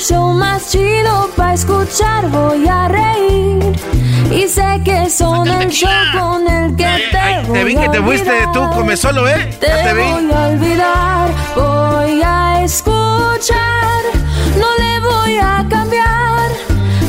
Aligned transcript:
show 0.00 0.32
más 0.32 0.70
chido 0.70 1.28
para 1.36 1.54
escuchar. 1.54 2.28
Voy 2.30 2.66
a 2.66 2.88
reír. 2.88 3.78
Y 4.30 4.48
sé 4.48 4.80
que 4.84 5.10
son 5.10 5.46
el 5.48 5.68
show 5.70 5.90
con 6.18 6.48
el 6.48 6.74
que 6.76 6.84
te 7.10 7.18
Ay, 7.18 7.44
voy 7.46 7.58
te 7.58 7.64
vi 7.64 7.74
que 7.76 7.88
te 7.88 7.98
a 7.98 8.02
fuiste 8.02 8.30
tú 8.52 8.60
come 8.74 8.96
solo, 8.96 9.28
¿eh? 9.28 9.56
Te, 9.60 9.66
Ya 9.66 9.82
te 9.82 9.94
vi. 9.94 10.02
voy 10.02 10.32
a 10.32 10.46
olvidar, 10.46 11.30
voy 11.56 12.22
a 12.24 12.62
escuchar, 12.64 14.02
no 14.56 14.68
le 14.78 15.00
voy 15.00 15.36
a 15.36 15.66
cambiar. 15.68 16.48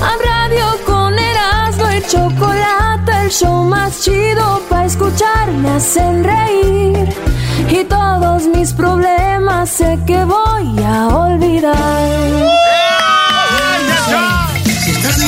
A 0.02 0.12
radio 0.30 0.66
con 0.86 1.18
Erasmo 1.18 1.92
y 1.92 2.02
chocolate, 2.08 3.12
el 3.24 3.30
show 3.30 3.64
más 3.66 4.02
chido 4.02 4.62
para 4.68 4.86
escuchar, 4.86 5.48
me 5.52 5.70
hacen 5.72 6.24
reír. 6.24 7.08
Y 7.70 7.84
todos 7.84 8.48
mis 8.48 8.74
problemas 8.74 9.70
sé 9.70 10.00
que 10.08 10.24
voy 10.26 10.84
a 10.84 11.08
olvidar. 11.08 12.81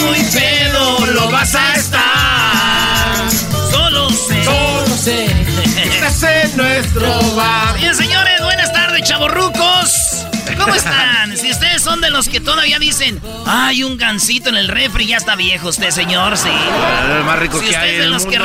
Muy 0.05 0.21
pedo, 0.23 1.05
lo 1.07 1.29
vas 1.31 1.55
a 1.55 1.73
estar. 1.73 3.31
Solo 3.71 4.09
sé. 4.09 4.43
Solo 4.43 4.97
sé. 4.97 5.25
Estás 5.83 6.23
en 6.23 6.57
nuestro 6.57 7.35
bar. 7.35 7.75
Bien, 7.77 7.95
señores, 7.95 8.41
buenas 8.43 8.71
tardes, 8.73 9.01
chavorrucos. 9.03 10.25
¿Cómo 10.57 10.75
están? 10.75 11.35
Si 11.37 11.49
ustedes 11.49 11.72
son 11.94 12.02
de 12.02 12.09
los 12.09 12.27
que 12.27 12.39
todavía 12.39 12.80
dicen, 12.80 13.22
hay 13.45 13.83
un 13.83 13.97
gancito 13.97 14.49
en 14.49 14.55
el 14.55 14.67
refri, 14.67 15.05
ya 15.05 15.17
está 15.17 15.36
viejo 15.36 15.67
usted, 15.67 15.92
señor, 15.92 16.36
sí. 16.37 16.49
El 17.17 17.23
más 17.23 17.37
rico 17.37 17.59
Si 17.59 17.65
que 17.65 17.70
usted 17.70 17.81
hay 17.81 17.89
es 17.89 17.93
en 17.93 17.99
de 17.99 18.05
el 18.05 18.11
los 18.11 18.26
que 18.26 18.39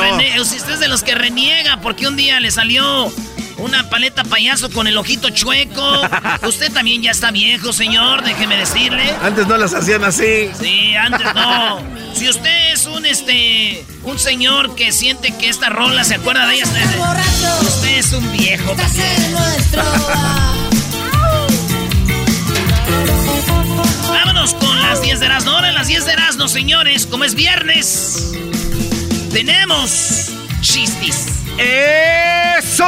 si 0.45 0.57
usted 0.57 0.73
es 0.73 0.79
de 0.79 0.87
los 0.87 1.01
que 1.01 1.15
reniega 1.15 1.81
porque 1.81 2.07
un 2.07 2.15
día 2.15 2.39
le 2.39 2.51
salió 2.51 3.11
una 3.57 3.89
paleta 3.89 4.23
payaso 4.23 4.69
con 4.69 4.85
el 4.85 4.99
ojito 4.99 5.31
chueco, 5.31 6.01
usted 6.47 6.71
también 6.71 7.01
ya 7.01 7.09
está 7.09 7.31
viejo, 7.31 7.73
señor, 7.73 8.23
déjeme 8.23 8.55
decirle. 8.55 9.11
Antes 9.23 9.47
no 9.47 9.57
las 9.57 9.73
hacían 9.73 10.03
así. 10.03 10.51
Sí, 10.59 10.93
antes 10.93 11.33
no. 11.33 11.81
Si 12.13 12.29
usted 12.29 12.73
es 12.73 12.85
un 12.85 13.07
este 13.07 13.83
un 14.03 14.19
señor 14.19 14.75
que 14.75 14.91
siente 14.91 15.35
que 15.35 15.49
esta 15.49 15.69
rola 15.69 16.03
se 16.03 16.13
acuerda 16.15 16.45
de 16.45 16.53
ella, 16.53 16.65
usted, 16.65 16.85
usted 17.67 17.97
es 17.97 18.13
un 18.13 18.31
viejo. 18.31 18.75
Con 24.79 24.87
las 24.87 25.01
10 25.01 25.19
de 25.19 25.25
Erasmo. 25.25 25.51
Ahora 25.51 25.71
las 25.73 25.87
10 25.87 26.05
de 26.05 26.13
Erasmo, 26.13 26.47
señores, 26.47 27.05
como 27.05 27.25
es 27.25 27.35
viernes, 27.35 28.31
tenemos 29.31 30.31
chistis. 30.61 31.48
¡Eso! 31.59 32.85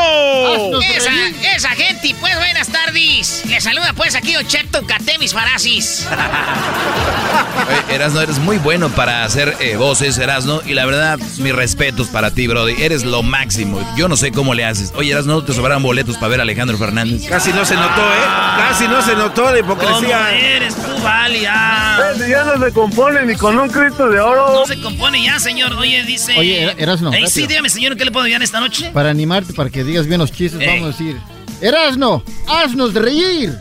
Esa, 0.81 1.11
esa 1.55 1.69
gente, 1.69 2.15
pues 2.19 2.35
buenas 2.37 2.67
tardes. 2.69 3.43
Le 3.47 3.59
saluda 3.61 3.93
pues 3.93 4.15
aquí 4.15 4.35
Ocheto 4.37 4.85
Catemis 4.85 5.33
Farasis. 5.33 6.07
Oye, 7.87 7.95
Erasno, 7.95 8.21
eres 8.21 8.37
muy 8.39 8.57
bueno 8.57 8.89
para 8.89 9.23
hacer 9.23 9.55
eh, 9.59 9.75
voces, 9.77 10.17
Erasno. 10.17 10.61
Y 10.65 10.73
la 10.73 10.85
verdad, 10.85 11.19
mis 11.37 11.53
respetos 11.53 12.07
para 12.07 12.31
ti, 12.31 12.47
Brody. 12.47 12.81
Eres 12.81 13.03
lo 13.03 13.23
máximo. 13.23 13.79
Yo 13.97 14.07
no 14.07 14.15
sé 14.17 14.31
cómo 14.31 14.53
le 14.53 14.65
haces. 14.65 14.93
Oye, 14.95 15.11
Erasno, 15.11 15.33
¿no 15.35 15.43
te 15.43 15.53
sobraron 15.53 15.83
boletos 15.83 16.15
para 16.17 16.29
ver 16.29 16.39
a 16.39 16.43
Alejandro 16.43 16.77
Fernández? 16.77 17.27
Casi 17.27 17.51
no 17.53 17.65
se 17.65 17.75
notó, 17.75 18.01
¿eh? 18.01 18.25
Casi 18.57 18.87
no 18.87 19.01
se 19.01 19.15
notó 19.15 19.51
la 19.51 19.59
¿Cómo 19.61 19.73
hipocresía. 19.73 20.31
eres 20.37 20.75
tú, 20.75 21.01
Vali? 21.03 21.43
Ah. 21.47 21.97
Ya 22.29 22.43
no 22.43 22.63
se 22.65 22.71
compone 22.71 23.25
ni 23.25 23.35
con 23.35 23.57
un 23.59 23.69
Cristo 23.69 24.07
de 24.09 24.19
oro. 24.19 24.53
No 24.53 24.65
se 24.65 24.79
compone 24.81 25.23
ya, 25.23 25.39
señor. 25.39 25.73
Oye, 25.73 26.03
dice. 26.03 26.37
Oye, 26.37 26.63
Er- 26.63 26.75
Erasno, 26.77 27.11
Ey, 27.13 27.27
sí, 27.27 27.47
dígame, 27.47 27.69
señor, 27.69 27.97
¿qué 27.97 28.05
le 28.05 28.11
puedo 28.11 28.25
ayudar 28.25 28.41
esta 28.43 28.59
noche? 28.61 28.91
Para 28.93 29.09
animarte, 29.09 29.53
para 29.53 29.69
que 29.69 29.83
digas 29.83 30.07
bien 30.07 30.19
los 30.19 30.31
chistes, 30.31 30.61
Ey. 30.61 30.67
vamos 30.67 30.83
a 30.83 30.87
decir. 30.97 31.17
Erasno, 31.61 32.23
haznos 32.47 32.93
reír. 32.93 33.57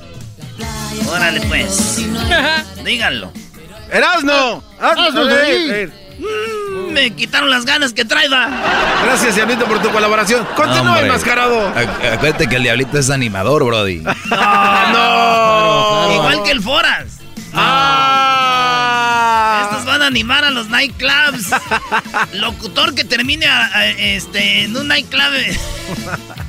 Órale, 1.08 1.40
pues. 1.42 1.98
Díganlo. 2.84 3.32
¡Erasno! 3.92 4.62
Haznos 4.80 5.14
reír. 5.32 5.70
reír. 5.70 5.92
Mm, 6.20 6.92
Me 6.92 7.10
quitaron 7.10 7.50
las 7.50 7.64
ganas 7.64 7.92
que 7.92 8.04
traiga. 8.04 8.48
Gracias, 9.04 9.34
Diablito, 9.34 9.64
por 9.66 9.82
tu 9.82 9.90
colaboración. 9.90 10.46
Continúa, 10.54 10.92
Hombre. 10.92 11.06
enmascarado. 11.06 11.74
Ac- 11.74 12.12
Acuérdate 12.14 12.48
que 12.48 12.56
el 12.56 12.62
diablito 12.62 12.98
es 12.98 13.10
animador, 13.10 13.64
Brody. 13.64 14.02
¡No! 14.92 16.14
Igual 16.14 16.42
que 16.44 16.50
el 16.52 16.62
Foras. 16.62 17.18
¡Ah! 17.54 18.19
Van 20.00 20.06
a 20.06 20.06
animar 20.06 20.44
a 20.46 20.50
los 20.50 20.70
nightclubs. 20.70 21.50
Locutor 22.32 22.94
que 22.94 23.04
termine 23.04 23.44
a- 23.44 23.66
a- 23.66 23.88
este, 23.90 24.62
en 24.64 24.74
un 24.74 24.88
nightclub. 24.88 25.30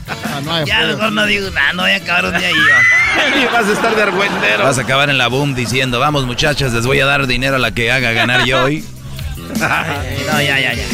Ah, 0.08 0.40
no 0.42 0.66
ya 0.66 0.80
mejor 0.84 1.12
no 1.12 1.26
digo 1.26 1.50
nada, 1.50 1.74
no 1.74 1.82
voy 1.82 1.92
a 1.92 1.98
acabar 1.98 2.28
un 2.28 2.38
día 2.38 2.48
ahí 2.48 2.54
yo. 2.54 3.40
Y 3.42 3.46
vas 3.54 3.68
a 3.68 3.74
estar 3.74 3.94
de 3.94 4.04
argüendero. 4.04 4.64
Vas 4.64 4.78
a 4.78 4.84
acabar 4.84 5.10
en 5.10 5.18
la 5.18 5.28
boom 5.28 5.54
diciendo, 5.54 6.00
vamos 6.00 6.26
muchachas, 6.26 6.72
les 6.72 6.86
voy 6.86 7.02
a 7.02 7.06
dar 7.06 7.28
dinero 7.28 7.58
a 7.58 7.60
la 7.60 7.74
que 7.74 7.92
haga 7.92 8.14
ganar 8.14 8.46
yo 8.46 8.64
hoy. 8.64 8.86
No, 9.60 10.42
ya, 10.42 10.58
ya, 10.58 10.74
ya. 10.74 10.86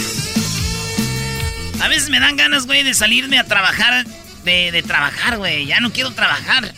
A 1.84 1.88
veces 1.90 2.10
me 2.10 2.20
dan 2.20 2.38
ganas, 2.38 2.66
güey, 2.66 2.82
de 2.82 2.96
salirme 2.96 3.38
a 3.38 3.44
trabajar. 3.44 4.04
De, 4.46 4.72
de 4.72 4.82
trabajar, 4.82 5.38
güey. 5.38 5.68
Ya 5.68 5.80
no 5.80 5.92
quiero 5.94 6.10
trabajar. 6.10 6.74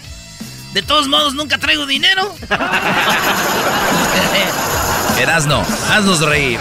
De 0.74 0.82
todos 0.82 1.08
modos, 1.08 1.36
nunca 1.36 1.58
traigo 1.58 1.86
dinero. 1.86 2.36
Erasno, 5.20 5.62
haznos 5.90 6.22
reír. 6.22 6.60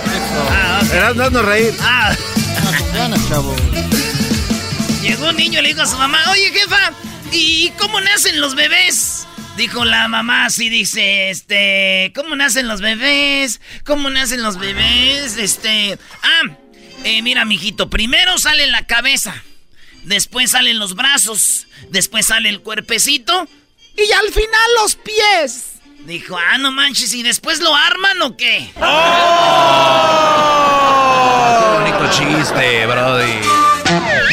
Ah, 0.51 0.81
ok. 0.85 0.93
Erasno, 0.93 1.25
haznos 1.25 1.45
reír. 1.45 1.75
Ah, 1.81 2.15
Ah, 3.01 3.11
llegó 5.03 5.29
un 5.29 5.37
niño 5.37 5.61
y 5.61 5.63
le 5.63 5.69
dijo 5.69 5.83
a 5.83 5.87
su 5.87 5.97
mamá, 5.97 6.19
oye, 6.31 6.51
jefa, 6.53 6.93
¿y 7.31 7.71
cómo 7.79 8.01
nacen 8.01 8.41
los 8.41 8.57
bebés? 8.57 9.27
Dijo 9.57 9.85
la 9.85 10.09
mamá 10.09 10.47
así, 10.47 10.69
dice, 10.69 11.31
este, 11.31 12.13
¿cómo 12.15 12.35
nacen 12.35 12.67
los 12.67 12.81
bebés? 12.81 13.61
¿Cómo 13.85 14.11
nacen 14.11 14.43
los 14.43 14.59
bebés? 14.59 15.37
Este, 15.37 15.99
ah, 16.23 16.57
eh, 17.05 17.23
mira, 17.23 17.45
mijito, 17.45 17.89
primero 17.89 18.39
sale 18.39 18.67
la 18.67 18.87
cabeza, 18.87 19.43
después 20.05 20.51
salen 20.51 20.79
los 20.81 20.95
brazos, 20.95 21.67
después 21.91 22.27
sale 22.27 22.49
el 22.49 22.61
cuerpecito 22.61 23.49
y 23.97 24.11
al 24.13 24.33
final 24.33 24.71
los 24.83 24.97
pies. 24.97 25.78
Dijo, 26.05 26.37
ah, 26.39 26.59
no 26.59 26.73
manches, 26.73 27.13
¿y 27.13 27.23
después 27.23 27.61
lo 27.61 27.75
arman 27.75 28.23
o 28.23 28.37
qué? 28.37 28.71
Qué 28.75 28.81
bonito 31.75 32.11
chiste, 32.11 32.87
Brody. 32.87 33.41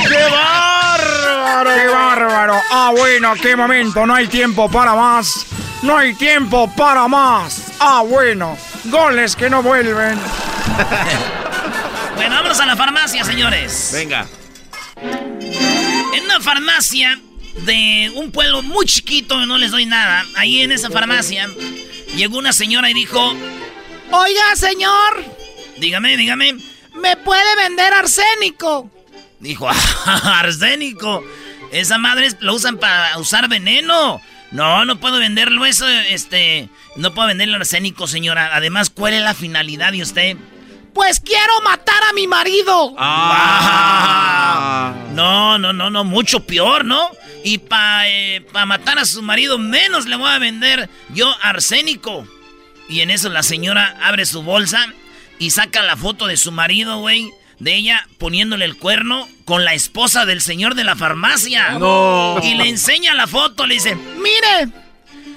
¡Qué 0.08 0.24
bárbaro! 0.32 1.70
¡Qué 1.76 1.88
bárbaro! 1.88 2.62
Ah, 2.72 2.92
bueno, 2.96 3.34
qué 3.42 3.56
momento. 3.56 4.06
No 4.06 4.14
hay 4.16 4.28
tiempo 4.28 4.70
para 4.70 4.94
más. 4.94 5.46
No 5.82 5.98
hay 5.98 6.14
tiempo 6.14 6.72
para 6.76 7.08
más. 7.08 7.72
Ah, 7.80 8.04
bueno. 8.08 8.58
Goles 8.86 9.36
que 9.36 9.50
no 9.50 9.64
vuelven. 9.64 10.20
Bueno, 12.16 12.34
vámonos 12.38 12.60
a 12.62 12.66
la 12.66 12.78
farmacia, 12.78 13.26
señores. 13.26 13.92
Venga. 13.94 14.26
En 15.02 16.24
una 16.24 16.40
farmacia 16.40 17.20
de 17.58 18.12
un 18.16 18.32
pueblo 18.32 18.62
muy 18.62 18.86
chiquito, 18.86 19.46
no 19.46 19.58
les 19.58 19.72
doy 19.72 19.86
nada, 19.86 20.26
ahí 20.36 20.62
en 20.62 20.72
esa 20.72 20.90
farmacia, 20.90 21.50
llegó 22.16 22.38
una 22.38 22.54
señora 22.54 22.90
y 22.90 22.94
dijo, 22.94 23.36
Oiga, 24.12 24.56
señor. 24.56 25.26
Dígame, 25.78 26.16
dígame. 26.16 26.58
¿Me 26.94 27.18
puede 27.18 27.56
vender 27.58 27.94
arsénico? 27.94 28.90
Dijo, 29.40 29.68
"Ah, 29.70 30.40
arsénico. 30.40 31.24
Esa 31.72 31.98
madre 31.98 32.30
lo 32.40 32.54
usan 32.54 32.78
para 32.78 33.18
usar 33.18 33.50
veneno. 33.50 34.22
No, 34.52 34.86
no 34.86 35.00
puedo 35.00 35.20
venderlo 35.20 35.66
eso, 35.66 35.88
este... 35.88 36.70
No 36.96 37.14
puedo 37.14 37.28
venderlo 37.28 37.58
arsénico, 37.58 38.08
señora. 38.08 38.56
Además, 38.56 38.90
¿cuál 38.90 39.14
es 39.14 39.22
la 39.22 39.34
finalidad 39.34 39.92
de 39.92 40.02
usted? 40.04 40.38
Pues 40.94 41.20
quiero 41.20 41.60
matar 41.66 42.02
a 42.10 42.14
mi 42.14 42.26
marido. 42.28 42.96
Ah. 42.98 44.94
No, 45.12 45.58
no, 45.58 45.74
no, 45.74 45.90
no, 45.90 46.04
mucho 46.06 46.46
peor, 46.46 46.86
¿no? 46.86 47.10
Y 47.46 47.60
para 47.60 48.66
matar 48.66 48.98
a 48.98 49.06
su 49.06 49.22
marido 49.22 49.60
menos 49.60 50.08
le 50.08 50.16
voy 50.16 50.32
a 50.32 50.40
vender 50.40 50.90
yo 51.14 51.32
arsénico. 51.44 52.28
Y 52.90 53.02
en 53.02 53.12
eso 53.12 53.30
la 53.30 53.44
señora 53.44 53.96
abre 54.02 54.26
su 54.26 54.42
bolsa 54.42 54.88
y 55.38 55.52
saca 55.52 55.84
la 55.84 55.96
foto 55.96 56.26
de 56.26 56.38
su 56.38 56.52
marido, 56.52 56.98
güey. 56.98 57.30
De 57.60 57.76
ella 57.76 58.08
poniéndole 58.18 58.66
el 58.66 58.78
cuerno 58.78 59.30
con 59.46 59.64
la 59.64 59.76
esposa 59.76 60.26
del 60.26 60.42
señor 60.42 60.74
de 60.74 60.86
la 60.86 60.96
farmacia. 60.96 61.78
No. 61.78 62.40
Y 62.42 62.56
le 62.56 62.68
enseña 62.68 63.14
la 63.14 63.28
foto, 63.28 63.68
le 63.68 63.76
dice, 63.76 63.96
mire. 63.96 64.74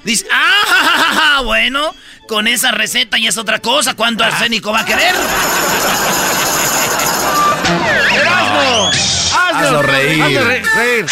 Dice, 0.02 0.26
ah, 0.32 1.42
bueno, 1.44 1.94
con 2.26 2.48
esa 2.48 2.70
receta 2.70 3.18
ya 3.18 3.28
es 3.28 3.36
otra 3.36 3.58
cosa. 3.58 3.92
¿Cuánto 3.92 4.24
arsénico 4.24 4.72
va 4.72 4.80
a 4.80 4.86
querer? 4.86 5.14
¡Erasmo! 8.14 9.07
Hazlo 9.34 9.82
reír. 9.82 10.22
Hazlo 10.22 10.44
re- 10.44 10.62
reír. 10.76 11.06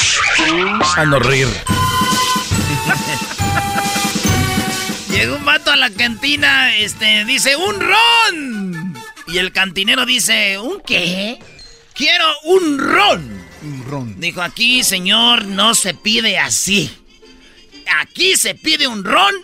Hazlo 0.96 1.18
reír. 1.18 1.48
Llega 5.10 5.34
un 5.34 5.44
vato 5.44 5.70
a 5.70 5.76
la 5.76 5.90
cantina, 5.90 6.76
este, 6.76 7.24
dice, 7.24 7.56
¡un 7.56 7.80
ron! 7.80 8.94
Y 9.28 9.38
el 9.38 9.50
cantinero 9.52 10.04
dice, 10.04 10.58
¿un 10.58 10.80
qué? 10.86 11.38
Quiero 11.94 12.26
un 12.44 12.78
ron. 12.78 13.44
Un 13.62 13.84
ron. 13.88 14.20
Dijo, 14.20 14.42
aquí, 14.42 14.84
señor, 14.84 15.46
no 15.46 15.74
se 15.74 15.94
pide 15.94 16.38
así. 16.38 16.90
Aquí 18.00 18.36
se 18.36 18.54
pide 18.54 18.86
un 18.86 19.04
ron, 19.04 19.34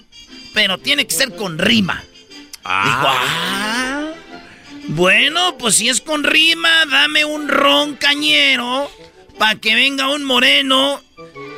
pero 0.52 0.78
tiene 0.78 1.06
que 1.06 1.14
ser 1.14 1.34
con 1.34 1.58
rima. 1.58 2.02
Dijo, 2.02 2.64
ah. 2.66 4.11
Bueno, 4.88 5.56
pues 5.58 5.76
si 5.76 5.88
es 5.88 6.00
con 6.00 6.24
rima, 6.24 6.84
dame 6.90 7.24
un 7.24 7.48
ron 7.48 7.94
cañero 7.96 8.90
para 9.38 9.56
que 9.56 9.74
venga 9.74 10.08
un 10.08 10.24
moreno 10.24 11.00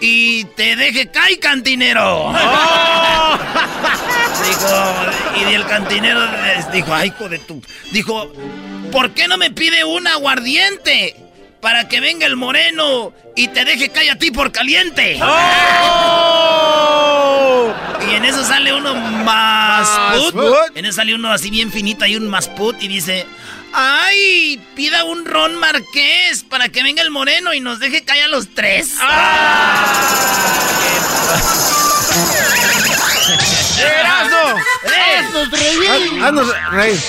y 0.01 0.45
te 0.45 0.77
deje 0.77 1.11
caer, 1.11 1.39
cantinero. 1.41 2.33
dijo, 4.49 4.95
y 5.39 5.55
el 5.55 5.67
cantinero 5.67 6.21
dijo, 6.73 6.95
ay, 6.95 7.09
hijo 7.09 7.29
de 7.29 7.39
tu. 7.39 7.63
Dijo, 7.93 8.33
¿por 8.93 9.11
qué 9.13 9.29
no 9.29 9.37
me 9.37 9.51
pide 9.51 9.85
un 9.85 10.07
aguardiente? 10.07 11.17
Para 11.61 11.89
que 11.89 12.01
venga 12.01 12.27
el 12.27 12.37
moreno 12.37 13.13
y 13.35 13.49
te 13.49 13.65
deje 13.65 13.89
caer 13.89 14.11
a 14.11 14.19
ti 14.19 14.31
por 14.31 14.53
caliente. 14.53 15.15
Y 15.15 15.21
en 18.25 18.31
eso 18.35 18.45
sale 18.45 18.73
uno 18.73 18.95
más 18.95 19.89
put. 20.33 20.77
En 20.77 20.85
eso 20.87 20.97
sale 20.97 21.15
uno 21.15 21.31
así 21.33 21.51
bien 21.51 21.71
finito 21.71 22.05
y 22.07 22.17
un 22.17 22.29
más 22.29 22.49
put 22.49 22.83
y 22.83 22.89
dice, 22.89 23.27
¡ay! 23.73 24.61
Pida 24.75 25.05
un 25.05 25.25
ron 25.25 25.55
marqués 25.57 26.43
para 26.49 26.69
que 26.71 26.83
venga 26.83 27.03
el 27.03 27.11
moreno 27.11 27.53
y 27.55 27.61
nos 27.61 27.79
deje 27.81 28.03
caer 28.05 28.25
a 28.25 28.29
los 28.29 28.49
tres. 28.55 28.95
¡Erasmo! 33.81 34.61
¡Haznos 35.19 35.51
reír! 35.51 36.23
Haznos 36.25 36.55
reír. 36.73 37.01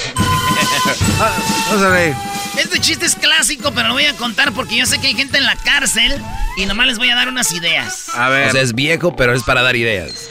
Ah, 1.20 1.32
Vamos 1.70 1.84
a 1.84 1.90
reír. 1.90 2.14
Este 2.58 2.80
chiste 2.80 3.06
es 3.06 3.16
clásico, 3.16 3.72
pero 3.74 3.90
lo 3.90 3.94
voy 3.96 4.06
a 4.06 4.14
contar 4.16 4.52
porque 4.54 4.78
yo 4.78 4.86
sé 4.86 5.00
que 5.00 5.08
hay 5.08 5.14
gente 5.16 5.38
en 5.38 5.46
la 5.46 5.56
cárcel 5.58 6.22
y 6.58 6.66
nomás 6.66 6.88
les 6.88 6.98
voy 6.98 7.10
a 7.10 7.16
dar 7.16 7.28
unas 7.28 7.52
ideas. 7.52 8.10
A 8.16 8.28
O 8.28 8.32
ver. 8.32 8.52
sea, 8.52 8.62
es 8.62 8.74
viejo, 8.74 9.16
pero 9.16 9.34
es 9.34 9.44
para 9.44 9.62
dar 9.62 9.76
ideas. 9.76 10.30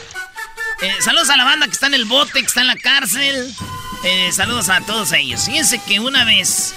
Eh, 0.81 0.93
saludos 0.99 1.29
a 1.29 1.37
la 1.37 1.45
banda 1.45 1.67
que 1.67 1.73
está 1.73 1.87
en 1.87 1.93
el 1.93 2.05
bote, 2.05 2.39
que 2.39 2.45
está 2.45 2.61
en 2.61 2.67
la 2.67 2.75
cárcel. 2.75 3.53
Eh, 4.03 4.31
saludos 4.31 4.69
a 4.69 4.81
todos 4.81 5.11
ellos. 5.13 5.45
Fíjense 5.45 5.79
que 5.79 5.99
una 5.99 6.23
vez 6.25 6.73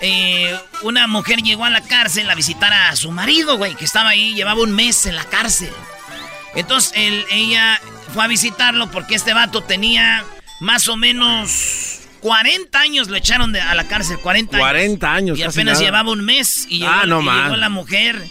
eh, 0.00 0.58
una 0.82 1.06
mujer 1.06 1.42
llegó 1.42 1.64
a 1.64 1.70
la 1.70 1.80
cárcel 1.80 2.30
a 2.30 2.34
visitar 2.34 2.72
a 2.72 2.94
su 2.96 3.10
marido, 3.10 3.56
güey, 3.58 3.74
que 3.74 3.84
estaba 3.84 4.10
ahí, 4.10 4.34
llevaba 4.34 4.62
un 4.62 4.72
mes 4.72 5.06
en 5.06 5.16
la 5.16 5.24
cárcel. 5.24 5.72
Entonces 6.54 6.92
ella 6.94 7.80
fue 8.12 8.24
a 8.24 8.28
visitarlo 8.28 8.90
porque 8.90 9.14
este 9.14 9.32
vato 9.32 9.62
tenía 9.62 10.24
más 10.60 10.88
o 10.88 10.96
menos 10.96 12.01
40 12.22 12.80
años, 12.80 13.08
lo 13.08 13.16
echaron 13.16 13.52
de- 13.52 13.60
a 13.60 13.74
la 13.74 13.86
cárcel, 13.88 14.18
40 14.18 14.56
años. 14.56 14.66
40 14.68 15.12
años, 15.12 15.38
Y 15.38 15.42
casi 15.42 15.58
apenas 15.60 15.74
nada. 15.74 15.84
llevaba 15.84 16.10
un 16.12 16.24
mes 16.24 16.66
y 16.70 16.78
llegó, 16.78 16.90
Ah, 16.90 17.04
no 17.06 17.20
y 17.20 17.24
llegó 17.24 17.56
la 17.56 17.68
mujer 17.68 18.22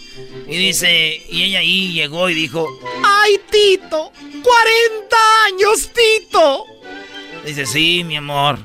y 0.48 0.56
dice, 0.56 1.22
y 1.30 1.42
ella 1.44 1.60
ahí 1.60 1.92
llegó 1.92 2.28
y 2.30 2.34
dijo, 2.34 2.66
¡Ay, 3.04 3.38
Tito! 3.50 4.10
¡40 4.42 5.16
años, 5.46 5.90
Tito! 5.92 6.64
Dice, 7.44 7.66
sí, 7.66 8.02
mi 8.04 8.16
amor. 8.16 8.58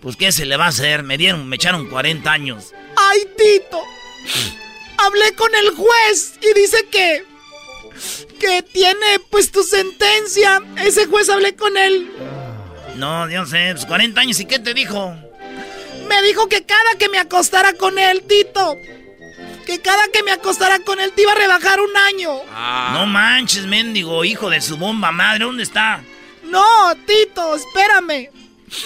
Pues, 0.00 0.16
¿qué 0.16 0.32
se 0.32 0.44
le 0.46 0.56
va 0.56 0.64
a 0.66 0.68
hacer? 0.68 1.04
Me 1.04 1.16
dieron, 1.16 1.48
me 1.48 1.56
echaron 1.56 1.88
40 1.88 2.32
años. 2.32 2.72
¡Ay, 2.96 3.20
Tito! 3.38 3.80
Hablé 4.98 5.32
con 5.34 5.54
el 5.54 5.70
juez 5.76 6.34
y 6.42 6.58
dice 6.60 6.86
que... 6.90 7.24
Que 8.40 8.62
tiene, 8.62 9.20
pues, 9.30 9.52
tu 9.52 9.62
sentencia. 9.62 10.60
Ese 10.84 11.06
juez 11.06 11.28
hablé 11.28 11.54
con 11.54 11.76
él. 11.76 12.10
No, 12.96 13.26
Dios 13.26 13.50
sé, 13.50 13.70
pues 13.72 13.86
40 13.86 14.20
años. 14.20 14.40
¿Y 14.40 14.44
qué 14.46 14.58
te 14.58 14.74
dijo? 14.74 15.14
Me 16.08 16.22
dijo 16.22 16.48
que 16.48 16.64
cada 16.64 16.96
que 16.98 17.08
me 17.08 17.18
acostara 17.18 17.72
con 17.74 17.98
él, 17.98 18.22
Tito... 18.28 18.76
Que 19.66 19.80
cada 19.80 20.08
que 20.08 20.24
me 20.24 20.32
acostara 20.32 20.80
con 20.80 20.98
él 20.98 21.12
te 21.12 21.22
iba 21.22 21.30
a 21.30 21.36
rebajar 21.36 21.80
un 21.80 21.96
año. 21.96 22.40
No 22.94 23.06
manches, 23.06 23.64
mendigo, 23.64 24.24
hijo 24.24 24.50
de 24.50 24.60
su 24.60 24.76
bomba 24.76 25.12
madre, 25.12 25.44
¿dónde 25.44 25.62
está? 25.62 26.02
No, 26.42 26.92
Tito, 27.06 27.54
espérame. 27.54 28.28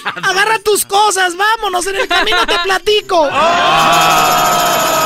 Agarra 0.22 0.58
tus 0.58 0.84
cosas, 0.84 1.34
vámonos, 1.34 1.86
en 1.86 1.96
el 1.96 2.06
camino 2.06 2.44
te 2.46 2.58
platico. 2.58 3.26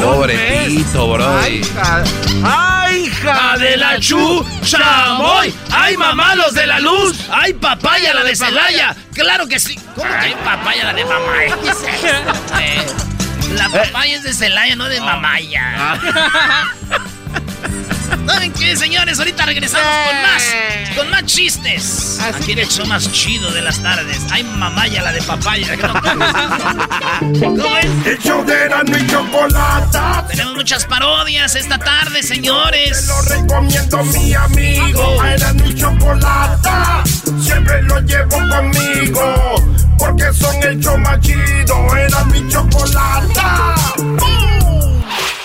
Pobrecito, 0.00 1.12
bro. 1.12 1.38
¡Ay, 1.38 1.56
hija! 1.56 2.04
¡Ay, 2.42 2.79
hija 3.30 3.58
de 3.58 3.76
la 3.76 3.98
chamoy! 4.62 5.54
¡Ay, 5.70 5.96
mamá, 5.96 6.34
los 6.34 6.54
de 6.54 6.66
la 6.66 6.80
luz! 6.80 7.16
¡Ay, 7.30 7.54
papaya, 7.54 8.14
la 8.14 8.24
de 8.24 8.36
Celaya! 8.36 8.96
¡Claro 9.12 9.46
que 9.46 9.58
sí! 9.58 9.78
¿Cómo 9.94 10.10
que 10.10 10.26
hay 10.26 10.34
papaya, 10.44 10.84
la 10.84 10.92
de? 10.92 11.04
¿Qué 11.62 11.68
es? 11.70 11.76
Eh, 12.60 12.86
la 13.54 13.68
papaya 13.68 14.16
es 14.16 14.22
de 14.22 14.32
Celaya, 14.32 14.76
no 14.76 14.88
de 14.88 15.00
mamaya. 15.00 15.98
¿Saben 18.26 18.52
qué, 18.52 18.76
señores? 18.76 19.18
Ahorita 19.18 19.46
regresamos 19.46 19.86
con 20.06 20.22
más, 20.22 20.42
con 20.96 21.10
más 21.10 21.24
chistes. 21.26 22.18
Aquí 22.20 22.52
en 22.52 22.60
el 22.60 22.68
show 22.68 22.86
más 22.86 23.10
chido 23.12 23.50
de 23.52 23.62
las 23.62 23.82
tardes. 23.82 24.18
¡Ay, 24.30 24.44
mamaya, 24.44 25.02
la 25.02 25.12
de 25.12 25.22
papaya! 25.22 25.76
¿Cómo 27.20 27.76
es? 27.76 28.06
El 28.06 28.18
show 28.18 28.44
de 28.44 28.70
y 28.98 29.06
Chocolata. 29.06 30.26
Tenemos 30.28 30.54
muchas 30.54 30.84
parodias 30.86 31.54
esta 31.54 31.78
tarde, 31.78 32.22
señores. 32.22 33.06
Lo 33.06 33.22
recomiendo 33.22 34.02
mi 34.04 34.34
amigo. 34.34 35.20
A 35.20 35.34
Erasmo 35.34 35.66
y 35.66 35.74
Chocolata. 35.74 37.02
Siempre 37.40 37.82
lo 37.82 38.00
llevo 38.00 38.38
conmigo. 38.48 39.54
Porque 39.98 40.32
son 40.32 40.62
el 40.62 40.80
show 40.80 40.98
más 40.98 41.20
chido. 41.20 41.96
Erasmo 41.96 42.34
y 42.34 42.48
Chocolata. 42.48 43.74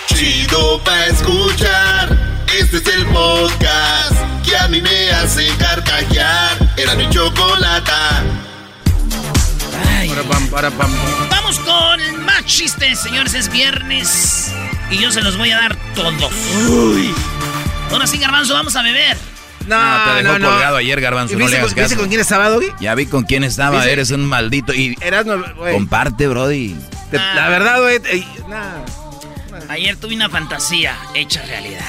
Chido 0.08 0.82
pa' 0.82 1.06
escuchar. 1.06 2.15
Este 2.54 2.76
es 2.78 2.86
el 2.86 3.06
podcast 3.06 4.12
que 4.44 4.56
a 4.56 4.68
mí 4.68 4.80
me 4.80 5.10
hace 5.10 5.46
carcajear. 5.58 6.56
Erasmo 6.76 7.02
y 7.02 7.10
Chocolata. 7.10 8.22
Ay. 9.98 10.08
Para 10.08 10.22
pam, 10.22 10.48
para 10.48 10.70
pam. 10.70 10.90
Vamos 11.30 11.58
con 11.60 12.24
más 12.24 12.44
chistes, 12.46 13.00
señores. 13.00 13.34
Es 13.34 13.50
viernes 13.50 14.52
y 14.90 14.98
yo 14.98 15.10
se 15.10 15.22
los 15.22 15.36
voy 15.36 15.50
a 15.50 15.58
dar 15.58 15.76
todos. 15.94 16.32
Uy. 16.68 17.12
Ahora 17.90 18.06
sí, 18.06 18.18
Garbanzo, 18.18 18.54
vamos 18.54 18.74
a 18.76 18.82
beber. 18.82 19.16
No, 19.66 19.76
Ah, 19.78 20.12
te 20.16 20.22
dejó 20.22 20.38
no, 20.38 20.38
no. 20.38 20.50
colgado 20.50 20.76
ayer, 20.76 21.00
Garbanzo. 21.00 21.34
¿Y 21.34 21.36
No 21.36 21.40
le 21.40 21.44
¿Viste, 21.46 21.58
hagas 21.58 21.70
con, 21.74 21.82
viste 21.82 21.94
caso. 21.94 22.00
con 22.00 22.08
quién 22.08 22.20
estaba, 22.20 22.48
Doggy? 22.48 22.68
Ya 22.80 22.94
vi 22.94 23.06
con 23.06 23.24
quién 23.24 23.44
estaba. 23.44 23.84
Eres 23.86 24.10
un 24.12 24.24
maldito. 24.24 24.72
Y 24.72 24.96
Erasmo, 25.00 25.34
güey. 25.56 25.74
comparte, 25.74 26.26
Brody. 26.28 26.76
Te- 27.10 27.18
Ah. 27.18 27.32
La 27.34 27.48
verdad, 27.48 27.80
güey. 27.80 27.98
nah. 28.48 28.84
Ayer 29.68 29.96
tuve 29.96 30.14
una 30.14 30.28
fantasía 30.30 30.96
hecha 31.14 31.42
realidad. 31.44 31.80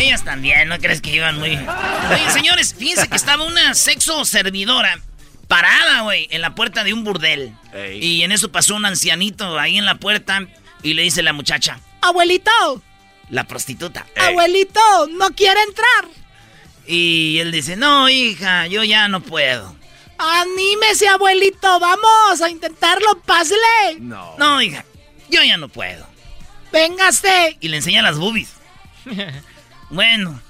Ellas 0.00 0.24
también, 0.24 0.68
¿no 0.68 0.78
crees 0.78 1.00
que 1.02 1.14
iban 1.14 1.38
muy...? 1.38 1.50
Oye, 1.56 2.30
señores, 2.32 2.74
fíjense 2.76 3.06
que 3.08 3.16
estaba 3.16 3.44
una 3.44 3.74
sexo 3.74 4.24
servidora 4.24 4.98
parada, 5.46 6.02
güey, 6.02 6.26
en 6.30 6.40
la 6.40 6.54
puerta 6.54 6.84
de 6.84 6.94
un 6.94 7.04
burdel. 7.04 7.52
Y 7.94 8.22
en 8.22 8.32
eso 8.32 8.50
pasó 8.50 8.76
un 8.76 8.86
ancianito 8.86 9.58
ahí 9.58 9.76
en 9.76 9.84
la 9.84 9.96
puerta 9.96 10.46
y 10.82 10.94
le 10.94 11.02
dice 11.02 11.22
la 11.22 11.32
muchacha, 11.34 11.78
Abuelito, 12.00 12.82
la 13.28 13.44
prostituta. 13.44 14.06
abuelito, 14.16 14.80
no 15.10 15.28
quiere 15.34 15.60
entrar. 15.62 16.08
Y 16.86 17.38
él 17.40 17.52
dice, 17.52 17.76
no, 17.76 18.08
hija, 18.08 18.66
yo 18.68 18.82
ya 18.84 19.06
no 19.08 19.20
puedo. 19.20 19.76
Anímese, 20.16 21.08
abuelito, 21.08 21.78
vamos 21.78 22.40
a 22.42 22.48
intentarlo, 22.48 23.20
pásele. 23.26 23.98
No. 23.98 24.34
No, 24.38 24.62
hija, 24.62 24.84
yo 25.28 25.42
ya 25.42 25.56
no 25.58 25.68
puedo. 25.68 26.06
Véngase. 26.72 27.58
Y 27.60 27.68
le 27.68 27.76
enseña 27.78 28.02
las 28.02 28.18
boobies. 28.18 28.54
bueno, 29.90 30.40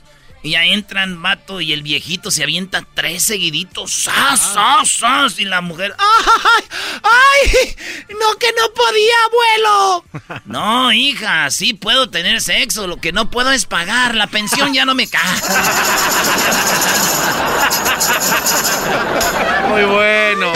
y 0.43 0.55
ahí 0.55 0.73
entran 0.73 1.21
vato 1.21 1.61
y 1.61 1.75
el 1.75 1.83
viejito 1.83 2.31
se 2.31 2.43
avienta 2.43 2.83
tres 2.95 3.25
seguiditos. 3.25 3.93
¡Sas, 3.93 4.41
sas, 4.55 4.89
sas! 4.89 5.39
Y 5.39 5.45
la 5.45 5.61
mujer. 5.61 5.95
¡Ay! 5.99 6.65
¡Ay! 7.03 7.77
¡No, 8.09 8.39
que 8.39 8.51
no 8.59 8.73
podía, 8.75 9.15
abuelo! 9.27 10.05
No, 10.47 10.91
hija, 10.93 11.51
sí 11.51 11.75
puedo 11.75 12.09
tener 12.09 12.41
sexo. 12.41 12.87
Lo 12.87 12.97
que 12.97 13.13
no 13.13 13.31
puedo 13.31 13.53
es 13.53 13.67
pagar. 13.67 14.15
La 14.15 14.29
pensión 14.29 14.73
ya 14.73 14.87
no 14.87 14.95
me 14.95 15.07
cae. 15.09 15.23
Muy 19.69 19.85
bueno. 19.85 20.53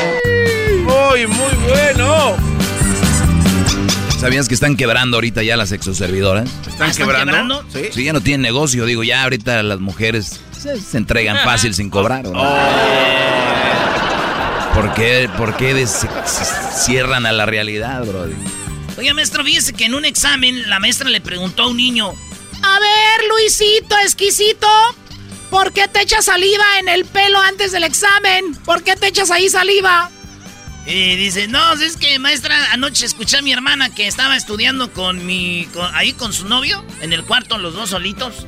Muy, 0.85 1.27
muy 1.27 1.55
bueno. 1.69 2.54
¿Sabías 4.25 4.49
que 4.49 4.55
están 4.55 4.75
quebrando 4.75 5.19
ahorita 5.19 5.43
ya 5.43 5.55
las 5.55 5.71
exoservidoras? 5.71 6.49
¿Están, 6.67 6.95
quebrando? 6.95 7.63
¿Sí? 7.71 7.91
¿Sí? 7.93 8.05
ya 8.05 8.15
no 8.15 8.23
tienen 8.23 8.41
negocio. 8.41 8.87
Digo, 8.87 9.03
ya 9.05 9.23
ahorita 9.23 9.63
las 9.63 9.81
mujeres 9.81 10.41
se, 10.59 10.97
entregan 10.97 11.45
fácil 11.45 11.75
sin 11.75 11.91
cobrar. 11.91 12.25
Oh. 12.29 12.33
¿Por 14.75 14.95
qué, 14.95 15.29
por 15.37 15.55
qué 15.59 15.87
cierran 15.87 17.27
a 17.27 17.33
la 17.33 17.45
realidad, 17.45 18.03
bro? 18.07 18.27
Oye, 18.97 19.13
maestro, 19.13 19.45
fíjese 19.45 19.75
que 19.75 19.85
en 19.85 19.95
un 19.95 20.07
examen 20.07 20.71
la 20.71 20.81
maestra 20.81 21.11
le 21.11 21.21
preguntó 21.21 21.65
a 21.65 21.69
un 21.69 21.77
niño... 21.77 22.09
A 22.63 22.79
ver, 22.81 23.29
Luisito, 23.29 23.95
exquisito, 24.05 24.69
¿por 25.51 25.71
qué 25.75 25.87
te 25.87 26.01
echas 26.01 26.25
saliva 26.25 26.65
en 26.81 26.89
el 26.89 27.05
pelo 27.05 27.39
antes 27.43 27.73
del 27.73 27.85
examen? 27.85 28.55
¿Por 28.65 28.83
qué 28.85 28.97
te 28.97 29.09
echas 29.09 29.31
ahí 29.31 29.51
saliva? 29.51 30.11
Y 30.87 31.17
dice, 31.17 31.49
no, 31.49 31.73
es 31.75 31.97
que 31.97 32.19
maestra, 32.19 32.73
anoche 32.73 33.07
escuché 33.07 33.39
a 33.39 33.43
mi 33.43 33.53
hermana 33.53 33.95
que 33.95 34.07
estaba 34.07 34.37
estudiando 34.37 34.93
con 34.93 35.25
mi, 35.25 35.67
ahí 35.95 36.13
con 36.13 36.33
su 36.33 36.47
novio, 36.47 36.85
en 37.01 37.13
el 37.13 37.25
cuarto, 37.25 37.57
los 37.57 37.75
dos 37.75 37.91
solitos. 37.91 38.47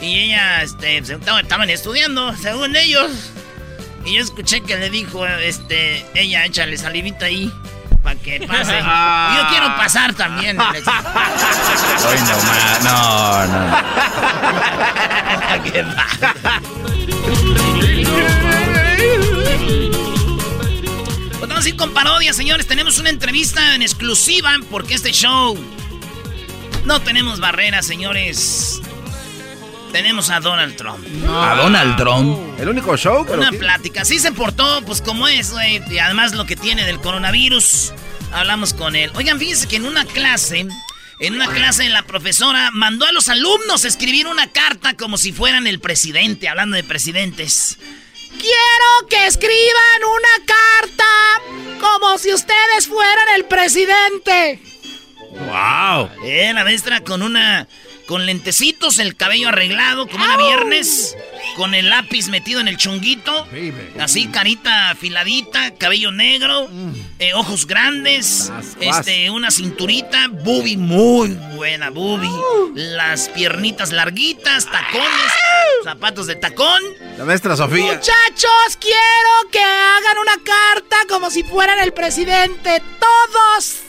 Y 0.00 0.20
ella, 0.20 0.62
este, 0.62 0.98
estaban 0.98 1.70
estudiando, 1.70 2.36
según 2.36 2.76
ellos. 2.76 3.10
Y 4.04 4.16
yo 4.16 4.22
escuché 4.22 4.60
que 4.60 4.76
le 4.76 4.90
dijo, 4.90 5.26
este, 5.26 6.04
ella, 6.14 6.44
échale 6.44 6.76
salivita 6.76 7.26
ahí, 7.26 7.50
para 8.04 8.20
que 8.20 8.46
pase. 8.46 8.78
Yo 8.78 9.48
quiero 9.48 9.74
pasar 9.76 10.14
también. 10.14 10.60
Ay, 10.60 10.82
no, 12.82 12.84
no, 12.84 13.46
no. 13.46 13.76
¿Qué 15.64 15.82
vamos 21.64 21.66
a 21.66 21.68
ir 21.70 21.76
con 21.76 21.94
parodia, 21.94 22.32
señores. 22.34 22.66
Tenemos 22.66 22.98
una 22.98 23.08
entrevista 23.08 23.74
en 23.74 23.80
exclusiva 23.80 24.54
porque 24.70 24.92
este 24.92 25.12
show 25.12 25.56
no 26.84 27.00
tenemos 27.00 27.40
barreras, 27.40 27.86
señores. 27.86 28.82
Tenemos 29.90 30.28
a 30.28 30.40
Donald 30.40 30.76
Trump. 30.76 31.06
¿A 31.26 31.54
Donald 31.54 31.96
Trump? 31.96 32.60
El 32.60 32.68
único 32.68 32.98
show 32.98 33.24
Una 33.32 33.50
plática. 33.50 34.04
Sí 34.04 34.18
se 34.18 34.32
portó, 34.32 34.82
pues 34.84 35.00
como 35.00 35.26
es, 35.26 35.52
güey. 35.52 35.80
Y 35.90 35.98
además 36.00 36.34
lo 36.34 36.44
que 36.44 36.54
tiene 36.54 36.84
del 36.84 37.00
coronavirus. 37.00 37.94
Hablamos 38.32 38.74
con 38.74 38.94
él. 38.94 39.10
Oigan, 39.14 39.38
fíjense 39.38 39.66
que 39.66 39.76
en 39.76 39.86
una 39.86 40.04
clase, 40.04 40.66
en 41.18 41.34
una 41.34 41.48
clase 41.48 41.88
la 41.88 42.02
profesora 42.02 42.72
mandó 42.72 43.06
a 43.06 43.12
los 43.12 43.30
alumnos 43.30 43.86
a 43.86 43.88
escribir 43.88 44.26
una 44.26 44.48
carta 44.48 44.98
como 44.98 45.16
si 45.16 45.32
fueran 45.32 45.66
el 45.66 45.80
presidente, 45.80 46.46
hablando 46.46 46.76
de 46.76 46.84
presidentes. 46.84 47.78
Quiero 48.38 49.08
que 49.08 49.26
escriban 49.26 50.04
una 50.04 50.46
carta 50.46 51.04
como 51.80 52.18
si 52.18 52.32
ustedes 52.32 52.86
fueran 52.86 53.28
el 53.36 53.44
presidente. 53.44 54.60
¡Wow! 55.32 56.10
Eh, 56.24 56.52
la 56.54 56.64
maestra 56.64 57.00
con 57.00 57.22
una 57.22 57.66
con 58.06 58.26
lentecitos, 58.26 58.98
el 58.98 59.16
cabello 59.16 59.48
arreglado, 59.48 60.06
como 60.06 60.24
una 60.24 60.36
viernes, 60.36 61.16
con 61.56 61.74
el 61.74 61.88
lápiz 61.88 62.28
metido 62.28 62.60
en 62.60 62.68
el 62.68 62.76
chunguito, 62.76 63.46
así 63.98 64.26
carita 64.28 64.90
afiladita, 64.90 65.74
cabello 65.74 66.12
negro, 66.12 66.68
eh, 67.18 67.32
ojos 67.34 67.66
grandes, 67.66 68.52
este, 68.80 69.30
una 69.30 69.50
cinturita, 69.50 70.28
bubi 70.28 70.76
muy 70.76 71.30
buena, 71.54 71.90
bubi, 71.90 72.30
las 72.74 73.28
piernitas 73.30 73.92
larguitas, 73.92 74.66
tacones, 74.66 75.32
zapatos 75.82 76.26
de 76.26 76.36
tacón. 76.36 76.82
La 77.16 77.24
maestra 77.24 77.56
Sofía. 77.56 77.94
Muchachos, 77.94 78.76
quiero 78.80 79.50
que 79.50 79.60
hagan 79.60 80.18
una 80.18 80.36
carta 80.44 80.96
como 81.08 81.30
si 81.30 81.42
fueran 81.42 81.78
el 81.78 81.92
presidente, 81.92 82.82
todos. 83.00 83.80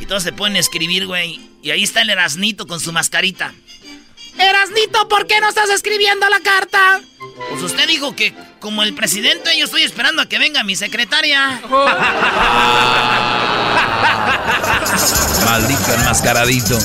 Y 0.00 0.06
todos 0.06 0.22
se 0.22 0.32
pueden 0.32 0.56
escribir, 0.56 1.06
güey. 1.06 1.51
Y 1.62 1.70
ahí 1.70 1.84
está 1.84 2.02
el 2.02 2.10
Erasnito 2.10 2.66
con 2.66 2.80
su 2.80 2.92
mascarita. 2.92 3.54
Erasnito, 4.38 5.08
¿por 5.08 5.26
qué 5.26 5.40
no 5.40 5.48
estás 5.48 5.70
escribiendo 5.70 6.28
la 6.28 6.40
carta? 6.40 7.00
Pues 7.50 7.62
usted 7.62 7.86
dijo 7.86 8.16
que 8.16 8.34
como 8.60 8.82
el 8.82 8.94
presidente 8.94 9.56
yo 9.56 9.66
estoy 9.66 9.82
esperando 9.82 10.22
a 10.22 10.26
que 10.26 10.38
venga 10.38 10.64
mi 10.64 10.74
secretaria. 10.74 11.60
Maldito 15.44 15.94
enmascaradito. 15.94 16.78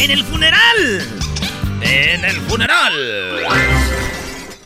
En 0.00 0.10
el 0.10 0.24
funeral. 0.24 1.06
En 1.82 2.24
el 2.24 2.40
funeral 2.42 3.77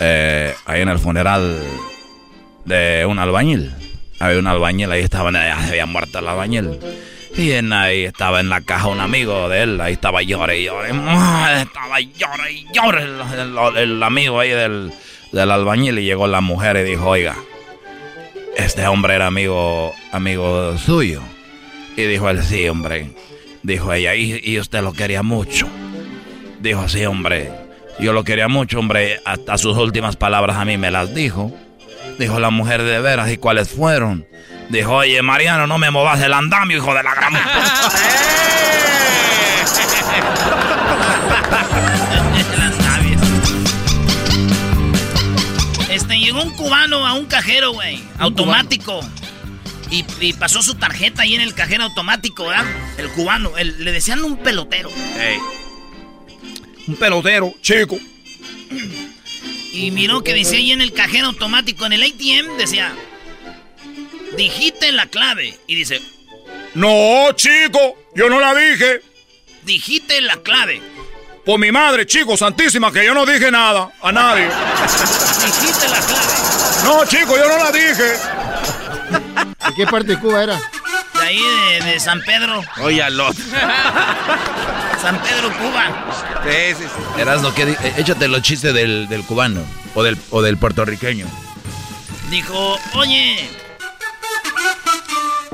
eh, 0.00 0.54
ahí 0.66 0.82
en 0.82 0.88
el 0.88 0.98
funeral 0.98 1.62
de 2.64 3.06
un 3.06 3.18
albañil. 3.18 3.72
Había 4.20 4.38
un 4.38 4.46
albañil, 4.46 4.90
ahí 4.90 5.02
estaba, 5.02 5.30
ya 5.32 5.58
había 5.68 5.86
muerto 5.86 6.18
el 6.18 6.28
albañil. 6.28 6.78
Y 7.36 7.52
en, 7.52 7.72
ahí 7.72 8.04
estaba 8.04 8.40
en 8.40 8.48
la 8.48 8.60
caja 8.60 8.86
un 8.86 9.00
amigo 9.00 9.48
de 9.48 9.62
él, 9.62 9.80
ahí 9.80 9.94
estaba 9.94 10.22
llore 10.22 10.60
y 10.60 10.64
llore. 10.66 10.90
Estaba 10.90 12.00
llore 12.00 12.52
y 12.52 12.66
llore 12.72 13.02
el, 13.82 14.02
amigo 14.02 14.38
ahí 14.38 14.50
del, 14.50 14.92
del, 15.32 15.50
albañil. 15.50 15.98
Y 15.98 16.04
llegó 16.04 16.28
la 16.28 16.40
mujer 16.40 16.76
y 16.76 16.82
dijo, 16.84 17.08
oiga, 17.08 17.34
este 18.56 18.86
hombre 18.86 19.14
era 19.14 19.26
amigo, 19.26 19.92
amigo 20.12 20.78
suyo. 20.78 21.22
Y 21.96 22.02
dijo 22.02 22.30
él, 22.30 22.42
sí, 22.42 22.68
hombre. 22.68 23.10
Dijo 23.64 23.92
ella, 23.92 24.14
y, 24.14 24.40
y 24.44 24.60
usted 24.60 24.82
lo 24.82 24.92
quería 24.92 25.22
mucho. 25.22 25.66
Dijo, 26.60 26.88
sí, 26.88 27.04
hombre. 27.04 27.50
Yo 27.98 28.12
lo 28.12 28.24
quería 28.24 28.48
mucho, 28.48 28.78
hombre. 28.78 29.20
Hasta 29.24 29.56
sus 29.58 29.76
últimas 29.76 30.16
palabras 30.16 30.56
a 30.56 30.64
mí 30.64 30.76
me 30.76 30.90
las 30.90 31.14
dijo. 31.14 31.52
Dijo 32.18 32.38
la 32.40 32.50
mujer 32.50 32.82
de 32.82 33.00
veras, 33.00 33.30
¿y 33.30 33.36
cuáles 33.36 33.68
fueron? 33.68 34.26
Dijo, 34.68 34.96
oye, 34.96 35.20
Mariano, 35.22 35.66
no 35.66 35.78
me 35.78 35.90
movas 35.90 36.20
el 36.20 36.32
andamio, 36.32 36.78
hijo 36.78 36.94
de 36.94 37.02
la 37.02 37.14
gran... 37.14 37.34
Este, 45.90 46.18
llegó 46.18 46.42
un 46.42 46.50
cubano 46.50 47.06
a 47.06 47.12
un 47.12 47.26
cajero, 47.26 47.72
güey, 47.72 48.02
automático. 48.18 49.00
Y, 49.90 50.32
pasó 50.32 50.60
su 50.60 50.74
tarjeta 50.74 51.22
ahí 51.22 51.36
en 51.36 51.40
el 51.40 51.54
cajero 51.54 51.84
automático, 51.84 52.46
¿verdad? 52.46 52.64
El 52.98 53.08
cubano, 53.10 53.52
le 53.56 53.92
decían 53.92 54.24
un 54.24 54.36
pelotero. 54.38 54.90
Hey 55.16 55.38
un 56.86 56.96
pelotero 56.96 57.54
chico. 57.60 57.98
Y 59.72 59.90
miró 59.90 60.22
que 60.22 60.34
decía 60.34 60.58
ahí 60.58 60.72
en 60.72 60.80
el 60.80 60.92
cajero 60.92 61.26
automático, 61.26 61.84
en 61.86 61.94
el 61.94 62.02
ATM, 62.02 62.56
decía, 62.56 62.94
dijiste 64.36 64.92
la 64.92 65.06
clave. 65.06 65.58
Y 65.66 65.74
dice, 65.74 66.00
no, 66.74 67.32
chico, 67.34 67.96
yo 68.14 68.28
no 68.28 68.40
la 68.40 68.54
dije. 68.54 69.02
Dijiste 69.64 70.20
la 70.20 70.36
clave. 70.42 70.80
Por 71.44 71.58
mi 71.58 71.70
madre, 71.70 72.06
chico, 72.06 72.36
santísima, 72.36 72.92
que 72.92 73.04
yo 73.04 73.14
no 73.14 73.26
dije 73.26 73.50
nada 73.50 73.92
a 74.00 74.12
nadie. 74.12 74.44
dijiste 75.44 75.88
la 75.88 76.00
clave. 76.00 76.32
No, 76.84 77.04
chico, 77.06 77.36
yo 77.36 77.48
no 77.48 77.58
la 77.58 77.72
dije. 77.72 78.12
¿De 79.68 79.74
qué 79.76 79.86
parte 79.86 80.08
de 80.08 80.20
Cuba 80.20 80.42
era? 80.42 80.60
De 81.24 81.30
ahí, 81.30 81.40
de, 81.86 82.00
San 82.00 82.20
Pedro. 82.20 82.62
Oye, 82.82 83.02
aló. 83.02 83.32
San 85.00 85.22
Pedro, 85.22 85.50
Cuba. 85.56 86.04
Sí, 86.44 86.74
sí, 86.76 86.84
sí. 86.84 87.20
Erasno, 87.20 87.50
eh, 87.56 87.94
échate 87.96 88.28
los 88.28 88.42
chistes 88.42 88.74
del, 88.74 89.08
del 89.08 89.24
cubano 89.24 89.64
o 89.94 90.02
del, 90.02 90.18
o 90.28 90.42
del 90.42 90.58
puertorriqueño. 90.58 91.26
Dijo, 92.28 92.78
oye, 92.92 93.48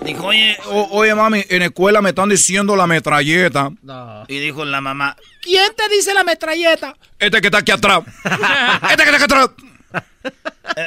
Dijo, 0.05 0.27
oye, 0.27 0.59
oye, 0.67 1.15
mami, 1.15 1.45
en 1.49 1.63
escuela 1.63 2.03
me 2.03 2.09
están 2.09 2.31
diciendo 2.31 2.75
la 2.75 2.89
metralleta. 2.89 3.71
Y 4.27 4.41
dijo 4.41 4.65
la 4.65 4.81
mamá, 4.81 5.17
¿quién 5.41 5.73
te 5.77 5.89
dice 5.89 6.13
la 6.15 6.25
metralleta? 6.25 6.97
Este 7.17 7.41
que 7.41 7.47
está 7.47 7.59
aquí 7.59 7.71
atrás. 7.71 8.01
este 8.91 9.05
que 9.05 9.11
está 9.11 9.17
aquí 9.17 9.25
atrás. 9.25 9.51
Eh, 10.77 10.87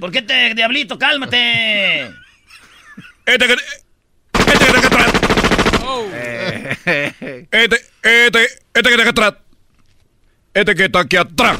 ¿Por 0.00 0.10
qué 0.10 0.22
te, 0.22 0.54
diablito? 0.54 0.98
Cálmate. 0.98 2.10
Este 3.28 3.46
que, 3.46 3.52
este 3.52 4.58
que 4.58 4.64
está 4.64 4.78
aquí 4.78 4.86
atrás. 4.86 5.12
Este, 7.50 7.76
este, 8.02 8.48
este 8.72 8.88
que 8.88 8.94
está 8.94 9.02
aquí 9.02 9.08
atrás. 9.10 9.34
Este 10.54 10.74
que 10.74 10.84
está 10.86 11.00
aquí 11.00 11.16
atrás. 11.18 11.56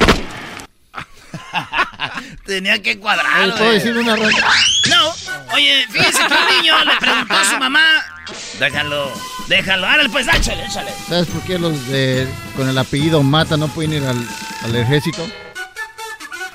Tenía 2.47 2.81
que 2.81 2.97
cuadrar. 2.97 3.55
¿Puedo 3.55 3.71
decir 3.71 3.95
una 3.95 4.15
No, 4.15 5.13
oye, 5.53 5.85
fíjese 5.91 6.25
que 6.25 6.33
un 6.33 6.57
niño 6.57 6.83
le 6.85 6.95
preguntó 6.99 7.35
a 7.35 7.45
su 7.45 7.57
mamá. 7.57 8.03
Déjalo, 8.59 9.13
déjalo. 9.47 9.85
Árale, 9.85 10.09
pues, 10.09 10.27
échale, 10.27 10.65
échale. 10.65 10.91
¿Sabes 11.07 11.27
por 11.27 11.43
qué 11.43 11.59
los 11.59 11.87
de 11.87 12.27
con 12.55 12.67
el 12.67 12.79
apellido 12.79 13.21
Mata 13.21 13.57
no 13.57 13.67
pueden 13.67 13.93
ir 13.93 14.03
al, 14.05 14.75
ejército? 14.75 15.29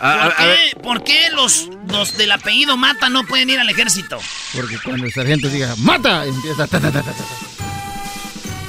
¿Por, 0.05 0.37
qué, 0.37 0.77
¿Por 0.83 1.05
qué 1.05 1.31
los, 1.31 1.71
los 1.89 2.17
del 2.19 2.31
apellido 2.33 2.77
Mata 2.77 3.09
no 3.09 3.25
pueden 3.25 3.49
ir 3.49 3.59
al 3.59 3.71
ejército? 3.71 4.21
Porque 4.55 4.79
cuando 4.79 5.07
el 5.07 5.13
sargento 5.13 5.49
diga 5.49 5.75
¡Mata! 5.79 6.27
empieza 6.27 6.67
ta, 6.67 6.79
ta, 6.79 6.93
ta, 6.93 7.03
ta, 7.03 7.13
ta. 7.13 7.25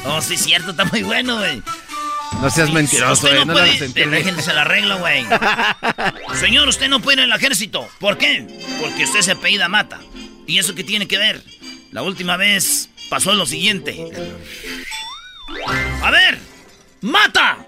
Oh, 0.05 0.21
sí, 0.21 0.37
cierto, 0.37 0.71
está 0.71 0.85
muy 0.85 1.03
bueno, 1.03 1.37
güey. 1.37 1.61
No 2.41 2.49
seas 2.49 2.71
mentiroso, 2.71 3.13
usted 3.13 3.45
no, 3.45 3.53
puede... 3.53 3.87
Déjense 3.89 4.51
el 4.51 4.57
arreglo, 4.57 4.99
güey. 4.99 5.25
Señor, 6.39 6.67
usted 6.69 6.87
no 6.87 7.01
puede 7.01 7.23
ir 7.23 7.31
al 7.31 7.37
ejército. 7.37 7.87
¿Por 7.99 8.17
qué? 8.17 8.47
Porque 8.79 9.03
usted 9.03 9.21
se 9.21 9.31
apellida 9.31 9.67
Mata. 9.67 9.99
¿Y 10.47 10.59
eso 10.59 10.73
qué 10.73 10.83
tiene 10.83 11.07
que 11.07 11.17
ver? 11.17 11.43
La 11.91 12.01
última 12.01 12.37
vez 12.37 12.89
pasó 13.09 13.33
lo 13.33 13.45
siguiente. 13.45 14.11
A 16.01 16.11
ver, 16.11 16.39
¡Mata! 17.01 17.65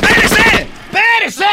¡Pérese! 0.00 0.73
¡Pérese! 0.94 1.44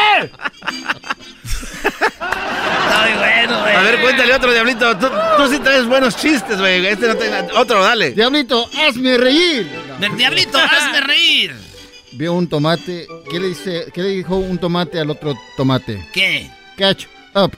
Está 1.82 3.06
muy 3.08 3.18
bueno, 3.18 3.60
güey. 3.60 3.74
A 3.74 3.82
ver, 3.82 4.00
cuéntale 4.00 4.34
otro, 4.34 4.52
Diablito. 4.52 4.96
Tú, 4.96 5.08
sí 5.50 5.58
traes 5.58 5.86
buenos 5.86 6.16
chistes, 6.16 6.58
güey. 6.58 6.86
Este 6.86 7.08
no 7.08 7.16
te... 7.16 7.30
Otro, 7.56 7.82
dale. 7.82 8.12
Diablito, 8.12 8.68
hazme 8.86 9.16
reír. 9.16 9.68
Diablito, 10.16 10.58
hazme 10.58 11.00
reír 11.00 11.54
vio 12.12 12.34
un 12.34 12.48
tomate. 12.48 13.06
¿Qué 13.30 13.40
le, 13.40 13.48
dice, 13.48 13.86
¿Qué 13.92 14.02
le 14.02 14.08
dijo 14.10 14.36
un 14.36 14.58
tomate 14.58 15.00
al 15.00 15.10
otro 15.10 15.34
tomate? 15.56 16.06
¿Qué? 16.12 16.50
Catch 16.76 17.06
up. 17.34 17.56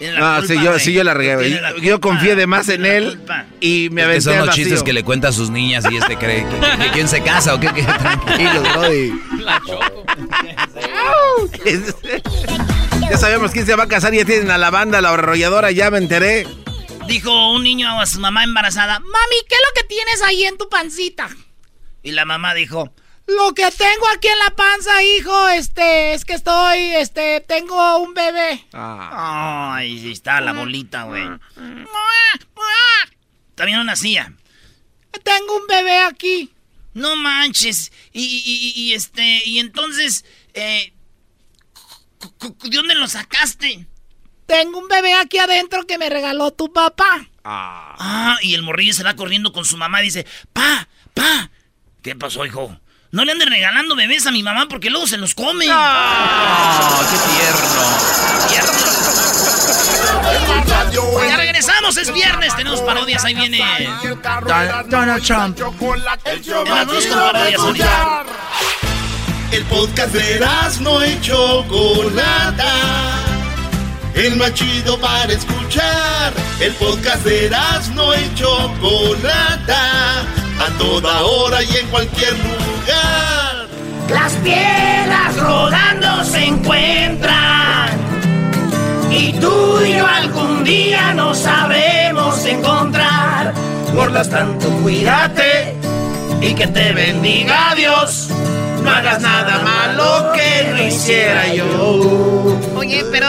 No, 0.00 0.42
sí, 0.42 0.54
yo, 0.62 0.78
sí, 0.78 0.92
yo 0.92 1.02
la 1.02 1.14
regué. 1.14 1.60
Yo, 1.80 2.00
confié 2.00 2.36
de 2.36 2.46
más 2.46 2.68
en 2.68 2.86
él 2.86 3.20
y 3.60 3.88
me 3.90 4.02
aventé 4.02 4.22
son 4.22 4.38
los 4.46 4.54
chistes 4.54 4.82
que 4.82 4.92
le 4.92 5.02
cuenta 5.02 5.28
a 5.28 5.32
sus 5.32 5.50
niñas 5.50 5.84
y 5.90 5.96
este 5.96 6.16
cree 6.16 6.46
que, 6.46 6.90
quién 6.92 7.08
se 7.08 7.22
casa 7.22 7.54
o 7.54 7.60
qué, 7.60 7.68
qué 7.74 7.82
tranquilos, 7.82 8.64
La 9.40 9.60
ya 13.10 13.16
sabemos 13.16 13.50
quién 13.50 13.66
se 13.66 13.74
va 13.74 13.84
a 13.84 13.88
casar, 13.88 14.12
ya 14.12 14.24
tienen 14.24 14.50
a 14.50 14.58
la 14.58 14.70
banda, 14.70 15.00
la 15.00 15.10
arrolladora, 15.10 15.70
ya 15.70 15.90
me 15.90 15.98
enteré. 15.98 16.46
Dijo 17.06 17.52
un 17.52 17.62
niño 17.62 18.00
a 18.00 18.06
su 18.06 18.20
mamá 18.20 18.44
embarazada, 18.44 19.00
mami, 19.00 19.36
¿qué 19.48 19.54
es 19.54 19.60
lo 19.66 19.74
que 19.80 19.88
tienes 19.88 20.22
ahí 20.22 20.44
en 20.44 20.58
tu 20.58 20.68
pancita? 20.68 21.28
Y 22.02 22.12
la 22.12 22.24
mamá 22.24 22.54
dijo, 22.54 22.92
lo 23.28 23.52
que 23.54 23.70
tengo 23.70 24.08
aquí 24.14 24.28
en 24.28 24.38
la 24.38 24.56
panza, 24.56 25.02
hijo, 25.02 25.48
este, 25.50 26.14
es 26.14 26.24
que 26.24 26.32
estoy, 26.32 26.78
este, 26.96 27.40
tengo 27.40 27.98
un 27.98 28.14
bebé. 28.14 28.64
Ah. 28.72 29.74
Ay, 29.76 30.10
está 30.10 30.40
la 30.40 30.52
bolita, 30.52 31.04
güey. 31.04 31.24
También 33.54 33.78
no 33.78 33.84
nacía. 33.84 34.32
Tengo 35.22 35.56
un 35.56 35.66
bebé 35.66 35.98
aquí. 36.00 36.52
No 36.94 37.16
manches. 37.16 37.92
Y, 38.12 38.72
y, 38.74 38.94
este, 38.94 39.42
y 39.44 39.58
entonces, 39.58 40.24
eh, 40.54 40.92
¿de 42.64 42.76
dónde 42.76 42.94
lo 42.94 43.06
sacaste? 43.08 43.86
Tengo 44.46 44.78
un 44.78 44.88
bebé 44.88 45.12
aquí 45.12 45.36
adentro 45.36 45.86
que 45.86 45.98
me 45.98 46.08
regaló 46.08 46.50
tu 46.52 46.72
papá. 46.72 47.28
Ah, 47.44 47.94
ah 47.98 48.38
y 48.40 48.54
el 48.54 48.62
morrillo 48.62 48.94
se 48.94 49.04
va 49.04 49.16
corriendo 49.16 49.52
con 49.52 49.66
su 49.66 49.76
mamá 49.76 50.00
y 50.00 50.06
dice, 50.06 50.26
pa, 50.54 50.88
pa, 51.12 51.50
¿Qué 52.02 52.16
pasó, 52.16 52.46
hijo? 52.46 52.80
No 53.10 53.24
le 53.24 53.32
anden 53.32 53.48
regalando 53.48 53.96
bebés 53.96 54.26
a 54.26 54.30
mi 54.30 54.42
mamá 54.42 54.66
porque 54.68 54.90
luego 54.90 55.06
se 55.06 55.16
los 55.16 55.34
come. 55.34 55.64
¡Ah! 55.70 57.00
¡Qué 57.10 57.16
tierno! 57.32 57.78
Ya 61.26 61.36
regresamos, 61.38 61.96
es 61.96 62.12
viernes, 62.12 62.54
tenemos 62.54 62.82
parodias, 62.82 63.24
ahí 63.24 63.34
viene 63.34 63.64
Donald 64.88 65.24
Trump. 65.24 65.58
El 69.52 69.64
podcast 69.64 70.12
de 70.12 70.46
no 70.80 71.06
y 71.06 71.18
Chocolata. 71.22 72.74
El 74.14 74.36
más 74.36 74.52
chido 74.52 75.00
para 75.00 75.32
escuchar. 75.32 76.34
El 76.60 76.74
podcast 76.74 77.24
de 77.24 77.50
no 77.94 78.14
y 78.14 78.34
Chocolata 78.34 80.20
a 80.60 80.70
toda 80.76 81.22
hora 81.22 81.62
y 81.62 81.76
en 81.76 81.86
cualquier 81.86 82.32
lugar. 82.38 82.67
Las 84.08 84.32
piedras 84.44 85.36
rodando 85.36 86.24
se 86.24 86.44
encuentran 86.44 87.90
y 89.10 89.32
tú 89.34 89.80
y 89.84 89.96
yo 89.96 90.06
algún 90.06 90.64
día 90.64 91.12
nos 91.14 91.38
sabremos 91.38 92.44
encontrar. 92.44 93.52
Por 93.94 94.12
lo 94.12 94.24
tanto, 94.24 94.68
cuídate 94.82 95.74
y 96.40 96.54
que 96.54 96.66
te 96.66 96.92
bendiga 96.92 97.74
Dios. 97.76 98.28
No 98.82 98.90
hagas 98.90 99.20
nada 99.20 99.58
malo 99.58 100.32
que 100.32 100.70
no 100.70 100.82
hiciera 100.82 101.52
yo. 101.52 102.58
Oye, 102.76 103.04
pero 103.10 103.28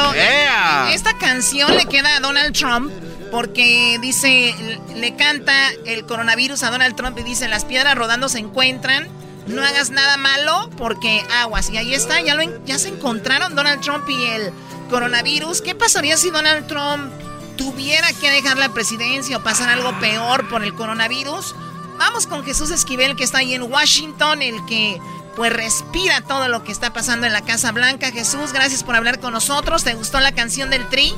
esta 0.91 1.17
canción 1.17 1.75
le 1.75 1.85
queda 1.85 2.17
a 2.17 2.19
Donald 2.19 2.55
Trump 2.55 2.91
porque 3.31 3.97
dice, 4.01 4.55
le 4.95 5.15
canta 5.15 5.53
el 5.85 6.05
coronavirus 6.05 6.63
a 6.63 6.71
Donald 6.71 6.95
Trump 6.95 7.17
y 7.19 7.23
dice, 7.23 7.47
las 7.47 7.65
piedras 7.65 7.95
rodando 7.95 8.29
se 8.29 8.39
encuentran, 8.39 9.07
no 9.49 9.63
hagas 9.63 9.89
nada 9.89 10.17
malo 10.17 10.69
porque 10.77 11.25
aguas. 11.41 11.69
Y 11.69 11.77
ahí 11.77 11.93
está, 11.93 12.21
ya, 12.21 12.35
lo, 12.35 12.65
ya 12.65 12.79
se 12.79 12.89
encontraron 12.89 13.55
Donald 13.55 13.81
Trump 13.81 14.07
y 14.09 14.23
el 14.25 14.53
coronavirus. 14.89 15.61
¿Qué 15.61 15.75
pasaría 15.75 16.17
si 16.17 16.29
Donald 16.29 16.67
Trump 16.67 17.11
tuviera 17.57 18.07
que 18.13 18.31
dejar 18.31 18.57
la 18.57 18.69
presidencia 18.69 19.37
o 19.37 19.43
pasar 19.43 19.69
algo 19.69 19.97
peor 19.99 20.47
por 20.49 20.63
el 20.63 20.73
coronavirus? 20.73 21.55
Vamos 21.97 22.27
con 22.27 22.45
Jesús 22.45 22.71
Esquivel 22.71 23.15
que 23.15 23.25
está 23.25 23.39
ahí 23.39 23.53
en 23.53 23.63
Washington, 23.63 24.41
el 24.41 24.65
que 24.65 25.01
pues 25.35 25.51
respira 25.51 26.21
todo 26.21 26.47
lo 26.47 26.63
que 26.63 26.71
está 26.71 26.93
pasando 26.93 27.25
en 27.27 27.33
la 27.33 27.41
Casa 27.41 27.71
Blanca. 27.71 28.11
Jesús, 28.11 28.53
gracias 28.53 28.83
por 28.83 28.95
hablar 28.95 29.19
con 29.19 29.33
nosotros. 29.33 29.83
¿Te 29.83 29.93
gustó 29.93 30.19
la 30.19 30.33
canción 30.33 30.69
del 30.69 30.87
Tri? 30.89 31.13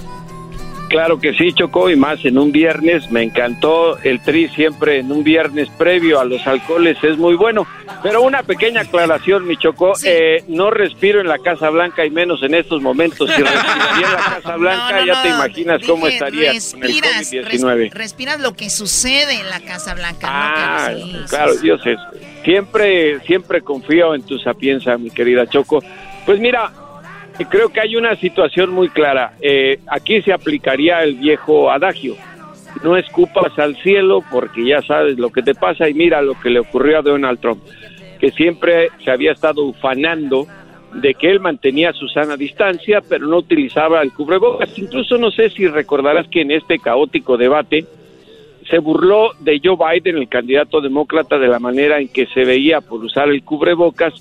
Claro 0.91 1.21
que 1.21 1.33
sí, 1.33 1.53
Chocó, 1.53 1.89
y 1.89 1.95
más 1.95 2.23
en 2.25 2.37
un 2.37 2.51
viernes. 2.51 3.09
Me 3.11 3.23
encantó 3.23 3.97
el 3.99 4.19
tri 4.19 4.49
siempre 4.49 4.99
en 4.99 5.09
un 5.09 5.23
viernes 5.23 5.69
previo 5.77 6.19
a 6.19 6.25
los 6.25 6.45
alcoholes, 6.45 6.97
es 7.01 7.17
muy 7.17 7.35
bueno. 7.35 7.65
Pero 8.03 8.21
una 8.21 8.43
pequeña 8.43 8.81
aclaración, 8.81 9.47
mi 9.47 9.55
Chocó, 9.55 9.93
eh, 10.03 10.43
no 10.49 10.69
respiro 10.69 11.21
en 11.21 11.29
la 11.29 11.39
Casa 11.39 11.69
Blanca 11.69 12.05
y 12.05 12.09
menos 12.09 12.43
en 12.43 12.55
estos 12.55 12.81
momentos. 12.81 13.29
Si 13.29 13.41
respiraría 13.41 14.05
en 14.05 14.13
la 14.13 14.41
Casa 14.41 14.55
Blanca, 14.57 15.05
ya 15.05 15.21
te 15.23 15.29
imaginas 15.29 15.81
cómo 15.87 16.07
estaría 16.07 16.51
con 16.51 16.83
el 16.83 17.01
COVID-19. 17.01 17.91
respiras 17.93 18.41
lo 18.41 18.53
que 18.53 18.69
sucede 18.69 19.39
en 19.39 19.49
la 19.49 19.61
Casa 19.61 19.93
Blanca. 19.93 20.27
Ah, 20.29 20.93
claro, 21.29 21.55
Dios 21.55 21.79
es. 21.85 21.97
Siempre, 22.43 23.21
siempre 23.21 23.61
confío 23.61 24.13
en 24.13 24.23
tu 24.23 24.37
sapienza, 24.39 24.97
mi 24.97 25.09
querida 25.09 25.47
Choco. 25.47 25.81
Pues 26.25 26.39
mira, 26.39 26.71
creo 27.49 27.69
que 27.69 27.81
hay 27.81 27.95
una 27.95 28.15
situación 28.15 28.71
muy 28.71 28.89
clara. 28.89 29.33
Eh, 29.41 29.79
aquí 29.87 30.21
se 30.21 30.33
aplicaría 30.33 31.03
el 31.03 31.15
viejo 31.15 31.71
adagio. 31.71 32.15
No 32.83 32.97
escupas 32.97 33.57
al 33.59 33.75
cielo 33.77 34.23
porque 34.31 34.65
ya 34.65 34.81
sabes 34.81 35.17
lo 35.17 35.29
que 35.29 35.41
te 35.41 35.53
pasa 35.53 35.89
y 35.89 35.93
mira 35.93 36.21
lo 36.21 36.39
que 36.39 36.49
le 36.49 36.59
ocurrió 36.59 36.99
a 36.99 37.01
Donald 37.01 37.39
Trump, 37.39 37.61
que 38.19 38.31
siempre 38.31 38.89
se 39.03 39.11
había 39.11 39.33
estado 39.33 39.63
ufanando 39.63 40.47
de 40.93 41.13
que 41.13 41.29
él 41.29 41.39
mantenía 41.39 41.93
su 41.93 42.07
sana 42.07 42.35
distancia, 42.35 43.01
pero 43.07 43.27
no 43.27 43.37
utilizaba 43.37 44.01
el 44.01 44.13
cubrebocas. 44.13 44.77
Incluso 44.77 45.17
no 45.17 45.31
sé 45.31 45.49
si 45.49 45.67
recordarás 45.67 46.27
que 46.27 46.41
en 46.41 46.51
este 46.51 46.79
caótico 46.79 47.37
debate 47.37 47.85
se 48.69 48.77
burló 48.77 49.31
de 49.39 49.59
Joe 49.63 49.75
Biden, 49.75 50.17
el 50.17 50.27
candidato 50.27 50.81
demócrata, 50.81 51.37
de 51.37 51.47
la 51.47 51.59
manera 51.59 51.99
en 51.99 52.07
que 52.07 52.25
se 52.27 52.45
veía 52.45 52.81
por 52.81 53.03
usar 53.03 53.29
el 53.29 53.43
cubrebocas 53.43 54.13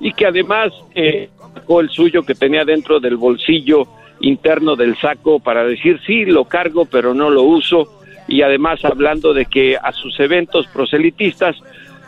y 0.00 0.12
que 0.12 0.26
además 0.26 0.72
eh, 0.94 1.28
sacó 1.54 1.80
el 1.80 1.90
suyo 1.90 2.22
que 2.22 2.34
tenía 2.34 2.64
dentro 2.64 3.00
del 3.00 3.16
bolsillo 3.16 3.86
interno 4.20 4.76
del 4.76 4.96
saco 4.98 5.40
para 5.40 5.64
decir 5.64 6.00
sí, 6.06 6.24
lo 6.24 6.44
cargo, 6.44 6.84
pero 6.84 7.14
no 7.14 7.30
lo 7.30 7.42
uso. 7.42 8.00
Y 8.28 8.42
además 8.42 8.84
hablando 8.84 9.34
de 9.34 9.46
que 9.46 9.76
a 9.76 9.92
sus 9.92 10.18
eventos 10.20 10.66
proselitistas 10.68 11.56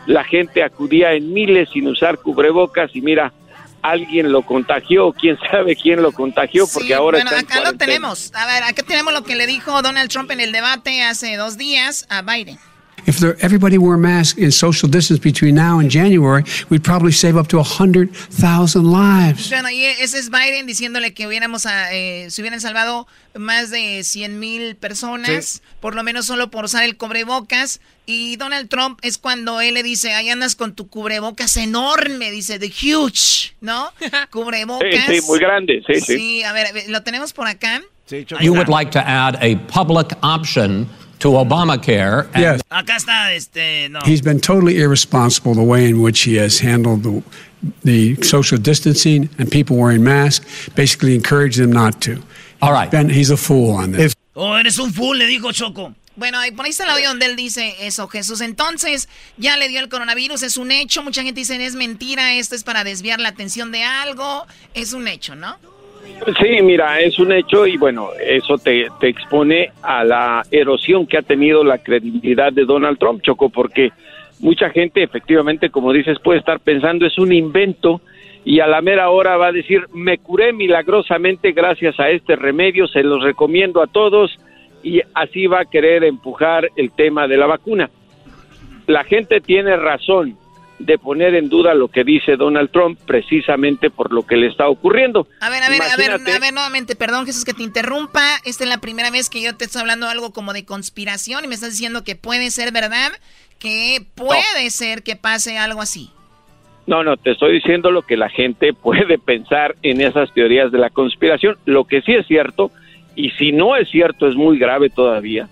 la 0.07 0.23
gente 0.23 0.63
acudía 0.63 1.13
en 1.13 1.33
miles 1.33 1.69
sin 1.73 1.87
usar 1.87 2.19
cubrebocas 2.19 2.95
y 2.95 3.01
mira, 3.01 3.33
alguien 3.81 4.31
lo 4.31 4.43
contagió, 4.43 5.11
quién 5.13 5.37
sabe 5.51 5.75
quién 5.75 6.01
lo 6.01 6.11
contagió, 6.11 6.65
porque 6.71 6.93
ahora 6.93 7.19
bueno, 7.19 7.37
acá 7.37 7.61
lo 7.61 7.73
tenemos. 7.73 8.31
A 8.33 8.45
ver, 8.47 8.63
acá 8.63 8.83
tenemos 8.83 9.13
lo 9.13 9.23
que 9.23 9.35
le 9.35 9.45
dijo 9.45 9.81
Donald 9.81 10.09
Trump 10.09 10.31
en 10.31 10.39
el 10.39 10.51
debate 10.51 11.03
hace 11.03 11.35
dos 11.35 11.57
días 11.57 12.07
a 12.09 12.21
Biden. 12.21 12.57
If 13.05 13.19
there, 13.19 13.37
everybody 13.41 13.77
wore 13.77 13.97
masks 13.97 14.37
in 14.39 14.51
social 14.51 14.89
distance 14.89 15.19
between 15.19 15.55
now 15.55 15.79
and 15.79 15.91
January, 15.91 16.43
we'd 16.69 16.83
probably 16.83 17.11
save 17.11 17.37
up 17.37 17.47
to 17.49 17.57
100,000 17.57 18.83
lives. 18.83 19.49
Bueno, 19.49 19.69
y 19.69 19.85
ese 19.85 20.17
es 20.17 20.29
Biden 20.29 20.65
diciéndole 20.65 21.13
que 21.13 21.27
hubiéramos, 21.27 21.67
eh, 21.91 22.27
se 22.29 22.41
hubieran 22.41 22.59
salvado 22.61 23.07
más 23.35 23.69
de 23.69 24.03
100 24.03 24.39
mil 24.39 24.75
personas, 24.75 25.61
por 25.81 25.93
lo 25.93 26.03
menos 26.03 26.25
solo 26.25 26.49
por 26.49 26.65
usar 26.65 26.83
el 26.83 26.97
cubrebocas. 26.97 27.79
Y 28.07 28.37
Donald 28.37 28.69
Trump 28.69 28.99
es 29.01 29.17
cuando 29.17 29.61
él 29.61 29.75
le 29.75 29.83
dice, 29.83 30.13
ahí 30.13 30.29
andas 30.29 30.55
con 30.55 30.75
tu 30.75 30.87
cubrebocas 30.87 31.57
enorme, 31.57 32.31
dice, 32.31 32.59
the 32.59 32.67
huge, 32.67 33.55
¿no? 33.61 33.91
cubrebocas. 34.31 35.05
Sí, 35.07 35.19
sí, 35.19 35.27
muy 35.27 35.39
grande, 35.39 35.83
sí, 35.85 36.01
sí. 36.01 36.17
Sí, 36.17 36.43
a 36.43 36.53
ver, 36.53 36.67
lo 36.87 37.03
tenemos 37.03 37.33
por 37.33 37.47
acá. 37.47 37.81
you 38.39 38.53
would 38.53 38.69
like 38.69 38.91
to 38.91 38.99
add 38.99 39.35
a 39.41 39.55
public 39.67 40.13
option 40.21 40.87
to 41.25 41.31
Obamacare. 41.31 42.27
Yes. 42.35 42.61
Acá 42.69 42.97
está, 42.97 43.33
este, 43.33 43.89
no. 43.89 43.99
He's 44.05 44.21
been 44.21 44.39
totally 44.39 44.77
irresponsible 44.77 45.55
the 45.55 45.63
way 45.63 45.89
in 45.89 46.01
which 46.01 46.21
he 46.21 46.35
has 46.35 46.59
handled 46.59 47.01
the, 47.03 47.23
the 47.83 48.15
social 48.21 48.59
distancing 48.59 49.29
and 49.39 49.49
people 49.49 49.75
wearing 49.75 50.03
masks, 50.03 50.69
basically 50.75 51.15
encouraged 51.15 51.57
them 51.57 51.71
not 51.71 51.99
to. 52.01 52.21
All 52.61 52.71
right. 52.71 52.91
Ben, 52.91 53.09
he's 53.09 53.31
a 53.31 53.37
fool 53.37 53.71
on 53.71 53.91
this. 53.91 54.13
oh, 54.35 54.53
eres 54.53 54.77
un 54.79 54.91
fool, 54.91 55.17
le 55.17 55.25
dijo 55.25 55.51
Choco. 55.51 55.95
Bueno, 56.15 56.37
por 56.55 56.65
ahí 56.65 56.71
está 56.71 56.85
el 56.85 56.91
audio 56.91 57.09
donde 57.09 57.25
él 57.25 57.35
dice 57.35 57.75
eso, 57.81 58.07
Jesús. 58.07 58.39
Entonces, 58.39 59.09
ya 59.35 59.57
le 59.57 59.67
dio 59.67 59.81
el 59.81 59.89
coronavirus, 59.89 60.43
es 60.43 60.55
un 60.55 60.71
hecho. 60.71 61.03
Mucha 61.03 61.23
gente 61.23 61.41
dice, 61.41 61.63
es 61.65 61.75
mentira, 61.75 62.35
esto 62.35 62.55
es 62.55 62.63
para 62.63 62.83
desviar 62.83 63.19
la 63.19 63.29
atención 63.29 63.71
de 63.71 63.83
algo. 63.83 64.45
Es 64.73 64.93
un 64.93 65.07
hecho, 65.07 65.35
¿no? 65.35 65.57
Sí, 66.41 66.61
mira, 66.63 66.99
es 67.01 67.19
un 67.19 67.31
hecho 67.31 67.67
y 67.67 67.77
bueno, 67.77 68.09
eso 68.19 68.57
te, 68.57 68.87
te 68.99 69.09
expone 69.09 69.71
a 69.81 70.03
la 70.03 70.43
erosión 70.49 71.05
que 71.05 71.17
ha 71.17 71.21
tenido 71.21 71.63
la 71.63 71.77
credibilidad 71.77 72.51
de 72.51 72.65
Donald 72.65 72.97
Trump, 72.97 73.21
Choco, 73.21 73.49
porque 73.49 73.91
mucha 74.39 74.69
gente 74.69 75.03
efectivamente, 75.03 75.69
como 75.69 75.93
dices, 75.93 76.17
puede 76.19 76.39
estar 76.39 76.59
pensando 76.59 77.05
es 77.05 77.17
un 77.17 77.31
invento 77.31 78.01
y 78.43 78.59
a 78.59 78.67
la 78.67 78.81
mera 78.81 79.09
hora 79.09 79.37
va 79.37 79.47
a 79.47 79.51
decir, 79.51 79.85
me 79.93 80.19
curé 80.19 80.53
milagrosamente 80.53 81.51
gracias 81.51 81.99
a 81.99 82.09
este 82.09 82.35
remedio, 82.35 82.87
se 82.87 83.03
los 83.03 83.23
recomiendo 83.23 83.81
a 83.81 83.87
todos 83.87 84.37
y 84.83 85.01
así 85.15 85.47
va 85.47 85.61
a 85.61 85.65
querer 85.65 86.03
empujar 86.03 86.69
el 86.75 86.91
tema 86.91 87.27
de 87.27 87.37
la 87.37 87.47
vacuna. 87.47 87.89
La 88.85 89.03
gente 89.03 89.41
tiene 89.41 89.75
razón, 89.77 90.37
de 90.79 90.97
poner 90.97 91.35
en 91.35 91.49
duda 91.49 91.73
lo 91.73 91.87
que 91.87 92.03
dice 92.03 92.35
Donald 92.35 92.69
Trump 92.69 92.99
precisamente 93.05 93.89
por 93.89 94.11
lo 94.11 94.25
que 94.25 94.35
le 94.35 94.47
está 94.47 94.67
ocurriendo. 94.67 95.27
A 95.39 95.49
ver, 95.49 95.63
a 95.63 95.69
ver, 95.69 95.81
a 95.81 95.95
ver, 95.95 96.11
a 96.11 96.39
ver, 96.39 96.53
nuevamente, 96.53 96.95
perdón 96.95 97.25
Jesús 97.25 97.45
que 97.45 97.53
te 97.53 97.63
interrumpa, 97.63 98.21
esta 98.43 98.63
es 98.63 98.69
la 98.69 98.79
primera 98.79 99.09
vez 99.09 99.29
que 99.29 99.41
yo 99.41 99.55
te 99.55 99.65
estoy 99.65 99.81
hablando 99.81 100.07
algo 100.07 100.31
como 100.31 100.53
de 100.53 100.65
conspiración 100.65 101.45
y 101.45 101.47
me 101.47 101.55
estás 101.55 101.71
diciendo 101.71 102.03
que 102.03 102.15
puede 102.15 102.51
ser 102.51 102.71
verdad, 102.73 103.11
que 103.57 104.05
puede 104.15 104.69
ser 104.69 105.03
que 105.03 105.15
pase 105.15 105.57
algo 105.57 105.81
así. 105.81 106.09
No, 106.87 107.03
no, 107.03 107.17
te 107.17 107.31
estoy 107.31 107.53
diciendo 107.53 107.89
lo 107.89 108.03
que 108.03 108.17
la 108.17 108.29
gente 108.29 108.73
puede 108.81 109.17
pensar 109.17 109.75
en 109.81 110.01
esas 110.01 110.33
teorías 110.33 110.71
de 110.71 110.77
la 110.77 110.89
conspiración. 110.89 111.57
Lo 111.65 111.85
que 111.85 112.01
sí 112.01 112.13
es 112.13 112.27
cierto, 112.27 112.71
y 113.15 113.31
si 113.31 113.51
no 113.51 113.75
es 113.75 113.89
cierto 113.89 114.27
es 114.27 114.35
muy 114.35 114.59
grave 114.59 114.89
todavía, 114.89 115.47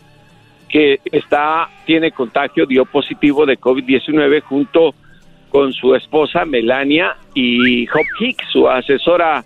que 0.70 1.00
está, 1.12 1.70
tiene 1.86 2.12
contagio, 2.12 2.66
dio 2.66 2.86
positivo 2.86 3.46
de 3.46 3.60
COVID-19 3.60 4.42
junto 4.42 4.96
con 5.54 5.72
su 5.72 5.94
esposa 5.94 6.46
Melania 6.46 7.16
y 7.36 7.88
Hop 7.90 8.08
Hicks, 8.20 8.44
su 8.52 8.68
asesora 8.68 9.46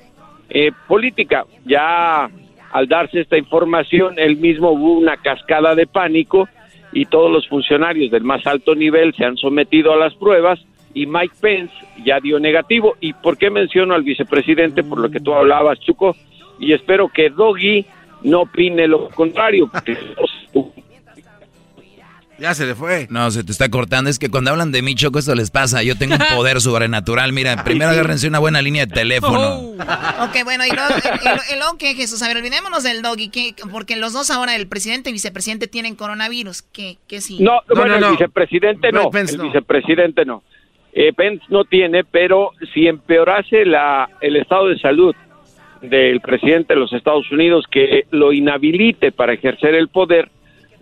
eh, 0.49 0.71
política. 0.87 1.43
Ya 1.65 2.29
al 2.71 2.87
darse 2.87 3.19
esta 3.19 3.37
información, 3.37 4.17
él 4.17 4.37
mismo 4.37 4.71
hubo 4.71 4.93
una 4.93 5.17
cascada 5.17 5.75
de 5.75 5.85
pánico 5.85 6.47
y 6.93 7.07
todos 7.07 7.29
los 7.29 7.45
funcionarios 7.49 8.09
del 8.09 8.23
más 8.23 8.47
alto 8.47 8.73
nivel 8.73 9.13
se 9.15 9.25
han 9.25 9.35
sometido 9.35 9.91
a 9.91 9.97
las 9.97 10.15
pruebas 10.15 10.61
y 10.93 11.05
Mike 11.05 11.35
Pence 11.41 11.73
ya 12.05 12.21
dio 12.21 12.39
negativo. 12.39 12.95
¿Y 13.01 13.11
por 13.11 13.37
qué 13.37 13.49
menciono 13.49 13.93
al 13.93 14.03
vicepresidente? 14.03 14.85
Por 14.85 14.99
lo 14.99 15.11
que 15.11 15.19
tú 15.19 15.33
hablabas, 15.33 15.77
Chuco, 15.81 16.15
y 16.57 16.71
espero 16.71 17.09
que 17.09 17.29
Doggy 17.29 17.85
no 18.23 18.43
opine 18.43 18.87
lo 18.87 19.09
contrario, 19.09 19.69
porque 19.69 19.97
ya 22.39 22.53
se 22.53 22.65
le 22.65 22.75
fue. 22.75 23.07
No, 23.09 23.29
se 23.31 23.43
te 23.43 23.51
está 23.51 23.69
cortando. 23.69 24.09
Es 24.09 24.19
que 24.19 24.29
cuando 24.29 24.51
hablan 24.51 24.71
de 24.71 24.81
mí, 24.81 24.95
Choco, 24.95 25.19
esto 25.19 25.35
les 25.35 25.51
pasa. 25.51 25.83
Yo 25.83 25.97
tengo 25.97 26.15
un 26.15 26.21
poder 26.35 26.61
sobrenatural. 26.61 27.33
Mira, 27.33 27.63
primero 27.63 27.91
agárrense 27.91 28.27
una 28.27 28.39
buena 28.39 28.61
línea 28.61 28.85
de 28.85 28.93
teléfono. 28.93 29.39
Oh. 29.39 29.73
Ok, 30.25 30.43
bueno, 30.43 30.63
y 30.65 30.71
luego, 31.55 31.77
¿qué, 31.77 31.95
Jesús? 31.95 32.21
A 32.21 32.27
ver, 32.27 32.37
olvidémonos 32.37 32.83
del 32.83 33.01
doggy, 33.01 33.31
porque 33.71 33.95
los 33.95 34.13
dos 34.13 34.31
ahora, 34.31 34.55
el 34.55 34.67
presidente 34.67 35.09
y 35.09 35.13
vicepresidente, 35.13 35.67
tienen 35.67 35.95
coronavirus. 35.95 36.61
¿Qué, 36.61 36.97
qué 37.07 37.21
sí? 37.21 37.37
No, 37.39 37.61
bueno, 37.73 37.95
el 37.95 38.11
vicepresidente 38.11 38.91
no. 38.91 39.09
el 39.13 39.41
vicepresidente 39.41 40.25
no. 40.25 40.43
Eh, 40.93 41.13
Pence 41.13 41.45
no 41.49 41.63
tiene, 41.65 42.03
pero 42.03 42.53
si 42.73 42.87
empeorase 42.87 43.65
la, 43.65 44.09
el 44.19 44.35
estado 44.35 44.67
de 44.67 44.79
salud 44.79 45.15
del 45.81 46.21
presidente 46.21 46.73
de 46.73 46.79
los 46.79 46.91
Estados 46.91 47.31
Unidos, 47.31 47.65
que 47.69 48.05
lo 48.09 48.33
inhabilite 48.33 49.11
para 49.11 49.33
ejercer 49.33 49.75
el 49.75 49.89
poder, 49.89 50.31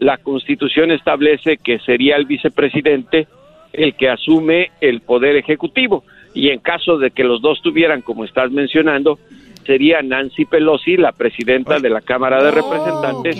la 0.06 0.18
Constitución 0.18 0.92
establece 0.92 1.58
que 1.58 1.80
sería 1.80 2.16
el 2.16 2.26
vicepresidente 2.26 3.28
el 3.74 3.96
que 3.96 4.08
asume 4.08 4.72
el 4.80 5.02
poder 5.02 5.36
ejecutivo 5.36 6.04
y 6.36 6.50
en 6.50 6.60
caso 6.60 7.00
de 7.00 7.10
que 7.10 7.24
los 7.24 7.42
dos 7.42 7.60
tuvieran, 7.64 8.02
como 8.02 8.24
estás 8.24 8.52
mencionando, 8.52 9.18
sería 9.66 10.04
Nancy 10.04 10.46
Pelosi, 10.46 10.96
la 10.96 11.12
presidenta 11.12 11.80
de 11.80 11.90
la 11.90 12.02
Cámara 12.02 12.44
de 12.44 12.52
Representantes, 12.52 13.36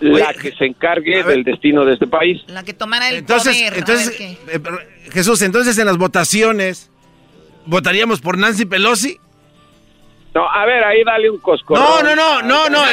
la 0.00 0.34
que 0.34 0.50
se 0.50 0.64
encargue 0.64 1.22
del 1.22 1.44
destino 1.44 1.84
de 1.84 1.94
este 1.94 2.08
país. 2.08 2.42
La 2.48 2.64
que 2.64 2.74
tomara 2.74 3.08
el 3.10 3.18
entonces, 3.18 3.56
poder. 3.56 3.78
Entonces, 3.78 4.20
eh, 4.20 4.60
Jesús, 5.12 5.42
entonces 5.42 5.78
en 5.78 5.86
las 5.86 5.96
votaciones, 5.96 6.90
¿votaríamos 7.66 8.20
por 8.20 8.36
Nancy 8.36 8.64
Pelosi? 8.64 9.18
No, 10.38 10.48
a 10.48 10.64
ver, 10.66 10.84
ahí 10.84 11.02
dale 11.02 11.28
un 11.28 11.38
cosco. 11.38 11.74
No, 11.74 12.00
no, 12.00 12.14
no, 12.14 12.42
no, 12.42 12.68
no. 12.68 12.84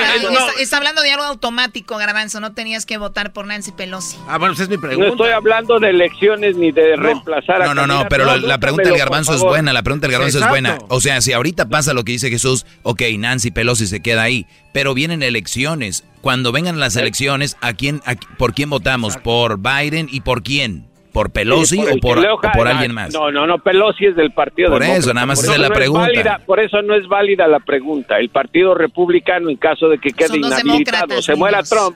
Está, 0.59 0.77
hablando 0.77 1.03
de 1.03 1.11
algo 1.11 1.25
automático, 1.25 1.95
Garbanzo. 1.95 2.39
No 2.39 2.53
tenías 2.53 2.87
que 2.87 2.97
votar 2.97 3.33
por 3.33 3.45
Nancy 3.45 3.71
Pelosi. 3.71 4.17
Ah, 4.27 4.39
bueno, 4.39 4.55
esa 4.55 4.63
es 4.63 4.69
mi 4.69 4.79
pregunta. 4.79 5.05
No 5.05 5.13
estoy 5.13 5.29
hablando 5.29 5.79
de 5.79 5.91
elecciones 5.91 6.55
ni 6.55 6.71
de 6.71 6.95
reemplazar 6.95 7.61
a. 7.61 7.65
No, 7.67 7.75
no, 7.75 7.85
no, 7.85 8.07
pero 8.09 8.25
la, 8.37 8.57
pregunta 8.57 8.89
del 8.89 8.97
Garbanzo 8.97 9.35
es 9.35 9.41
buena. 9.41 9.73
La 9.73 9.83
pregunta 9.83 10.07
del 10.07 10.13
Garbanzo 10.13 10.39
es 10.39 10.49
buena. 10.49 10.79
O 10.89 10.99
sea, 11.01 11.21
si 11.21 11.33
ahorita 11.33 11.69
pasa 11.69 11.93
lo 11.93 12.03
que 12.03 12.13
dice 12.13 12.31
Jesús, 12.31 12.65
ok, 12.81 13.03
Nancy 13.19 13.51
Pelosi 13.51 13.85
se 13.85 14.01
queda 14.01 14.23
ahí. 14.23 14.47
Pero 14.73 14.95
vienen 14.95 15.21
elecciones. 15.21 16.03
Cuando 16.21 16.51
vengan 16.51 16.79
las 16.79 16.95
elecciones, 16.95 17.57
¿a 17.61 17.73
quién, 17.73 18.01
¿por 18.39 18.55
quién 18.55 18.71
votamos? 18.71 19.17
¿Por 19.17 19.59
Biden 19.59 20.07
y 20.11 20.21
por 20.21 20.41
quién? 20.41 20.87
¿Por 21.15 21.31
Pelosi 21.31 21.79
o 21.79 21.97
por, 22.01 22.19
por 22.53 22.67
alguien 22.67 22.93
más? 22.93 23.13
No, 23.13 23.31
no, 23.31 23.47
no, 23.47 23.59
Pelosi 23.59 24.07
es 24.07 24.17
del 24.17 24.31
Partido 24.31 24.69
Por 24.69 24.83
eso, 24.83 25.13
nada 25.13 25.25
más 25.25 25.41
es 25.41 25.57
la 25.57 25.69
pregunta. 25.69 26.41
por 26.45 26.59
eso 26.59 26.81
no 26.81 26.93
es 26.93 27.07
válida 27.07 27.47
la 27.47 27.61
pregunta. 27.61 28.19
El 28.19 28.27
Partido 28.27 28.75
Republicano, 28.75 29.49
en 29.49 29.55
caso 29.55 29.87
de 29.87 29.97
que 29.97 30.09
quede 30.09 30.39
inhabilitado 30.39 31.17
o 31.17 31.21
se 31.21 31.37
muera 31.37 31.63
Trump, 31.63 31.95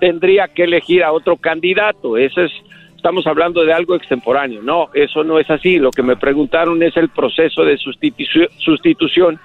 tendría 0.00 0.48
que 0.48 0.64
elegir 0.64 1.04
a 1.04 1.12
otro 1.12 1.36
candidato. 1.36 2.16
Eso 2.16 2.42
es, 2.42 2.50
estamos 2.96 3.24
hablando 3.28 3.64
de 3.64 3.72
algo 3.72 3.94
extemporáneo. 3.94 4.60
No, 4.62 4.88
eso 4.94 5.22
no 5.22 5.38
es 5.38 5.48
así. 5.48 5.78
Lo 5.78 5.92
que 5.92 6.02
me 6.02 6.16
preguntaron 6.16 6.82
es 6.82 6.96
el 6.96 7.08
proceso 7.10 7.62
de 7.62 7.78
sustitución 7.78 9.38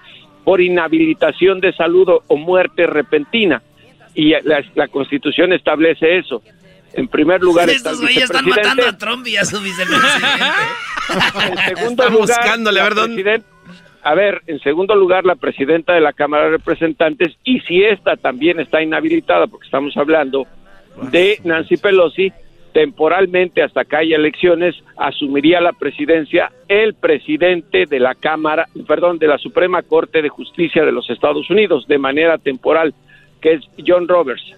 por 0.44 0.62
inhabilitación 0.62 1.60
de 1.60 1.74
salud 1.74 2.10
o 2.26 2.38
muerte 2.38 2.88
repentina. 2.88 3.62
Y 4.16 4.34
la 4.42 4.88
Constitución 4.88 5.54
establece 5.54 6.18
eso 6.18 6.42
en 6.94 7.08
primer 7.08 7.42
lugar 7.42 7.68
güeyes 7.68 8.24
están 8.24 8.46
matando 8.46 8.86
a 8.86 8.98
Trump 8.98 9.28
y 9.28 9.38
a 9.38 9.46
su 9.46 9.60
vicepresidente. 9.62 10.28
en 11.68 11.76
segundo 11.78 12.10
lugar, 12.10 12.60
a 14.04 14.16
ver, 14.16 14.42
en 14.48 14.60
segundo 14.60 14.96
lugar, 14.96 15.26
la 15.26 15.36
presidenta 15.36 15.94
de 15.94 16.02
la 16.02 16.14
Cámara 16.14 16.46
de 16.46 16.52
Representantes, 16.52 17.36
y 17.44 17.60
si 17.62 17.84
esta 17.84 18.18
también 18.18 18.60
está 18.60 18.82
inhabilitada, 18.82 19.48
porque 19.48 19.66
estamos 19.66 19.96
hablando 19.96 20.48
de 21.12 21.40
Nancy 21.44 21.78
Pelosi, 21.78 22.32
temporalmente 22.74 23.62
hasta 23.62 23.86
que 23.86 23.98
haya 23.98 24.16
elecciones, 24.16 24.76
asumiría 24.98 25.62
la 25.62 25.74
presidencia 25.74 26.52
el 26.68 26.94
presidente 26.96 27.86
de 27.86 28.00
la 28.00 28.16
Cámara, 28.16 28.68
perdón, 28.88 29.20
de 29.20 29.28
la 29.28 29.38
Suprema 29.38 29.84
Corte 29.84 30.22
de 30.22 30.30
Justicia 30.30 30.84
de 30.84 30.92
los 30.92 31.10
Estados 31.10 31.50
Unidos, 31.50 31.86
de 31.88 31.98
manera 31.98 32.38
temporal, 32.38 32.94
que 33.42 33.54
es 33.54 33.62
John 33.86 34.08
Roberts. 34.08 34.56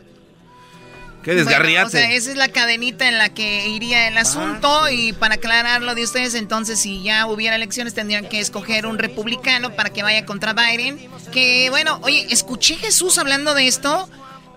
Qué 1.24 1.36
desgarriate. 1.36 1.88
o 1.88 1.90
sea, 1.90 2.12
esa 2.12 2.32
es 2.32 2.38
la 2.38 2.50
cadenita 2.50 3.08
en 3.08 3.18
la 3.18 3.30
que 3.30 3.68
iría 3.70 4.08
el 4.08 4.18
asunto 4.18 4.90
y 4.90 5.14
para 5.14 5.36
aclararlo 5.36 5.96
de 5.96 6.04
ustedes, 6.04 6.36
entonces 6.36 6.80
si 6.80 7.02
ya 7.02 7.26
hubiera 7.28 7.56
elecciones 7.56 7.94
tendrían 7.94 8.28
que 8.28 8.40
escoger 8.40 8.86
un 8.86 8.98
republicano 8.98 9.76
para 9.76 9.90
que 9.90 10.04
vaya 10.04 10.26
contra 10.26 10.54
Biden. 10.54 11.00
Que 11.32 11.70
bueno, 11.70 12.00
oye, 12.04 12.28
escuché 12.30 12.76
Jesús 12.76 13.18
hablando 13.18 13.54
de 13.54 13.68
esto. 13.68 14.10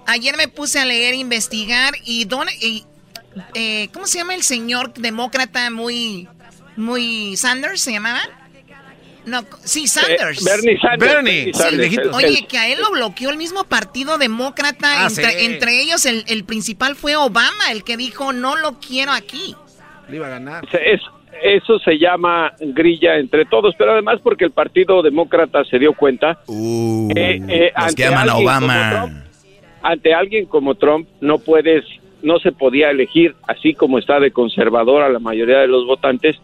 Ayer 0.07 0.37
me 0.37 0.49
puse 0.49 0.79
a 0.79 0.85
leer, 0.85 1.15
investigar 1.15 1.95
y 2.05 2.25
Don, 2.27 2.47
eh, 3.55 3.89
¿cómo 3.93 4.07
se 4.07 4.19
llama 4.19 4.35
el 4.35 4.43
señor 4.43 4.93
demócrata 4.95 5.71
muy, 5.71 6.29
muy 6.77 7.37
Sanders 7.37 7.81
se 7.81 7.93
llamaba? 7.93 8.23
No, 9.27 9.43
sí, 9.65 9.85
Eh, 9.85 9.89
Sanders. 9.89 10.45
Bernie 10.45 10.79
Sanders. 10.81 11.12
Bernie, 11.15 11.53
Sanders, 11.53 11.91
sí, 11.91 11.97
el- 12.01 12.09
Oye, 12.15 12.47
que 12.49 12.59
a 12.59 12.69
él 12.69 12.79
lo 12.81 12.91
bloqueó 12.93 13.31
el 13.31 13.37
mismo 13.37 13.65
partido 13.65 14.19
demócrata. 14.19 15.05
Ah, 15.05 15.09
entre, 15.09 15.31
sí. 15.31 15.45
entre 15.47 15.81
ellos, 15.83 16.07
el, 16.07 16.25
el 16.29 16.45
principal 16.45 16.95
fue 16.97 17.17
Obama, 17.17 17.73
el 17.73 17.83
que 17.85 17.97
dijo, 17.97 18.33
no 18.33 18.57
lo 18.57 18.79
quiero 18.79 19.12
aquí. 19.12 19.55
Le 20.09 20.17
iba 20.17 20.27
a 20.29 20.31
ganar. 20.31 20.65
Es- 20.73 21.01
eso 21.43 21.79
se 21.81 21.99
llama 21.99 22.53
grilla 22.61 23.17
entre 23.19 23.45
todos, 23.45 23.75
pero 23.77 23.93
además 23.93 24.21
porque 24.23 24.45
el 24.47 24.53
Partido 24.53 25.03
Demócrata 25.03 25.65
se 25.65 25.79
dio 25.79 25.93
cuenta 25.93 26.39
Uh, 26.47 27.11
Eh, 27.15 27.43
eh, 27.49 27.73
los 27.77 27.85
ante 27.85 27.95
que 27.97 28.07
aman 28.07 28.19
a 28.19 28.33
alguien 28.33 28.49
Obama. 28.49 28.91
como 28.91 29.07
Trump, 29.07 29.25
ante 29.83 30.15
alguien 30.15 30.47
como 30.47 30.75
Trump 30.77 31.09
no 31.21 31.39
puedes, 31.39 31.85
no 32.23 32.39
se 32.39 32.53
podía 32.53 32.91
elegir, 32.91 33.35
así 33.47 33.75
como 33.75 33.99
está 33.99 34.19
de 34.19 34.31
conservadora 34.31 35.11
la 35.11 35.19
mayoría 35.19 35.59
de 35.59 35.67
los 35.67 35.85
votantes, 35.87 36.37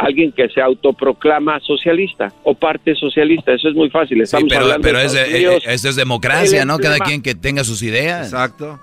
alguien 0.00 0.32
que 0.32 0.48
se 0.48 0.60
autoproclama 0.60 1.60
socialista 1.60 2.32
o 2.44 2.54
parte 2.54 2.94
socialista. 2.94 3.52
Eso 3.52 3.68
es 3.68 3.74
muy 3.74 3.90
fácil. 3.90 4.18
Sí, 4.18 4.22
Estamos 4.24 4.48
pero, 4.48 4.62
hablando 4.62 4.82
pero 4.82 4.98
de 4.98 5.04
es, 5.06 5.14
eh, 5.14 5.48
Unidos. 5.48 5.64
es 5.66 5.96
democracia, 5.96 6.64
¿no? 6.64 6.78
Cada 6.78 6.98
quien 6.98 7.22
que 7.22 7.34
tenga 7.34 7.64
sus 7.64 7.82
ideas. 7.82 8.32
Exacto. 8.32 8.80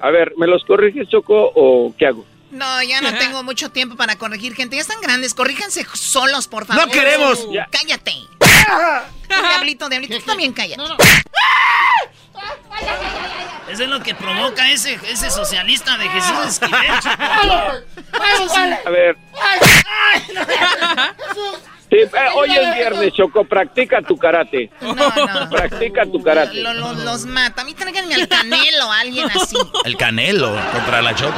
A 0.00 0.10
ver, 0.10 0.32
¿me 0.36 0.46
los 0.46 0.64
corriges, 0.64 1.08
Choco, 1.08 1.52
o 1.54 1.94
qué 1.96 2.06
hago? 2.06 2.24
No, 2.50 2.82
ya 2.82 3.00
no 3.00 3.16
tengo 3.16 3.42
mucho 3.44 3.70
tiempo 3.70 3.96
para 3.96 4.16
corregir 4.16 4.54
gente. 4.54 4.76
Ya 4.76 4.82
están 4.82 5.00
grandes, 5.00 5.34
corríjanse 5.34 5.86
solos, 5.94 6.48
por 6.48 6.66
favor. 6.66 6.86
¡No 6.86 6.92
queremos! 6.92 7.46
¡Cállate! 7.70 8.12
diablito, 9.28 9.88
diablito, 9.88 10.18
tú 10.18 10.26
también 10.26 10.52
cállate. 10.52 10.82
Eso 13.68 13.84
es 13.84 13.88
lo 13.88 14.00
que 14.00 14.14
provoca 14.14 14.68
ese, 14.70 14.98
ese 15.08 15.30
socialista 15.30 15.96
de 15.96 16.08
Jesús 16.08 16.46
Esquivel. 16.48 16.90
A 18.86 18.90
ver. 18.90 19.16
Sí, 21.90 21.96
eh, 21.96 22.08
hoy 22.36 22.50
es 22.56 22.74
viernes, 22.76 23.12
Choco, 23.14 23.44
practica 23.44 24.00
tu 24.02 24.16
karate. 24.16 24.70
No, 24.80 24.94
no. 24.94 25.50
Practica 25.50 26.02
tu 26.04 26.22
karate. 26.22 26.54
Lo- 26.54 26.72
lo- 26.74 26.92
los 26.94 27.26
mata. 27.26 27.62
A 27.62 27.64
mí 27.64 27.74
tráiganme 27.74 28.14
al 28.14 28.28
canelo, 28.28 28.92
alguien 28.92 29.28
así. 29.30 29.56
El 29.84 29.96
Canelo 29.96 30.56
contra 30.72 31.02
la 31.02 31.14
Choco. 31.14 31.34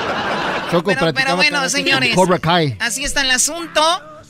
Choco 0.71 0.91
Pero, 0.95 1.13
pero 1.15 1.37
bueno, 1.37 1.67
señores. 1.69 2.15
Cobra 2.15 2.39
Kai. 2.39 2.77
Así 2.81 3.05
está 3.05 3.23
el 3.23 3.31
asunto. 3.31 3.81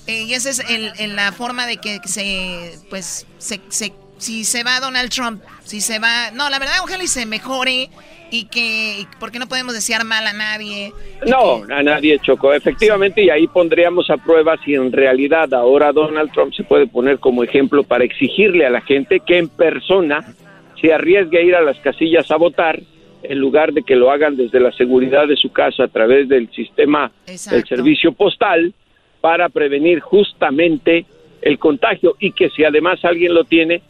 eh, 0.08 0.22
y 0.22 0.34
esa 0.34 0.50
es 0.50 0.58
el- 0.58 0.92
el- 0.98 1.14
la 1.14 1.30
forma 1.30 1.64
de 1.66 1.76
que 1.76 2.00
se, 2.04 2.76
pues, 2.90 3.24
se, 3.38 3.60
se- 3.68 3.92
si 4.22 4.44
se 4.44 4.62
va 4.62 4.78
Donald 4.78 5.10
Trump, 5.10 5.42
si 5.64 5.80
se 5.80 5.98
va, 5.98 6.30
no, 6.32 6.48
la 6.48 6.60
verdad, 6.60 6.76
ojalá 6.82 7.02
y 7.02 7.08
se 7.08 7.26
mejore 7.26 7.90
y 8.30 8.44
que, 8.44 9.04
porque 9.18 9.40
no 9.40 9.48
podemos 9.48 9.74
desear 9.74 10.04
mal 10.04 10.24
a 10.26 10.32
nadie. 10.32 10.92
No, 11.26 11.64
a 11.68 11.82
nadie 11.82 12.20
chocó, 12.20 12.54
efectivamente, 12.54 13.22
y 13.22 13.30
ahí 13.30 13.48
pondríamos 13.48 14.08
a 14.10 14.16
prueba 14.16 14.56
si 14.64 14.74
en 14.74 14.92
realidad 14.92 15.52
ahora 15.52 15.92
Donald 15.92 16.30
Trump 16.32 16.54
se 16.54 16.62
puede 16.62 16.86
poner 16.86 17.18
como 17.18 17.42
ejemplo 17.42 17.82
para 17.82 18.04
exigirle 18.04 18.64
a 18.64 18.70
la 18.70 18.80
gente 18.82 19.20
que 19.20 19.38
en 19.38 19.48
persona 19.48 20.34
se 20.80 20.94
arriesgue 20.94 21.38
a 21.38 21.42
ir 21.42 21.54
a 21.56 21.60
las 21.60 21.78
casillas 21.78 22.30
a 22.30 22.36
votar 22.36 22.80
en 23.24 23.38
lugar 23.38 23.72
de 23.72 23.82
que 23.82 23.96
lo 23.96 24.10
hagan 24.10 24.36
desde 24.36 24.60
la 24.60 24.72
seguridad 24.72 25.26
de 25.26 25.36
su 25.36 25.50
casa 25.52 25.84
a 25.84 25.88
través 25.88 26.28
del 26.28 26.48
sistema 26.52 27.10
Exacto. 27.26 27.56
del 27.56 27.66
servicio 27.66 28.12
postal 28.12 28.72
para 29.20 29.48
prevenir 29.48 30.00
justamente 30.00 31.06
el 31.40 31.58
contagio 31.58 32.16
y 32.20 32.32
que 32.32 32.50
si 32.50 32.64
además 32.64 33.04
alguien 33.04 33.34
lo 33.34 33.44
tiene, 33.44 33.82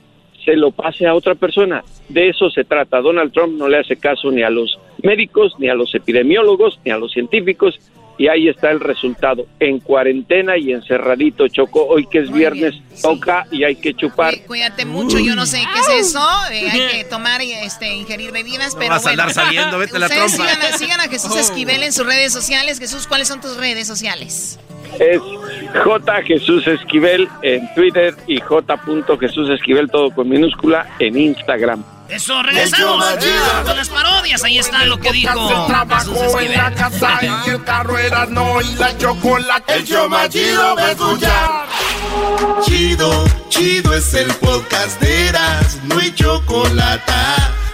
se 0.44 0.56
lo 0.56 0.70
pase 0.72 1.06
a 1.06 1.14
otra 1.14 1.34
persona. 1.34 1.82
De 2.08 2.28
eso 2.28 2.50
se 2.50 2.64
trata. 2.64 3.00
Donald 3.00 3.32
Trump 3.32 3.54
no 3.58 3.68
le 3.68 3.78
hace 3.78 3.96
caso 3.96 4.30
ni 4.30 4.42
a 4.42 4.50
los 4.50 4.78
médicos, 5.02 5.54
ni 5.58 5.68
a 5.68 5.74
los 5.74 5.94
epidemiólogos, 5.94 6.80
ni 6.84 6.90
a 6.90 6.98
los 6.98 7.12
científicos. 7.12 7.78
Y 8.18 8.28
ahí 8.28 8.46
está 8.48 8.70
el 8.70 8.78
resultado. 8.78 9.46
En 9.58 9.80
cuarentena 9.80 10.56
y 10.58 10.70
encerradito, 10.72 11.48
Choco. 11.48 11.86
Hoy 11.86 12.06
que 12.06 12.18
es 12.18 12.28
Muy 12.30 12.40
viernes, 12.40 12.72
bien, 12.72 12.84
sí. 12.92 13.02
toca 13.02 13.46
y 13.50 13.64
hay 13.64 13.74
que 13.76 13.94
chupar. 13.94 14.34
Cuí- 14.34 14.46
Cuídate 14.46 14.84
mucho, 14.84 15.18
yo 15.18 15.34
no 15.34 15.46
sé 15.46 15.62
qué 15.72 15.80
es 15.98 16.08
eso. 16.08 16.20
eh, 16.52 16.68
hay 16.70 16.98
que 16.98 17.04
tomar 17.04 17.40
y 17.42 17.52
este, 17.52 17.94
ingerir 17.96 18.30
bebidas, 18.30 18.74
No 18.74 18.80
pero 18.80 18.90
vas 18.90 19.06
a 19.06 19.10
andar 19.10 19.32
saliendo, 19.32 19.78
vete 19.78 19.96
a 19.96 20.00
la 20.00 20.08
trompa. 20.08 20.28
sigan 20.28 20.60
a, 20.62 20.78
sigan 20.78 21.00
a 21.00 21.04
Jesús 21.08 21.32
Oh. 21.34 21.38
Esquivel 21.38 21.82
en 21.82 21.92
sus 21.92 22.04
redes 22.06 22.32
sociales. 22.32 22.78
Jesús, 22.78 23.06
¿cuáles 23.06 23.28
son 23.28 23.40
tus 23.40 23.56
redes 23.56 23.86
sociales? 23.86 24.60
Es 24.98 25.20
J. 25.84 26.22
Jesús 26.22 26.66
Esquivel 26.66 27.28
en 27.42 27.72
Twitter 27.74 28.14
y 28.26 28.40
J. 28.40 28.78
Jesús 29.18 29.50
Esquivel, 29.50 29.90
todo 29.90 30.10
con 30.10 30.28
minúscula, 30.28 30.86
en 30.98 31.18
Instagram. 31.18 31.84
Eso, 32.08 32.42
regresamos 32.42 33.06
con 33.64 33.76
las 33.76 33.88
parodias. 33.88 34.44
Ahí 34.44 34.58
está 34.58 34.84
lo 34.84 34.98
que 34.98 35.12
dijo 35.12 35.48
Jesús 35.48 35.66
trabajo 35.66 36.40
en 36.40 36.52
la 36.52 36.70
casa 36.74 37.20
y 37.22 37.50
el 37.50 37.64
carro 37.64 37.98
era 37.98 38.26
no 38.26 38.60
y 38.60 38.74
la 38.74 38.96
chocolate. 38.98 39.74
El 39.74 39.84
show 39.86 40.08
más 40.10 40.28
chido 40.28 40.76
va 40.76 40.82
a 40.82 40.90
escuchar. 40.90 41.66
Chido, 42.62 43.24
chido 43.48 43.94
es 43.94 44.12
el 44.12 44.32
podcast 44.34 45.00
de 45.00 45.28
Eras, 45.28 45.78
no 45.84 45.98
hay 45.98 46.12
chocolate. 46.14 47.12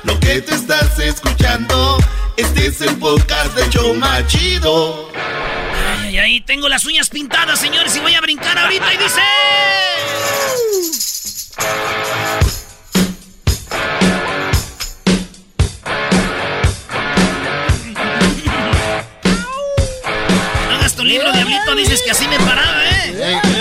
Lo 0.05 0.19
que 0.21 0.41
te 0.41 0.55
estás 0.55 0.99
escuchando, 1.01 1.99
este 2.37 2.69
es 2.69 2.81
el 2.81 2.97
podcast 2.97 3.57
de 3.57 3.69
Choma 3.71 4.25
Chido. 4.29 5.11
Ay, 6.09 6.17
ay, 6.17 6.41
tengo 6.41 6.71
las 6.71 6.87
uñas 6.87 7.11
pintadas, 7.11 7.61
señores, 7.61 7.95
y 7.95 8.01
voy 8.01 8.15
a 8.15 8.23
brincar 8.23 8.57
ahorita 8.57 8.95
y 8.95 8.97
dice... 8.97 9.21
Hagas 20.73 20.97
tu 20.97 21.05
libro, 21.05 21.31
diablito, 21.31 21.75
dices 21.75 22.01
que 22.03 22.13
así 22.13 22.27
me 22.27 22.39
paraba, 22.39 22.87
¿eh? 22.87 23.58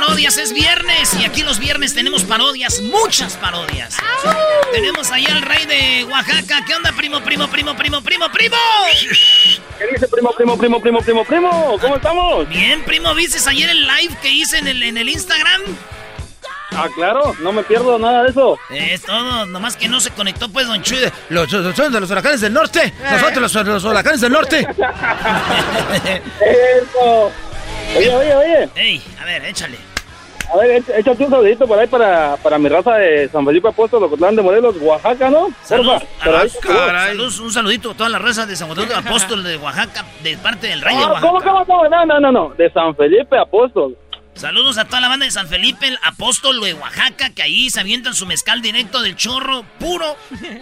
Parodias, 0.00 0.36
es 0.36 0.52
viernes 0.52 1.14
y 1.18 1.24
aquí 1.24 1.42
los 1.42 1.58
viernes 1.58 1.94
tenemos 1.94 2.22
parodias, 2.24 2.82
muchas 2.82 3.34
parodias. 3.36 3.96
Tenemos 4.70 5.10
allá 5.10 5.34
al 5.34 5.40
rey 5.40 5.64
de 5.64 6.04
Oaxaca. 6.04 6.62
¿Qué 6.66 6.74
onda, 6.74 6.92
primo, 6.92 7.20
primo, 7.22 7.48
primo, 7.48 7.74
primo, 7.74 8.02
primo, 8.02 8.30
primo? 8.30 8.56
¿Qué 9.78 9.86
dice, 9.90 10.06
primo, 10.08 10.32
primo, 10.36 10.58
primo, 10.58 10.80
primo, 10.80 11.00
primo, 11.00 11.24
primo? 11.24 11.78
¿Cómo 11.80 11.96
estamos? 11.96 12.46
Bien, 12.46 12.82
primo, 12.84 13.14
¿viste 13.14 13.38
ayer 13.48 13.70
el 13.70 13.86
live 13.86 14.14
que 14.20 14.28
hice 14.28 14.58
en 14.58 14.68
el, 14.68 14.82
en 14.82 14.98
el 14.98 15.08
Instagram? 15.08 15.62
Ah, 16.72 16.88
claro, 16.94 17.34
no 17.40 17.52
me 17.52 17.62
pierdo 17.62 17.98
nada 17.98 18.24
de 18.24 18.28
eso. 18.28 18.58
Es 18.68 19.00
todo, 19.00 19.46
nomás 19.46 19.76
que 19.76 19.88
no 19.88 19.98
se 20.00 20.10
conectó 20.10 20.50
pues 20.50 20.66
Don 20.66 20.82
Chuy. 20.82 21.10
Los, 21.30 21.50
los, 21.50 21.78
los 21.78 21.92
de 21.92 22.00
los 22.00 22.10
huracanes 22.10 22.42
del 22.42 22.52
norte. 22.52 22.92
Nosotros 23.02 23.54
los, 23.54 23.66
los 23.66 23.84
huracanes 23.84 24.20
del 24.20 24.32
norte. 24.32 24.60
Eso. 26.42 27.32
Oye, 27.94 28.14
oye, 28.14 28.34
oye. 28.34 28.68
Ey, 28.76 29.02
a 29.20 29.24
ver, 29.24 29.44
échale. 29.44 29.76
A 30.52 30.56
ver, 30.58 30.80
éch- 30.82 30.92
échate 30.98 31.24
un 31.24 31.30
saludito 31.30 31.66
por 31.66 31.76
ahí 31.78 31.88
para, 31.88 32.36
para 32.36 32.56
mi 32.58 32.68
raza 32.68 32.94
de 32.94 33.28
San 33.30 33.44
Felipe 33.44 33.66
Apóstol, 33.68 34.04
Ocotlán 34.04 34.36
de 34.36 34.42
Morelos, 34.42 34.76
Oaxaca, 34.80 35.28
¿no? 35.28 35.48
Saludos, 35.64 36.02
un 37.40 37.52
saludito 37.52 37.90
a 37.90 37.94
toda 37.94 38.08
la 38.10 38.18
raza 38.20 38.46
de 38.46 38.54
San 38.54 38.72
de 38.74 38.94
Apóstol 38.94 39.42
de 39.42 39.56
Oaxaca, 39.56 40.04
de 40.22 40.36
parte 40.36 40.68
del 40.68 40.80
rey 40.82 40.96
de 40.96 41.02
Ah, 41.02 41.08
Oaxaca. 41.08 41.26
¿Cómo, 41.26 41.40
cómo, 41.42 41.66
cómo? 41.66 41.88
No, 41.88 42.06
no, 42.06 42.20
no, 42.20 42.30
no, 42.32 42.48
de 42.56 42.70
San 42.70 42.94
Felipe 42.94 43.36
Apóstol. 43.38 43.96
Saludos 44.34 44.76
a 44.78 44.84
toda 44.84 45.00
la 45.00 45.08
banda 45.08 45.24
de 45.24 45.32
San 45.32 45.48
Felipe, 45.48 45.88
el 45.88 45.98
apóstol 46.04 46.60
de 46.60 46.74
Oaxaca, 46.74 47.30
que 47.34 47.42
ahí 47.42 47.70
se 47.70 47.80
avientan 47.80 48.14
su 48.14 48.26
mezcal 48.26 48.60
directo 48.60 49.00
del 49.00 49.16
chorro, 49.16 49.64
puro, 49.80 50.14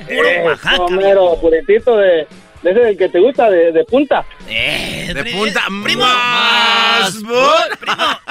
puro 0.07 0.29
Oaxaca. 0.45 0.83
Homero, 0.85 1.37
puritito 1.41 1.97
de, 1.99 2.27
de 2.65 2.71
ese 2.71 2.81
del 2.81 2.97
que 2.99 3.09
te 3.09 3.21
gusta, 3.21 3.49
de, 3.51 3.71
de 3.73 3.85
punta. 3.85 4.25
Eh, 4.49 5.13
De 5.15 5.23
pri- 5.23 5.33
punta 5.35 5.63
primo, 5.85 6.03
más. 6.05 7.13
primo, 7.15 7.33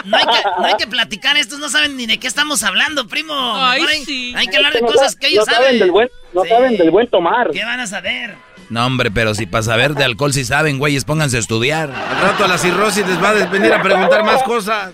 no 0.05 0.17
hay, 0.17 0.25
que, 0.25 0.43
no 0.59 0.65
hay 0.65 0.73
que 0.77 0.87
platicar, 0.87 1.37
estos 1.37 1.59
no 1.59 1.69
saben 1.69 1.95
ni 1.95 2.05
de 2.07 2.17
qué 2.17 2.27
estamos 2.27 2.63
hablando, 2.63 3.07
primo. 3.07 3.33
Ay, 3.55 3.79
Mejor 3.81 3.93
hay, 3.95 4.05
sí. 4.05 4.33
hay 4.35 4.47
que 4.47 4.57
hablar 4.57 4.73
de 4.73 4.81
No 4.81 4.87
cosas 4.87 5.13
sa- 5.13 5.19
que 5.19 5.27
ellos 5.27 5.45
no 5.47 5.53
saben. 5.53 5.65
saben. 5.67 5.79
del 5.79 5.91
buen, 5.91 6.09
no 6.33 6.41
Sí. 6.43 6.49
saben 6.49 6.77
del 6.77 6.91
buen 6.91 7.07
tomar. 7.07 7.51
¿Qué 7.51 7.63
van 7.63 7.79
a 7.79 7.87
saber? 7.87 8.35
No, 8.69 8.85
hombre, 8.85 9.11
pero 9.11 9.35
si 9.35 9.45
para 9.45 9.61
saber 9.63 9.93
de 9.93 10.03
alcohol 10.03 10.33
si 10.33 10.43
saben, 10.45 10.79
güeyes, 10.79 11.05
pónganse 11.05 11.37
a 11.37 11.39
estudiar. 11.39 11.91
Al 11.91 12.21
rato 12.21 12.45
a 12.45 12.47
la 12.47 12.57
cirrosis 12.57 13.07
les 13.07 13.21
va 13.21 13.29
a 13.29 13.33
venir 13.45 13.71
a 13.71 13.81
preguntar 13.83 14.23
más 14.23 14.41
cosas. 14.43 14.93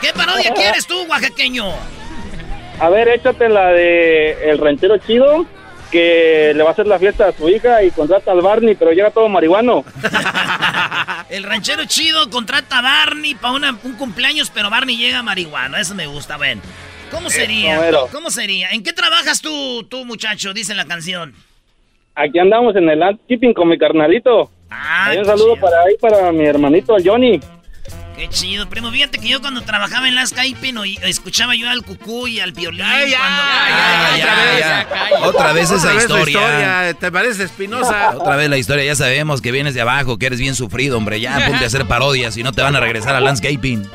¿Qué 0.00 0.12
parodia 0.14 0.52
quieres 0.54 0.86
tú, 0.86 1.00
oaxaqueño? 1.08 1.66
A 2.80 2.88
ver, 2.90 3.08
échate 3.08 3.48
la 3.48 3.68
de 3.68 4.50
El 4.50 4.58
Ranchero 4.58 4.98
Chido, 4.98 5.46
que 5.90 6.52
le 6.54 6.62
va 6.62 6.70
a 6.70 6.72
hacer 6.72 6.86
la 6.86 6.98
fiesta 6.98 7.28
a 7.28 7.32
su 7.32 7.48
hija 7.48 7.82
y 7.82 7.90
contrata 7.90 8.32
al 8.32 8.40
Barney, 8.40 8.74
pero 8.74 8.92
llega 8.92 9.10
todo 9.10 9.28
marihuano. 9.28 9.84
El 11.30 11.42
ranchero 11.42 11.84
chido 11.86 12.30
contrata 12.30 12.78
a 12.78 12.82
Barney 12.82 13.34
para 13.34 13.54
un 13.54 13.94
cumpleaños, 13.94 14.50
pero 14.50 14.70
Barney 14.70 14.96
llega 14.96 15.22
marihuano. 15.22 15.76
Eso 15.76 15.94
me 15.94 16.06
gusta, 16.06 16.36
ven. 16.36 16.60
¿Cómo 17.10 17.30
sería? 17.30 17.80
¿Cómo 18.12 18.30
sería? 18.30 18.70
¿En 18.70 18.82
qué 18.82 18.92
trabajas 18.92 19.40
tú, 19.40 19.84
tú 19.84 20.04
muchacho? 20.04 20.52
Dice 20.52 20.74
la 20.74 20.84
canción. 20.86 21.34
Aquí 22.14 22.38
andamos 22.38 22.74
en 22.76 22.88
el 22.88 22.98
landscaping 22.98 23.54
con 23.54 23.68
mi 23.68 23.78
carnalito. 23.78 24.50
Ah, 24.70 25.12
un 25.16 25.24
saludo 25.24 25.56
para 25.56 25.82
ahí 25.82 25.94
para 26.00 26.32
mi 26.32 26.44
hermanito 26.44 26.96
Johnny. 27.04 27.40
Qué 28.16 28.28
chido, 28.30 28.66
primo. 28.66 28.90
Fíjate 28.90 29.18
que 29.18 29.28
yo 29.28 29.42
cuando 29.42 29.60
trabajaba 29.60 30.08
en 30.08 30.14
las 30.14 30.30
Skype 30.30 30.72
escuchaba 31.02 31.54
yo 31.54 31.68
al 31.68 31.82
cucú 31.82 32.26
y 32.26 32.40
al 32.40 32.52
violín. 32.52 32.80
Ay, 32.82 33.10
ya, 33.10 34.86
Otra 35.22 35.52
vez 35.52 35.70
esa 35.70 35.94
historia. 35.94 36.94
¿Te 36.98 37.12
parece 37.12 37.44
espinosa? 37.44 38.16
Otra 38.16 38.36
vez 38.36 38.48
la 38.48 38.56
historia. 38.56 38.84
Ya 38.84 38.94
sabemos 38.94 39.42
que 39.42 39.52
vienes 39.52 39.74
de 39.74 39.82
abajo, 39.82 40.18
que 40.18 40.26
eres 40.26 40.40
bien 40.40 40.54
sufrido, 40.54 40.96
hombre. 40.96 41.20
Ya 41.20 41.46
ponte 41.46 41.64
a 41.64 41.66
hacer 41.66 41.86
parodias 41.86 42.38
y 42.38 42.42
no 42.42 42.52
te 42.52 42.62
van 42.62 42.74
a 42.74 42.80
regresar 42.80 43.14
al 43.14 43.24
landscaping. 43.24 43.86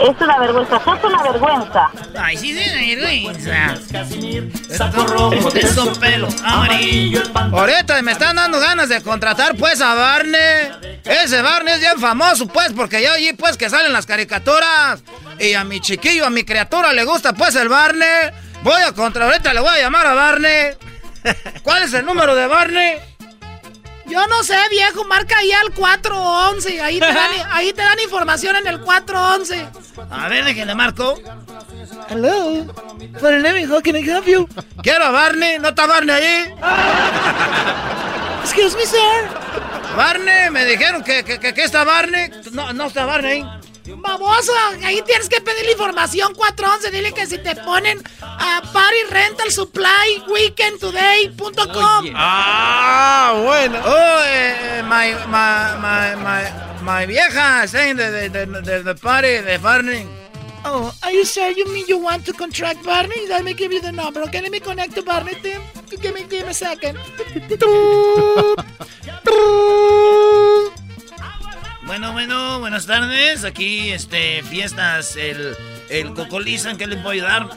Es 0.00 0.20
una 0.20 0.38
vergüenza, 0.38 0.76
es 0.76 1.04
una 1.04 1.22
vergüenza. 1.22 1.90
Ay, 2.18 2.36
sí, 2.36 2.52
sí, 2.52 2.96
vergüenza. 2.96 3.76
Saco 4.76 5.06
rojo 5.06 5.50
de 5.50 5.60
esos 5.60 5.98
pelo 5.98 6.28
amarillo. 6.44 7.22
Ahorita 7.34 8.02
me 8.02 8.12
están 8.12 8.36
dando 8.36 8.58
ganas 8.58 8.88
de 8.88 9.00
contratar 9.02 9.56
pues 9.56 9.80
a 9.80 9.94
Barney. 9.94 11.00
Ese 11.04 11.42
Barney 11.42 11.74
es 11.74 11.80
bien 11.80 11.98
famoso 12.00 12.46
pues 12.46 12.72
porque 12.72 13.02
yo 13.02 13.12
allí 13.12 13.32
pues 13.34 13.56
que 13.56 13.70
salen 13.70 13.92
las 13.92 14.06
caricaturas. 14.06 15.02
Y 15.38 15.54
a 15.54 15.64
mi 15.64 15.80
chiquillo, 15.80 16.26
a 16.26 16.30
mi 16.30 16.44
criatura 16.44 16.92
le 16.92 17.04
gusta 17.04 17.32
pues 17.32 17.54
el 17.54 17.68
Barney. 17.68 18.30
Voy 18.62 18.82
a 18.82 18.92
contra, 18.92 19.26
ahorita 19.26 19.54
le 19.54 19.60
voy 19.60 19.70
a 19.70 19.80
llamar 19.80 20.06
a 20.06 20.14
Barney. 20.14 20.72
¿Cuál 21.62 21.84
es 21.84 21.94
el 21.94 22.04
número 22.04 22.34
de 22.34 22.46
Barney? 22.46 23.13
Yo 24.06 24.26
no 24.26 24.42
sé, 24.42 24.56
viejo, 24.70 25.04
marca 25.04 25.38
ahí 25.38 25.52
al 25.52 25.72
411. 25.72 26.80
Ahí 26.80 27.00
te 27.00 27.06
dan, 27.06 27.30
ahí 27.50 27.72
te 27.72 27.82
dan 27.82 27.98
información 28.00 28.56
en 28.56 28.66
el 28.66 28.80
411. 28.80 29.68
A 30.10 30.28
ver, 30.28 30.44
de 30.44 30.54
que 30.54 30.66
le 30.66 30.74
marco. 30.74 31.14
Hello. 32.08 32.66
For 33.20 33.32
name, 33.40 33.66
how 33.66 33.80
can 33.80 33.96
I 33.96 34.02
help 34.02 34.26
you? 34.26 34.48
Quiero 34.82 35.04
a 35.04 35.10
Barney. 35.10 35.58
¿No 35.58 35.68
está 35.68 35.86
Barney 35.86 36.14
ahí? 36.14 36.54
Excuse 38.44 38.76
me, 38.76 38.84
sir. 38.84 39.28
Barney, 39.96 40.50
me 40.50 40.64
dijeron 40.66 41.02
que, 41.02 41.24
que, 41.24 41.38
que, 41.38 41.62
está 41.62 41.84
Barney. 41.84 42.30
No, 42.52 42.72
no 42.72 42.86
está 42.86 43.06
Barney 43.06 43.42
ahí. 43.42 43.63
Baboso, 43.86 44.52
ahí 44.82 45.02
tienes 45.02 45.28
que 45.28 45.42
pedir 45.42 45.66
la 45.66 45.72
información 45.72 46.34
411. 46.34 46.90
Dile 46.90 47.12
que 47.12 47.26
si 47.26 47.36
te 47.38 47.54
ponen 47.56 48.02
a 48.22 48.62
Party 48.72 49.02
Rental 49.10 49.50
Supply 49.50 50.24
Weekendtoday.com. 50.28 52.12
Ah, 52.14 53.42
bueno. 53.44 53.78
Oh, 53.84 54.22
eh, 54.26 54.82
my, 54.84 55.12
my, 55.26 55.76
my, 55.80 56.16
my, 56.16 56.44
my 56.82 57.06
vieja 57.06 57.66
saying 57.68 57.96
the, 57.96 58.30
the, 58.30 58.82
the, 58.82 58.94
party, 58.94 59.40
the 59.40 59.58
Barney. 59.58 60.06
Oh, 60.64 60.90
are 61.02 61.12
you 61.12 61.26
sure 61.26 61.50
you 61.50 61.70
mean 61.70 61.84
you 61.86 61.98
want 61.98 62.24
to 62.24 62.32
contract 62.32 62.82
Barney? 62.84 63.28
Let 63.28 63.44
me 63.44 63.52
give 63.52 63.70
you 63.70 63.82
the 63.82 63.92
number. 63.92 64.22
Okay, 64.22 64.40
let 64.40 64.50
me 64.50 64.60
connect 64.60 64.94
to 64.94 65.02
Barney, 65.02 65.34
Tim. 65.42 65.60
Give 66.00 66.14
me, 66.14 66.24
give 66.24 66.44
me 66.44 66.50
a 66.50 66.54
second. 66.54 66.98
Bueno, 71.86 72.12
bueno, 72.12 72.60
buenas 72.60 72.86
tardes. 72.86 73.44
Aquí, 73.44 73.90
este, 73.92 74.42
fiestas, 74.42 75.16
el, 75.16 75.54
el 75.90 76.14
Cocolizan, 76.14 76.78
¿qué 76.78 76.86
le 76.86 76.96
puedo 76.96 77.10
ayudar? 77.10 77.48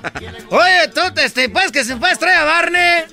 Oye, 0.50 0.88
tú, 0.94 1.02
este, 1.22 1.48
pues 1.50 1.72
que 1.72 1.84
se 1.86 1.96
puede 1.96 2.16
traer 2.18 2.40
a 2.40 2.44
Barney. 2.44 3.04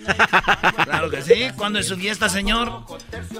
Claro 0.84 1.10
que 1.10 1.22
sí. 1.22 1.50
¿Cuándo 1.56 1.78
es 1.78 1.86
su 1.86 1.96
fiesta, 1.96 2.28
señor? 2.28 2.82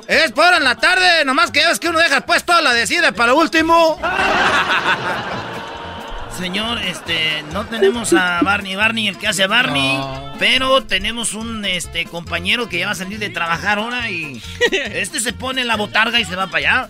Es 0.07 0.33
por 0.33 0.55
en 0.55 0.65
la 0.65 0.77
tarde, 0.77 1.25
nomás 1.25 1.51
que 1.51 1.61
ya 1.61 1.69
ves 1.69 1.81
que 1.81 1.89
uno 1.89 1.99
deja 1.99 2.21
pues 2.21 2.45
toda 2.45 2.63
la 2.63 2.73
decida 2.73 3.13
para 3.13 3.33
lo 3.33 3.39
último. 3.39 3.99
Señor, 6.39 6.79
este, 6.83 7.45
no 7.53 7.65
tenemos 7.67 8.13
a 8.13 8.41
Barney, 8.43 8.75
Barney 8.75 9.09
el 9.09 9.19
que 9.19 9.29
hace 9.29 9.45
a 9.45 9.47
Barney, 9.47 9.99
pero 10.39 10.83
tenemos 10.83 11.33
un 11.33 11.65
este 11.65 12.07
compañero 12.07 12.69
que 12.69 12.81
ya 12.81 12.87
va 12.87 12.93
a 12.93 12.97
salir 12.97 13.19
de 13.19 13.31
trabajar 13.31 13.79
ahora 13.79 14.11
y 14.11 14.43
este 14.71 15.21
se 15.21 15.33
pone 15.33 15.65
la 15.65 15.77
botarga 15.77 16.19
y 16.19 16.25
se 16.25 16.35
va 16.35 16.49
para 16.49 16.59
allá. 16.59 16.89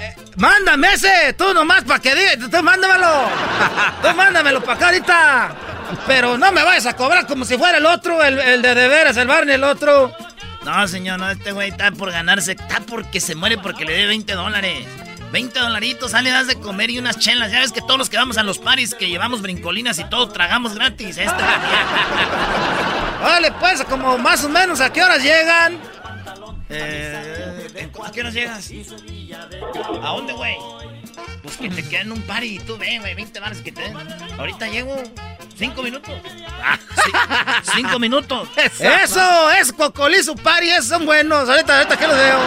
Eh, 0.00 0.16
mándame 0.36 0.92
ese, 0.94 1.32
tú 1.38 1.54
nomás 1.54 1.84
para 1.84 2.00
que 2.00 2.14
diga, 2.14 2.48
tú 2.50 2.62
mándamelo. 2.62 3.28
Tú 4.02 4.16
mándamelo 4.16 4.60
para 4.62 4.74
acá 4.74 4.86
ahorita. 4.86 5.56
Pero 6.06 6.36
no 6.36 6.50
me 6.50 6.64
vayas 6.64 6.86
a 6.86 6.96
cobrar 6.96 7.26
como 7.26 7.44
si 7.44 7.56
fuera 7.56 7.78
el 7.78 7.86
otro, 7.86 8.22
el, 8.22 8.38
el 8.38 8.62
de 8.62 8.74
de 8.74 8.88
veras, 8.88 9.16
el 9.16 9.28
Barney, 9.28 9.54
el 9.54 9.64
otro. 9.64 10.12
No, 10.64 10.88
señor, 10.88 11.18
no, 11.18 11.30
este 11.30 11.52
güey 11.52 11.70
está 11.70 11.90
por 11.92 12.10
ganarse, 12.10 12.52
está 12.52 12.80
porque 12.80 13.20
se 13.20 13.34
muere 13.34 13.58
porque 13.58 13.84
le 13.84 13.94
dé 13.94 14.06
20 14.06 14.32
dólares. 14.34 14.86
20 15.32 15.58
dolaritos, 15.58 16.10
sale, 16.10 16.30
das 16.30 16.46
de 16.46 16.56
comer 16.56 16.90
y 16.90 16.98
unas 16.98 17.18
chelas. 17.18 17.50
Ya 17.50 17.60
ves 17.60 17.72
que 17.72 17.80
todos 17.80 17.96
los 17.96 18.10
que 18.10 18.18
vamos 18.18 18.36
a 18.36 18.42
los 18.42 18.58
paris, 18.58 18.94
que 18.94 19.08
llevamos 19.08 19.40
brincolinas 19.40 19.98
y 19.98 20.04
todo, 20.04 20.28
tragamos 20.28 20.74
gratis. 20.74 21.16
Este 21.16 21.42
Vale, 23.22 23.50
pues, 23.60 23.82
como 23.84 24.18
más 24.18 24.44
o 24.44 24.50
menos, 24.50 24.80
¿a 24.80 24.92
qué 24.92 25.02
horas 25.02 25.22
llegan? 25.22 25.80
Eh, 26.68 27.88
¿A 28.04 28.12
qué 28.12 28.20
horas 28.20 28.34
llegas? 28.34 28.70
¿A 30.02 30.08
dónde, 30.08 30.34
güey? 30.34 30.54
Pues 31.42 31.56
que 31.56 31.70
te 31.70 31.82
queden 31.82 32.12
un 32.12 32.22
party 32.22 32.56
y 32.56 32.58
tú 32.60 32.76
ven, 32.76 33.00
güey, 33.00 33.14
20 33.14 33.40
bares 33.40 33.60
que 33.62 33.72
te 33.72 33.80
den. 33.80 33.96
Ahorita 34.38 34.68
llego. 34.68 35.02
Cinco 35.56 35.82
minutos. 35.82 36.14
Ah, 36.62 36.78
cinco 37.74 37.98
minutos. 37.98 38.48
Eso, 38.80 39.50
es 39.52 39.72
Cocolizo 39.72 40.34
Party, 40.36 40.70
esos 40.70 40.86
son 40.86 41.06
buenos. 41.06 41.48
Ahorita, 41.48 41.78
ahorita 41.78 41.96
que 41.96 42.06
los 42.06 42.16
veo. 42.16 42.38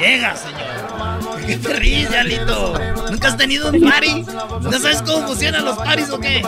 Llega, 0.00 0.36
señor. 0.36 1.46
¿Qué 1.46 1.56
te 1.56 1.72
ríes, 1.74 2.10
Yalito? 2.10 2.74
¿Nunca 3.10 3.28
has 3.28 3.36
tenido 3.36 3.70
un 3.70 3.80
party? 3.80 4.22
¿No 4.62 4.72
sabes 4.78 5.02
cómo 5.02 5.26
funcionan 5.28 5.64
los 5.64 5.76
paris 5.76 6.08
o 6.10 6.18
qué? 6.18 6.42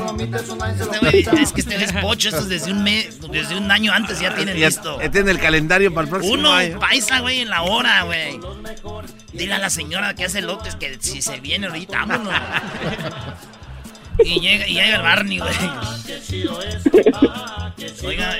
Este 1.13 1.43
es 1.43 1.53
que 1.53 1.61
este 1.61 1.85
es 1.85 1.93
pocho, 1.93 2.29
estos 2.29 2.49
desde 2.49 2.73
un 2.73 2.83
mes, 2.83 3.21
desde 3.31 3.57
un 3.57 3.71
año 3.71 3.93
antes 3.93 4.21
ya 4.21 4.35
tienen 4.35 4.59
listo. 4.59 5.01
Ya 5.01 5.11
tiene 5.11 5.31
el 5.33 5.39
calendario 5.39 5.93
para 5.93 6.05
el 6.05 6.11
próximo 6.11 6.35
Uno, 6.35 6.53
año. 6.53 6.79
paisa, 6.79 7.21
güey, 7.21 7.41
en 7.41 7.51
la 7.51 7.63
hora, 7.63 8.03
güey. 8.05 8.39
Dile 9.33 9.55
a 9.55 9.59
la 9.59 9.71
señora 9.71 10.15
que 10.15 10.25
hace 10.25 10.41
lotes 10.43 10.77
que 10.77 10.99
si 11.01 11.21
se 11.23 11.41
viene 11.41 11.67
ahorita, 11.67 12.05
vámonos. 12.07 12.35
Y 14.25 14.41
llega, 14.41 14.67
y 14.67 14.75
llega 14.75 14.97
el 14.97 15.03
Barney, 15.03 15.39
güey. 15.39 15.53
Oiga, 18.05 18.37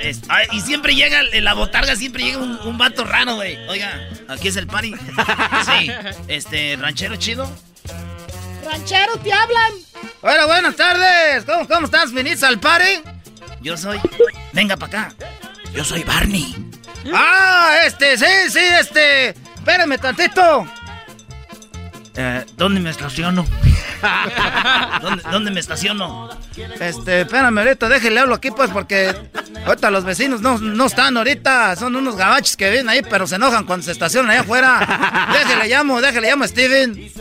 y 0.51 0.61
siempre 0.61 0.95
llega, 0.95 1.21
en 1.31 1.43
la 1.43 1.53
botarga 1.53 1.95
siempre 1.95 2.23
llega 2.23 2.37
un, 2.37 2.59
un 2.63 2.77
vato 2.77 3.03
raro, 3.03 3.35
güey. 3.35 3.57
Oiga, 3.67 4.09
aquí 4.27 4.47
es 4.47 4.55
el 4.55 4.67
party. 4.67 4.93
Sí, 5.65 5.91
este, 6.27 6.77
ranchero 6.79 7.15
chido. 7.15 7.49
Ranchero, 8.65 9.17
te 9.17 9.31
hablan. 9.33 9.71
Bueno, 10.21 10.47
buenas 10.47 10.75
tardes. 10.75 11.43
¿Cómo, 11.45 11.67
cómo 11.67 11.85
estás? 11.85 12.11
¿Viniste 12.13 12.45
al 12.45 12.59
party? 12.59 13.01
Yo 13.61 13.77
soy. 13.77 13.99
Venga 14.53 14.77
para 14.77 15.03
acá. 15.03 15.15
Yo 15.73 15.83
soy 15.83 16.03
Barney. 16.03 16.55
Ah, 17.13 17.77
este, 17.85 18.17
sí, 18.17 18.25
sí, 18.49 18.59
este. 18.79 19.29
Espérame 19.29 19.97
tantito. 19.97 20.67
Eh, 22.15 22.45
¿Dónde 22.57 22.79
me 22.79 22.89
estaciono? 22.91 23.45
¿Dónde, 25.01 25.23
¿Dónde, 25.31 25.51
me 25.51 25.59
estaciono? 25.59 26.29
Este, 26.79 27.21
espérame 27.21 27.57
ahorita, 27.59 27.89
déjele 27.89 28.19
hablo 28.19 28.35
aquí 28.35 28.51
pues 28.51 28.69
porque 28.71 29.13
ahorita 29.65 29.91
los 29.91 30.03
vecinos 30.03 30.41
no, 30.41 30.57
no 30.57 30.85
están 30.85 31.17
ahorita, 31.17 31.75
son 31.75 31.95
unos 31.95 32.15
gabachos 32.15 32.57
que 32.57 32.69
vienen 32.69 32.89
ahí, 32.89 33.01
pero 33.01 33.27
se 33.27 33.35
enojan 33.35 33.65
cuando 33.65 33.85
se 33.85 33.91
estacionan 33.91 34.31
allá 34.31 34.41
afuera. 34.41 35.29
Déjele 35.33 35.67
llamo, 35.67 36.01
déjele 36.01 36.29
llamo 36.29 36.43
a 36.43 36.47
Steven. 36.47 37.11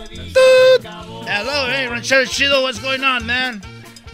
Hello, 1.29 1.66
hey, 1.68 1.87
Ranchero 1.88 2.25
Chido, 2.27 2.62
what's 2.62 2.81
going 2.81 3.03
on, 3.03 3.25
man? 3.27 3.62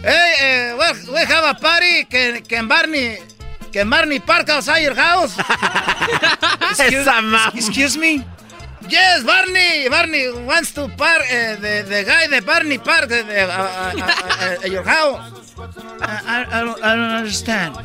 Hey, 0.01 0.71
uh, 0.71 0.77
we, 0.77 1.13
we 1.13 1.19
have 1.25 1.43
a 1.43 1.53
party 1.55 2.05
que, 2.05 2.41
que 2.47 2.55
en 2.55 2.67
Barney, 2.69 3.17
que 3.71 3.81
en 3.81 3.89
Barney 3.89 4.19
Park 4.19 4.49
outside 4.49 4.83
your 4.83 4.95
house. 4.95 5.37
excuse, 6.79 7.07
excuse 7.53 7.97
me. 7.97 8.25
Yes, 8.89 9.23
Barney. 9.23 9.87
Barney 9.89 10.31
wants 10.45 10.71
to 10.73 10.87
park. 10.97 11.21
Uh, 11.21 11.55
the, 11.55 11.85
the 11.87 12.03
guy, 12.05 12.27
the 12.27 12.41
Barney 12.45 12.77
Park, 12.77 13.11
uh, 13.11 13.15
uh, 13.15 14.65
your 14.65 14.83
house. 14.83 15.53
I, 16.01 16.45
I, 16.49 16.61
don't, 16.61 16.83
I 16.83 16.95
don't 16.95 17.11
understand. 17.21 17.75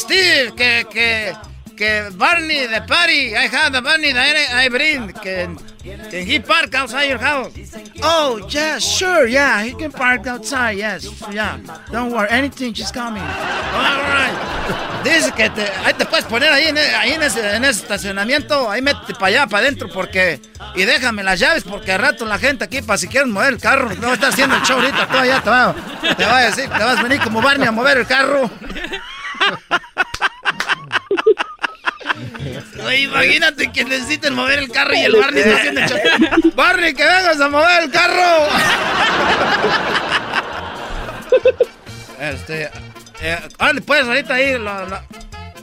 Steve, 0.00 0.54
que, 0.56 0.84
que, 0.90 1.32
que 1.76 2.10
Barney, 2.16 2.66
the 2.66 2.82
party. 2.86 3.36
I 3.36 3.46
have 3.46 3.72
the 3.72 3.82
Barney 3.82 4.12
that 4.12 4.36
I 4.54 4.68
bring. 4.68 5.12
Can, 5.12 5.56
can 6.10 6.26
he 6.26 6.38
park 6.38 6.74
outside 6.74 7.08
your 7.08 7.18
house? 7.18 7.52
Oh, 8.02 8.46
yeah, 8.48 8.78
sure, 8.78 9.26
yeah. 9.26 9.62
He 9.62 9.74
can 9.74 9.92
park 9.92 10.26
outside, 10.26 10.78
yes. 10.78 11.08
Yeah. 11.32 11.58
Don't 11.90 12.12
worry, 12.12 12.28
anything, 12.30 12.72
just 12.72 12.94
call 12.94 13.10
me. 13.10 13.20
All 13.20 13.26
right. 13.26 15.02
Dice 15.04 15.32
que 15.32 15.50
te, 15.50 15.62
ahí 15.84 15.92
te 15.94 16.06
puedes 16.06 16.24
poner 16.24 16.50
ahí, 16.50 16.68
en, 16.68 16.78
ahí 16.78 17.12
en, 17.12 17.22
ese, 17.22 17.56
en 17.56 17.64
ese 17.64 17.82
estacionamiento, 17.82 18.70
ahí 18.70 18.80
métete 18.80 19.12
para 19.14 19.26
allá, 19.26 19.46
para 19.46 19.66
adentro, 19.66 19.88
porque... 19.92 20.40
Y 20.74 20.84
déjame 20.84 21.22
las 21.22 21.38
llaves, 21.38 21.62
porque 21.62 21.92
al 21.92 22.00
rato 22.00 22.24
la 22.24 22.38
gente 22.38 22.64
aquí, 22.64 22.80
para 22.80 22.96
si 22.96 23.06
quieren 23.06 23.30
mover 23.30 23.52
el 23.52 23.60
carro, 23.60 23.90
no 23.96 24.06
va 24.06 24.12
a 24.12 24.14
estar 24.14 24.32
haciendo 24.32 24.56
el 24.56 24.62
show 24.62 24.78
ahorita, 24.78 25.06
tú 25.06 25.18
allá 25.18 25.40
te 25.42 25.50
va, 25.50 25.74
te 26.16 26.24
va 26.24 26.38
a 26.38 26.44
decir, 26.44 26.64
te 26.70 26.84
vas 26.84 26.98
a 26.98 27.02
venir 27.02 27.20
como 27.20 27.42
Barney 27.42 27.68
a 27.68 27.72
mover 27.72 27.98
el 27.98 28.06
carro. 28.06 28.50
Oye, 32.84 33.00
imagínate 33.02 33.70
que 33.72 33.84
necesiten 33.84 34.34
mover 34.34 34.58
el 34.58 34.70
carro 34.70 34.94
y 34.94 35.00
el 35.00 35.16
Barney 35.16 35.42
está 35.42 35.56
haciendo 35.56 35.80
Barney, 36.54 36.94
que 36.94 37.04
vengas 37.04 37.40
a 37.40 37.48
mover 37.48 37.82
el 37.84 37.90
carro. 37.90 38.48
este, 42.20 42.70
eh, 43.20 43.38
pues 43.86 44.06
ahorita 44.06 44.34
ahí. 44.34 44.56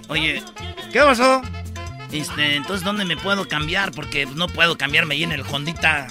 Oye, 0.08 0.44
¿qué 0.92 1.00
pasó? 1.00 1.42
Este, 2.12 2.56
entonces, 2.56 2.84
¿dónde 2.84 3.06
me 3.06 3.16
puedo 3.16 3.48
cambiar? 3.48 3.92
Porque 3.92 4.26
no 4.26 4.48
puedo 4.48 4.78
cambiarme 4.78 5.16
ahí 5.16 5.24
en 5.24 5.32
el 5.32 5.44
Hondita. 5.50 6.08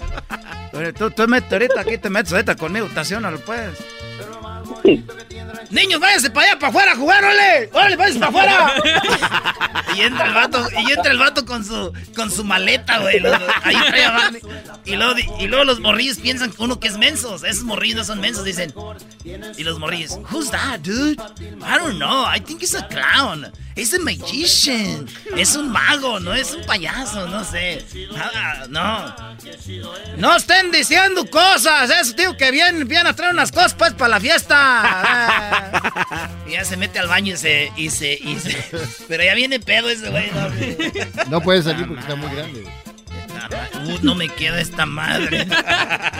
tú, 0.96 1.10
tú 1.10 1.28
metes 1.28 1.52
ahorita 1.52 1.80
aquí, 1.80 1.98
te 1.98 2.08
metes 2.08 2.32
ahorita 2.32 2.56
conmigo, 2.56 2.86
estacionalo 2.86 3.38
pues. 3.40 3.70
Niños, 5.70 6.00
váyanse 6.00 6.30
para 6.30 6.46
allá, 6.48 6.58
para 6.58 6.68
afuera 6.70 6.92
a 6.92 6.96
jugar, 6.96 7.24
órale. 7.24 7.70
Órale, 7.72 7.96
váyanse 7.96 8.20
para 8.20 8.28
afuera. 8.28 8.74
y 9.96 10.00
entra 10.00 10.26
el 10.26 10.34
vato, 10.34 10.68
y 10.86 10.92
entra 10.92 11.12
el 11.12 11.18
vato 11.18 11.44
con 11.44 11.64
su, 11.64 11.92
con 12.14 12.30
su 12.30 12.44
maleta, 12.44 12.98
güey. 12.98 13.22
Ahí 13.62 13.76
trae. 13.88 14.40
Y 14.84 14.96
luego, 14.96 15.14
y 15.38 15.46
luego 15.46 15.64
los 15.64 15.80
morrillos 15.80 16.18
piensan 16.18 16.50
que 16.50 16.62
uno 16.62 16.80
que 16.80 16.88
es 16.88 16.98
mensos. 16.98 17.44
Esos 17.44 17.64
morrillos 17.64 17.98
no 17.98 18.04
son 18.04 18.20
mensos, 18.20 18.44
dicen. 18.44 18.72
Y 19.56 19.62
los 19.62 19.78
morrillos, 19.78 20.18
who's 20.30 20.50
that, 20.50 20.80
dude? 20.80 21.20
I 21.60 21.78
don't 21.78 21.98
know, 21.98 22.24
I 22.26 22.40
think 22.40 22.62
it's 22.62 22.74
a 22.74 22.86
clown. 22.88 23.50
Es 23.76 23.92
un 23.94 24.04
magician. 24.04 25.06
Es 25.36 25.54
un 25.54 25.70
mago, 25.70 26.20
no 26.20 26.34
es 26.34 26.52
un 26.52 26.64
payaso, 26.64 27.26
no 27.28 27.44
sé. 27.44 27.84
No. 28.68 29.14
No 30.16 30.36
estén 30.36 30.70
diciendo 30.70 31.24
cosas. 31.30 31.90
Eso, 31.90 32.14
tío, 32.14 32.36
que 32.36 32.50
vienen, 32.50 32.86
vienen 32.86 33.06
a 33.06 33.14
traer 33.14 33.32
unas 33.32 33.52
cosas, 33.52 33.74
pues, 33.74 33.94
para 33.94 34.08
la 34.08 34.20
fiesta. 34.20 34.69
Y 36.46 36.52
ya 36.52 36.64
se 36.64 36.76
mete 36.76 36.98
al 36.98 37.06
baño 37.06 37.34
y 37.34 37.36
se, 37.36 37.70
y 37.76 37.90
se, 37.90 38.14
y 38.14 38.36
se. 38.40 38.56
Pero 39.08 39.22
ya 39.22 39.34
viene 39.34 39.60
pedo 39.60 39.88
ese 39.88 40.10
güey. 40.10 40.30
No, 41.28 41.40
puede 41.40 41.62
salir 41.62 41.86
porque 41.86 42.00
está 42.00 42.16
muy 42.16 42.34
grande. 42.34 42.64
Uh, 43.84 43.98
no 44.02 44.14
me 44.14 44.28
queda 44.28 44.60
esta 44.60 44.84
madre. 44.84 45.46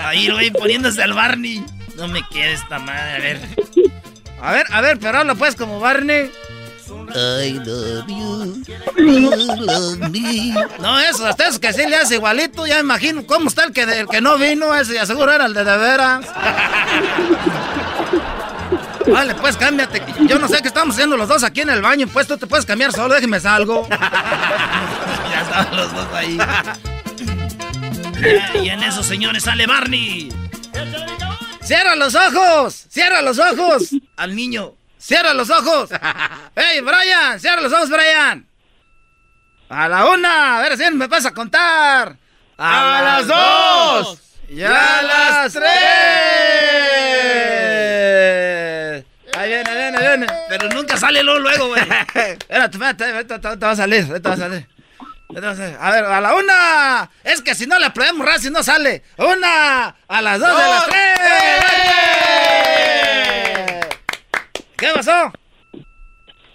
Ahí, 0.05 0.31
güey, 0.31 0.51
poniéndose 0.51 1.03
al 1.03 1.15
Barney. 1.15 1.65
No 1.97 2.07
me 2.09 2.23
queda 2.29 2.51
esta 2.51 2.79
madre. 2.79 3.15
A 3.15 3.19
ver. 3.19 3.41
A 4.41 4.53
ver, 4.53 4.67
a 4.71 4.81
ver, 4.81 4.99
pero 4.99 5.19
habla 5.19 5.35
pues 5.35 5.57
como 5.57 5.81
Barney. 5.81 6.31
I 7.15 7.59
love 7.65 8.07
you. 8.09 8.63
love 8.97 9.99
me. 10.11 10.55
No, 10.81 10.99
eso, 11.01 11.27
hasta 11.27 11.49
eso 11.49 11.61
que 11.61 11.73
sí 11.73 11.87
le 11.87 11.97
hace 11.97 12.15
igualito. 12.15 12.67
Ya 12.67 12.77
me 12.77 12.81
imagino 12.81 13.27
cómo 13.27 13.49
está 13.49 13.65
el 13.65 13.73
que, 13.73 13.83
el 13.83 14.09
que 14.09 14.21
no 14.21 14.39
vino. 14.39 14.75
Ese, 14.75 14.95
ya 14.95 15.07
seguro 15.07 15.33
era 15.33 15.47
el 15.47 15.55
de 15.55 15.65
de 15.65 15.77
veras. 15.77 16.27
Vale, 19.13 19.35
pues 19.35 19.57
cámbiate. 19.57 20.03
Yo 20.27 20.39
no 20.39 20.49
sé 20.49 20.63
qué 20.63 20.69
estamos 20.69 20.95
haciendo 20.95 21.17
los 21.17 21.29
dos 21.29 21.43
aquí 21.43 21.61
en 21.61 21.71
el 21.71 21.83
baño. 21.83 22.07
Pues 22.07 22.27
tú 22.27 22.37
te 22.37 22.47
puedes 22.47 22.67
cambiar 22.67 22.93
solo, 22.93 23.15
déjeme 23.15 23.41
salgo. 23.41 23.89
ya 23.89 25.41
estaban 25.43 25.77
los 25.77 25.93
dos 25.93 26.07
ahí. 26.15 26.39
y 28.63 28.69
en 28.69 28.83
eso, 28.83 29.03
señores, 29.03 29.45
sale 29.45 29.67
Barney. 29.67 30.33
¡Cierra 31.63 31.95
los 31.95 32.15
ojos! 32.15 32.87
¡Cierra 32.89 33.23
los 33.23 33.39
ojos! 33.39 33.91
Al 34.17 34.35
niño. 34.35 34.75
¡Cierra 34.99 35.35
los 35.35 35.51
ojos! 35.51 35.91
¡Hey, 36.57 36.81
Brian! 36.81 37.39
¡Cierra 37.39 37.61
los 37.63 37.73
ojos, 37.73 37.89
Brian! 37.91 38.47
A 39.69 39.89
la 39.89 40.07
una, 40.07 40.59
a 40.59 40.63
ver 40.63 40.77
si 40.77 40.91
me 40.91 41.07
vas 41.07 41.25
a 41.27 41.31
contar. 41.33 42.17
A, 42.59 43.03
las 43.03 43.27
dos. 43.29 44.21
Y 44.49 44.63
a, 44.63 45.01
las 45.03 45.53
tres. 45.53 45.65
Ahí 49.39 49.49
viene, 49.49 49.71
ahí 49.71 49.77
viene, 49.77 49.97
ahí 49.97 50.09
viene. 50.09 50.27
Pero 50.49 50.69
nunca 50.71 50.90
sale 51.01 51.23
luego, 51.23 51.41
luego, 51.41 51.69
güey. 51.69 51.83
Espérate, 52.49 52.77
espérate, 52.77 53.39
te 53.39 53.67
va 53.67 53.71
a 53.71 53.77
salir, 53.77 54.07
te 54.07 54.29
va 54.29 54.35
a 54.35 54.37
salir. 54.37 54.67
A 55.79 55.91
ver, 55.91 56.05
a 56.05 56.21
la 56.21 56.35
una. 56.35 57.11
Es 57.23 57.41
que 57.41 57.55
si 57.55 57.67
no 57.67 57.79
le 57.79 57.87
aprendemos 57.87 58.27
si 58.41 58.51
no 58.51 58.63
sale. 58.63 59.05
Una, 59.17 59.97
a 60.09 60.23
las 60.23 60.41
dos, 60.41 60.51
a 60.51 60.69
las 60.69 60.87
tres. 60.87 61.19
¿Qué 64.77 64.89
pasó? 64.95 65.33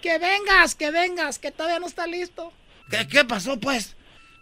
Que 0.01 0.17
vengas, 0.19 0.75
que 0.75 0.91
vengas, 0.91 1.39
que 1.39 1.51
todavía 1.51 1.79
no 1.79 1.87
está 1.87 2.05
listo. 2.05 2.51
¿Qué, 2.89 3.07
qué 3.07 3.23
pasó, 3.23 3.59
pues? 3.59 3.95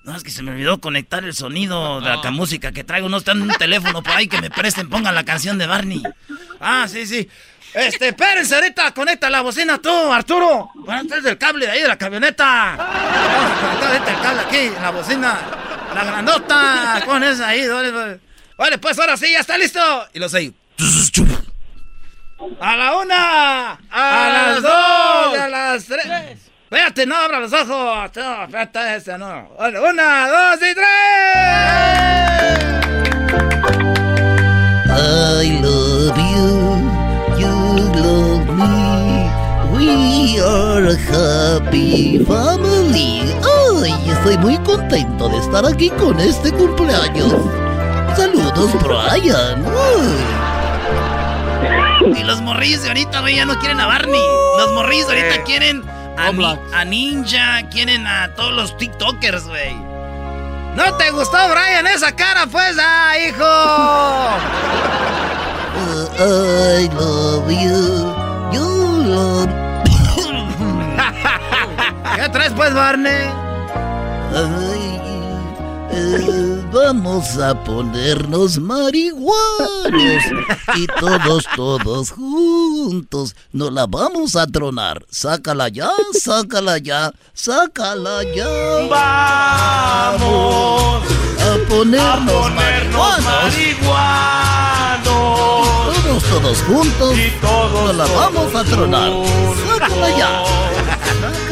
No, 0.03 0.17
es 0.17 0.23
que 0.23 0.31
se 0.31 0.43
me 0.43 0.51
olvidó 0.51 0.81
conectar 0.81 1.23
el 1.23 1.33
sonido 1.33 2.01
de 2.01 2.09
la 2.09 2.21
ah. 2.21 2.31
música 2.31 2.73
que 2.73 2.83
traigo. 2.83 3.07
No 3.07 3.17
está 3.17 3.31
en 3.31 3.43
un 3.43 3.49
teléfono 3.51 4.03
por 4.03 4.13
ahí 4.13 4.27
que 4.27 4.41
me 4.41 4.49
presten, 4.49 4.89
pongan 4.89 5.15
la 5.15 5.23
canción 5.23 5.57
de 5.57 5.65
Barney. 5.65 6.03
Ah, 6.59 6.87
sí, 6.89 7.07
sí. 7.07 7.29
Este, 7.73 8.09
espérense 8.09 8.53
ahorita, 8.53 8.93
conecta 8.93 9.29
la 9.29 9.41
bocina 9.41 9.79
tú, 9.79 9.89
Arturo. 10.11 10.69
Bueno, 10.75 11.07
traes 11.07 11.25
el 11.25 11.37
cable 11.37 11.65
de 11.65 11.71
ahí 11.71 11.81
de 11.81 11.87
la 11.87 11.97
camioneta. 11.97 12.75
Vamos 12.77 13.83
a 13.83 13.87
conectar 13.87 14.15
el 14.15 14.21
cable 14.21 14.41
aquí, 14.41 14.75
en 14.75 14.81
la 14.81 14.91
bocina. 14.91 15.39
La 15.95 16.03
grandota. 16.03 17.03
Con 17.05 17.23
esa 17.23 17.47
ahí, 17.47 17.67
vale, 17.67 18.19
vale. 18.57 18.77
pues 18.77 18.99
ahora 18.99 19.15
sí, 19.15 19.31
ya 19.31 19.39
está 19.39 19.57
listo. 19.57 19.79
Y 20.13 20.19
lo 20.19 20.27
sé. 20.27 20.53
A 22.59 22.75
la 22.75 22.97
una, 22.97 23.71
a, 23.89 24.29
las 24.29 24.61
dos, 24.61 25.39
a 25.39 25.47
las 25.47 25.85
tres. 25.85 26.32
Espérate, 26.74 27.05
no 27.05 27.15
abra 27.15 27.39
los 27.39 27.53
ojos. 27.53 27.67
No, 28.15 28.43
espérate, 28.45 28.95
ese 28.95 29.15
no. 29.15 29.47
Una, 29.59 30.28
dos 30.28 30.57
y 30.57 30.74
tres. 30.74 30.88
I 34.89 35.59
love 35.61 36.17
you, 36.17 36.82
you 37.38 37.53
love 37.93 38.49
me. 38.57 39.30
We 39.78 40.39
are 40.41 40.88
a 40.89 40.97
happy 40.97 42.26
family. 42.26 43.36
Ay, 43.84 43.93
estoy 44.09 44.38
muy 44.39 44.57
contento 44.57 45.30
de 45.30 45.38
estar 45.38 45.63
aquí 45.67 45.91
con 45.91 46.19
este 46.19 46.51
cumpleaños. 46.51 47.36
Saludos, 48.15 48.71
Brian. 48.82 49.63
Y 52.17 52.24
los 52.24 52.41
morrillos 52.41 52.82
de 52.82 52.88
ahorita, 52.88 53.21
güey, 53.21 53.36
ya 53.36 53.45
no 53.45 53.59
quieren 53.59 53.80
a 53.80 53.86
Barney. 53.86 54.26
Los 54.57 54.71
morrillos 54.71 55.07
de 55.07 55.21
ahorita 55.21 55.43
quieren 55.43 55.92
a, 56.18 56.86
Ninja, 56.86 57.68
quieren 57.70 58.05
a 58.07 58.34
todos 58.36 58.53
los 58.53 58.78
TikTokers, 58.78 59.47
güey. 59.47 59.74
¿No 60.76 60.95
te 60.97 61.11
gustó, 61.11 61.38
Brian, 61.49 61.86
esa 61.88 62.16
cara, 62.16 62.47
pues? 62.47 62.78
¡Ah, 62.80 63.14
hijo! 63.18 63.43
Uh, 65.76 66.07
I 66.20 66.89
love 66.89 67.49
you. 67.49 68.14
You 68.51 69.03
love... 69.03 69.49
¿Qué 72.16 72.30
traes, 72.30 72.53
pues, 72.53 72.74
Barney? 72.74 73.30
Vamos 76.74 77.38
a 77.38 77.53
ponernos 77.63 78.57
marihuanos 78.57 80.24
y 80.76 80.88
todos, 80.88 81.45
todos 81.55 82.09
juntos 82.11 83.36
nos 83.51 83.71
la 83.71 83.86
vamos 83.86 84.36
a 84.36 84.47
tronar. 84.47 85.05
Sácala 85.09 85.69
ya, 85.69 85.91
sácala 86.19 86.80
ya, 86.80 87.13
sácala 87.34 88.24
ya. 88.36 88.47
Vamos 88.89 90.24
a 91.39 91.57
ponernos, 91.69 92.51
marihuanos. 92.51 93.53
Todos, 95.03 96.24
todos 96.24 96.61
juntos 96.63 97.17
y 97.17 97.30
todos, 97.39 97.86
nos 97.86 97.95
la 97.95 98.05
vamos 98.05 98.55
a 98.55 98.63
tronar. 98.63 99.11
Sácala 99.67 100.09
ya. 100.17 100.43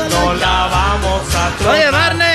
No 0.09 0.33
la 0.33 0.67
vamos 0.67 1.35
a 1.35 1.51
tronar. 1.57 1.75
Oye, 1.75 1.91
Barney. 1.91 2.30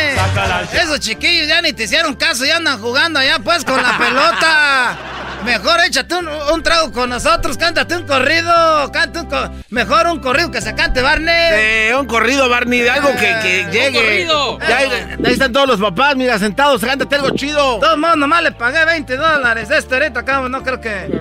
Esos 0.73 1.01
chiquillos 1.01 1.49
ya 1.49 1.63
ni 1.63 1.73
te 1.73 1.85
hicieron 1.85 2.15
caso, 2.15 2.45
ya 2.45 2.57
andan 2.57 2.81
jugando 2.81 3.19
allá 3.19 3.39
pues 3.39 3.65
con 3.65 3.83
la 3.83 3.99
pelota. 3.99 4.99
Mejor 5.45 5.81
échate 5.87 6.15
un, 6.17 6.63
trago 6.63 6.91
con 6.91 7.11
nosotros, 7.11 7.57
cántate 7.57 7.97
un 7.97 8.05
corrido, 8.05 8.91
canta 8.91 9.21
un 9.23 9.63
mejor 9.71 10.09
un 10.09 10.19
corrido 10.19 10.51
que 10.51 10.61
se 10.61 10.75
cante, 10.75 11.03
Barney. 11.03 11.89
Sí, 11.89 11.95
un 11.95 12.07
corrido, 12.07 12.49
Barney, 12.49 12.81
de 12.81 12.91
algo 12.91 13.11
que, 13.13 13.37
que 13.43 13.69
llegue. 13.71 14.27
Ya, 14.69 14.79
ahí 14.79 15.33
están 15.33 15.53
todos 15.53 15.69
los 15.69 15.81
papás, 15.81 16.17
mira, 16.17 16.37
sentados, 16.39 16.81
cántate 16.81 17.15
algo 17.15 17.31
chido. 17.31 17.79
Todo 17.79 17.95
el 17.95 18.01
mundo 18.01 18.17
nomás 18.17 18.43
le 18.43 18.53
pagué 18.53 18.85
20 18.85 19.17
dólares. 19.17 19.71
Este 19.71 19.95
ahorita 19.95 20.21
acá, 20.21 20.41
no 20.49 20.63
creo 20.65 20.81
que. 20.81 21.21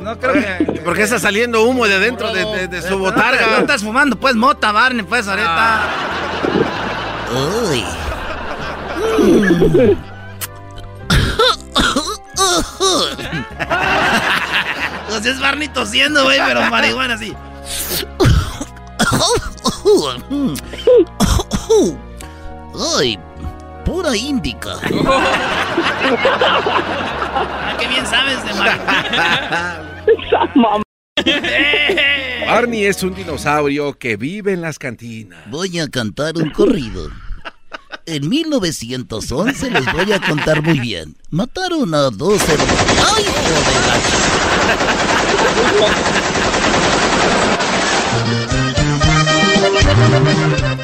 No 0.00 0.18
creo 0.20 0.34
que. 0.34 0.80
Porque 0.84 1.02
está 1.02 1.18
saliendo 1.18 1.64
humo 1.64 1.88
de 1.88 1.98
dentro 1.98 2.32
de, 2.32 2.82
su 2.82 2.98
botarga. 2.98 3.46
No, 3.48 3.56
estás 3.58 3.82
fumando, 3.82 4.16
pues, 4.16 4.36
mota, 4.36 4.70
Barney, 4.70 5.04
pues, 5.04 5.26
ahorita. 5.26 5.48
Ah. 5.50 5.86
Uy. 7.68 7.84
Pues 15.08 15.26
es 15.26 15.40
Barney 15.40 15.68
tosiendo, 15.68 16.24
güey, 16.24 16.38
pero 16.46 16.62
marihuana 16.70 17.14
así. 17.14 17.34
Ay, 22.98 23.18
pura 23.84 24.16
índica. 24.16 24.74
ah, 27.34 27.76
qué 27.78 27.86
bien 27.88 28.06
sabes 28.06 28.44
de 28.44 28.54
marihuana. 28.54 29.82
Barney 32.46 32.84
es 32.84 33.02
un 33.02 33.14
dinosaurio 33.14 33.98
que 33.98 34.16
vive 34.16 34.52
en 34.52 34.60
las 34.60 34.78
cantinas. 34.78 35.40
Voy 35.50 35.80
a 35.80 35.88
cantar 35.88 36.36
un 36.36 36.50
corrido. 36.50 37.10
En 38.08 38.28
1911 38.28 39.68
les 39.68 39.92
voy 39.92 40.12
a 40.12 40.20
contar 40.20 40.62
muy 40.62 40.78
bien. 40.78 41.16
Mataron 41.30 41.92
a 41.92 42.10
dos 42.10 42.40
hermanos. 42.48 42.86
¡Ay, 43.16 43.24
joder! 43.24 43.76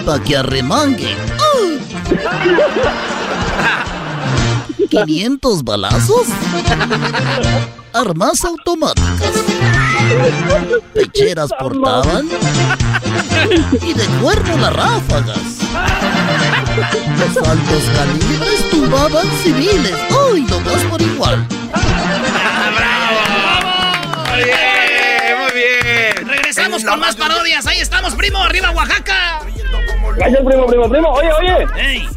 Pa' 0.05 0.21
que 0.25 0.37
arremangue. 0.37 1.17
¡Ay! 1.55 1.81
500 4.91 5.63
balazos. 5.63 6.27
Armas 7.93 8.45
automáticas. 8.45 9.31
Pecheras 10.93 11.51
portaban. 11.57 12.29
Y 13.81 13.95
de 13.95 14.07
cuerno 14.21 14.57
las 14.57 14.73
ráfagas. 14.73 15.39
Los 16.77 17.37
altos 17.37 17.85
calibres 17.95 18.71
tumbaban 18.71 19.27
civiles. 19.43 19.95
¡Uy! 20.31 20.43
Dos 20.47 20.63
por 20.91 21.03
igual. 21.03 21.47
Muy 24.31 24.45
bien, 24.45 25.39
muy 25.39 25.53
bien. 25.53 26.29
Regresamos 26.29 26.83
con 26.85 26.99
más 27.01 27.15
parodias. 27.17 27.67
Ahí 27.67 27.81
estamos, 27.81 28.15
primo. 28.15 28.39
Arriba, 28.39 28.71
Oaxaca. 28.71 29.41
Gracias, 30.17 30.43
primo, 30.45 30.67
primo, 30.67 30.89
primo. 30.89 31.09
Oye, 31.11 31.31
oye. 31.33 32.09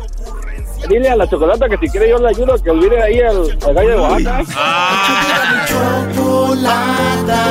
Dile 0.88 1.10
a 1.10 1.16
la 1.18 1.28
chocolata 1.28 1.68
que 1.68 1.78
si 1.78 1.90
quiere 1.90 2.10
yo 2.10 2.18
le 2.20 2.30
ayudo 2.30 2.54
a 2.54 2.60
que 2.64 2.70
olvide 2.70 3.02
ahí 3.02 3.20
al, 3.20 3.58
al 3.68 3.74
gallo 3.74 3.90
de 3.90 3.96
Oaxaca. 3.98 4.44
Ah. 4.56 5.66
Chocolata. 5.68 7.42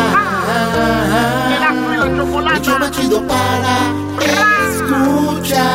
El 2.85 2.91
chido 2.91 3.23
para 3.27 3.93
escuchar. 4.73 5.75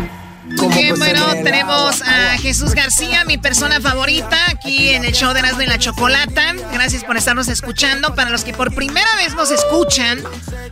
Bien, 0.69 0.97
bueno, 0.97 1.25
tenemos 1.43 2.01
a 2.03 2.37
Jesús 2.37 2.75
García, 2.75 3.25
mi 3.25 3.37
persona 3.39 3.81
favorita, 3.81 4.37
aquí 4.47 4.89
en 4.89 5.03
el 5.03 5.13
show 5.13 5.33
de 5.33 5.39
Erasmo 5.39 5.63
y 5.63 5.65
la 5.65 5.79
Chocolata. 5.79 6.53
Gracias 6.71 7.03
por 7.03 7.17
estarnos 7.17 7.47
escuchando. 7.47 8.13
Para 8.13 8.29
los 8.29 8.43
que 8.43 8.53
por 8.53 8.73
primera 8.75 9.15
vez 9.15 9.33
nos 9.33 9.49
escuchan, 9.49 10.21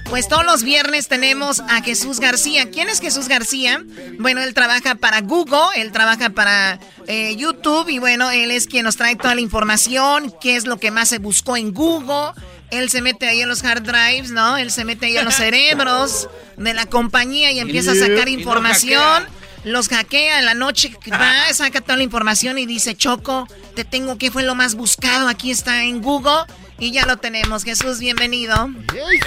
pues 0.09 0.27
todos 0.27 0.45
los 0.45 0.63
viernes 0.63 1.07
tenemos 1.07 1.61
a 1.61 1.81
Jesús 1.81 2.19
García. 2.19 2.69
¿Quién 2.69 2.87
es 2.89 2.99
Jesús 2.99 3.27
García? 3.27 3.83
Bueno, 4.19 4.41
él 4.41 4.53
trabaja 4.53 4.93
para 4.93 5.21
Google, 5.21 5.69
él 5.75 5.91
trabaja 5.91 6.29
para 6.29 6.79
eh, 7.07 7.35
YouTube 7.35 7.89
y 7.89 7.97
bueno, 7.97 8.29
él 8.29 8.51
es 8.51 8.67
quien 8.67 8.85
nos 8.85 8.95
trae 8.95 9.15
toda 9.15 9.33
la 9.33 9.41
información, 9.41 10.31
qué 10.39 10.55
es 10.55 10.65
lo 10.65 10.77
que 10.77 10.91
más 10.91 11.09
se 11.09 11.17
buscó 11.17 11.57
en 11.57 11.73
Google. 11.73 12.33
Él 12.69 12.91
se 12.91 13.01
mete 13.01 13.27
ahí 13.27 13.41
en 13.41 13.49
los 13.49 13.63
hard 13.63 13.81
drives, 13.81 14.29
¿no? 14.29 14.55
Él 14.57 14.69
se 14.69 14.85
mete 14.85 15.07
ahí 15.07 15.17
en 15.17 15.25
los 15.25 15.35
cerebros 15.43 16.29
de 16.57 16.75
la 16.75 16.85
compañía 16.85 17.51
y 17.51 17.59
empieza 17.59 17.93
a 17.93 17.95
sacar 17.95 18.29
información 18.29 19.38
los 19.63 19.89
hackea 19.89 20.39
en 20.39 20.45
la 20.45 20.53
noche, 20.53 20.93
va, 21.11 21.33
saca 21.53 21.81
toda 21.81 21.97
la 21.97 22.03
información 22.03 22.57
y 22.57 22.65
dice, 22.65 22.95
Choco, 22.95 23.47
te 23.75 23.83
tengo 23.83 24.17
que 24.17 24.31
fue 24.31 24.43
lo 24.43 24.55
más 24.55 24.75
buscado, 24.75 25.27
aquí 25.27 25.51
está 25.51 25.83
en 25.83 26.01
Google 26.01 26.45
y 26.79 26.91
ya 26.91 27.05
lo 27.05 27.17
tenemos. 27.17 27.63
Jesús, 27.63 27.99
bienvenido. 27.99 28.69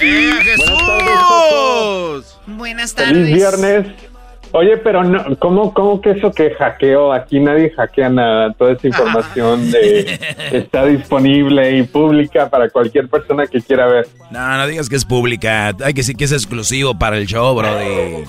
¡Eh, 0.01 0.33
Jesús! 0.43 2.25
Buenas 2.47 2.93
tardes. 2.93 3.13
Feliz 3.13 3.35
viernes. 3.35 4.12
Oye, 4.55 4.77
pero 4.77 5.03
no, 5.03 5.35
¿cómo, 5.39 5.73
¿cómo 5.73 5.99
que 5.99 6.11
eso 6.11 6.31
que 6.31 6.51
hackeo? 6.51 7.11
Aquí 7.11 7.39
nadie 7.39 7.71
hackea 7.71 8.07
nada. 8.07 8.53
Toda 8.53 8.73
esa 8.73 8.87
información 8.87 9.71
de, 9.71 10.19
está 10.51 10.85
disponible 10.85 11.75
y 11.75 11.81
pública 11.81 12.51
para 12.51 12.69
cualquier 12.69 13.09
persona 13.09 13.47
que 13.47 13.59
quiera 13.61 13.87
ver. 13.87 14.07
No, 14.29 14.57
no 14.57 14.67
digas 14.67 14.89
que 14.89 14.95
es 14.95 15.05
pública. 15.05 15.69
Hay 15.83 15.95
que 15.95 16.01
decir 16.01 16.15
que 16.15 16.25
es 16.25 16.31
exclusivo 16.31 16.93
para 16.99 17.17
el 17.17 17.25
show, 17.25 17.55
brody. 17.55 18.25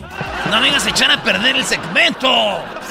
No 0.50 0.62
vengas 0.62 0.86
a 0.86 0.90
echar 0.90 1.10
a 1.10 1.22
perder 1.22 1.56
el 1.56 1.64
segmento. 1.64 2.28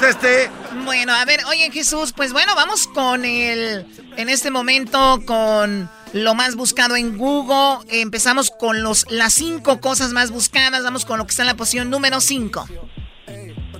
Este. 0.08 0.48
Bueno, 0.84 1.12
a 1.12 1.24
ver, 1.24 1.40
oye 1.48 1.72
Jesús, 1.72 2.12
pues 2.12 2.32
bueno, 2.32 2.54
vamos 2.54 2.86
con 2.86 3.24
el, 3.24 3.84
en 4.16 4.28
este 4.28 4.52
momento 4.52 5.20
con 5.26 5.90
lo 6.12 6.34
más 6.36 6.54
buscado 6.54 6.94
en 6.94 7.18
Google. 7.18 7.84
Empezamos 7.90 8.52
con 8.52 8.84
los, 8.84 9.10
las 9.10 9.32
cinco 9.32 9.80
cosas 9.80 10.12
más 10.12 10.30
buscadas. 10.30 10.84
Vamos 10.84 11.04
con 11.04 11.18
lo 11.18 11.24
que 11.26 11.30
está 11.30 11.42
en 11.42 11.48
la 11.48 11.56
posición 11.56 11.90
número 11.90 12.20
cinco. 12.20 12.64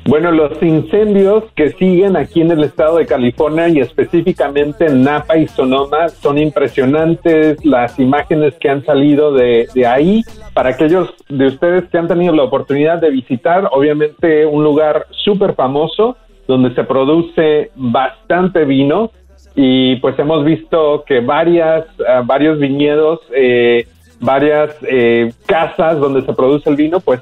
Bueno, 0.07 0.31
los 0.33 0.63
incendios 0.63 1.45
que 1.55 1.71
siguen 1.71 2.15
aquí 2.15 2.43
en 2.43 2.51
el 2.51 2.63
estado 2.63 2.99
de 2.99 3.07
California 3.07 3.69
y 3.71 3.81
específicamente 3.81 4.85
en 4.85 5.03
Napa 5.03 5.39
y 5.39 5.49
Sonoma 5.49 6.11
son 6.11 6.37
impresionantes 6.37 7.65
las 7.65 7.99
imágenes 7.99 8.55
que 8.61 8.69
han 8.69 8.85
salido 8.85 9.33
de, 9.33 9.67
ahí. 9.87 10.23
Para 10.53 10.71
aquellos 10.71 11.15
de 11.31 11.47
ustedes 11.47 11.85
que 11.89 11.97
han 11.97 12.07
tenido 12.07 12.35
la 12.35 12.43
oportunidad 12.43 13.01
de 13.01 13.11
visitar, 13.11 13.67
obviamente 13.73 14.45
un 14.45 14.63
lugar 14.63 15.07
súper 15.11 15.55
famoso 15.55 16.19
donde 16.47 16.75
se 16.75 16.85
produce 16.85 17.71
bastante 17.75 18.67
vino 18.67 19.11
y 19.57 19.97
pues 19.97 20.19
hemos 20.19 20.45
visto 20.45 21.05
que 21.07 21.21
varias, 21.21 21.87
uh, 22.01 22.27
varios 22.27 22.59
viñedos, 22.59 23.21
eh, 23.35 23.87
varias 24.21 24.77
eh, 24.83 25.33
casas 25.47 25.99
donde 25.99 26.21
se 26.23 26.35
produce 26.35 26.69
el 26.69 26.77
vino, 26.77 27.01
pues 27.01 27.21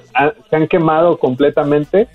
se 0.50 0.56
han 0.56 0.66
quemado 0.66 1.16
completamente 1.18 2.08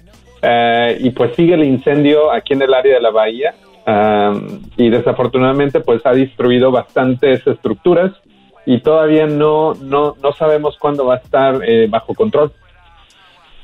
uh, 0.44 0.96
y 1.00 1.10
pues 1.12 1.36
sigue 1.36 1.54
el 1.56 1.64
incendio 1.64 2.32
aquí 2.32 2.54
en 2.54 2.62
el 2.62 2.74
área 2.74 2.96
de 2.96 3.02
la 3.02 3.12
bahía 3.12 3.56
um, 3.86 4.62
y 4.78 4.90
desafortunadamente 4.90 5.80
pues 5.80 6.06
ha 6.06 6.14
destruido 6.14 6.72
bastantes 6.72 7.46
estructuras 7.46 8.14
y 8.66 8.82
todavía 8.82 9.28
no, 9.28 9.76
no, 9.76 10.16
no 10.22 10.34
sabemos 10.34 10.78
cuándo 10.78 11.06
va 11.06 11.16
a 11.16 11.18
estar 11.20 11.62
eh, 11.66 11.88
bajo 11.90 12.14
control. 12.14 12.52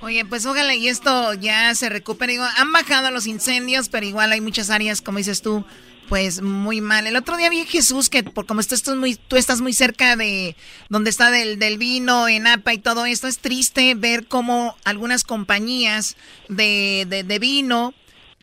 Oye, 0.02 0.26
pues 0.26 0.46
ojalá 0.46 0.76
y 0.76 0.88
esto 0.88 1.34
ya 1.34 1.74
se 1.76 1.90
recupere. 1.90 2.34
Digo, 2.34 2.46
han 2.58 2.72
bajado 2.72 3.12
los 3.12 3.28
incendios, 3.28 3.90
pero 3.90 4.06
igual 4.06 4.32
hay 4.32 4.42
muchas 4.42 4.70
áreas, 4.70 5.02
como 5.02 5.18
dices 5.18 5.42
tú, 5.42 5.66
pues 6.10 6.42
muy 6.42 6.82
mal. 6.82 7.08
El 7.08 7.16
otro 7.16 7.38
día 7.38 7.50
vi 7.50 7.62
a 7.62 7.66
Jesús 7.66 8.10
que 8.10 8.24
por 8.24 8.46
como 8.46 8.60
estás 8.60 8.84
tú 8.84 8.96
muy, 8.96 9.16
tú 9.16 9.36
estás 9.36 9.62
muy 9.62 9.74
cerca 9.74 10.16
de 10.16 10.56
donde 10.90 11.10
está 11.10 11.32
del, 11.32 11.60
del 11.60 11.78
vino 11.78 12.28
en 12.28 12.48
APA 12.48 12.74
y 12.74 12.78
todo 12.78 13.06
esto, 13.06 13.28
es 13.28 13.40
triste 13.40 13.96
ver 13.96 14.28
cómo 14.28 14.76
algunas 14.84 15.24
compañías 15.24 16.16
de, 16.50 17.06
de, 17.10 17.24
de 17.24 17.40
vino 17.40 17.94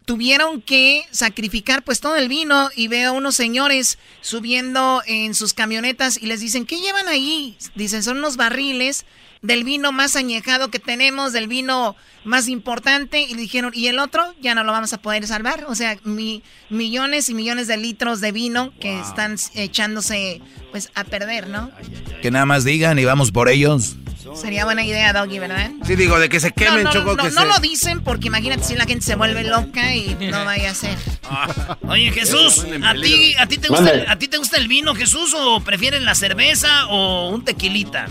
tuvieron 0.04 0.60
que 0.60 1.06
sacrificar 1.12 1.84
pues 1.84 2.00
todo 2.00 2.16
el 2.16 2.28
vino 2.28 2.70
y 2.74 2.88
veo 2.88 3.10
a 3.10 3.12
unos 3.12 3.36
señores 3.36 3.98
subiendo 4.22 5.02
en 5.06 5.34
sus 5.34 5.54
camionetas 5.54 6.20
y 6.20 6.26
les 6.26 6.40
dicen, 6.40 6.66
¿qué 6.66 6.80
llevan 6.80 7.06
ahí? 7.06 7.56
Dicen, 7.76 8.02
son 8.02 8.18
unos 8.18 8.36
barriles 8.36 9.04
del 9.42 9.64
vino 9.64 9.92
más 9.92 10.16
añejado 10.16 10.70
que 10.70 10.78
tenemos, 10.78 11.32
del 11.32 11.48
vino 11.48 11.96
más 12.24 12.48
importante, 12.48 13.22
y 13.22 13.34
dijeron, 13.34 13.72
y 13.74 13.86
el 13.86 13.98
otro 13.98 14.34
ya 14.40 14.54
no 14.54 14.64
lo 14.64 14.72
vamos 14.72 14.92
a 14.92 14.98
poder 14.98 15.26
salvar. 15.26 15.64
O 15.68 15.74
sea, 15.74 15.96
mi, 16.04 16.42
millones 16.68 17.28
y 17.30 17.34
millones 17.34 17.66
de 17.66 17.76
litros 17.76 18.20
de 18.20 18.32
vino 18.32 18.72
que 18.80 18.92
wow. 18.92 19.02
están 19.02 19.36
echándose 19.54 20.42
pues 20.70 20.90
a 20.94 21.04
perder, 21.04 21.48
¿no? 21.48 21.70
Que 22.22 22.30
nada 22.30 22.46
más 22.46 22.64
digan 22.64 22.98
y 22.98 23.04
vamos 23.04 23.32
por 23.32 23.48
ellos. 23.48 23.96
Sería 24.34 24.64
buena 24.64 24.84
idea, 24.84 25.12
Doggy, 25.12 25.38
¿verdad? 25.38 25.70
Sí, 25.84 25.96
digo, 25.96 26.18
de 26.18 26.28
que 26.28 26.40
se 26.40 26.52
quemen, 26.52 26.84
no, 26.84 26.90
no, 26.90 26.92
Choco. 26.92 27.16
No, 27.16 27.24
que 27.24 27.30
no 27.30 27.40
se... 27.40 27.46
lo 27.46 27.58
dicen 27.58 28.02
porque 28.02 28.28
imagínate 28.28 28.62
si 28.62 28.74
la 28.74 28.84
gente 28.84 29.04
se 29.04 29.16
vuelve 29.16 29.44
loca 29.44 29.94
y 29.94 30.16
no 30.30 30.44
vaya 30.44 30.70
a 30.70 30.74
ser. 30.74 30.96
Oye, 31.88 32.12
Jesús, 32.12 32.66
¿a 32.84 32.94
ti, 32.94 33.34
a, 33.38 33.46
ti 33.46 33.58
te 33.58 33.68
gusta 33.68 33.90
el, 33.90 34.08
¿a 34.08 34.18
ti 34.18 34.28
te 34.28 34.36
gusta 34.36 34.58
el 34.58 34.68
vino, 34.68 34.94
Jesús, 34.94 35.34
o 35.34 35.60
prefieres 35.60 36.02
la 36.02 36.14
cerveza 36.14 36.86
o 36.88 37.30
un 37.30 37.44
tequilita? 37.44 38.06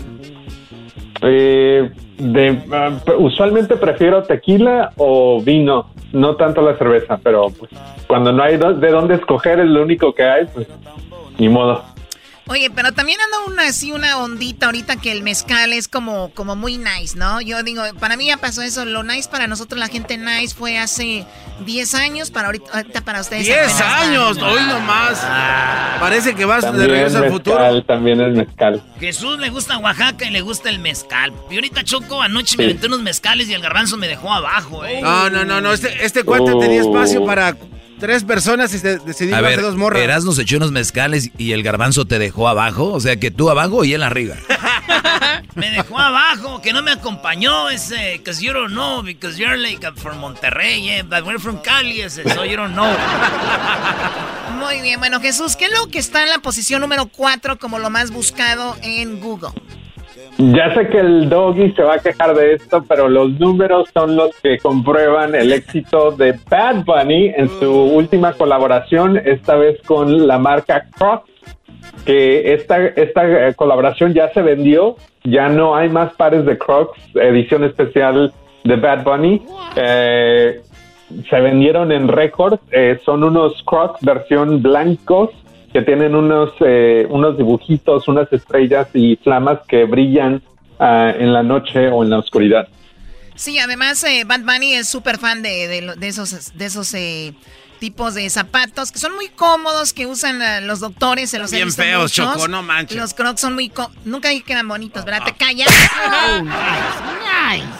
Eh, 1.22 1.90
de, 2.18 2.50
uh, 2.50 3.22
usualmente 3.22 3.76
prefiero 3.76 4.22
tequila 4.22 4.92
o 4.96 5.40
vino, 5.42 5.90
no 6.12 6.36
tanto 6.36 6.62
la 6.62 6.76
cerveza, 6.76 7.18
pero 7.22 7.48
pues, 7.50 7.70
cuando 8.06 8.32
no 8.32 8.42
hay 8.42 8.56
de 8.56 8.90
dónde 8.90 9.14
escoger, 9.14 9.60
es 9.60 9.66
lo 9.66 9.82
único 9.82 10.12
que 10.14 10.24
hay, 10.24 10.46
pues 10.46 10.66
ni 11.38 11.48
modo. 11.48 11.82
Oye, 12.50 12.68
pero 12.68 12.90
también 12.90 13.20
anda 13.20 13.52
una 13.52 13.68
así 13.68 13.92
una 13.92 14.18
ondita 14.18 14.66
ahorita 14.66 14.96
que 14.96 15.12
el 15.12 15.22
mezcal 15.22 15.72
es 15.72 15.86
como, 15.86 16.32
como 16.34 16.56
muy 16.56 16.78
nice, 16.78 17.16
¿no? 17.16 17.40
Yo 17.40 17.62
digo, 17.62 17.84
para 18.00 18.16
mí 18.16 18.26
ya 18.26 18.38
pasó 18.38 18.62
eso, 18.62 18.84
lo 18.84 19.04
nice 19.04 19.28
para 19.30 19.46
nosotros 19.46 19.78
la 19.78 19.86
gente 19.86 20.18
nice 20.18 20.52
fue 20.52 20.76
hace 20.76 21.24
10 21.64 21.94
años, 21.94 22.32
para 22.32 22.46
ahorita, 22.46 22.72
ahorita 22.72 23.02
para 23.02 23.20
ustedes. 23.20 23.46
10 23.46 23.80
años, 23.82 24.38
hoy 24.38 24.62
nomás. 24.66 25.20
Ah. 25.22 25.98
Parece 26.00 26.34
que 26.34 26.44
vas 26.44 26.64
de 26.76 26.88
regreso 26.88 27.18
al 27.18 27.30
futuro. 27.30 27.82
También 27.84 28.20
es 28.20 28.34
mezcal. 28.34 28.82
Jesús 28.98 29.38
le 29.38 29.48
gusta 29.50 29.78
Oaxaca 29.78 30.26
y 30.26 30.30
le 30.30 30.40
gusta 30.40 30.70
el 30.70 30.80
mezcal. 30.80 31.32
Y 31.52 31.54
ahorita 31.54 31.84
Choco, 31.84 32.20
anoche 32.20 32.56
sí. 32.56 32.58
me 32.58 32.66
metí 32.66 32.84
unos 32.88 33.02
mezcales 33.02 33.48
y 33.48 33.54
el 33.54 33.62
garbanzo 33.62 33.96
me 33.96 34.08
dejó 34.08 34.32
abajo, 34.32 34.84
eh. 34.84 35.00
No, 35.00 35.30
no, 35.30 35.44
no, 35.44 35.60
no, 35.60 35.72
este, 35.72 36.04
este 36.04 36.24
cuate 36.24 36.50
oh. 36.50 36.58
tenía 36.58 36.80
espacio 36.80 37.24
para 37.24 37.54
tres 38.00 38.24
personas 38.24 38.74
y 38.74 38.78
se 38.78 38.98
decidió 38.98 39.36
a 39.36 39.40
ver, 39.40 39.60
dos 39.60 39.76
morras. 39.76 40.02
Erasmus 40.02 40.38
echó 40.38 40.56
unos 40.56 40.72
mezcales 40.72 41.30
y 41.38 41.52
el 41.52 41.62
garbanzo 41.62 42.06
te 42.06 42.18
dejó 42.18 42.48
abajo. 42.48 42.92
O 42.92 43.00
sea 43.00 43.16
que 43.16 43.30
tú 43.30 43.50
abajo 43.50 43.84
y 43.84 43.94
él 43.94 44.02
arriba. 44.02 44.36
me 45.54 45.70
dejó 45.70 45.98
abajo, 45.98 46.60
que 46.60 46.72
no 46.72 46.82
me 46.82 46.92
acompañó 46.92 47.70
ese. 47.70 48.18
Because 48.18 48.44
you 48.44 48.52
don't 48.52 48.72
know, 48.72 49.02
because 49.02 49.38
you're 49.38 49.56
like 49.56 49.86
from 49.96 50.18
Monterrey, 50.18 50.82
yeah, 50.82 51.02
but 51.02 51.24
we're 51.24 51.38
from 51.38 51.60
Cali, 51.62 52.00
ese, 52.00 52.24
so 52.34 52.44
you 52.44 52.56
don't 52.56 52.74
know. 52.74 52.90
Muy 54.58 54.80
bien, 54.80 54.98
bueno 54.98 55.20
Jesús, 55.20 55.56
¿qué 55.56 55.66
es 55.66 55.72
lo 55.72 55.88
que 55.88 55.98
está 55.98 56.22
en 56.22 56.30
la 56.30 56.38
posición 56.38 56.80
número 56.80 57.06
4 57.06 57.58
como 57.58 57.78
lo 57.78 57.90
más 57.90 58.10
buscado 58.10 58.76
en 58.82 59.20
Google? 59.20 59.52
Ya 60.40 60.72
sé 60.72 60.88
que 60.88 60.98
el 60.98 61.28
doggy 61.28 61.72
se 61.72 61.82
va 61.82 61.96
a 61.96 61.98
quejar 61.98 62.34
de 62.34 62.54
esto, 62.54 62.82
pero 62.88 63.10
los 63.10 63.38
números 63.38 63.90
son 63.92 64.16
los 64.16 64.34
que 64.40 64.58
comprueban 64.58 65.34
el 65.34 65.52
éxito 65.52 66.12
de 66.12 66.34
Bad 66.48 66.84
Bunny 66.86 67.32
en 67.36 67.48
su 67.60 67.70
última 67.70 68.32
colaboración, 68.32 69.18
esta 69.18 69.56
vez 69.56 69.78
con 69.82 70.26
la 70.26 70.38
marca 70.38 70.86
Crocs, 70.96 71.30
que 72.06 72.54
esta, 72.54 72.86
esta 72.86 73.48
eh, 73.48 73.54
colaboración 73.54 74.14
ya 74.14 74.32
se 74.32 74.40
vendió, 74.40 74.96
ya 75.24 75.50
no 75.50 75.76
hay 75.76 75.90
más 75.90 76.14
pares 76.14 76.46
de 76.46 76.56
Crocs, 76.56 76.98
edición 77.16 77.64
especial 77.64 78.32
de 78.64 78.76
Bad 78.76 79.04
Bunny. 79.04 79.42
Eh, 79.76 80.62
se 81.28 81.40
vendieron 81.40 81.92
en 81.92 82.08
récord, 82.08 82.60
eh, 82.70 82.98
son 83.04 83.24
unos 83.24 83.62
Crocs 83.64 84.02
versión 84.02 84.62
blancos 84.62 85.30
que 85.72 85.82
tienen 85.82 86.14
unos, 86.14 86.52
eh, 86.60 87.06
unos 87.08 87.36
dibujitos, 87.36 88.08
unas 88.08 88.32
estrellas 88.32 88.88
y 88.94 89.16
flamas 89.16 89.60
que 89.68 89.84
brillan 89.84 90.42
ah, 90.78 91.12
en 91.16 91.32
la 91.32 91.42
noche 91.42 91.88
o 91.88 92.02
en 92.02 92.10
la 92.10 92.18
oscuridad. 92.18 92.68
Sí, 93.36 93.58
además 93.58 94.02
eh, 94.04 94.24
Bad 94.26 94.40
Bunny 94.40 94.74
es 94.74 94.88
súper 94.88 95.18
fan 95.18 95.42
de, 95.42 95.68
de, 95.68 95.94
de, 95.96 96.08
esos, 96.08 96.56
de 96.56 96.64
esos 96.64 96.92
eh, 96.94 97.32
tipos 97.80 98.14
de 98.14 98.30
zapatos 98.30 98.92
que 98.92 98.98
son 99.00 99.14
muy 99.16 99.28
cómodos, 99.30 99.92
que 99.92 100.06
usan 100.06 100.40
uh, 100.40 100.66
los 100.66 100.78
doctores, 100.80 101.30
se 101.30 101.38
los 101.40 101.50
Bien 101.50 101.72
feos, 101.72 102.02
muchos. 102.16 102.34
Choco, 102.34 102.46
no 102.46 102.62
manches. 102.62 102.96
Los 102.96 103.14
crocs 103.14 103.40
son 103.40 103.54
muy... 103.54 103.72
Nunca 104.04 104.28
dije 104.28 104.44
que 104.44 104.52
eran 104.52 104.68
bonitos, 104.68 105.04
¿verdad? 105.04 105.24
¿Te 105.24 105.34
callas? 105.34 105.68
Oh, 105.68 106.42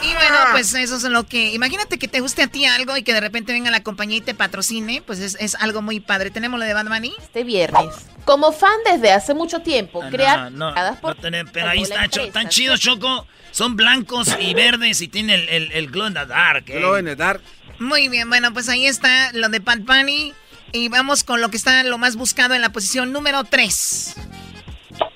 Y 0.03 0.13
bueno, 0.13 0.37
pues 0.51 0.73
eso 0.73 0.97
es 0.97 1.03
lo 1.03 1.25
que... 1.25 1.53
Imagínate 1.53 1.97
que 1.97 2.07
te 2.07 2.19
guste 2.19 2.43
a 2.43 2.47
ti 2.47 2.65
algo 2.65 2.97
y 2.97 3.03
que 3.03 3.13
de 3.13 3.21
repente 3.21 3.53
venga 3.53 3.71
la 3.71 3.83
compañía 3.83 4.17
y 4.17 4.21
te 4.21 4.33
patrocine, 4.33 5.01
pues 5.05 5.19
es, 5.19 5.37
es 5.39 5.55
algo 5.55 5.81
muy 5.81 5.99
padre. 5.99 6.31
¿Tenemos 6.31 6.59
lo 6.59 6.65
de 6.65 6.73
Bad 6.73 6.87
Bunny? 6.87 7.13
Este 7.19 7.43
viernes. 7.43 7.93
Como 8.25 8.51
fan 8.51 8.71
desde 8.85 9.11
hace 9.11 9.33
mucho 9.33 9.59
tiempo, 9.61 10.01
Ah, 10.03 10.09
crear 10.11 10.51
no, 10.51 10.71
no, 10.73 10.95
por- 11.01 11.15
no 11.15 11.21
tener- 11.21 11.47
pero 11.51 11.69
ahí 11.69 11.81
está, 11.81 12.07
cho- 12.07 12.21
empresa. 12.21 12.31
tan 12.33 12.49
chido, 12.49 12.77
Choco. 12.77 13.27
Son 13.51 13.75
blancos 13.75 14.29
y 14.39 14.53
verdes 14.53 15.01
y 15.01 15.07
tiene 15.09 15.33
el, 15.35 15.49
el, 15.49 15.71
el 15.73 15.87
glow 15.91 16.07
in 16.07 16.13
the 16.13 16.25
dark. 16.25 16.63
¿eh? 16.69 16.77
Glow 16.79 16.97
in 16.97 17.05
the 17.05 17.15
dark. 17.17 17.41
Muy 17.81 18.09
bien, 18.09 18.29
bueno, 18.29 18.53
pues 18.53 18.69
ahí 18.69 18.85
está 18.85 19.31
lo 19.33 19.49
de 19.49 19.57
Bad 19.57 19.79
Bunny. 19.79 20.33
Y 20.71 20.89
vamos 20.89 21.23
con 21.23 21.41
lo 21.41 21.49
que 21.49 21.57
está 21.57 21.83
lo 21.83 21.97
más 21.97 22.15
buscado 22.15 22.53
en 22.53 22.61
la 22.61 22.69
posición 22.69 23.11
número 23.11 23.43
3. 23.43 24.15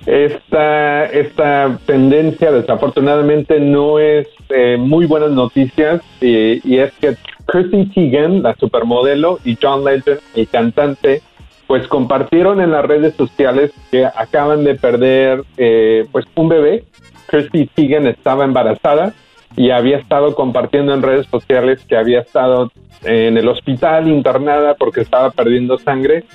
Esta, 0.07 1.05
esta 1.05 1.77
tendencia 1.85 2.51
desafortunadamente 2.51 3.59
no 3.59 3.99
es 3.99 4.27
eh, 4.49 4.77
muy 4.79 5.05
buenas 5.05 5.29
noticias 5.29 6.01
y, 6.19 6.77
es 6.77 6.91
que 6.93 7.15
Chrissy 7.45 7.85
Teigen, 7.93 8.41
la 8.41 8.55
supermodelo, 8.55 9.39
y 9.45 9.57
John 9.61 9.85
Legend, 9.85 10.19
el 10.33 10.47
cantante, 10.47 11.21
pues 11.67 11.87
compartieron 11.87 12.61
en 12.61 12.71
las 12.71 12.83
redes 12.83 13.13
sociales 13.15 13.71
que 13.91 14.05
acaban 14.05 14.63
de 14.63 14.73
perder 14.73 15.43
eh, 15.57 16.07
pues 16.11 16.25
un 16.33 16.49
bebé. 16.49 16.83
Chrissy 17.27 17.69
Teigen 17.75 18.07
estaba 18.07 18.43
embarazada 18.43 19.13
y 19.55 19.71
había 19.71 19.97
estado 19.97 20.35
compartiendo 20.35 20.93
en 20.93 21.01
redes 21.01 21.27
sociales 21.27 21.83
que 21.87 21.97
había 21.97 22.21
estado 22.21 22.71
en 23.03 23.37
el 23.37 23.47
hospital 23.47 24.07
internada 24.07 24.75
porque 24.75 25.01
estaba 25.01 25.31
perdiendo 25.31 25.77
sangre 25.77 26.25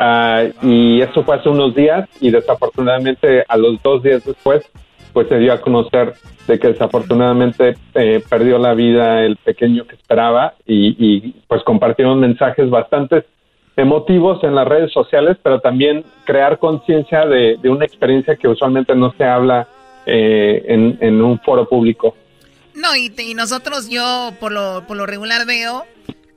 Ah, 0.00 0.44
y 0.62 1.00
eso 1.00 1.24
fue 1.24 1.34
hace 1.34 1.48
unos 1.48 1.74
días 1.74 2.08
y 2.20 2.30
desafortunadamente 2.30 3.44
a 3.48 3.56
los 3.56 3.82
dos 3.82 4.00
días 4.00 4.24
después 4.24 4.64
pues 5.12 5.26
se 5.26 5.38
dio 5.38 5.52
a 5.52 5.60
conocer 5.60 6.12
de 6.46 6.56
que 6.60 6.68
desafortunadamente 6.68 7.74
eh, 7.94 8.22
perdió 8.30 8.58
la 8.58 8.74
vida 8.74 9.24
el 9.24 9.36
pequeño 9.38 9.88
que 9.88 9.96
esperaba 9.96 10.54
y, 10.64 11.32
pues 11.48 11.64
compartieron 11.64 12.20
mensajes 12.20 12.70
bastante 12.70 13.24
emotivos 13.76 14.44
en 14.44 14.54
las 14.54 14.68
redes 14.68 14.92
sociales 14.92 15.36
pero 15.42 15.58
también 15.58 16.04
crear 16.24 16.60
conciencia 16.60 17.26
de, 17.26 17.58
una 17.64 17.84
experiencia 17.84 18.36
que 18.36 18.46
usualmente 18.46 18.94
no 18.94 19.12
se 19.18 19.24
habla 19.24 19.66
eh, 20.06 20.96
en 21.00 21.20
un 21.20 21.40
foro 21.40 21.68
público. 21.68 22.14
No, 22.78 22.94
y, 22.96 23.10
te- 23.10 23.24
y 23.24 23.34
nosotros, 23.34 23.88
yo 23.88 24.32
por 24.40 24.52
lo, 24.52 24.86
por 24.86 24.96
lo 24.96 25.04
regular 25.06 25.44
veo 25.46 25.84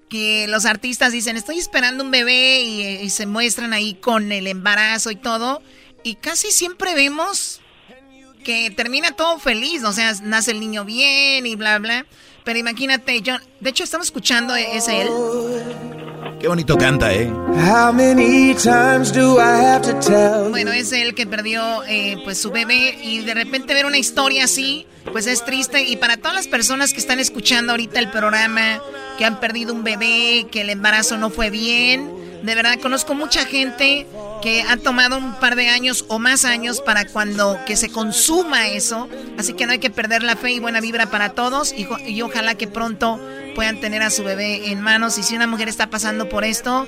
que 0.09 0.45
los 0.47 0.65
artistas 0.65 1.13
dicen, 1.13 1.37
estoy 1.37 1.57
esperando 1.57 2.03
un 2.03 2.11
bebé 2.11 2.61
y, 2.61 2.81
y 3.03 3.09
se 3.09 3.25
muestran 3.25 3.71
ahí 3.73 3.93
con 3.93 4.31
el 4.31 4.47
embarazo 4.47 5.09
y 5.11 5.15
todo. 5.15 5.61
Y 6.03 6.15
casi 6.15 6.51
siempre 6.51 6.95
vemos 6.95 7.61
que 8.43 8.71
termina 8.71 9.11
todo 9.11 9.37
feliz, 9.39 9.83
o 9.83 9.93
sea, 9.93 10.13
nace 10.23 10.51
el 10.51 10.59
niño 10.59 10.83
bien 10.83 11.45
y 11.45 11.55
bla, 11.55 11.77
bla. 11.79 12.05
Pero 12.43 12.57
imagínate, 12.57 13.21
yo, 13.21 13.35
de 13.59 13.69
hecho 13.69 13.83
estamos 13.83 14.07
escuchando, 14.07 14.55
es 14.55 14.87
él. 14.87 15.07
Qué 16.39 16.47
bonito 16.47 16.75
canta, 16.75 17.13
¿eh? 17.13 17.31
How 17.71 17.93
many 17.93 18.55
times 18.55 19.13
do 19.13 19.37
I 19.39 19.63
have 19.63 19.81
to 19.83 19.93
tell 19.99 20.49
Bueno, 20.49 20.71
es 20.71 20.91
él 20.91 21.13
que 21.13 21.27
perdió 21.27 21.83
eh, 21.83 22.17
pues 22.23 22.39
su 22.41 22.49
bebé 22.49 22.97
y 23.03 23.19
de 23.19 23.35
repente 23.35 23.75
ver 23.75 23.85
una 23.85 23.99
historia 23.99 24.45
así, 24.45 24.87
pues 25.11 25.27
es 25.27 25.43
triste. 25.45 25.83
Y 25.83 25.97
para 25.97 26.17
todas 26.17 26.33
las 26.33 26.47
personas 26.47 26.93
que 26.93 26.99
están 26.99 27.19
escuchando 27.19 27.73
ahorita 27.73 27.99
el 27.99 28.09
programa, 28.09 28.81
que 29.17 29.25
han 29.25 29.39
perdido 29.39 29.73
un 29.73 29.83
bebé, 29.83 30.47
que 30.51 30.61
el 30.61 30.69
embarazo 30.69 31.17
no 31.17 31.29
fue 31.29 31.49
bien, 31.49 32.21
de 32.43 32.55
verdad 32.55 32.79
conozco 32.79 33.13
mucha 33.13 33.45
gente 33.45 34.07
que 34.41 34.63
ha 34.63 34.77
tomado 34.77 35.17
un 35.17 35.35
par 35.35 35.55
de 35.55 35.69
años 35.69 36.05
o 36.07 36.17
más 36.17 36.43
años 36.43 36.81
para 36.81 37.05
cuando 37.05 37.59
que 37.67 37.75
se 37.75 37.89
consuma 37.89 38.67
eso. 38.67 39.07
Así 39.37 39.53
que 39.53 39.65
no 39.65 39.73
hay 39.73 39.79
que 39.79 39.91
perder 39.91 40.23
la 40.23 40.35
fe 40.35 40.51
y 40.51 40.59
buena 40.59 40.81
vibra 40.81 41.07
para 41.07 41.29
todos 41.29 41.71
y, 41.71 41.87
y 42.07 42.21
ojalá 42.21 42.55
que 42.55 42.67
pronto 42.67 43.19
puedan 43.53 43.79
tener 43.79 44.01
a 44.01 44.09
su 44.09 44.23
bebé 44.23 44.71
en 44.71 44.81
manos. 44.81 45.17
Y 45.17 45.23
si 45.23 45.35
una 45.35 45.45
mujer 45.45 45.69
está 45.69 45.89
pasando 45.89 46.29
por 46.29 46.43
esto, 46.43 46.87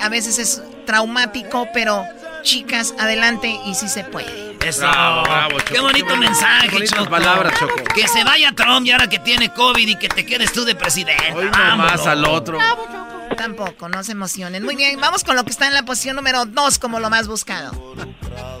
a 0.00 0.08
veces 0.08 0.38
es 0.38 0.62
traumático, 0.86 1.68
pero 1.72 2.04
chicas, 2.44 2.94
adelante 3.00 3.58
y 3.66 3.74
sí 3.74 3.88
se 3.88 4.04
puede. 4.04 4.54
Eso. 4.64 4.80
Bravo, 4.82 5.22
bravo, 5.24 5.56
Qué 5.66 5.74
Choco. 5.74 5.82
bonito 5.82 6.06
Qué 6.06 6.16
mensaje, 6.16 6.70
bonitas 6.70 6.98
Choco. 6.98 7.10
palabras, 7.10 7.58
Choco. 7.58 7.74
Que 7.94 8.06
se 8.06 8.22
vaya 8.24 8.52
Trump 8.52 8.86
y 8.86 8.92
ahora 8.92 9.08
que 9.08 9.18
tiene 9.18 9.48
COVID 9.50 9.88
y 9.88 9.96
que 9.96 10.08
te 10.08 10.24
quedes 10.24 10.52
tú 10.52 10.64
de 10.64 10.74
presidente. 10.74 11.32
Hoy 11.34 11.50
al 12.06 12.24
otro. 12.24 12.58
Tampoco, 13.36 13.88
no 13.88 14.02
se 14.04 14.12
emocionen. 14.12 14.62
Muy 14.62 14.76
bien, 14.76 15.00
vamos 15.00 15.24
con 15.24 15.36
lo 15.36 15.44
que 15.44 15.50
está 15.50 15.66
en 15.66 15.74
la 15.74 15.82
posición 15.82 16.16
número 16.16 16.44
2 16.44 16.78
como 16.78 17.00
lo 17.00 17.10
más 17.10 17.26
buscado. 17.26 17.72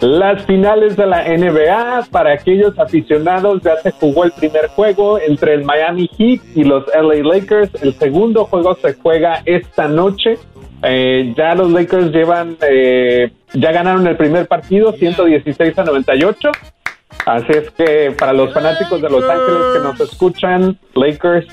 Las 0.00 0.44
finales 0.44 0.96
de 0.96 1.06
la 1.06 1.24
NBA, 1.24 2.08
para 2.10 2.34
aquellos 2.34 2.78
aficionados, 2.78 3.62
ya 3.62 3.80
se 3.82 3.90
jugó 3.92 4.24
el 4.24 4.32
primer 4.32 4.68
juego 4.68 5.18
entre 5.18 5.54
el 5.54 5.64
Miami 5.64 6.10
Heat 6.18 6.40
y 6.54 6.64
los 6.64 6.84
LA 6.88 7.22
Lakers. 7.22 7.70
El 7.82 7.96
segundo 7.98 8.44
juego 8.46 8.76
se 8.82 8.94
juega 8.94 9.42
esta 9.46 9.88
noche. 9.88 10.38
Eh, 10.84 11.32
ya 11.36 11.54
los 11.54 11.70
Lakers 11.70 12.12
llevan, 12.12 12.56
eh, 12.60 13.32
ya 13.54 13.72
ganaron 13.72 14.06
el 14.06 14.16
primer 14.16 14.46
partido, 14.46 14.92
116 14.92 15.78
a 15.78 15.84
98. 15.84 16.50
Así 17.26 17.46
es 17.52 17.70
que 17.70 18.14
para 18.18 18.32
los 18.32 18.52
fanáticos 18.52 19.00
de 19.00 19.08
Los 19.08 19.24
Ángeles 19.24 19.62
que 19.72 19.78
nos 19.80 20.00
escuchan, 20.00 20.78
Lakers, 20.94 21.46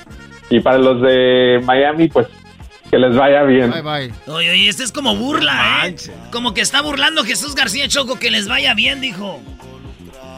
y 0.50 0.60
para 0.60 0.78
los 0.78 1.00
de 1.00 1.60
Miami, 1.64 2.08
pues 2.08 2.26
que 2.90 2.98
les 2.98 3.16
vaya 3.16 3.42
bien. 3.44 3.70
Bye, 3.70 3.80
bye. 3.80 4.12
Oye, 4.26 4.50
oye, 4.50 4.68
este 4.68 4.84
es 4.84 4.92
como 4.92 5.16
burla, 5.16 5.86
¿eh? 5.86 5.96
Como 6.30 6.52
que 6.52 6.60
está 6.60 6.82
burlando 6.82 7.24
Jesús 7.24 7.54
García 7.54 7.88
Choco 7.88 8.18
que 8.18 8.30
les 8.30 8.48
vaya 8.48 8.74
bien, 8.74 9.00
dijo. 9.00 9.40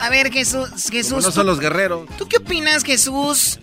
A 0.00 0.08
ver, 0.08 0.30
Jesús, 0.30 0.68
Jesús. 0.88 1.24
No 1.24 1.32
son 1.32 1.46
los 1.46 1.58
guerreros. 1.58 2.06
¿Tú 2.16 2.28
qué 2.28 2.36
opinas, 2.36 2.84
Jesús? 2.84 3.58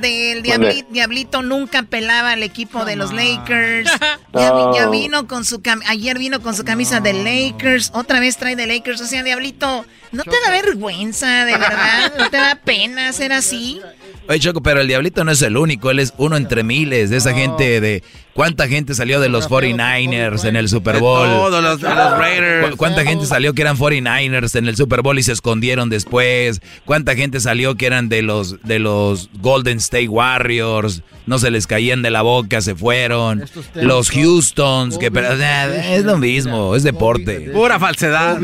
Del. 0.00 0.42
Diabli- 0.42 0.86
Diablito 0.90 1.42
nunca 1.42 1.82
pelaba 1.82 2.32
al 2.32 2.42
equipo 2.42 2.84
de 2.84 2.96
los 2.96 3.12
Lakers. 3.12 3.90
Ya, 4.32 4.52
vi- 4.52 4.58
No. 4.64 4.74
ya 4.74 4.88
vino 4.90 5.26
con 5.26 5.44
su 5.46 5.62
cam- 5.62 5.82
ayer 5.86 6.18
vino 6.18 6.42
con 6.42 6.54
su 6.54 6.62
camisa 6.64 7.00
de 7.00 7.14
Lakers, 7.14 7.90
otra 7.94 8.20
vez 8.20 8.36
trae 8.36 8.54
de 8.54 8.66
Lakers. 8.66 9.00
O 9.00 9.06
sea, 9.06 9.22
Diablito, 9.22 9.86
¿no 10.12 10.24
te 10.24 10.36
da 10.44 10.50
vergüenza, 10.50 11.46
de 11.46 11.52
verdad? 11.56 12.12
¿No 12.18 12.28
te 12.28 12.36
da 12.36 12.56
pena 12.56 13.12
ser 13.14 13.32
así? 13.32 13.80
Oye, 14.28 14.40
Choco, 14.40 14.60
pero 14.62 14.80
el 14.80 14.88
Diablito 14.88 15.22
no 15.24 15.30
es 15.30 15.40
el 15.42 15.56
único, 15.56 15.90
él 15.90 16.00
es 16.00 16.12
uno 16.18 16.36
entre 16.36 16.62
miles 16.64 17.10
de 17.10 17.16
esa 17.18 17.32
gente 17.32 17.80
de... 17.80 18.02
¿Cuánta 18.34 18.68
gente 18.68 18.92
salió 18.94 19.18
de 19.18 19.30
los 19.30 19.48
49ers 19.48 20.44
en 20.44 20.56
el 20.56 20.68
Super 20.68 20.96
De 20.96 21.00
Bowl? 21.00 21.26
todos 21.26 21.62
los, 21.62 21.80
de 21.80 21.88
los 21.88 22.18
Raiders. 22.18 22.70
¿Cu- 22.72 22.76
¿Cuánta 22.76 23.02
gente 23.02 23.24
salió 23.24 23.54
que 23.54 23.62
eran 23.62 23.78
49ers 23.78 24.56
en 24.56 24.66
el 24.68 24.76
Super 24.76 25.00
Bowl 25.00 25.18
y 25.18 25.22
se 25.22 25.32
escondieron 25.32 25.88
después? 25.88 26.60
¿Cuánta 26.84 27.14
gente 27.16 27.40
salió 27.40 27.76
que 27.76 27.86
eran 27.86 28.10
de 28.10 28.20
los 28.20 28.60
de 28.62 28.78
los 28.78 29.30
Golden 29.40 29.78
State 29.78 30.08
Warriors? 30.08 31.02
No 31.24 31.38
se 31.38 31.50
les 31.50 31.66
caían 31.66 32.02
de 32.02 32.10
la 32.10 32.20
boca, 32.20 32.60
se 32.60 32.74
fueron. 32.74 33.42
Los 33.74 34.10
Houstons, 34.10 34.98
que 34.98 35.10
pero, 35.10 35.32
o 35.32 35.36
sea, 35.38 35.64
edition. 35.74 35.92
es 35.94 36.04
lo 36.04 36.18
mismo, 36.18 36.76
es 36.76 36.82
deporte. 36.82 37.40
Pura 37.54 37.80
falsedad. 37.80 38.38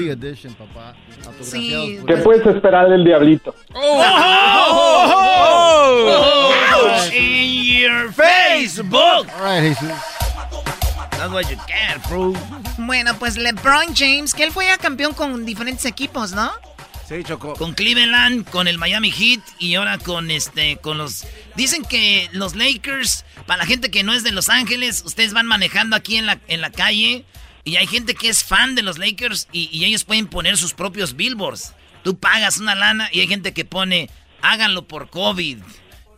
Papá. 0.58 0.94
Sí. 1.42 1.98
¿Qué 2.06 2.16
puedes 2.18 2.46
esperar 2.46 2.88
del 2.88 3.04
Diablito? 3.04 3.54
In 7.12 7.64
your 7.64 8.12
Facebook. 8.12 9.28
All 9.28 9.42
right, 9.42 9.62
Jesus. 9.62 9.92
That's 11.12 11.32
what 11.32 11.50
you 11.50 11.56
get, 11.66 12.02
bro. 12.08 12.32
Bueno, 12.78 13.14
pues 13.18 13.36
LeBron 13.36 13.94
James, 13.94 14.34
que 14.34 14.44
él 14.44 14.52
fue 14.52 14.66
ya 14.66 14.78
campeón 14.78 15.14
con 15.14 15.44
diferentes 15.44 15.84
equipos, 15.84 16.32
¿no? 16.32 16.50
Sí, 17.08 17.22
Choco. 17.24 17.54
Con 17.54 17.74
Cleveland, 17.74 18.48
con 18.48 18.68
el 18.68 18.78
Miami 18.78 19.10
Heat 19.10 19.40
y 19.58 19.74
ahora 19.74 19.98
con 19.98 20.30
este, 20.30 20.78
con 20.78 20.98
los. 20.98 21.26
Dicen 21.56 21.84
que 21.84 22.28
los 22.32 22.54
Lakers, 22.54 23.24
para 23.46 23.58
la 23.58 23.66
gente 23.66 23.90
que 23.90 24.02
no 24.02 24.14
es 24.14 24.24
de 24.24 24.32
Los 24.32 24.48
Ángeles, 24.48 25.02
ustedes 25.04 25.32
van 25.32 25.46
manejando 25.46 25.94
aquí 25.94 26.16
en 26.16 26.26
la, 26.26 26.38
en 26.48 26.60
la 26.60 26.70
calle 26.70 27.24
Y 27.64 27.76
hay 27.76 27.86
gente 27.86 28.14
que 28.14 28.28
es 28.28 28.42
fan 28.42 28.74
de 28.74 28.82
los 28.82 28.98
Lakers 28.98 29.48
y, 29.52 29.68
y 29.72 29.84
ellos 29.84 30.04
pueden 30.04 30.26
poner 30.26 30.56
sus 30.56 30.74
propios 30.74 31.14
billboards. 31.14 31.74
Tú 32.02 32.18
pagas 32.18 32.58
una 32.58 32.74
lana 32.74 33.08
y 33.12 33.20
hay 33.20 33.28
gente 33.28 33.52
que 33.52 33.64
pone, 33.64 34.10
háganlo 34.40 34.86
por 34.86 35.08
COVID. 35.10 35.58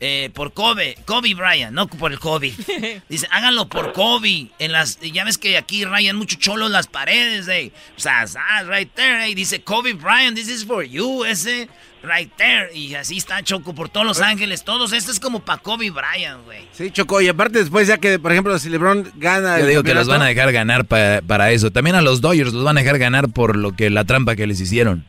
Eh, 0.07 0.31
por 0.35 0.53
Kobe, 0.53 0.99
Kobe 1.07 1.35
Bryant, 1.35 1.73
no 1.73 1.87
por 1.87 2.13
el 2.13 2.19
COVID. 2.19 2.53
Dice, 3.09 3.27
háganlo 3.31 3.69
por 3.69 3.93
Kobe. 3.93 4.49
En 4.59 4.73
las, 4.73 5.01
ya 5.01 5.25
ves 5.25 5.39
que 5.39 5.57
aquí 5.57 5.85
rayan 5.87 6.17
mucho 6.17 6.37
cholo 6.37 6.69
las 6.69 6.89
paredes, 6.89 7.49
eh. 7.49 7.73
O 7.97 8.01
sea, 8.01 8.27
right 8.67 8.93
there, 8.95 9.31
eh. 9.31 9.35
Dice 9.35 9.63
Kobe 9.63 9.95
Bryant, 9.95 10.37
this 10.37 10.49
is 10.49 10.67
for 10.67 10.85
you, 10.85 11.25
ese, 11.25 11.71
right 12.05 12.33
there. 12.37 12.77
Y 12.77 12.95
así 12.95 13.17
está 13.17 13.43
Choco 13.43 13.75
por 13.75 13.89
todos 13.89 14.07
Los 14.07 14.21
Ángeles, 14.21 14.65
todos. 14.65 14.93
Esto 14.93 15.11
es 15.11 15.21
como 15.21 15.41
para 15.41 15.61
Kobe 15.61 15.91
Bryant, 15.91 16.45
güey. 16.45 16.67
Sí, 16.73 16.91
Choco, 16.91 17.21
y 17.21 17.29
aparte 17.29 17.59
después 17.59 17.89
ya 17.89 17.99
que, 17.99 18.19
por 18.19 18.33
ejemplo, 18.33 18.59
si 18.59 18.69
LeBron 18.69 19.13
gana... 19.17 19.59
Yo 19.59 19.67
digo 19.67 19.83
que 19.83 19.95
los 19.95 20.09
van 20.09 20.23
a 20.23 20.27
dejar 20.27 20.53
ganar 20.53 20.85
para 20.87 21.51
eso. 21.51 21.71
También 21.71 21.97
a 21.97 22.03
los 22.03 22.21
Dodgers 22.21 22.53
los 22.53 22.65
van 22.65 22.79
a 22.79 22.81
dejar 22.81 22.99
ganar 22.99 23.29
por 23.31 23.57
lo 23.57 23.73
que 23.73 23.91
la 23.91 24.05
trampa 24.05 24.37
que 24.37 24.47
les 24.47 24.61
hicieron. 24.61 25.05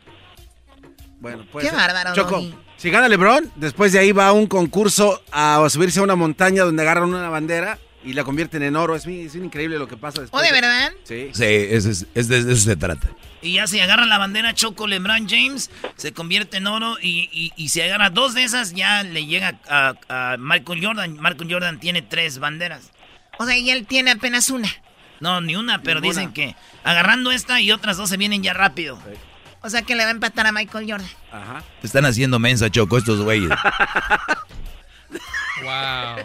Bueno, 1.20 1.46
pues... 1.50 1.68
Qué 1.68 1.74
bárbaro, 1.74 2.14
Choco. 2.14 2.42
Si 2.76 2.90
gana 2.90 3.08
LeBron, 3.08 3.50
después 3.56 3.92
de 3.92 4.00
ahí 4.00 4.12
va 4.12 4.28
a 4.28 4.32
un 4.32 4.46
concurso 4.46 5.22
a 5.32 5.66
subirse 5.70 6.00
a 6.00 6.02
una 6.02 6.14
montaña 6.14 6.62
donde 6.62 6.82
agarran 6.82 7.08
una 7.08 7.30
bandera 7.30 7.78
y 8.04 8.12
la 8.12 8.22
convierten 8.22 8.62
en 8.62 8.76
oro. 8.76 8.94
Es, 8.94 9.06
increíble 9.06 9.78
lo 9.78 9.88
que 9.88 9.96
pasa 9.96 10.20
después. 10.20 10.42
¿O 10.42 10.46
de 10.46 10.52
verdad? 10.52 10.92
Sí. 11.04 11.30
Sí, 11.32 11.44
es, 11.44 12.28
de 12.28 12.38
eso 12.38 12.56
se 12.56 12.76
trata. 12.76 13.10
Y 13.42 13.54
ya 13.54 13.66
si 13.66 13.80
agarra 13.80 14.06
la 14.06 14.18
bandera 14.18 14.54
Choco 14.54 14.86
LeBron 14.86 15.28
James, 15.28 15.70
se 15.96 16.12
convierte 16.12 16.56
en 16.56 16.66
oro. 16.66 16.96
Y, 17.00 17.52
si 17.68 17.80
agarra 17.80 18.10
dos 18.10 18.34
de 18.34 18.44
esas, 18.44 18.72
ya 18.72 19.02
le 19.02 19.26
llega 19.26 19.58
a, 19.68 20.36
Michael 20.38 20.84
Jordan. 20.84 21.16
Michael 21.20 21.52
Jordan 21.52 21.80
tiene 21.80 22.02
tres 22.02 22.38
banderas. 22.38 22.92
O 23.38 23.46
sea, 23.46 23.56
y 23.56 23.70
él 23.70 23.86
tiene 23.86 24.12
apenas 24.12 24.50
una. 24.50 24.68
No, 25.20 25.40
ni 25.40 25.56
una, 25.56 25.82
pero 25.82 26.00
dicen 26.00 26.32
que 26.32 26.56
agarrando 26.84 27.32
esta 27.32 27.60
y 27.60 27.72
otras 27.72 27.96
dos 27.96 28.08
se 28.10 28.16
vienen 28.16 28.42
ya 28.42 28.52
rápido. 28.52 28.98
O 29.62 29.70
sea 29.70 29.82
que 29.82 29.94
le 29.96 30.04
va 30.04 30.10
a 30.10 30.12
empatar 30.12 30.46
a 30.46 30.52
Michael 30.52 30.90
Jordan. 30.90 31.08
Ajá. 31.32 31.62
Te 31.80 31.86
están 31.86 32.04
haciendo 32.04 32.38
mensa, 32.38 32.70
Choco, 32.70 32.98
estos 32.98 33.20
güeyes. 33.22 33.50
wow. 35.62 36.16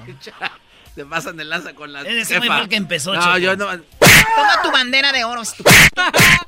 Se 0.95 1.05
pasan 1.05 1.37
de 1.37 1.45
lanza 1.45 1.73
con 1.73 1.93
la 1.93 2.01
Ese 2.01 2.41
fue 2.41 2.61
el 2.61 2.69
que 2.69 2.75
empezó, 2.75 3.13
no, 3.13 3.37
Yo 3.37 3.55
no... 3.55 3.65
Toma 3.65 4.61
tu 4.63 4.71
bandera 4.71 5.11
de 5.11 5.23
oro, 5.23 5.41
estúpido. 5.41 5.75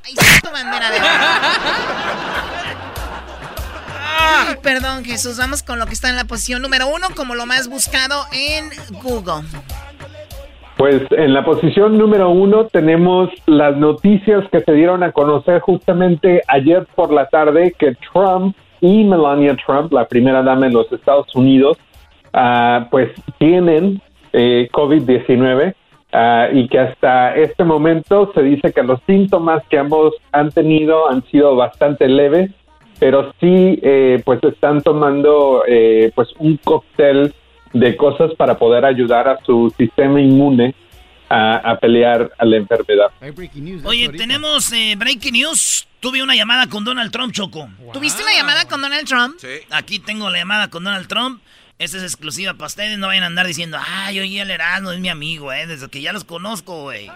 Ahí 0.04 0.14
está 0.16 0.48
tu 0.48 0.52
bandera 0.52 0.90
de 0.90 0.98
oro. 0.98 1.08
Ay, 4.18 4.56
perdón, 4.62 5.04
Jesús. 5.04 5.38
Vamos 5.38 5.62
con 5.62 5.78
lo 5.78 5.86
que 5.86 5.92
está 5.92 6.08
en 6.08 6.16
la 6.16 6.24
posición 6.24 6.62
número 6.62 6.86
uno 6.86 7.08
como 7.14 7.34
lo 7.34 7.46
más 7.46 7.68
buscado 7.68 8.24
en 8.32 8.70
Google. 9.02 9.46
Pues 10.76 11.02
en 11.12 11.32
la 11.32 11.44
posición 11.44 11.98
número 11.98 12.30
uno 12.30 12.66
tenemos 12.66 13.30
las 13.46 13.76
noticias 13.76 14.44
que 14.50 14.60
se 14.60 14.72
dieron 14.72 15.02
a 15.02 15.12
conocer 15.12 15.60
justamente 15.60 16.42
ayer 16.48 16.86
por 16.94 17.12
la 17.12 17.28
tarde 17.28 17.74
que 17.78 17.96
Trump 18.12 18.56
y 18.80 19.04
Melania 19.04 19.56
Trump, 19.64 19.92
la 19.92 20.06
primera 20.06 20.42
dama 20.42 20.66
en 20.66 20.74
los 20.74 20.90
Estados 20.92 21.32
Unidos, 21.34 21.78
uh, 22.34 22.84
pues 22.90 23.10
tienen 23.38 24.02
eh, 24.34 24.68
COVID-19 24.72 25.74
uh, 26.12 26.56
y 26.56 26.68
que 26.68 26.78
hasta 26.78 27.34
este 27.36 27.64
momento 27.64 28.32
se 28.34 28.42
dice 28.42 28.72
que 28.72 28.82
los 28.82 29.00
síntomas 29.06 29.62
que 29.70 29.78
ambos 29.78 30.14
han 30.32 30.50
tenido 30.50 31.08
han 31.08 31.24
sido 31.30 31.54
bastante 31.56 32.08
leves, 32.08 32.50
pero 32.98 33.32
sí 33.40 33.78
eh, 33.82 34.20
pues 34.24 34.42
están 34.42 34.82
tomando 34.82 35.62
eh, 35.66 36.10
pues 36.14 36.28
un 36.38 36.56
cóctel 36.58 37.34
de 37.72 37.96
cosas 37.96 38.32
para 38.34 38.58
poder 38.58 38.84
ayudar 38.84 39.28
a 39.28 39.38
su 39.44 39.72
sistema 39.76 40.20
inmune 40.20 40.74
a, 41.28 41.76
pelear 41.80 42.30
a 42.38 42.44
la 42.44 42.56
enfermedad. 42.56 43.10
Oye, 43.84 44.08
tenemos 44.10 44.72
eh, 44.72 44.94
breaking 44.96 45.32
news. 45.32 45.88
Tuve 45.98 46.22
una 46.22 46.36
llamada 46.36 46.68
con 46.68 46.84
Donald 46.84 47.10
Trump, 47.10 47.32
Choco. 47.32 47.68
¿Tuviste 47.92 48.22
una 48.22 48.34
llamada 48.34 48.68
con 48.68 48.80
Donald 48.80 49.08
Trump? 49.08 49.34
Sí. 49.38 49.48
Aquí 49.70 49.98
tengo 49.98 50.30
la 50.30 50.38
llamada 50.38 50.68
con 50.68 50.84
Donald 50.84 51.08
Trump. 51.08 51.40
Esta 51.76 51.96
es 51.96 52.04
exclusiva 52.04 52.54
para 52.54 52.66
ustedes. 52.66 52.98
No 52.98 53.08
vayan 53.08 53.24
a 53.24 53.26
andar 53.26 53.48
diciendo, 53.48 53.78
ay, 53.84 54.20
oye, 54.20 54.40
el 54.40 54.50
Erasmo 54.50 54.92
es 54.92 55.00
mi 55.00 55.08
amigo, 55.08 55.52
eh. 55.52 55.66
Desde 55.66 55.88
que 55.88 56.00
ya 56.00 56.12
los 56.12 56.22
conozco, 56.22 56.82
güey. 56.82 57.10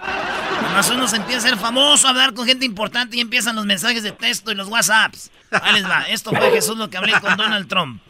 Nomás 0.62 0.90
uno 0.90 1.06
se 1.06 1.16
empieza 1.16 1.46
a 1.46 1.50
ser 1.50 1.58
famoso, 1.58 2.08
a 2.08 2.10
hablar 2.10 2.34
con 2.34 2.44
gente 2.44 2.64
importante 2.64 3.16
y 3.16 3.20
empiezan 3.20 3.54
los 3.54 3.66
mensajes 3.66 4.02
de 4.02 4.10
texto 4.10 4.50
y 4.50 4.56
los 4.56 4.66
WhatsApps. 4.66 5.30
Ahí 5.52 5.74
les 5.74 5.88
va. 5.88 6.02
Esto 6.08 6.30
fue 6.30 6.50
Jesús 6.50 6.76
lo 6.76 6.90
que 6.90 6.96
hablé 6.96 7.12
con 7.20 7.36
Donald 7.36 7.68
Trump. 7.68 8.02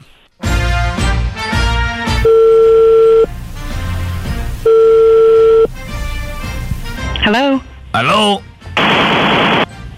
Hello? 7.23 7.63
Hello? 7.93 8.43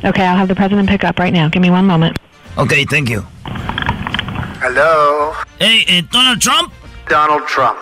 Okay, 0.03 0.25
I'll 0.25 0.37
have 0.37 0.49
the 0.49 0.57
president 0.57 0.89
pick 0.89 1.05
up 1.05 1.21
right 1.21 1.33
now. 1.33 1.49
Give 1.49 1.63
me 1.63 1.71
one 1.71 1.87
moment. 1.87 2.19
Okay, 2.59 2.85
thank 2.85 3.09
you. 3.09 3.25
Hello? 4.61 5.33
Hey, 5.59 5.85
uh, 5.89 6.03
Donald 6.13 6.39
Trump? 6.39 6.71
Donald 7.09 7.49
Trump. 7.49 7.81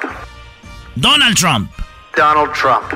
Donald 1.01 1.35
Trump. 1.37 1.72
Donald 2.14 2.55
Trump. 2.55 2.87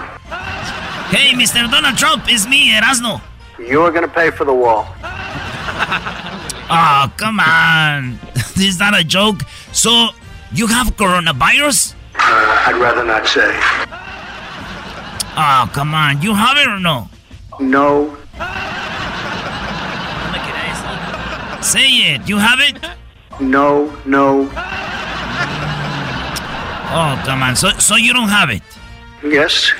Hey, 1.10 1.34
Mr. 1.34 1.68
Donald 1.68 1.98
Trump, 1.98 2.22
it's 2.28 2.46
me, 2.46 2.70
Erasno. 2.70 3.20
You're 3.58 3.90
gonna 3.90 4.06
pay 4.06 4.30
for 4.30 4.44
the 4.44 4.54
wall. 4.54 4.86
oh, 6.70 7.12
come 7.16 7.40
on. 7.40 8.20
this 8.54 8.58
is 8.74 8.78
not 8.78 8.96
a 8.96 9.02
joke. 9.02 9.42
So, 9.72 10.10
you 10.52 10.68
have 10.68 10.94
coronavirus? 10.96 11.94
Uh, 12.14 12.64
I'd 12.68 12.76
rather 12.80 13.04
not 13.04 13.26
say. 13.26 13.50
Oh, 15.36 15.68
come 15.74 15.92
on. 15.92 16.22
You 16.22 16.34
have 16.34 16.56
it 16.56 16.68
or 16.68 16.78
no? 16.78 17.08
No. 17.58 18.16
Say 21.62 22.14
it. 22.14 22.28
You 22.28 22.38
have 22.38 22.60
it? 22.60 22.78
No, 23.40 23.86
no. 24.04 24.48
Oh, 26.94 27.22
come 27.24 27.42
on. 27.42 27.56
So, 27.56 27.70
so 27.78 27.96
you 27.96 28.12
don't 28.12 28.28
have 28.28 28.50
it? 28.50 28.62
Yes. 29.24 29.72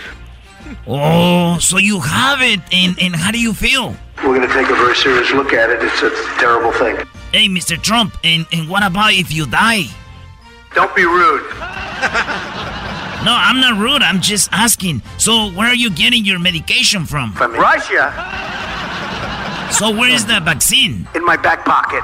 Oh, 0.87 1.59
so 1.61 1.79
you 1.79 2.01
have 2.01 2.41
it. 2.41 2.61
And, 2.73 2.99
and 3.01 3.15
how 3.15 3.31
do 3.31 3.39
you 3.39 3.53
feel? 3.53 3.95
We're 4.19 4.37
going 4.37 4.49
to 4.49 4.55
take 4.55 4.69
a 4.71 4.75
very 4.75 4.95
serious 4.97 5.31
look 5.33 5.53
at 5.53 5.71
it. 5.71 5.83
It's 5.83 6.03
a 6.03 6.11
terrible 6.39 6.73
thing. 6.73 6.97
Hey, 7.33 7.49
Mr. 7.49 7.81
Trump, 7.81 8.17
and, 8.25 8.47
and 8.53 8.69
what 8.69 8.83
about 8.85 9.13
if 9.13 9.33
you 9.33 9.47
die? 9.47 9.85
Don't 10.75 10.95
be 10.95 11.05
rude. 11.05 11.45
No, 13.25 13.33
I'm 13.33 13.61
not 13.61 13.81
rude. 13.81 14.03
I'm 14.03 14.21
just 14.21 14.49
asking. 14.51 15.01
So, 15.17 15.53
where 15.53 15.69
are 15.69 15.77
you 15.77 15.91
getting 15.91 16.25
your 16.25 16.41
medication 16.41 17.07
from? 17.07 17.31
From 17.35 17.53
Russia. 17.55 18.11
So, 19.71 19.93
where 19.97 20.11
is 20.11 20.27
the 20.27 20.41
vaccine? 20.41 21.07
In 21.15 21.25
my 21.25 21.37
back 21.37 21.65
pocket. 21.65 22.03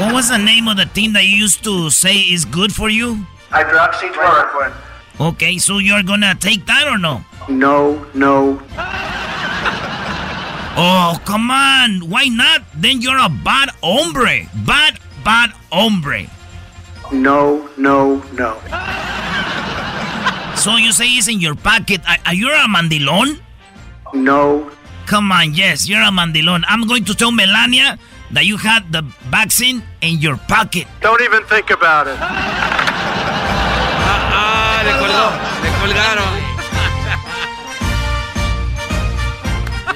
What 0.00 0.14
was 0.14 0.30
the 0.30 0.38
name 0.38 0.66
of 0.66 0.78
the 0.78 0.86
thing 0.86 1.12
that 1.12 1.24
you 1.28 1.36
used 1.44 1.62
to 1.64 1.90
say 1.90 2.24
is 2.24 2.46
good 2.46 2.72
for 2.72 2.88
you? 2.88 3.20
Hydroxychloroquine. 3.52 4.72
Okay, 5.20 5.58
so 5.58 5.76
you're 5.76 6.02
gonna 6.02 6.34
take 6.34 6.64
that 6.64 6.88
or 6.88 6.96
no? 6.96 7.20
No, 7.52 8.00
no. 8.14 8.56
Oh, 10.80 11.20
come 11.28 11.50
on. 11.50 12.08
Why 12.08 12.32
not? 12.32 12.64
Then 12.72 13.02
you're 13.02 13.20
a 13.20 13.28
bad 13.28 13.68
hombre. 13.84 14.48
Bad, 14.64 14.96
bad 15.22 15.52
hombre. 15.70 16.30
No, 17.12 17.68
no, 17.76 18.24
no. 18.32 18.56
So 20.56 20.76
you 20.80 20.92
say 20.92 21.08
it's 21.12 21.28
in 21.28 21.40
your 21.40 21.54
pocket. 21.54 22.00
Are, 22.08 22.16
are 22.24 22.34
you 22.34 22.48
a 22.48 22.64
mandilon? 22.64 23.38
No. 24.14 24.70
Come 25.04 25.30
on, 25.32 25.52
yes, 25.52 25.88
you're 25.88 26.00
a 26.00 26.08
mandilon. 26.08 26.64
I'm 26.68 26.86
going 26.86 27.04
to 27.04 27.14
tell 27.14 27.32
Melania 27.32 27.98
that 28.32 28.44
you 28.46 28.56
had 28.56 28.90
the 28.92 29.02
vaccine 29.30 29.82
in 30.00 30.18
your 30.18 30.36
pocket. 30.48 30.86
Don't 31.00 31.20
even 31.22 31.42
think 31.44 31.70
about 31.70 32.06
it. 32.06 32.16
ah, 32.18 32.30
ah 34.32 34.82
le 34.84 34.92
colgó, 34.98 35.30
le 35.62 35.70
colgaron. 35.80 36.32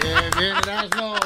Bien, 0.00 0.30
bien, 0.38 0.56
Erasmo. 0.56 1.16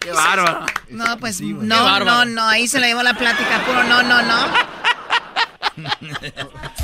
Qué 0.00 0.10
bárbaro. 0.12 0.66
No, 0.88 1.16
pues 1.18 1.40
no, 1.40 2.00
no, 2.00 2.24
no, 2.24 2.48
ahí 2.48 2.66
se 2.68 2.80
le 2.80 2.88
llevó 2.88 3.02
la 3.02 3.14
plática, 3.14 3.62
puro 3.64 3.84
no, 3.84 4.02
no, 4.02 4.22
no. 4.22 4.72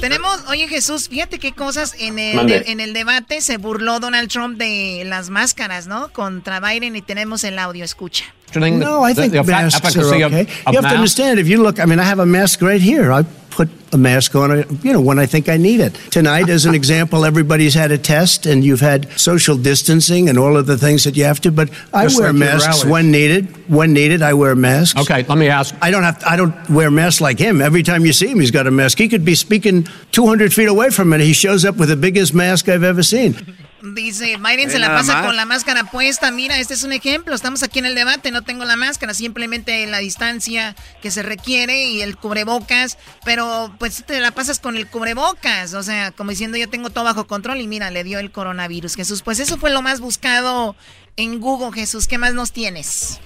tenemos, 0.00 0.40
oye 0.48 0.68
Jesús, 0.68 1.08
fíjate 1.08 1.38
qué 1.38 1.52
cosas 1.52 1.94
en 1.98 2.18
el, 2.18 2.50
en 2.66 2.80
el 2.80 2.92
debate 2.92 3.40
se 3.40 3.56
burló 3.56 4.00
Donald 4.00 4.28
Trump 4.28 4.58
de 4.58 5.02
las 5.06 5.30
máscaras, 5.30 5.86
¿no? 5.86 6.08
Contra 6.12 6.60
Biden 6.60 6.96
y 6.96 7.02
tenemos 7.02 7.44
el 7.44 7.58
audio, 7.58 7.84
escucha. 7.84 8.24
No, 8.54 9.08
I 9.08 9.14
think 9.14 9.32
masks 9.46 9.96
are 9.96 10.24
okay. 10.24 10.46
You 10.70 10.78
have 10.78 10.88
to 10.88 10.94
understand, 10.94 11.38
if 11.38 11.46
you 11.46 11.62
look, 11.62 11.78
I 11.78 11.86
mean, 11.86 11.98
I 11.98 12.04
have 12.04 12.20
a 12.20 12.26
mask 12.26 12.60
right 12.60 12.82
here. 12.82 13.10
I 13.10 13.24
put 13.52 13.68
a 13.92 13.98
mask 13.98 14.34
on, 14.34 14.64
you 14.82 14.92
know, 14.92 15.00
when 15.00 15.18
I 15.18 15.26
think 15.26 15.48
I 15.48 15.56
need 15.56 15.80
it. 15.80 15.94
Tonight, 16.10 16.48
as 16.48 16.64
an 16.64 16.74
example, 16.74 17.24
everybody's 17.24 17.74
had 17.74 17.90
a 17.90 17.98
test 17.98 18.46
and 18.46 18.64
you've 18.64 18.80
had 18.80 19.10
social 19.18 19.56
distancing 19.56 20.28
and 20.28 20.38
all 20.38 20.56
of 20.56 20.66
the 20.66 20.78
things 20.78 21.04
that 21.04 21.16
you 21.16 21.24
have 21.24 21.40
to. 21.42 21.52
But 21.52 21.70
I 21.92 22.04
Just 22.04 22.18
wear 22.18 22.32
like 22.32 22.38
masks 22.38 22.84
when 22.84 23.10
needed. 23.10 23.70
When 23.70 23.92
needed, 23.92 24.22
I 24.22 24.34
wear 24.34 24.54
masks. 24.56 25.00
Okay, 25.00 25.22
let 25.24 25.38
me 25.38 25.48
ask. 25.48 25.74
I 25.80 25.90
don't 25.90 26.02
have. 26.02 26.18
To, 26.20 26.28
I 26.28 26.36
don't 26.36 26.70
wear 26.70 26.90
masks 26.90 27.20
like 27.20 27.38
him. 27.38 27.60
Every 27.60 27.82
time 27.82 28.04
you 28.04 28.12
see 28.12 28.28
him, 28.28 28.40
he's 28.40 28.50
got 28.50 28.66
a 28.66 28.70
mask. 28.70 28.98
He 28.98 29.08
could 29.08 29.24
be 29.24 29.34
speaking 29.34 29.86
200 30.12 30.52
feet 30.52 30.68
away 30.68 30.90
from 30.90 31.12
it. 31.12 31.20
He 31.20 31.32
shows 31.32 31.64
up 31.64 31.76
with 31.76 31.88
the 31.88 31.96
biggest 31.96 32.34
mask 32.34 32.68
I've 32.68 32.82
ever 32.82 33.02
seen. 33.02 33.36
Dice, 33.82 34.36
Biden 34.36 34.70
se 34.70 34.78
la 34.78 34.94
pasa 34.94 35.14
más. 35.14 35.26
con 35.26 35.36
la 35.36 35.44
máscara 35.44 35.84
puesta. 35.84 36.30
Mira, 36.30 36.58
este 36.58 36.74
es 36.74 36.84
un 36.84 36.92
ejemplo. 36.92 37.34
Estamos 37.34 37.64
aquí 37.64 37.80
en 37.80 37.86
el 37.86 37.96
debate, 37.96 38.30
no 38.30 38.42
tengo 38.42 38.64
la 38.64 38.76
máscara, 38.76 39.12
simplemente 39.12 39.84
la 39.88 39.98
distancia 39.98 40.76
que 41.02 41.10
se 41.10 41.24
requiere 41.24 41.86
y 41.86 42.00
el 42.00 42.16
cubrebocas. 42.16 42.96
Pero 43.24 43.74
pues 43.80 44.04
te 44.06 44.20
la 44.20 44.30
pasas 44.30 44.60
con 44.60 44.76
el 44.76 44.86
cubrebocas. 44.86 45.74
O 45.74 45.82
sea, 45.82 46.12
como 46.12 46.30
diciendo, 46.30 46.56
yo 46.56 46.68
tengo 46.68 46.90
todo 46.90 47.04
bajo 47.04 47.26
control 47.26 47.60
y 47.60 47.66
mira, 47.66 47.90
le 47.90 48.04
dio 48.04 48.20
el 48.20 48.30
coronavirus. 48.30 48.94
Jesús, 48.94 49.22
pues 49.22 49.40
eso 49.40 49.58
fue 49.58 49.70
lo 49.70 49.82
más 49.82 50.00
buscado 50.00 50.76
en 51.16 51.40
Google, 51.40 51.72
Jesús. 51.72 52.06
¿Qué 52.06 52.18
más 52.18 52.34
nos 52.34 52.52
tienes? 52.52 53.20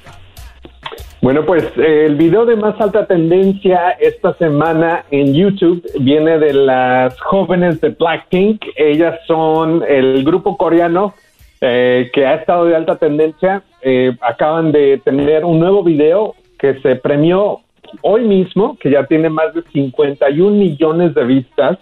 Bueno, 1.26 1.44
pues 1.44 1.64
eh, 1.76 2.04
el 2.06 2.14
video 2.14 2.46
de 2.46 2.54
más 2.54 2.80
alta 2.80 3.04
tendencia 3.04 3.90
esta 3.98 4.34
semana 4.34 5.06
en 5.10 5.34
YouTube 5.34 5.84
viene 5.98 6.38
de 6.38 6.52
las 6.52 7.20
jóvenes 7.20 7.80
de 7.80 7.88
Blackpink. 7.88 8.64
Ellas 8.76 9.18
son 9.26 9.82
el 9.88 10.22
grupo 10.22 10.56
coreano 10.56 11.14
eh, 11.60 12.12
que 12.12 12.24
ha 12.24 12.36
estado 12.36 12.66
de 12.66 12.76
alta 12.76 12.94
tendencia. 12.94 13.64
Eh, 13.82 14.16
acaban 14.20 14.70
de 14.70 15.02
tener 15.04 15.44
un 15.44 15.58
nuevo 15.58 15.82
video 15.82 16.36
que 16.60 16.80
se 16.80 16.94
premió 16.94 17.58
hoy 18.02 18.22
mismo, 18.22 18.78
que 18.78 18.92
ya 18.92 19.04
tiene 19.06 19.28
más 19.28 19.52
de 19.52 19.62
51 19.72 20.56
millones 20.56 21.12
de 21.12 21.24
vistas. 21.24 21.76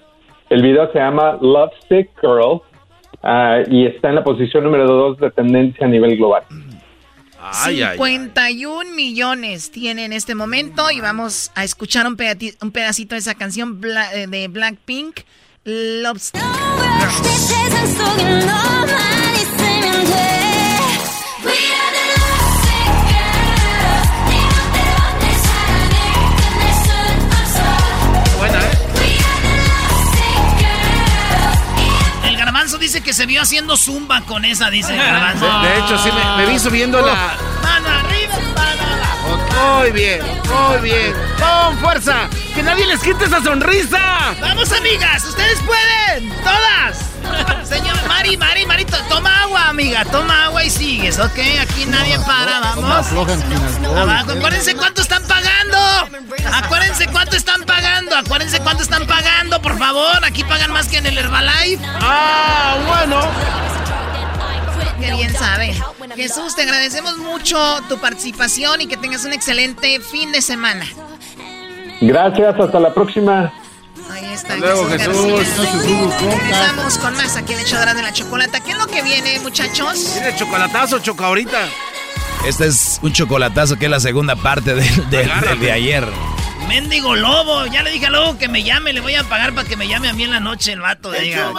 El 0.48 0.62
video 0.62 0.90
se 0.90 1.00
llama 1.00 1.36
Love 1.42 1.74
Sick 1.86 2.08
Girl 2.22 2.62
ah, 3.22 3.58
y 3.68 3.84
está 3.84 4.08
en 4.08 4.14
la 4.14 4.24
posición 4.24 4.64
número 4.64 4.86
2 4.86 5.18
de 5.18 5.30
tendencia 5.32 5.84
a 5.84 5.90
nivel 5.90 6.16
global. 6.16 6.44
51 7.96 8.94
millones 8.94 9.70
tiene 9.70 10.04
en 10.04 10.12
este 10.12 10.34
momento 10.34 10.90
y 10.90 11.00
vamos 11.00 11.50
a 11.54 11.64
escuchar 11.64 12.06
un, 12.06 12.16
pedati- 12.16 12.56
un 12.62 12.70
pedacito 12.70 13.14
de 13.14 13.20
esa 13.20 13.34
canción 13.34 13.80
Bla- 13.80 14.14
eh, 14.14 14.26
de 14.26 14.48
Blackpink, 14.48 15.20
Love 15.64 16.20
El 18.18 18.40
que 33.04 33.12
se 33.12 33.26
vio 33.26 33.42
haciendo 33.42 33.76
zumba 33.76 34.22
con 34.22 34.44
esa, 34.44 34.70
dice. 34.70 34.92
De, 34.92 34.98
de 34.98 35.78
hecho, 35.78 35.98
sí, 35.98 36.10
me, 36.10 36.44
me 36.44 36.50
vi 36.50 36.58
subiendo 36.58 37.00
la... 37.00 37.36
Mano 37.62 37.88
arriba, 37.88 38.34
mano 38.56 39.78
Muy 39.80 39.92
bien, 39.92 40.20
muy 40.22 40.82
bien. 40.82 41.14
¡Con 41.38 41.78
fuerza! 41.78 42.28
¡Que 42.54 42.62
nadie 42.62 42.86
les 42.86 43.00
quite 43.00 43.24
esa 43.24 43.42
sonrisa! 43.42 44.34
¡Vamos, 44.40 44.70
amigas! 44.72 45.24
¡Ustedes 45.24 45.58
pueden! 45.62 46.30
¡Todas! 46.44 46.98
Señor, 47.68 47.96
Mari, 48.06 48.36
Mari, 48.36 48.64
Mari, 48.66 48.84
to- 48.84 49.02
toma 49.08 49.42
agua, 49.42 49.68
amiga. 49.70 50.04
Toma 50.04 50.44
agua 50.44 50.62
y 50.64 50.70
sigues, 50.70 51.18
¿ok? 51.18 51.38
Aquí 51.62 51.84
nadie 51.86 52.18
para, 52.20 52.60
vamos. 52.60 52.84
Abajo, 53.96 54.32
acuérdense 54.32 54.74
cuánto 54.76 55.02
están 55.02 55.22
pagando. 55.26 55.76
Acuérdense 56.52 57.06
cuánto 57.08 57.36
están 57.36 57.62
pagando. 57.64 58.14
Acuérdense 58.16 58.60
cuánto 58.60 58.82
están 58.84 59.06
pagando, 59.06 59.60
por 59.60 59.76
favor. 59.78 60.24
Aquí 60.24 60.44
pagan 60.44 60.70
más 60.70 60.86
que 60.86 60.98
en 60.98 61.06
el 61.06 61.18
Herbalife. 61.18 61.84
Ah, 62.00 62.76
bueno. 62.86 63.20
Qué 65.00 65.10
bien 65.12 65.34
sabe. 65.36 65.74
Jesús, 66.14 66.54
te 66.54 66.62
agradecemos 66.62 67.16
mucho 67.18 67.80
tu 67.88 67.98
participación 67.98 68.80
y 68.80 68.86
que 68.86 68.96
tengas 68.96 69.24
un 69.24 69.32
excelente 69.32 69.98
fin 70.00 70.30
de 70.30 70.40
semana. 70.40 70.86
Gracias, 72.00 72.58
hasta 72.60 72.80
la 72.80 72.92
próxima. 72.92 73.52
Ahí 74.10 74.24
está 74.32 74.56
luego, 74.56 74.86
Jesús. 74.88 75.16
Regresamos 75.16 76.98
con 76.98 77.14
más 77.16 77.36
aquí 77.36 77.52
en 77.54 77.60
el 77.60 77.64
Chodrán 77.64 77.96
de 77.96 78.02
la 78.02 78.12
Chocolata. 78.12 78.60
¿Qué 78.60 78.72
es 78.72 78.78
lo 78.78 78.86
que 78.86 79.02
viene, 79.02 79.38
muchachos? 79.40 80.14
Mire, 80.16 80.34
chocolatazo, 80.36 80.98
choca 80.98 81.26
ahorita. 81.26 81.58
Este 82.46 82.66
es 82.66 82.98
un 83.02 83.12
chocolatazo 83.12 83.76
que 83.78 83.86
es 83.86 83.90
la 83.90 84.00
segunda 84.00 84.36
parte 84.36 84.74
del, 84.74 85.10
del- 85.10 85.30
del 85.40 85.60
de 85.60 85.72
ayer. 85.72 86.06
Mendigo 86.68 87.14
lobo. 87.14 87.66
Ya 87.66 87.82
le 87.82 87.90
dije 87.90 88.06
al 88.06 88.12
lobo 88.12 88.38
que 88.38 88.48
me 88.48 88.62
llame. 88.62 88.92
Le 88.92 89.00
voy 89.00 89.14
a 89.14 89.24
pagar 89.24 89.54
para 89.54 89.68
que 89.68 89.76
me 89.76 89.86
llame 89.88 90.08
a 90.08 90.12
mí 90.12 90.24
en 90.24 90.30
la 90.30 90.40
noche 90.40 90.72
el 90.72 90.80
vato. 90.80 91.10
Diga. 91.12 91.50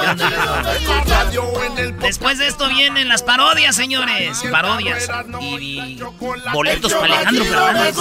Después 2.01 2.37
de 2.37 2.47
esto 2.47 2.67
vienen 2.69 3.07
las 3.07 3.23
parodias, 3.23 3.75
señores. 3.75 4.43
Parodias. 4.51 5.09
Y, 5.39 5.79
y 5.79 5.99
boletos 6.53 6.93
para 6.93 7.17
Alejandro 7.19 7.45
Fernández. 7.45 7.95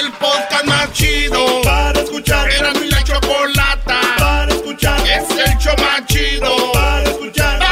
El 0.00 0.12
podcast 0.12 0.64
más 0.64 0.92
chido 0.92 1.62
para 1.62 2.00
escuchar. 2.00 2.50
Era 2.50 2.72
mi 2.74 2.88
la 2.88 3.02
chocolata 3.04 4.00
para 4.18 4.52
escuchar. 4.52 5.00
Es 5.00 5.30
el 5.30 5.58
show 5.58 5.74
más 5.78 6.06
chido 6.06 6.72
para 6.72 7.02
escuchar. 7.04 7.71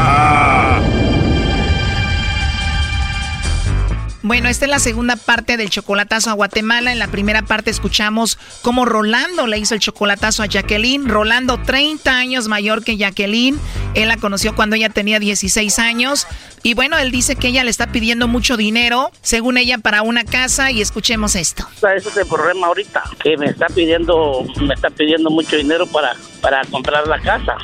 Bueno, 4.23 4.49
esta 4.49 4.65
es 4.65 4.71
la 4.71 4.77
segunda 4.77 5.15
parte 5.15 5.57
del 5.57 5.71
chocolatazo 5.71 6.29
a 6.29 6.33
Guatemala. 6.33 6.91
En 6.91 6.99
la 6.99 7.07
primera 7.07 7.41
parte 7.41 7.71
escuchamos 7.71 8.37
cómo 8.61 8.85
Rolando 8.85 9.47
le 9.47 9.57
hizo 9.57 9.73
el 9.73 9.79
chocolatazo 9.79 10.43
a 10.43 10.45
Jacqueline. 10.45 11.09
Rolando, 11.09 11.57
30 11.59 12.11
años 12.11 12.47
mayor 12.47 12.83
que 12.83 12.97
Jacqueline. 12.97 13.59
Él 13.95 14.09
la 14.09 14.17
conoció 14.17 14.55
cuando 14.55 14.75
ella 14.75 14.89
tenía 14.89 15.17
16 15.17 15.79
años. 15.79 16.27
Y 16.61 16.75
bueno, 16.75 16.99
él 16.99 17.09
dice 17.09 17.35
que 17.35 17.47
ella 17.47 17.63
le 17.63 17.71
está 17.71 17.91
pidiendo 17.91 18.27
mucho 18.27 18.57
dinero, 18.57 19.11
según 19.23 19.57
ella, 19.57 19.79
para 19.79 20.03
una 20.03 20.23
casa. 20.23 20.69
Y 20.69 20.81
escuchemos 20.81 21.35
esto. 21.35 21.67
Ese 21.77 22.09
es 22.09 22.17
el 22.17 22.27
problema 22.27 22.67
ahorita, 22.67 23.01
que 23.23 23.35
me 23.37 23.47
está 23.47 23.65
pidiendo, 23.67 24.45
me 24.61 24.75
está 24.75 24.91
pidiendo 24.91 25.31
mucho 25.31 25.55
dinero 25.55 25.87
para, 25.87 26.15
para 26.41 26.63
comprar 26.65 27.07
la 27.07 27.19
casa. 27.19 27.55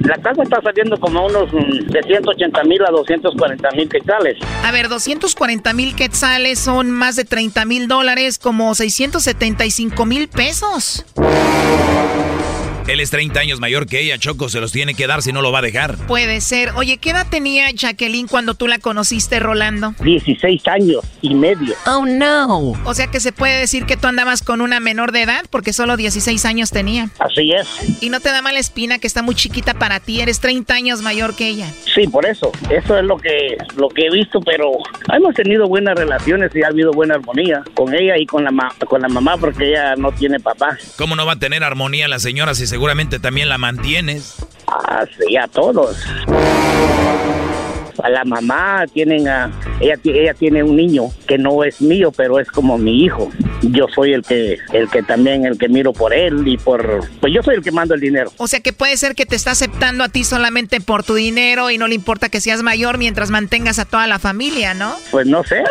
La 0.00 0.16
casa 0.16 0.42
está 0.42 0.60
saliendo 0.62 0.98
como 0.98 1.26
unos 1.26 1.52
mm, 1.52 1.90
de 1.90 2.02
180 2.02 2.64
mil 2.64 2.82
a 2.84 2.90
240 2.90 3.70
mil 3.72 3.88
quetzales. 3.88 4.38
A 4.64 4.70
ver, 4.70 4.88
240 4.88 5.72
mil 5.74 5.94
quetzales 5.94 6.58
son 6.58 6.90
más 6.90 7.16
de 7.16 7.24
30 7.24 7.64
mil 7.64 7.88
dólares, 7.88 8.38
como 8.38 8.74
675 8.74 10.06
mil 10.06 10.28
pesos. 10.28 11.04
Él 12.90 12.98
es 13.00 13.10
30 13.10 13.38
años 13.38 13.60
mayor 13.60 13.86
que 13.86 14.00
ella, 14.00 14.18
Choco, 14.18 14.48
se 14.48 14.60
los 14.60 14.72
tiene 14.72 14.94
que 14.94 15.06
dar 15.06 15.22
si 15.22 15.32
no 15.32 15.42
lo 15.42 15.52
va 15.52 15.60
a 15.60 15.62
dejar. 15.62 15.96
Puede 16.08 16.40
ser. 16.40 16.70
Oye, 16.74 16.98
¿qué 16.98 17.10
edad 17.10 17.26
tenía 17.30 17.70
Jacqueline 17.70 18.26
cuando 18.26 18.54
tú 18.54 18.66
la 18.66 18.78
conociste, 18.78 19.38
Rolando? 19.38 19.94
16 20.00 20.66
años 20.66 21.04
y 21.22 21.34
medio. 21.34 21.74
Oh, 21.86 22.04
no. 22.04 22.72
O 22.84 22.94
sea 22.94 23.06
que 23.06 23.20
se 23.20 23.30
puede 23.32 23.58
decir 23.60 23.86
que 23.86 23.96
tú 23.96 24.08
andabas 24.08 24.42
con 24.42 24.60
una 24.60 24.80
menor 24.80 25.12
de 25.12 25.22
edad 25.22 25.44
porque 25.50 25.72
solo 25.72 25.96
16 25.96 26.44
años 26.46 26.70
tenía. 26.70 27.10
Así 27.20 27.52
es. 27.52 28.02
Y 28.02 28.10
no 28.10 28.18
te 28.20 28.30
da 28.30 28.42
mala 28.42 28.58
espina 28.58 28.98
que 28.98 29.06
está 29.06 29.22
muy 29.22 29.34
chiquita 29.34 29.74
para 29.74 30.00
ti, 30.00 30.20
eres 30.20 30.40
30 30.40 30.74
años 30.74 31.00
mayor 31.02 31.36
que 31.36 31.46
ella. 31.48 31.72
Sí, 31.94 32.08
por 32.08 32.26
eso. 32.26 32.50
Eso 32.70 32.98
es 32.98 33.04
lo 33.04 33.18
que, 33.18 33.56
lo 33.76 33.88
que 33.88 34.06
he 34.06 34.10
visto, 34.10 34.40
pero 34.40 34.72
hemos 35.14 35.34
tenido 35.34 35.68
buenas 35.68 35.94
relaciones 35.96 36.50
y 36.56 36.62
ha 36.62 36.68
habido 36.68 36.90
buena 36.92 37.14
armonía 37.14 37.62
con 37.74 37.94
ella 37.94 38.18
y 38.18 38.26
con 38.26 38.42
la, 38.44 38.50
ma- 38.50 38.74
con 38.88 39.00
la 39.00 39.08
mamá 39.08 39.36
porque 39.36 39.70
ella 39.70 39.94
no 39.96 40.10
tiene 40.12 40.40
papá. 40.40 40.76
¿Cómo 40.96 41.14
no 41.14 41.24
va 41.26 41.32
a 41.34 41.38
tener 41.38 41.62
armonía 41.62 42.08
la 42.08 42.18
señora 42.18 42.54
si 42.54 42.66
seguramente 42.80 43.18
también 43.18 43.50
la 43.50 43.58
mantienes? 43.58 44.36
Ah, 44.66 45.04
sí, 45.18 45.36
a 45.36 45.46
todos. 45.46 46.02
A 48.02 48.08
la 48.08 48.24
mamá 48.24 48.86
tienen 48.90 49.28
a 49.28 49.50
ella 49.80 49.98
ella 50.02 50.32
tiene 50.32 50.62
un 50.62 50.76
niño 50.76 51.10
que 51.28 51.36
no 51.36 51.62
es 51.62 51.82
mío, 51.82 52.10
pero 52.10 52.40
es 52.40 52.50
como 52.50 52.78
mi 52.78 53.04
hijo. 53.04 53.28
Yo 53.62 53.86
soy 53.94 54.12
el 54.12 54.22
que, 54.22 54.58
el 54.72 54.88
que 54.88 55.02
también, 55.02 55.44
el 55.44 55.58
que 55.58 55.68
miro 55.68 55.92
por 55.92 56.12
él 56.12 56.46
y 56.46 56.56
por, 56.58 57.08
pues 57.20 57.32
yo 57.32 57.42
soy 57.42 57.56
el 57.56 57.62
que 57.62 57.70
mando 57.72 57.94
el 57.94 58.00
dinero. 58.00 58.32
O 58.36 58.46
sea 58.46 58.60
que 58.60 58.72
puede 58.72 58.96
ser 58.96 59.14
que 59.14 59.26
te 59.26 59.36
está 59.36 59.52
aceptando 59.52 60.04
a 60.04 60.08
ti 60.08 60.24
solamente 60.24 60.80
por 60.80 61.04
tu 61.04 61.14
dinero 61.14 61.70
y 61.70 61.78
no 61.78 61.88
le 61.88 61.94
importa 61.94 62.28
que 62.28 62.40
seas 62.40 62.62
mayor 62.62 62.98
mientras 62.98 63.30
mantengas 63.30 63.78
a 63.78 63.84
toda 63.84 64.06
la 64.06 64.18
familia, 64.18 64.74
¿no? 64.74 64.94
Pues 65.10 65.26
no 65.26 65.44
sé 65.44 65.62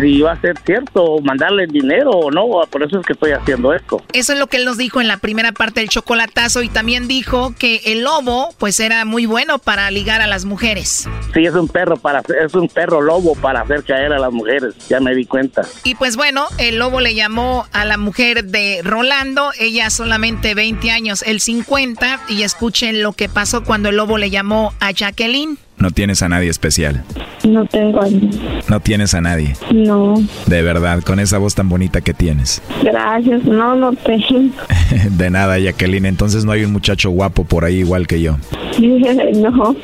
si 0.00 0.20
va 0.20 0.32
a 0.32 0.40
ser 0.40 0.58
cierto 0.64 1.20
mandarle 1.20 1.64
el 1.64 1.70
dinero 1.70 2.10
o 2.10 2.30
no, 2.30 2.46
por 2.70 2.82
eso 2.82 3.00
es 3.00 3.06
que 3.06 3.12
estoy 3.12 3.32
haciendo 3.32 3.72
esto. 3.72 4.02
Eso 4.12 4.32
es 4.32 4.38
lo 4.38 4.46
que 4.46 4.56
él 4.56 4.64
nos 4.64 4.78
dijo 4.78 5.00
en 5.00 5.08
la 5.08 5.18
primera 5.18 5.52
parte 5.52 5.80
del 5.80 5.88
chocolatazo 5.88 6.62
y 6.62 6.68
también 6.68 7.08
dijo 7.08 7.54
que 7.58 7.80
el 7.86 8.02
lobo 8.02 8.54
pues 8.58 8.80
era 8.80 9.04
muy 9.04 9.26
bueno 9.26 9.58
para 9.58 9.90
ligar 9.90 10.20
a 10.20 10.26
las 10.26 10.44
mujeres. 10.44 11.08
Sí, 11.32 11.44
es 11.44 11.54
un 11.54 11.68
perro 11.68 11.96
para 11.96 12.22
es 12.44 12.54
un 12.54 12.68
perro 12.68 13.00
lobo 13.00 13.34
para 13.34 13.60
hacer 13.62 13.84
caer 13.84 14.12
a 14.12 14.18
las 14.18 14.32
mujeres, 14.32 14.74
ya 14.88 15.00
me 15.00 15.14
di 15.14 15.24
cuenta. 15.24 15.62
Y 15.84 15.94
pues 15.94 16.16
bueno, 16.16 16.46
el 16.58 16.78
lobo 16.78 17.00
le 17.00 17.14
llamó 17.14 17.33
a 17.34 17.84
la 17.84 17.96
mujer 17.96 18.44
de 18.44 18.80
Rolando, 18.84 19.50
ella 19.58 19.90
solamente 19.90 20.54
20 20.54 20.90
años, 20.92 21.24
él 21.26 21.40
50 21.40 22.20
y 22.28 22.42
escuchen 22.42 23.02
lo 23.02 23.12
que 23.12 23.28
pasó 23.28 23.64
cuando 23.64 23.88
el 23.88 23.96
lobo 23.96 24.18
le 24.18 24.30
llamó 24.30 24.72
a 24.78 24.92
Jacqueline. 24.92 25.58
No 25.76 25.90
tienes 25.90 26.22
a 26.22 26.28
nadie 26.28 26.48
especial. 26.48 27.02
No 27.44 27.66
tengo 27.66 28.00
a 28.00 28.04
nadie. 28.04 28.30
No 28.68 28.78
tienes 28.78 29.14
a 29.14 29.20
nadie. 29.20 29.56
No. 29.72 30.14
De 30.46 30.62
verdad, 30.62 31.02
con 31.02 31.18
esa 31.18 31.38
voz 31.38 31.56
tan 31.56 31.68
bonita 31.68 32.02
que 32.02 32.14
tienes. 32.14 32.62
Gracias, 32.84 33.42
no, 33.44 33.74
no 33.74 33.92
tengo. 33.94 34.52
De 35.10 35.30
nada, 35.30 35.58
Jacqueline. 35.58 36.06
Entonces 36.06 36.44
no 36.44 36.52
hay 36.52 36.64
un 36.64 36.72
muchacho 36.72 37.10
guapo 37.10 37.44
por 37.44 37.64
ahí 37.64 37.78
igual 37.78 38.06
que 38.06 38.20
yo. 38.20 38.36
no. 38.78 39.76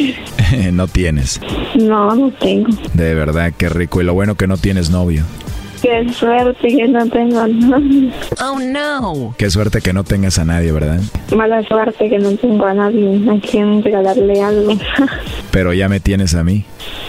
no 0.72 0.88
tienes. 0.88 1.38
No, 1.74 2.14
no 2.14 2.30
tengo. 2.32 2.70
De 2.94 3.14
verdad, 3.14 3.52
qué 3.56 3.68
rico. 3.68 4.00
Y 4.00 4.04
lo 4.04 4.14
bueno 4.14 4.36
que 4.36 4.46
no 4.46 4.56
tienes 4.56 4.88
novio. 4.88 5.22
Qué 5.84 6.10
suerte 6.14 6.68
que 6.68 6.88
no 6.88 7.06
tengo 7.10 7.40
a 7.40 7.46
nadie. 7.46 8.10
Oh 8.40 8.58
no. 8.58 9.34
Qué 9.36 9.50
suerte 9.50 9.82
que 9.82 9.92
no 9.92 10.02
tengas 10.02 10.38
a 10.38 10.46
nadie, 10.46 10.72
¿verdad? 10.72 10.98
Mala 11.36 11.62
suerte 11.64 12.08
que 12.08 12.18
no 12.18 12.34
tengo 12.36 12.64
a 12.64 12.72
nadie 12.72 13.20
a 13.30 13.38
quien 13.38 13.82
regalarle 13.82 14.42
algo. 14.42 14.72
Pero 15.50 15.74
ya 15.74 15.90
me 15.90 16.00
tienes 16.00 16.34
a 16.34 16.42
mí. 16.42 16.64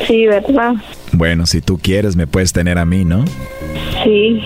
Sí, 0.06 0.28
¿verdad? 0.28 0.74
Bueno, 1.14 1.46
si 1.46 1.62
tú 1.62 1.80
quieres, 1.82 2.18
me 2.18 2.28
puedes 2.28 2.52
tener 2.52 2.78
a 2.78 2.84
mí, 2.84 3.06
¿no? 3.06 3.24
Sí. 4.04 4.42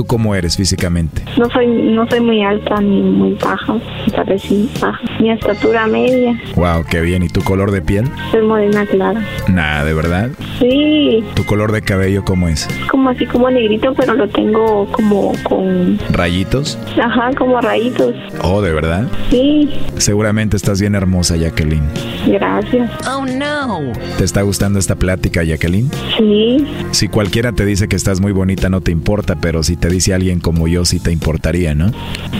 ¿Tú 0.00 0.06
cómo 0.06 0.34
eres 0.34 0.56
físicamente? 0.56 1.22
No 1.36 1.50
soy, 1.50 1.66
no 1.66 2.08
soy 2.08 2.20
muy 2.20 2.42
alta 2.42 2.80
ni 2.80 3.02
muy 3.02 3.34
baja, 3.34 3.74
me 3.74 4.68
baja. 4.80 5.00
Mi 5.20 5.30
estatura 5.30 5.86
media. 5.86 6.40
Wow, 6.56 6.86
qué 6.88 7.02
bien. 7.02 7.22
¿Y 7.22 7.28
tu 7.28 7.42
color 7.42 7.70
de 7.70 7.82
piel? 7.82 8.08
Soy 8.30 8.40
morena 8.40 8.86
clara. 8.86 9.22
Nada, 9.46 9.84
¿de 9.84 9.92
verdad? 9.92 10.30
Sí. 10.58 11.22
¿Tu 11.34 11.44
color 11.44 11.72
de 11.72 11.82
cabello 11.82 12.24
cómo 12.24 12.48
es? 12.48 12.66
Como 12.90 13.10
así 13.10 13.26
como 13.26 13.50
negrito, 13.50 13.92
pero 13.94 14.14
lo 14.14 14.26
tengo 14.28 14.90
como 14.90 15.32
con... 15.42 15.98
¿Rayitos? 16.12 16.78
Ajá, 16.98 17.32
como 17.36 17.60
rayitos. 17.60 18.14
Oh, 18.42 18.62
¿de 18.62 18.72
verdad? 18.72 19.06
Sí. 19.28 19.68
Seguramente 19.98 20.56
estás 20.56 20.80
bien 20.80 20.94
hermosa, 20.94 21.36
Jacqueline. 21.36 21.84
Gracias. 22.26 22.90
Oh, 23.06 23.26
no. 23.26 23.92
¿Te 24.16 24.24
está 24.24 24.40
gustando 24.40 24.78
esta 24.78 24.94
plática, 24.94 25.42
Jacqueline? 25.42 25.90
Sí. 26.16 26.66
Si 26.92 27.08
cualquiera 27.08 27.52
te 27.52 27.66
dice 27.66 27.86
que 27.86 27.96
estás 27.96 28.22
muy 28.22 28.32
bonita, 28.32 28.70
no 28.70 28.80
te 28.80 28.92
importa, 28.92 29.36
pero 29.36 29.62
si 29.62 29.76
te 29.76 29.89
dice 29.90 30.14
alguien 30.14 30.40
como 30.40 30.68
yo, 30.68 30.84
sí 30.84 31.00
te 31.00 31.12
importaría, 31.12 31.74
¿no? 31.74 31.92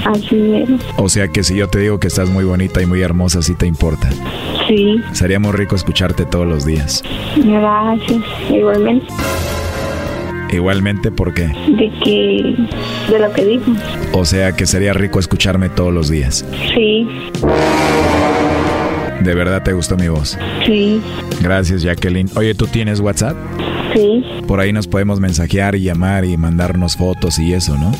Así 0.07 0.55
es. 0.55 0.69
O 0.97 1.09
sea 1.09 1.29
que 1.29 1.43
si 1.43 1.57
yo 1.57 1.69
te 1.69 1.81
digo 1.81 2.01
que 2.01 2.09
estás 2.09 2.31
muy 2.31 2.45
bonita 2.45 2.81
y 2.81 2.87
muy 2.87 3.03
hermosa, 3.03 3.43
sí 3.43 3.55
te 3.55 3.67
importa. 3.67 4.09
Sí. 4.69 5.01
Sería 5.13 5.39
muy 5.39 5.53
rico 5.53 5.77
escucharte 5.77 6.25
todos 6.25 6.47
los 6.47 6.65
días. 6.65 7.03
Gracias. 7.37 8.23
Igualmente. 8.51 9.07
Igualmente, 10.53 11.11
¿por 11.11 11.33
qué? 11.33 11.45
De 11.45 11.93
que... 12.03 12.57
De 13.09 13.19
lo 13.19 13.33
que 13.33 13.45
dijo. 13.45 13.73
O 14.13 14.25
sea 14.25 14.53
que 14.53 14.67
sería 14.67 14.93
rico 14.93 15.19
escucharme 15.21 15.69
todos 15.69 15.93
los 15.93 16.09
días. 16.09 16.45
Sí. 16.75 17.07
¿De 19.21 19.35
verdad 19.35 19.63
te 19.63 19.73
gustó 19.73 19.97
mi 19.97 20.09
voz? 20.09 20.39
Sí. 20.67 21.01
Gracias, 21.41 21.83
Jacqueline. 21.83 22.31
Oye, 22.35 22.55
¿tú 22.55 22.67
tienes 22.67 23.01
WhatsApp? 23.01 23.37
Sí. 23.95 24.25
Por 24.47 24.61
ahí 24.61 24.73
nos 24.73 24.87
podemos 24.87 25.21
mensajear 25.21 25.75
y 25.75 25.83
llamar 25.83 26.25
y 26.25 26.37
mandarnos 26.37 26.97
fotos 26.97 27.39
y 27.39 27.55
eso, 27.55 27.77
¿no? 27.77 27.93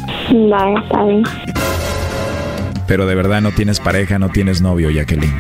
Vale, 0.49 0.81
está 0.83 1.05
bien. 1.05 1.23
Pero 2.87 3.07
de 3.07 3.15
verdad 3.15 3.41
no 3.41 3.53
tienes 3.53 3.79
pareja, 3.79 4.19
no 4.19 4.31
tienes 4.31 4.61
novio, 4.61 4.91
Jacqueline. 4.91 5.35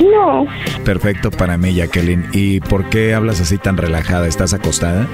No. 0.00 0.46
Perfecto 0.84 1.30
para 1.30 1.56
mí, 1.56 1.74
Jacqueline. 1.74 2.26
¿Y 2.32 2.60
por 2.60 2.88
qué 2.90 3.14
hablas 3.14 3.40
así 3.40 3.58
tan 3.58 3.76
relajada? 3.76 4.26
¿Estás 4.26 4.54
acostada? 4.54 5.08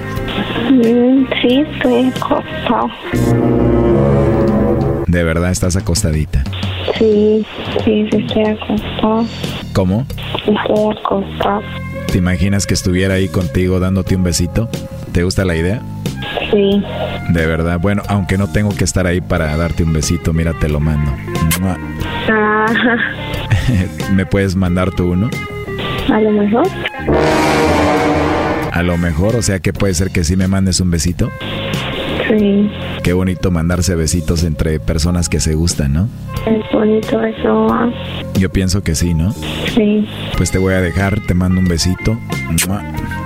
Mm, 0.71 1.25
sí, 1.41 1.65
estoy 1.75 2.11
acostada. 2.15 2.87
De 5.07 5.23
verdad 5.23 5.49
estás 5.49 5.75
acostadita. 5.75 6.43
Sí, 6.97 7.45
sí, 7.83 8.07
sí, 8.11 8.17
estoy 8.17 8.43
acostada. 8.43 9.23
¿Cómo? 9.73 10.05
Estoy 10.45 10.97
acostada. 10.97 11.61
¿Te 12.11 12.17
imaginas 12.17 12.65
que 12.65 12.73
estuviera 12.73 13.13
ahí 13.15 13.29
contigo 13.29 13.79
dándote 13.79 14.15
un 14.15 14.23
besito? 14.23 14.67
¿Te 15.11 15.23
gusta 15.23 15.45
la 15.45 15.55
idea? 15.55 15.81
Sí. 16.51 16.83
De 17.29 17.45
verdad, 17.45 17.79
bueno, 17.79 18.01
aunque 18.07 18.37
no 18.37 18.51
tengo 18.51 18.75
que 18.75 18.83
estar 18.83 19.05
ahí 19.05 19.21
para 19.21 19.55
darte 19.55 19.83
un 19.83 19.93
besito, 19.93 20.33
mira, 20.33 20.53
te 20.53 20.69
lo 20.69 20.79
mando. 20.79 21.11
Ajá. 22.27 22.97
¿Me 24.13 24.25
puedes 24.25 24.55
mandar 24.55 24.89
tú 24.91 25.11
uno? 25.11 25.29
A 26.11 26.19
lo 26.19 26.31
mejor. 26.31 26.67
A 28.71 28.81
lo 28.81 28.97
mejor, 28.97 29.35
o 29.35 29.41
sea 29.43 29.59
que 29.59 29.71
puede 29.71 29.93
ser 29.93 30.09
que 30.09 30.23
sí 30.23 30.35
me 30.35 30.47
mandes 30.47 30.79
un 30.79 30.89
besito. 30.89 31.29
Sí. 32.29 32.69
Qué 33.03 33.13
bonito 33.13 33.49
mandarse 33.49 33.95
besitos 33.95 34.43
entre 34.43 34.79
personas 34.79 35.29
que 35.29 35.39
se 35.39 35.55
gustan, 35.55 35.93
¿no? 35.93 36.09
Es 36.45 36.63
bonito 36.71 37.21
eso. 37.23 37.67
¿ah? 37.71 37.89
Yo 38.35 38.49
pienso 38.51 38.83
que 38.83 38.93
sí, 38.95 39.13
¿no? 39.13 39.33
Sí. 39.73 40.07
Pues 40.37 40.51
te 40.51 40.59
voy 40.59 40.73
a 40.73 40.81
dejar, 40.81 41.19
te 41.21 41.33
mando 41.33 41.59
un 41.59 41.67
besito. 41.67 42.17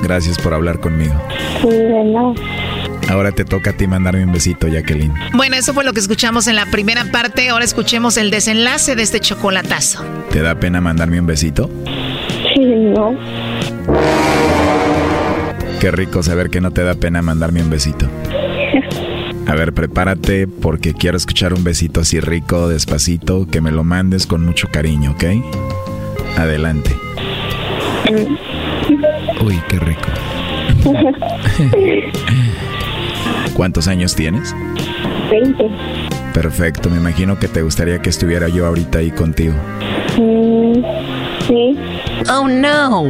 Gracias 0.02 0.38
por 0.38 0.54
hablar 0.54 0.80
conmigo. 0.80 1.14
Sí, 1.62 1.70
de 1.70 2.04
nada. 2.06 2.34
Ahora 3.10 3.32
te 3.32 3.44
toca 3.44 3.72
a 3.72 3.74
ti 3.74 3.88
mandarme 3.88 4.26
un 4.26 4.32
besito, 4.32 4.68
Jacqueline. 4.68 5.14
Bueno, 5.34 5.58
eso 5.58 5.74
fue 5.74 5.84
lo 5.84 5.92
que 5.92 6.00
escuchamos 6.00 6.48
en 6.48 6.56
la 6.56 6.66
primera 6.68 7.06
parte. 7.12 7.50
Ahora 7.50 7.66
escuchemos 7.66 8.16
el 8.18 8.32
desenlace 8.32 8.96
de 8.96 9.04
este 9.04 9.20
chocolatazo. 9.20 10.04
¿Te 10.32 10.42
da 10.42 10.56
pena 10.56 10.80
mandarme 10.80 11.20
un 11.20 11.26
besito? 11.26 11.70
Sí, 12.56 12.62
no. 12.66 13.16
Qué 15.82 15.92
rico 15.92 16.24
saber 16.24 16.50
que 16.50 16.62
no 16.62 16.72
te 16.72 16.84
da 16.84 16.96
pena 16.96 17.22
mandarme 17.22 17.62
un 17.62 17.70
besito. 17.70 18.08
A 19.48 19.56
ver, 19.56 19.74
prepárate 19.74 20.48
porque 20.48 20.94
quiero 20.94 21.18
escuchar 21.18 21.54
un 21.54 21.64
besito 21.64 22.02
así 22.02 22.20
rico, 22.20 22.70
despacito, 22.70 23.48
que 23.48 23.62
me 23.62 23.72
lo 23.72 23.84
mandes 23.84 24.26
con 24.26 24.46
mucho 24.46 24.70
cariño, 24.72 25.12
¿ok? 25.12 25.24
Adelante. 26.38 26.96
Uy, 29.44 29.60
qué 29.68 29.80
rico. 29.80 30.08
¿Cuántos 33.54 33.88
años 33.88 34.16
tienes? 34.16 34.56
20. 35.30 35.70
Perfecto, 36.34 36.90
me 36.90 36.98
imagino 36.98 37.38
que 37.38 37.48
te 37.48 37.62
gustaría 37.62 38.02
que 38.02 38.10
estuviera 38.10 38.48
yo 38.48 38.66
ahorita 38.66 39.00
ahí 39.00 39.12
contigo. 39.12 39.54
Mm, 40.18 40.84
sí. 41.48 41.78
Oh 42.32 42.48
no. 42.48 43.04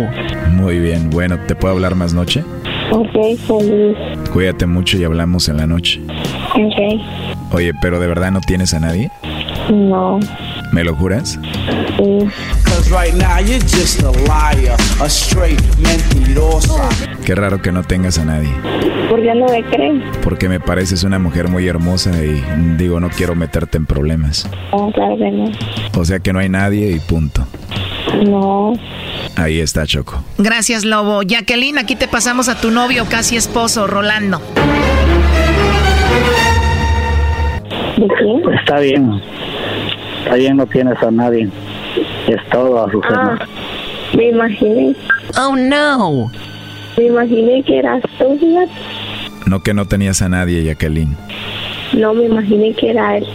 Muy 0.51 0.79
bien, 0.79 1.09
bueno, 1.09 1.39
¿te 1.47 1.55
puedo 1.55 1.73
hablar 1.73 1.95
más 1.95 2.13
noche? 2.13 2.43
Ok, 2.91 3.37
feliz. 3.47 3.97
Cuídate 4.31 4.65
mucho 4.65 4.97
y 4.97 5.03
hablamos 5.03 5.49
en 5.49 5.57
la 5.57 5.67
noche. 5.67 6.01
Ok. 6.55 7.01
Oye, 7.51 7.73
pero 7.81 7.99
¿de 7.99 8.07
verdad 8.07 8.31
no 8.31 8.41
tienes 8.41 8.73
a 8.73 8.79
nadie? 8.79 9.11
No. 9.71 10.19
¿Me 10.71 10.83
lo 10.83 10.95
juras? 10.95 11.39
Sí. 11.97 12.19
Qué 17.25 17.35
raro 17.35 17.61
que 17.61 17.71
no 17.71 17.83
tengas 17.83 18.17
a 18.17 18.25
nadie. 18.25 18.49
¿Por 19.09 19.21
qué 19.21 19.33
no 19.35 19.45
me 19.47 19.63
crees? 19.63 20.03
Porque 20.23 20.49
me 20.49 20.59
pareces 20.59 21.03
una 21.03 21.19
mujer 21.19 21.47
muy 21.47 21.67
hermosa 21.67 22.11
y 22.23 22.43
digo, 22.77 22.99
no 22.99 23.09
quiero 23.09 23.35
meterte 23.35 23.77
en 23.77 23.85
problemas. 23.85 24.49
No, 24.71 24.91
claro 24.91 25.17
que 25.17 25.31
no. 25.31 25.51
O 25.95 26.05
sea 26.05 26.19
que 26.19 26.33
no 26.33 26.39
hay 26.39 26.49
nadie 26.49 26.91
y 26.91 26.99
punto. 26.99 27.45
No. 28.25 28.73
Ahí 29.35 29.59
está, 29.59 29.85
Choco. 29.85 30.23
Gracias, 30.37 30.85
Lobo. 30.85 31.21
Jacqueline, 31.23 31.77
aquí 31.77 31.95
te 31.95 32.07
pasamos 32.07 32.49
a 32.49 32.59
tu 32.59 32.71
novio, 32.71 33.05
casi 33.09 33.37
esposo, 33.37 33.87
Rolando. 33.87 34.41
¿De 37.97 38.07
quién? 38.07 38.53
Está 38.53 38.79
bien. 38.79 39.21
Está 40.23 40.35
bien, 40.35 40.57
no 40.57 40.65
tienes 40.65 41.01
a 41.01 41.11
nadie. 41.11 41.47
Es 42.27 42.49
todo, 42.51 42.85
Azucena. 42.85 43.37
Ah, 43.39 43.45
me 44.15 44.29
imaginé. 44.29 44.95
Oh 45.37 45.55
no. 45.55 46.31
Me 46.97 47.05
imaginé 47.05 47.63
que 47.63 47.79
eras 47.79 48.01
tú, 48.17 48.37
fíjate. 48.39 48.71
No 49.45 49.61
que 49.61 49.73
no 49.73 49.85
tenías 49.85 50.21
a 50.21 50.29
nadie, 50.29 50.63
Jacqueline. 50.63 51.15
No, 51.93 52.13
me 52.13 52.25
imaginé 52.25 52.73
que 52.73 52.91
era 52.91 53.17
él. 53.17 53.27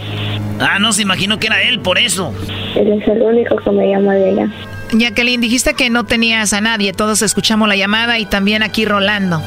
Ah, 0.59 0.79
no 0.79 0.91
se 0.91 1.03
imaginó 1.03 1.39
que 1.39 1.47
era 1.47 1.61
él, 1.61 1.79
por 1.79 1.97
eso. 1.97 2.33
Él 2.75 2.91
es 2.91 3.07
el 3.07 3.21
único 3.21 3.55
que 3.55 3.71
me 3.71 3.89
llama 3.89 4.13
de 4.15 4.31
ella. 4.31 4.47
Jacqueline, 4.91 5.39
dijiste 5.39 5.73
que 5.75 5.89
no 5.89 6.03
tenías 6.05 6.51
a 6.53 6.61
nadie. 6.61 6.93
Todos 6.93 7.21
escuchamos 7.21 7.67
la 7.67 7.75
llamada 7.75 8.19
y 8.19 8.25
también 8.25 8.63
aquí 8.63 8.85
Rolando. 8.85 9.41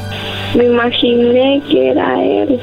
Me 0.55 0.65
imaginé 0.65 1.61
que 1.69 1.89
era 1.89 2.23
él. 2.23 2.59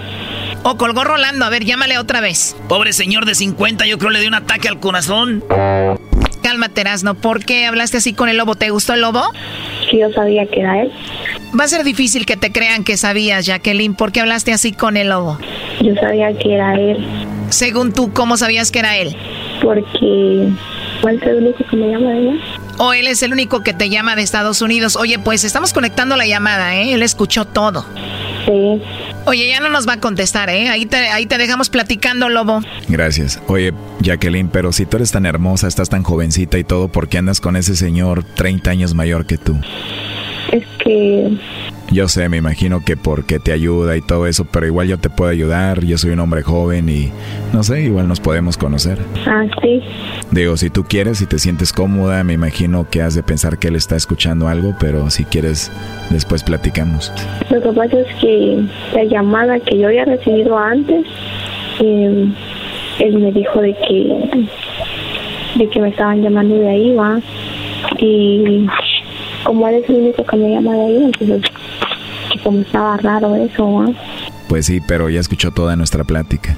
O 0.62 0.76
colgó 0.76 1.04
Rolando. 1.04 1.44
A 1.44 1.48
ver, 1.48 1.64
llámale 1.64 1.98
otra 1.98 2.20
vez. 2.20 2.56
Pobre 2.68 2.92
señor 2.92 3.24
de 3.24 3.34
50, 3.34 3.86
yo 3.86 3.98
creo 3.98 4.10
le 4.10 4.20
dio 4.20 4.28
un 4.28 4.34
ataque 4.34 4.68
al 4.68 4.80
corazón. 4.80 5.42
Cálmate, 6.42 6.80
Erasno. 6.80 7.14
¿Por 7.14 7.44
qué 7.44 7.66
hablaste 7.66 7.98
así 7.98 8.12
con 8.12 8.28
el 8.28 8.36
lobo? 8.36 8.54
¿Te 8.54 8.70
gustó 8.70 8.94
el 8.94 9.02
lobo? 9.02 9.22
Sí, 9.90 9.98
yo 9.98 10.10
sabía 10.12 10.46
que 10.46 10.60
era 10.60 10.82
él. 10.82 10.92
Va 11.58 11.64
a 11.64 11.68
ser 11.68 11.84
difícil 11.84 12.26
que 12.26 12.36
te 12.36 12.52
crean 12.52 12.84
que 12.84 12.96
sabías, 12.96 13.46
Jacqueline. 13.46 13.94
¿Por 13.94 14.12
qué 14.12 14.20
hablaste 14.20 14.52
así 14.52 14.72
con 14.72 14.96
el 14.96 15.08
lobo? 15.08 15.38
Yo 15.80 15.94
sabía 15.96 16.32
que 16.38 16.54
era 16.54 16.74
él. 16.74 17.04
Según 17.50 17.92
tú, 17.92 18.12
¿cómo 18.12 18.36
sabías 18.36 18.70
que 18.70 18.78
era 18.78 18.96
él? 18.96 19.16
Porque 19.62 20.48
¿cuál 21.02 21.16
es 21.16 21.22
el 21.22 21.36
único 21.36 21.64
que 21.68 21.76
me 21.76 21.88
llama 21.88 22.10
de 22.10 22.18
allá? 22.18 22.44
O 22.78 22.92
él 22.92 23.06
es 23.08 23.22
el 23.22 23.32
único 23.32 23.62
que 23.62 23.74
te 23.74 23.90
llama 23.90 24.14
de 24.14 24.22
Estados 24.22 24.62
Unidos. 24.62 24.96
Oye, 24.96 25.18
pues 25.18 25.44
estamos 25.44 25.72
conectando 25.72 26.16
la 26.16 26.26
llamada, 26.26 26.76
¿eh? 26.76 26.94
Él 26.94 27.02
escuchó 27.02 27.44
todo. 27.44 27.84
Sí. 28.46 28.82
Oye, 29.26 29.48
ya 29.48 29.60
no 29.60 29.68
nos 29.68 29.86
va 29.86 29.94
a 29.94 30.00
contestar, 30.00 30.48
¿eh? 30.50 30.68
Ahí 30.68 30.86
te, 30.86 30.96
ahí 30.96 31.26
te 31.26 31.38
dejamos 31.38 31.70
platicando, 31.70 32.28
Lobo. 32.28 32.60
Gracias. 32.88 33.40
Oye, 33.48 33.72
Jacqueline, 34.00 34.48
pero 34.48 34.72
si 34.72 34.86
tú 34.86 34.96
eres 34.96 35.12
tan 35.12 35.26
hermosa, 35.26 35.68
estás 35.68 35.88
tan 35.88 36.02
jovencita 36.02 36.58
y 36.58 36.64
todo, 36.64 36.88
¿por 36.88 37.08
qué 37.08 37.18
andas 37.18 37.40
con 37.40 37.56
ese 37.56 37.76
señor 37.76 38.24
30 38.24 38.70
años 38.70 38.94
mayor 38.94 39.26
que 39.26 39.38
tú? 39.38 39.56
Es 40.52 40.64
que 40.82 41.38
yo 41.90 42.06
sé, 42.06 42.28
me 42.28 42.36
imagino 42.36 42.84
que 42.84 42.96
porque 42.96 43.38
te 43.40 43.52
ayuda 43.52 43.96
y 43.96 44.00
todo 44.00 44.26
eso, 44.26 44.44
pero 44.44 44.66
igual 44.66 44.88
yo 44.88 44.98
te 44.98 45.10
puedo 45.10 45.30
ayudar, 45.30 45.84
yo 45.84 45.98
soy 45.98 46.12
un 46.12 46.20
hombre 46.20 46.42
joven 46.42 46.88
y 46.88 47.10
no 47.52 47.64
sé, 47.64 47.82
igual 47.82 48.06
nos 48.06 48.20
podemos 48.20 48.56
conocer. 48.56 48.98
Ah, 49.26 49.44
sí. 49.60 49.82
Digo, 50.30 50.56
si 50.56 50.70
tú 50.70 50.84
quieres 50.84 51.20
y 51.20 51.26
te 51.26 51.38
sientes 51.38 51.72
cómoda, 51.72 52.22
me 52.22 52.32
imagino 52.32 52.86
que 52.88 53.02
has 53.02 53.14
de 53.14 53.22
pensar 53.22 53.58
que 53.58 53.68
él 53.68 53.76
está 53.76 53.96
escuchando 53.96 54.46
algo, 54.46 54.74
pero 54.78 55.10
si 55.10 55.24
quieres, 55.24 55.72
después 56.10 56.44
platicamos. 56.44 57.12
Lo 57.50 57.60
que 57.60 57.72
pasa 57.72 57.98
es 57.98 58.14
que 58.20 58.64
la 58.94 59.04
llamada 59.04 59.58
que 59.58 59.78
yo 59.78 59.88
había 59.88 60.04
recibido 60.04 60.56
antes, 60.56 61.04
eh, 61.80 62.32
él 63.00 63.18
me 63.18 63.32
dijo 63.32 63.60
de 63.60 63.74
que, 63.74 64.48
de 65.56 65.68
que 65.68 65.80
me 65.80 65.88
estaban 65.88 66.22
llamando 66.22 66.54
de 66.54 66.68
ahí, 66.68 66.94
va. 66.94 67.20
Y 67.98 68.66
como 69.42 69.66
él 69.68 69.76
es 69.76 69.88
el 69.88 69.96
único 69.96 70.24
que 70.24 70.36
me 70.36 70.50
llama 70.50 70.74
de 70.74 70.80
ahí, 70.80 71.04
entonces 71.04 71.42
como 72.42 72.60
estaba 72.60 72.96
raro 72.96 73.34
eso, 73.36 73.84
Pues 74.48 74.66
sí, 74.66 74.80
pero 74.86 75.08
ya 75.08 75.20
escuchó 75.20 75.50
toda 75.50 75.76
nuestra 75.76 76.04
plática. 76.04 76.56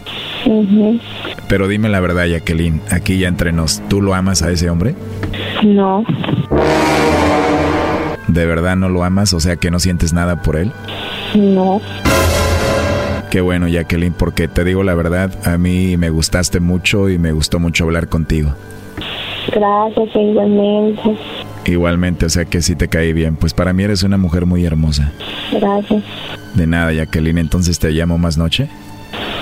Pero 1.49 1.69
dime 1.69 1.89
la 1.89 2.01
verdad, 2.01 2.27
Jacqueline, 2.27 2.81
aquí 2.91 3.19
ya 3.19 3.29
entre 3.29 3.53
nos, 3.53 3.81
¿tú 3.89 4.01
lo 4.01 4.15
amas 4.15 4.43
a 4.43 4.51
ese 4.51 4.71
hombre? 4.71 4.95
No. 5.63 6.05
¿De 8.29 8.47
verdad 8.47 8.77
no 8.77 8.89
lo 8.89 9.05
amas? 9.05 9.33
O 9.35 9.41
sea, 9.41 9.57
que 9.57 9.71
no 9.71 9.79
sientes 9.79 10.13
nada 10.13 10.43
por 10.43 10.57
él. 10.57 10.73
No. 11.35 11.81
Qué 13.31 13.41
bueno, 13.41 13.67
Jacqueline, 13.67 14.13
porque 14.13 14.49
te 14.49 14.65
digo 14.65 14.83
la 14.83 14.95
verdad, 14.95 15.31
a 15.47 15.57
mí 15.57 15.97
me 15.97 16.11
gustaste 16.11 16.61
mucho 16.61 17.09
y 17.09 17.19
me 17.19 17.33
gustó 17.33 17.59
mucho 17.59 17.85
hablar 17.85 18.09
contigo. 18.09 18.55
Gracias, 19.55 20.09
igualmente. 20.15 21.17
Igualmente, 21.65 22.27
o 22.27 22.29
sea 22.29 22.45
que 22.45 22.61
sí 22.63 22.75
te 22.75 22.89
caí 22.89 23.13
bien. 23.13 23.37
Pues 23.37 23.55
para 23.55 23.73
mí 23.73 23.83
eres 23.85 24.03
una 24.03 24.17
mujer 24.17 24.47
muy 24.47 24.65
hermosa. 24.65 25.13
Gracias. 25.53 26.03
De 26.55 26.67
nada, 26.67 26.93
Jacqueline. 26.93 27.39
Entonces 27.39 27.79
te 27.79 27.91
llamo 27.91 28.19
más 28.19 28.37
noche. 28.37 28.69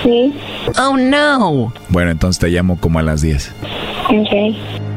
Sí. 0.03 0.33
Oh, 0.79 0.97
no. 0.97 1.73
Bueno, 1.89 2.11
entonces 2.11 2.39
te 2.39 2.49
llamo 2.49 2.79
como 2.79 2.99
a 2.99 3.03
las 3.03 3.21
10. 3.21 3.51
Ok. 4.09 4.90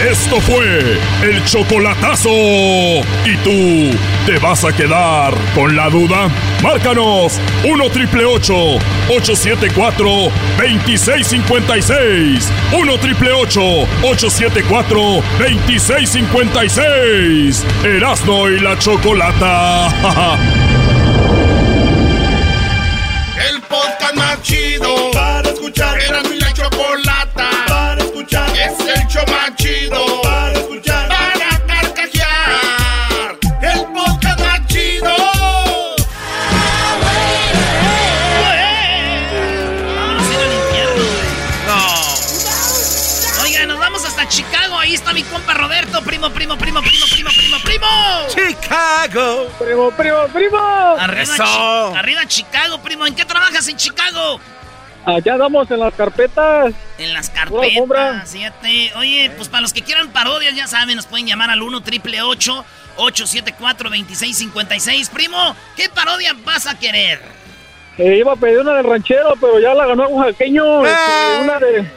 Esto 0.00 0.40
fue 0.42 0.98
el 1.22 1.42
chocolatazo. 1.46 2.28
¿Y 2.28 3.36
tú 3.42 3.96
te 4.26 4.38
vas 4.38 4.62
a 4.64 4.72
quedar 4.72 5.32
con 5.54 5.74
la 5.74 5.88
duda? 5.88 6.28
Márcanos 6.62 7.40
1 7.64 7.90
triple 7.90 8.26
874 8.26 10.06
2656. 10.58 12.52
1 12.78 12.98
triple 12.98 13.32
874 13.32 15.00
2656. 15.38 17.64
Erasno 17.82 18.50
y 18.50 18.60
la 18.60 18.78
chocolata. 18.78 19.88
el 23.48 23.62
podcast 23.62 24.14
más 24.14 24.42
chido 24.42 25.10
para 25.12 25.48
escuchar. 25.48 25.98
Erasno 26.02 26.34
y 26.34 26.40
la. 26.40 26.45
Es 28.78 28.86
el 29.00 29.06
show 29.08 29.24
más 29.28 29.54
chido 29.56 30.22
para 30.22 30.52
escuchar. 30.52 31.08
Para 31.08 31.66
carcajear. 31.66 33.38
El 33.62 33.84
podcast 33.92 34.40
más 34.40 34.66
chido. 34.66 35.14
Vámonos 39.96 40.28
a 40.28 40.32
ir 40.32 40.40
al 40.40 40.52
infierno, 40.52 41.04
güey. 41.04 41.28
No. 41.66 43.42
Oiga, 43.42 43.66
nos 43.66 43.78
vamos 43.78 44.04
hasta 44.04 44.28
Chicago. 44.28 44.78
Ahí 44.78 44.94
está 44.94 45.12
mi 45.12 45.22
compa 45.24 45.54
Roberto. 45.54 46.02
Primo, 46.02 46.30
primo, 46.30 46.56
primo, 46.56 46.80
primo, 46.82 47.06
primo, 47.10 47.30
primo, 47.30 47.58
primo. 47.64 47.86
Chicago. 48.28 49.48
Primo, 49.58 49.90
primo, 49.92 50.26
primo. 50.32 50.58
Arriba, 50.98 51.22
Eso. 51.22 51.44
Chi- 51.44 51.96
arriba 51.98 52.26
Chicago, 52.26 52.78
primo. 52.82 53.06
¿En 53.06 53.14
qué 53.14 53.24
trabajas 53.24 53.66
en 53.68 53.76
Chicago? 53.76 54.40
Allá 55.06 55.34
andamos 55.34 55.70
en 55.70 55.78
las 55.78 55.94
carpetas. 55.94 56.74
En 56.98 57.14
las 57.14 57.30
carpetas, 57.30 58.32
fíjate. 58.32 58.92
Oye, 58.96 59.30
pues 59.36 59.48
para 59.48 59.60
los 59.60 59.72
que 59.72 59.82
quieran 59.82 60.08
parodias, 60.08 60.56
ya 60.56 60.66
saben, 60.66 60.96
nos 60.96 61.06
pueden 61.06 61.28
llamar 61.28 61.48
al 61.48 61.62
1 61.62 61.80
triple 61.82 62.22
874 62.22 63.88
2656 63.88 65.10
Primo, 65.10 65.54
¿qué 65.76 65.88
parodia 65.88 66.34
vas 66.44 66.66
a 66.66 66.76
querer? 66.76 67.20
Eh, 67.98 68.16
iba 68.18 68.32
a 68.32 68.36
pedir 68.36 68.58
una 68.58 68.74
del 68.74 68.84
ranchero, 68.84 69.34
pero 69.40 69.60
ya 69.60 69.74
la 69.74 69.86
ganó 69.86 70.08
un 70.08 70.24
jaqueño. 70.24 70.84
Ah. 70.84 71.38
este, 71.38 71.44
una 71.44 71.58
de. 71.60 71.90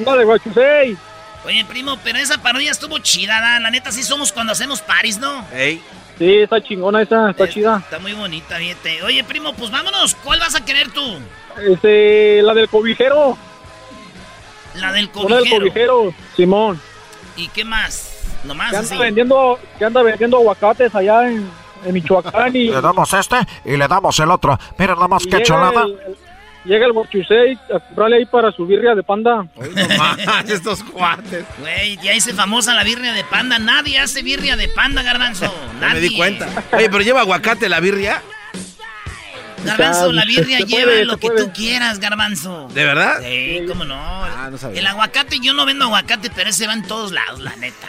Una 0.00 0.16
de 0.16 0.24
Guachusei. 0.24 0.96
Oye, 1.44 1.64
primo, 1.64 1.96
pero 2.02 2.18
esa 2.18 2.38
parodia 2.38 2.72
estuvo 2.72 2.98
chida, 2.98 3.40
¿da? 3.40 3.60
la 3.60 3.70
neta 3.70 3.92
sí 3.92 4.02
somos 4.02 4.32
cuando 4.32 4.52
hacemos 4.52 4.80
paris, 4.80 5.18
¿no? 5.18 5.46
Ey. 5.54 5.80
Sí, 6.18 6.38
está 6.38 6.60
chingona 6.60 7.02
esa, 7.02 7.30
está 7.30 7.48
chida. 7.48 7.78
Está 7.84 8.00
muy 8.00 8.14
bonita, 8.14 8.56
fíjate. 8.56 9.02
Oye, 9.04 9.22
primo, 9.22 9.52
pues 9.52 9.70
vámonos, 9.70 10.16
¿cuál 10.16 10.40
vas 10.40 10.56
a 10.56 10.64
querer 10.64 10.90
tú? 10.90 11.20
Este, 11.64 12.42
la 12.42 12.54
del 12.54 12.68
cobijero. 12.68 13.36
La 14.74 14.92
del 14.92 15.08
Una 15.14 15.36
del 15.36 15.44
cobijero. 15.44 15.60
cobijero, 15.60 16.14
Simón. 16.36 16.80
¿Y 17.36 17.48
qué 17.48 17.64
más? 17.64 18.12
Nomás 18.44 18.70
Que 18.70 18.76
así. 18.76 18.92
anda 18.94 19.04
vendiendo, 19.04 19.58
que 19.78 19.84
anda 19.84 20.02
vendiendo 20.02 20.36
aguacates 20.36 20.94
allá 20.94 21.28
en, 21.28 21.48
en 21.84 21.94
Michoacán 21.94 22.54
y. 22.54 22.64
Le 22.70 22.80
damos 22.80 23.12
este 23.12 23.36
y 23.64 23.76
le 23.76 23.88
damos 23.88 24.18
el 24.20 24.30
otro. 24.30 24.58
Miren 24.78 24.94
nada 24.96 25.08
más 25.08 25.22
y 25.24 25.30
que 25.30 25.36
llega 25.38 25.44
chulada. 25.46 25.84
el- 25.84 25.92
el- 25.92 26.16
Llega 26.66 26.84
el 26.86 26.92
Guachusei 26.94 27.56
a 27.72 27.78
comprarle 27.78 28.16
ahí 28.16 28.26
para 28.26 28.50
su 28.50 28.66
birria 28.66 28.96
de 28.96 29.04
panda. 29.04 29.46
estos 30.48 30.82
cuates. 30.82 31.44
Güey, 31.60 31.96
ya 32.02 32.12
hice 32.12 32.34
famosa 32.34 32.74
la 32.74 32.82
birria 32.82 33.12
de 33.12 33.22
panda. 33.22 33.60
Nadie 33.60 34.00
hace 34.00 34.20
birria 34.24 34.56
de 34.56 34.66
panda, 34.70 35.04
garbanzo. 35.04 35.44
Nadie. 35.80 35.94
me 35.94 36.00
di 36.00 36.16
cuenta. 36.16 36.48
Oye, 36.72 36.90
pero 36.90 37.04
lleva 37.04 37.20
aguacate 37.20 37.68
la 37.68 37.78
birria. 37.78 38.20
Garbanzo, 39.66 40.12
la 40.12 40.24
birria 40.24 40.58
lleva 40.60 40.84
puede, 40.84 41.04
lo 41.04 41.16
que 41.18 41.26
puede. 41.28 41.44
tú 41.44 41.52
quieras, 41.52 41.98
garbanzo. 41.98 42.68
¿De 42.74 42.84
verdad? 42.84 43.20
Sí, 43.22 43.60
cómo 43.68 43.84
no. 43.84 43.94
Ah, 43.96 44.48
no 44.50 44.58
sabía. 44.58 44.80
El 44.80 44.86
aguacate, 44.86 45.38
yo 45.40 45.52
no 45.54 45.66
vendo 45.66 45.84
aguacate, 45.86 46.30
pero 46.34 46.50
ese 46.50 46.66
va 46.66 46.72
en 46.74 46.82
todos 46.86 47.12
lados, 47.12 47.40
la 47.40 47.54
neta. 47.56 47.86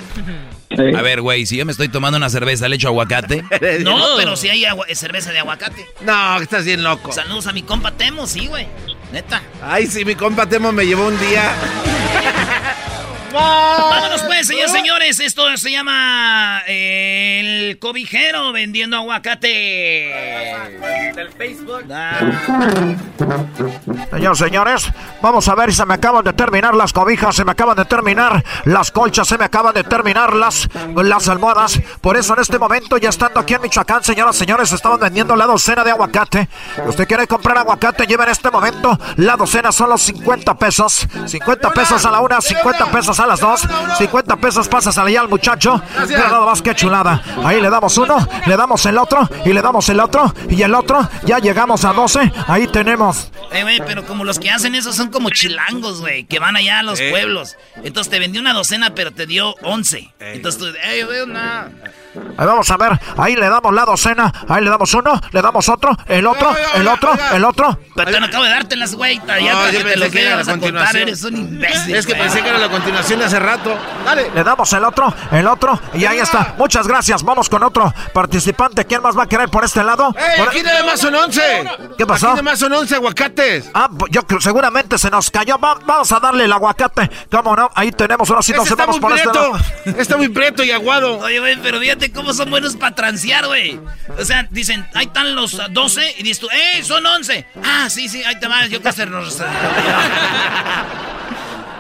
A 0.98 1.02
ver, 1.02 1.22
güey, 1.22 1.46
si 1.46 1.58
yo 1.58 1.66
me 1.66 1.72
estoy 1.72 1.90
tomando 1.90 2.18
una 2.18 2.30
cerveza, 2.30 2.68
¿le 2.68 2.76
echo 2.76 2.88
aguacate? 2.90 3.44
No, 3.84 4.16
pero 4.18 4.36
si 4.36 4.50
hay 4.50 4.66
agua- 4.66 4.86
cerveza 4.94 5.32
de 5.32 5.40
aguacate. 5.40 5.86
No, 6.02 6.38
estás 6.42 6.66
bien 6.66 6.84
loco. 6.84 7.12
Saludos 7.12 7.48
a 7.48 7.54
mi 7.54 7.64
compa 7.64 7.92
Temo, 7.92 8.28
sí, 8.28 8.48
güey. 8.48 8.68
Neta. 9.12 9.42
Ay, 9.64 9.88
sí, 9.88 10.04
mi 10.06 10.16
compa 10.16 10.48
Temo 10.48 10.72
me 10.72 10.86
llevó 10.86 11.08
un 11.08 11.20
día. 11.20 11.52
Vámonos 13.34 14.24
pues, 14.24 14.48
señores, 14.48 14.72
señores. 14.72 15.20
Esto 15.20 15.58
se 15.58 15.72
llama 15.72 16.62
eh, 16.68 17.40
el 17.40 17.80
cobijero 17.80 18.52
vendiendo 18.52 18.98
aguacate. 18.98 19.48
Del 21.16 21.32
Facebook. 21.32 21.86
Señores, 24.12 24.38
señores, 24.38 24.92
vamos 25.22 25.48
a 25.48 25.56
ver 25.56 25.72
si 25.72 25.78
se 25.78 25.86
me 25.86 25.96
acaban 25.96 26.24
de 26.24 26.34
terminar 26.34 26.76
las 26.76 26.94
cobijas, 26.94 27.36
se 27.36 27.44
me 27.44 27.52
acaban 27.52 27.76
de 27.76 27.86
terminar 27.86 28.44
las 28.66 28.92
colchas, 28.92 29.28
se 29.28 29.38
me 29.38 29.46
acaban 29.46 29.74
de 29.74 29.84
terminar 29.84 30.34
las, 30.34 30.70
las 30.96 31.28
almohadas. 31.28 31.80
Por 32.02 32.18
eso 32.18 32.34
en 32.34 32.42
este 32.42 32.60
momento, 32.60 32.98
ya 32.98 33.10
estando 33.10 33.40
aquí 33.40 33.54
en 33.54 33.62
Michoacán, 33.62 34.04
señoras, 34.04 34.36
señores, 34.36 34.72
estaban 34.72 35.00
vendiendo 35.00 35.36
la 35.36 35.46
docena 35.46 35.84
de 35.84 35.92
aguacate. 35.92 36.48
Usted 36.86 37.08
quiere 37.08 37.28
comprar 37.28 37.58
aguacate, 37.58 38.06
lleva 38.06 38.24
en 38.26 38.32
este 38.32 38.52
momento 38.52 38.98
la 39.18 39.36
docena 39.36 39.72
solo 39.72 39.98
50 39.98 40.58
pesos. 40.58 41.08
50 41.26 41.72
pesos 41.72 42.06
a 42.06 42.12
la 42.12 42.22
una, 42.22 42.42
50 42.42 42.92
pesos 42.92 43.17
a 43.20 43.28
las 43.28 43.40
dos, 43.40 43.62
50 43.98 44.36
pesos 44.38 44.68
pasas 44.68 44.98
allá 44.98 45.22
al 45.22 45.30
muchacho. 45.30 45.82
Mira 46.08 46.28
nada 46.30 46.46
más 46.46 46.62
que 46.62 46.76
chulada. 46.76 47.22
Ahí 47.44 47.62
le 47.62 47.70
damos 47.70 47.98
uno, 47.98 48.18
le 48.46 48.56
damos 48.58 48.86
el 48.86 48.98
otro 48.98 49.28
y 49.46 49.54
le 49.54 49.62
damos 49.62 49.88
el 49.90 50.00
otro 50.00 50.34
y 50.50 50.62
el 50.62 50.74
otro. 50.76 51.08
Ya 51.24 51.40
llegamos 51.40 51.86
a 51.86 51.94
12. 51.94 52.32
Ahí 52.48 52.68
tenemos 52.68 53.32
Eh, 53.52 53.64
güey, 53.64 53.82
pero 53.86 54.06
como 54.06 54.24
los 54.24 54.40
que 54.40 54.50
hacen 54.52 54.76
eso 54.76 54.92
son 54.94 55.10
como 55.10 55.30
chilangos, 55.30 56.02
güey, 56.02 56.26
que 56.26 56.40
van 56.40 56.56
allá 56.56 56.80
a 56.80 56.84
los 56.84 57.00
Eh. 57.00 57.10
pueblos. 57.12 57.56
Entonces 57.84 58.10
te 58.12 58.20
vendió 58.20 58.42
una 58.42 58.54
docena, 58.54 58.94
pero 58.94 59.12
te 59.12 59.26
dio 59.26 59.56
once. 59.64 60.14
Entonces 60.20 60.60
tú, 60.60 60.68
ey, 60.84 61.04
güey, 61.04 61.22
una. 61.22 61.70
Ahí 62.38 62.46
vamos 62.46 62.70
a 62.70 62.78
ver, 62.78 63.00
ahí 63.18 63.36
le 63.36 63.50
damos 63.50 63.74
la 63.74 63.86
docena, 63.86 64.32
ahí 64.48 64.64
le 64.64 64.70
damos 64.70 64.94
uno, 64.94 65.20
le 65.32 65.42
damos 65.42 65.68
otro, 65.70 65.98
el 66.08 66.26
otro, 66.28 66.56
el 66.76 66.88
otro, 66.88 67.12
el 67.34 67.44
otro. 67.44 67.80
Pero 67.96 68.20
no 68.20 68.26
acabo 68.28 68.44
de 68.44 68.50
darte 68.52 68.76
las 68.76 68.94
güey, 68.94 69.20
ya 69.28 69.72
yo 69.72 69.84
pensé 69.84 70.12
que 70.12 70.22
era 70.22 70.36
la 70.36 70.44
continuación. 70.46 71.02
eres 71.04 71.24
un 71.24 71.38
imbécil. 71.38 71.96
Es 71.96 72.06
que 72.06 72.16
pensé 72.16 72.42
que 72.42 72.50
era 72.50 72.60
la 72.60 72.70
continuación 72.70 73.20
de 73.20 73.26
hace 73.26 73.40
rato. 73.40 73.76
Dale. 74.06 74.30
Le 74.34 74.44
damos 74.44 74.72
el 74.74 74.84
otro, 74.84 75.14
el 75.32 75.48
otro, 75.48 75.80
y 75.94 76.06
ahí 76.06 76.20
está. 76.20 76.56
Muchas 76.58 76.88
gracias, 76.88 77.24
vamos 77.24 77.50
con 77.50 77.64
otro 77.64 77.94
participante. 78.14 78.86
¿Quién 78.86 79.02
más 79.02 79.18
va 79.18 79.24
a 79.24 79.28
querer 79.28 79.50
por 79.50 79.64
este 79.64 79.84
lado? 79.84 80.14
¡Ey, 80.18 80.42
aquí 80.42 80.62
nada 80.62 80.84
más 80.84 81.00
son 81.00 81.16
11! 81.16 81.42
¿Qué 81.98 82.06
pasó? 82.06 82.28
Aquí 82.28 82.36
nada 82.36 82.44
más 82.44 82.60
son 82.60 82.74
11 82.74 82.96
aguacates. 82.96 83.70
Ah, 83.74 83.90
yo 84.10 84.22
seguramente 84.40 84.98
se 84.98 85.10
nos 85.10 85.32
cayó. 85.32 85.58
vamos 85.58 86.12
a 86.12 86.20
darle 86.20 86.46
el 86.46 86.54
aguacate. 86.54 87.10
¿Cómo 87.32 87.56
no? 87.56 87.70
Ahí 87.74 87.92
tenemos, 87.92 88.30
ahora 88.30 88.42
sí 88.42 88.54
nos 88.54 88.70
vamos 88.76 89.00
por 89.00 89.14
este 89.14 89.28
lado. 89.28 89.58
Está 89.86 90.18
muy 90.18 90.30
preto 90.30 90.64
y 90.64 90.72
aguado. 90.72 91.20
Oye, 91.20 91.40
güey, 91.40 91.58
pero 91.62 91.80
fíjate 91.80 92.07
cómo 92.10 92.34
son 92.34 92.50
buenos 92.50 92.76
para 92.76 92.96
transear, 92.96 93.46
güey. 93.48 93.80
O 94.18 94.26
sea, 94.26 94.48
dicen, 94.50 94.88
ahí 94.94 95.06
están 95.06 95.36
los 95.36 95.60
12 95.72 96.16
y 96.18 96.24
dices 96.24 96.40
tú, 96.40 96.48
¡eh, 96.50 96.84
son 96.84 97.06
11! 97.06 97.48
Ah, 97.64 97.90
sí, 97.90 98.10
sí, 98.10 98.24
ahí 98.24 98.40
te 98.40 98.48
vas, 98.48 98.70
yo 98.70 98.82
qué 98.82 98.90
hacernos. 98.90 99.42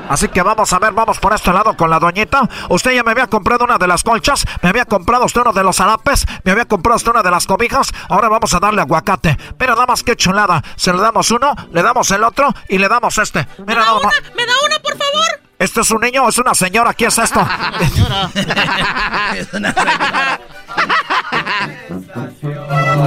Así 0.09 0.29
que 0.29 0.41
vamos 0.41 0.71
a 0.71 0.79
ver, 0.79 0.93
vamos 0.93 1.19
por 1.19 1.33
este 1.33 1.51
lado 1.51 1.75
con 1.75 1.89
la 1.89 1.99
doñita. 1.99 2.47
Usted 2.69 2.91
ya 2.91 3.03
me 3.03 3.11
había 3.11 3.27
comprado 3.27 3.65
una 3.65 3.77
de 3.77 3.87
las 3.87 4.03
colchas, 4.03 4.45
me 4.61 4.69
había 4.69 4.85
comprado 4.85 5.25
usted 5.25 5.41
uno 5.41 5.51
de 5.51 5.63
los 5.63 5.75
zarapes, 5.75 6.25
me 6.43 6.51
había 6.51 6.65
comprado 6.65 6.95
usted 6.95 7.11
una 7.11 7.23
de 7.23 7.31
las 7.31 7.45
cobijas. 7.45 7.89
Ahora 8.09 8.29
vamos 8.29 8.53
a 8.53 8.59
darle 8.59 8.81
aguacate. 8.81 9.37
Pero 9.57 9.73
nada 9.73 9.85
más 9.85 10.03
que 10.03 10.15
chulada. 10.15 10.63
Se 10.75 10.93
le 10.93 10.99
damos 11.01 11.29
uno, 11.31 11.53
le 11.71 11.83
damos 11.83 12.09
el 12.11 12.23
otro 12.23 12.53
y 12.69 12.77
le 12.77 12.87
damos 12.87 13.17
este. 13.17 13.47
¿Me 13.65 13.75
da 13.75 13.93
una? 13.93 14.09
¿Me 14.35 14.45
da 14.45 14.53
una, 14.65 14.79
por 14.79 14.97
favor? 14.97 15.46
¿Este 15.59 15.81
es 15.81 15.91
un 15.91 16.01
niño 16.01 16.23
o 16.23 16.29
es 16.29 16.37
una 16.37 16.53
señora? 16.53 16.93
¿Qué 16.93 17.05
es 17.05 17.17
esto? 17.17 17.39
señora. 17.93 18.29
es 19.35 19.53
una 19.53 19.73
señora. 19.73 20.39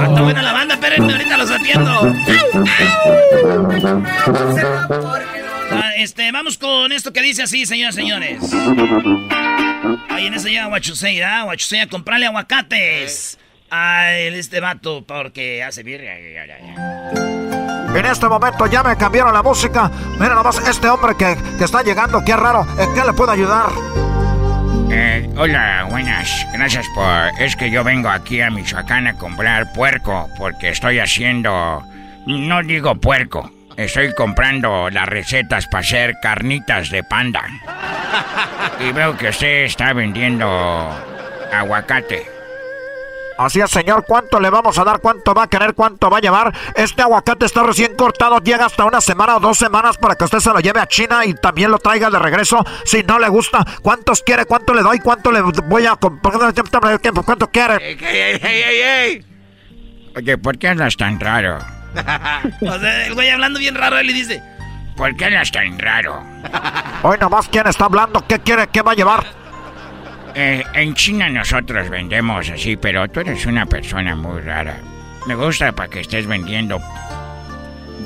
Está 0.03 0.21
buena 0.21 0.41
la 0.41 0.51
banda, 0.51 0.73
espérenme, 0.75 1.13
ahorita 1.13 1.37
los 1.37 1.51
atiendo. 1.51 2.13
Ah, 5.71 5.91
este, 5.97 6.31
vamos 6.31 6.57
con 6.57 6.91
esto 6.91 7.13
que 7.13 7.21
dice 7.21 7.43
así, 7.43 7.65
señoras 7.65 7.95
y 7.95 8.01
señores. 8.01 8.53
Ahí 10.09 10.27
en 10.27 10.33
ese 10.33 10.49
llega 10.49 10.67
Huachusei, 10.67 11.21
¿ah? 11.21 11.45
Huachusei 11.45 11.79
a 11.79 11.87
comprarle 11.87 12.25
aguacates 12.25 13.37
a 13.69 14.13
este 14.13 14.59
vato 14.59 15.05
porque 15.05 15.63
hace 15.63 15.83
birria. 15.83 16.17
En 17.95 18.05
este 18.05 18.27
momento 18.27 18.65
ya 18.67 18.83
me 18.83 18.95
cambiaron 18.95 19.33
la 19.33 19.43
música. 19.43 19.91
Mira 20.19 20.33
nomás 20.33 20.57
este 20.67 20.89
hombre 20.89 21.15
que, 21.17 21.37
que 21.57 21.63
está 21.63 21.83
llegando, 21.83 22.23
qué 22.23 22.35
raro. 22.35 22.65
¿En 22.77 22.93
qué 22.93 23.03
le 23.05 23.13
puedo 23.13 23.31
ayudar? 23.31 23.67
Eh, 24.89 25.29
hola, 25.37 25.85
buenas. 25.89 26.29
Gracias 26.53 26.85
por... 26.95 27.05
Es 27.39 27.55
que 27.55 27.69
yo 27.69 27.83
vengo 27.83 28.09
aquí 28.09 28.41
a 28.41 28.49
Michoacán 28.49 29.07
a 29.07 29.13
comprar 29.13 29.71
puerco 29.73 30.29
porque 30.37 30.69
estoy 30.69 30.99
haciendo... 30.99 31.83
No 32.25 32.61
digo 32.61 32.95
puerco, 32.95 33.49
Estoy 33.77 34.13
comprando 34.13 34.89
las 34.89 35.07
recetas 35.07 35.65
para 35.67 35.79
hacer 35.79 36.19
carnitas 36.21 36.89
de 36.89 37.03
panda. 37.03 37.43
Y 38.79 38.91
veo 38.91 39.15
que 39.17 39.29
usted 39.29 39.63
está 39.65 39.93
vendiendo 39.93 40.47
aguacate. 41.51 42.25
Así 43.45 43.59
es, 43.59 43.71
señor. 43.71 44.05
¿Cuánto 44.07 44.39
le 44.39 44.49
vamos 44.49 44.77
a 44.77 44.83
dar? 44.83 44.99
¿Cuánto 44.99 45.33
va 45.33 45.43
a 45.43 45.47
querer? 45.47 45.73
¿Cuánto 45.73 46.09
va 46.09 46.19
a 46.19 46.21
llevar? 46.21 46.53
Este 46.75 47.01
aguacate 47.01 47.45
está 47.45 47.63
recién 47.63 47.95
cortado. 47.95 48.37
Llega 48.39 48.65
hasta 48.65 48.85
una 48.85 49.01
semana 49.01 49.37
o 49.37 49.39
dos 49.39 49.57
semanas 49.57 49.97
para 49.97 50.15
que 50.15 50.25
usted 50.25 50.39
se 50.39 50.51
lo 50.51 50.59
lleve 50.59 50.79
a 50.79 50.87
China 50.87 51.25
y 51.25 51.33
también 51.33 51.71
lo 51.71 51.79
traiga 51.79 52.09
de 52.09 52.19
regreso. 52.19 52.63
Si 52.85 53.01
no 53.03 53.17
le 53.17 53.29
gusta, 53.29 53.65
¿cuántos 53.81 54.21
quiere? 54.21 54.45
¿Cuánto 54.45 54.73
le 54.73 54.83
doy? 54.83 54.99
¿Cuánto 54.99 55.31
le 55.31 55.41
voy 55.41 55.85
a 55.87 55.95
comprar? 55.95 56.53
¿Cuánto 57.25 57.49
quiere? 57.49 57.97
Oye, 60.15 60.37
¿por 60.37 60.57
qué 60.57 60.67
andas 60.67 60.95
tan 60.95 61.19
raro? 61.19 61.57
o 62.61 62.79
sea, 62.79 63.07
el 63.07 63.13
güey 63.13 63.29
hablando 63.29 63.59
bien 63.59 63.75
raro, 63.75 63.97
él 63.97 64.07
le 64.07 64.13
dice... 64.13 64.43
¿Por 64.95 65.15
qué 65.15 65.31
no 65.31 65.41
tan 65.51 65.79
raro? 65.79 66.21
Hoy 67.01 67.17
nomás, 67.19 67.47
¿quién 67.49 67.65
está 67.65 67.85
hablando? 67.85 68.23
¿Qué 68.27 68.39
quiere? 68.39 68.67
¿Qué 68.67 68.81
va 68.81 68.91
a 68.91 68.95
llevar? 68.95 69.25
Eh, 70.33 70.63
en 70.73 70.93
China 70.95 71.29
nosotros 71.29 71.89
vendemos 71.89 72.49
así, 72.49 72.77
pero 72.77 73.07
tú 73.09 73.19
eres 73.19 73.45
una 73.45 73.65
persona 73.65 74.15
muy 74.15 74.41
rara. 74.41 74.77
Me 75.27 75.35
gusta 75.35 75.71
para 75.71 75.89
que 75.89 75.99
estés 75.99 76.25
vendiendo 76.25 76.79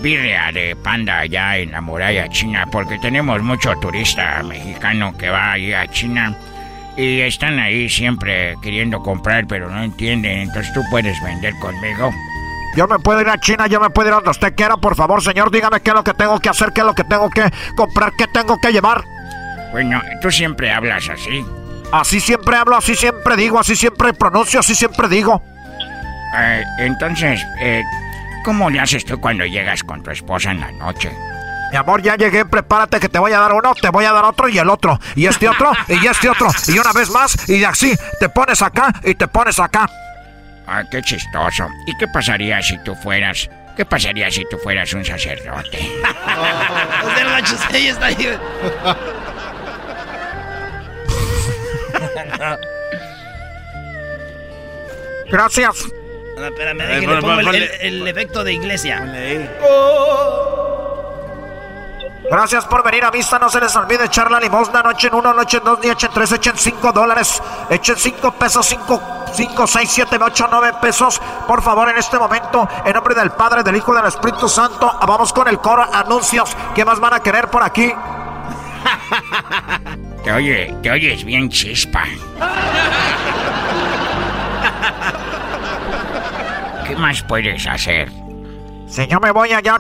birria 0.02 0.52
de 0.54 0.76
panda 0.76 1.20
allá 1.20 1.58
en 1.58 1.72
la 1.72 1.82
muralla 1.82 2.28
china, 2.30 2.68
porque 2.72 3.00
tenemos 3.00 3.42
mucho 3.42 3.74
turista 3.82 4.44
mexicano 4.44 5.16
que 5.18 5.30
va 5.30 5.54
ahí 5.54 5.74
a 5.74 5.88
China 5.88 6.36
y 6.98 7.22
están 7.22 7.60
ahí 7.60 7.90
siempre 7.90 8.56
queriendo 8.62 9.02
comprar, 9.02 9.48
pero 9.48 9.70
no 9.70 9.84
entienden. 9.84 10.40
Entonces 10.40 10.74
tú 10.74 10.82
puedes 10.90 11.22
vender 11.24 11.54
conmigo. 11.60 12.12
Yo 12.76 12.88
me 12.88 13.00
puedo 13.00 13.22
ir 13.22 13.30
a 13.30 13.40
China, 13.40 13.68
yo 13.68 13.80
me 13.80 13.90
puedo 13.90 14.10
ir 14.10 14.14
a 14.14 14.16
donde 14.18 14.32
usted 14.32 14.54
quiera, 14.54 14.76
por 14.78 14.96
favor, 14.96 15.24
señor, 15.24 15.50
dígame 15.50 15.80
qué 15.80 15.92
es 15.92 15.96
lo 15.96 16.04
que 16.04 16.14
tengo 16.14 16.40
que 16.40 16.50
hacer, 16.50 16.74
qué 16.74 16.82
es 16.82 16.88
lo 16.88 16.94
que 16.94 17.06
tengo 17.06 17.30
que 17.30 17.50
comprar, 17.76 18.12
qué 18.18 18.28
tengo 18.28 18.60
que 18.60 18.72
llevar. 18.72 19.04
Bueno, 19.72 20.02
tú 20.22 20.30
siempre 20.30 20.72
hablas 20.72 21.10
así. 21.10 21.46
Así 21.96 22.20
siempre 22.20 22.58
hablo, 22.58 22.76
así 22.76 22.94
siempre 22.94 23.38
digo, 23.38 23.58
así 23.58 23.74
siempre 23.74 24.14
pronuncio, 24.14 24.60
así 24.60 24.76
siempre 24.76 25.08
digo. 25.08 25.42
Eh, 26.38 26.62
entonces, 26.80 27.42
eh, 27.62 27.82
¿cómo 28.44 28.70
le 28.70 28.82
haces 28.82 29.06
tú 29.06 29.20
cuando 29.22 29.46
llegas 29.46 29.82
con 29.82 30.04
tu 30.04 30.12
esposa 30.12 30.52
en 30.52 30.60
la 30.60 30.72
noche? 30.74 31.16
Mi 31.72 31.78
amor, 31.78 32.02
ya 32.02 32.18
llegué, 32.18 32.44
prepárate 32.44 33.00
que 33.00 33.08
te 33.08 33.18
voy 33.18 33.32
a 33.32 33.40
dar 33.40 33.54
uno, 33.54 33.74
te 33.76 33.90
voy 33.90 34.04
a 34.04 34.12
dar 34.12 34.26
otro 34.26 34.50
y 34.50 34.58
el 34.58 34.70
otro, 34.70 35.00
y 35.16 35.26
este 35.26 35.48
otro, 35.48 35.72
y 35.88 36.06
este 36.06 36.30
otro, 36.30 36.50
y 36.68 36.78
una 36.78 36.92
vez 36.92 37.10
más, 37.12 37.48
y 37.48 37.64
así, 37.64 37.96
te 38.20 38.28
pones 38.28 38.62
acá 38.62 38.92
y 39.02 39.16
te 39.16 39.30
pones 39.30 39.58
acá. 39.58 39.90
Ah, 40.68 40.84
qué 40.92 41.02
chistoso. 41.02 41.70
¿Y 41.86 41.98
qué 41.98 42.10
pasaría 42.10 42.62
si 42.62 42.78
tú 42.80 42.94
fueras... 42.96 43.50
¿Qué 43.78 43.86
pasaría 43.86 44.30
si 44.32 44.44
tú 44.50 44.58
fueras 44.58 44.94
un 44.94 45.04
sacerdote? 45.04 45.80
oh, 48.86 49.25
ahí. 52.52 52.58
Gracias. 55.32 55.86
No, 56.38 56.48
espérame, 56.48 56.78
déjale, 56.78 57.22
pongo 57.22 57.40
el, 57.40 57.56
el, 57.56 57.72
el, 57.82 58.08
efecto 58.08 58.44
de 58.44 58.54
iglesia. 58.54 59.00
Gracias 62.30 62.66
por 62.66 62.84
venir 62.84 63.06
a 63.06 63.12
vista. 63.12 63.40
No 63.40 63.50
se 63.50 63.60
les 63.60 63.76
olvide 63.76 64.06
echar 64.06 64.30
la 64.30 64.40
limosna. 64.40 64.82
Noche 64.82 65.08
en 65.08 65.16
uno, 65.16 65.34
noche 65.34 65.58
en 65.58 65.64
dos, 65.64 65.80
ni 65.82 65.90
echen 65.90 66.10
tres, 66.14 66.32
echen 66.32 66.58
cinco 66.58 66.92
dólares. 66.92 67.42
Echen 67.70 67.96
cinco 67.98 68.32
pesos, 68.34 68.66
cinco 68.66 69.02
5, 69.36 69.68
6, 69.68 69.90
7, 69.90 70.18
8, 70.22 70.48
9 70.50 70.74
pesos. 70.82 71.22
Por 71.48 71.62
favor, 71.62 71.90
en 71.90 71.98
este 71.98 72.18
momento, 72.18 72.68
en 72.86 72.94
nombre 72.94 73.16
del 73.16 73.32
Padre, 73.32 73.64
del 73.64 73.76
Hijo 73.76 73.94
y 73.94 73.98
del 73.98 74.06
Espíritu 74.06 74.48
Santo, 74.48 74.98
vamos 75.06 75.34
con 75.34 75.48
el 75.48 75.60
coro 75.60 75.86
anuncios. 75.94 76.56
¿Qué 76.74 76.86
más 76.86 77.00
van 77.00 77.16
a 77.16 77.20
querer 77.20 77.50
por 77.50 77.62
aquí? 77.62 77.94
Te 80.26 80.32
oye, 80.32 80.76
te 80.82 80.90
oyes 80.90 81.24
bien 81.24 81.50
chispa. 81.50 82.04
¿Qué 86.88 86.96
más 86.96 87.22
puedes 87.22 87.68
hacer? 87.68 88.12
Señor, 88.88 89.22
me 89.22 89.30
voy 89.30 89.54
allá. 89.54 89.80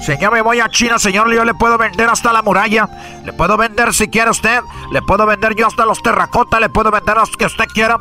Señor, 0.00 0.32
me 0.32 0.40
voy 0.40 0.60
a 0.60 0.70
China, 0.70 0.98
señor. 0.98 1.30
Yo 1.34 1.44
le 1.44 1.52
puedo 1.52 1.76
vender 1.76 2.08
hasta 2.08 2.32
la 2.32 2.40
muralla. 2.40 2.88
Le 3.26 3.34
puedo 3.34 3.58
vender 3.58 3.92
si 3.92 4.08
quiere 4.08 4.30
usted. 4.30 4.60
Le 4.90 5.02
puedo 5.02 5.26
vender 5.26 5.54
yo 5.54 5.66
hasta 5.66 5.84
los 5.84 6.02
terracotas. 6.02 6.58
Le 6.58 6.70
puedo 6.70 6.90
vender 6.90 7.16
los 7.18 7.36
que 7.36 7.44
usted 7.44 7.66
quiera. 7.74 7.98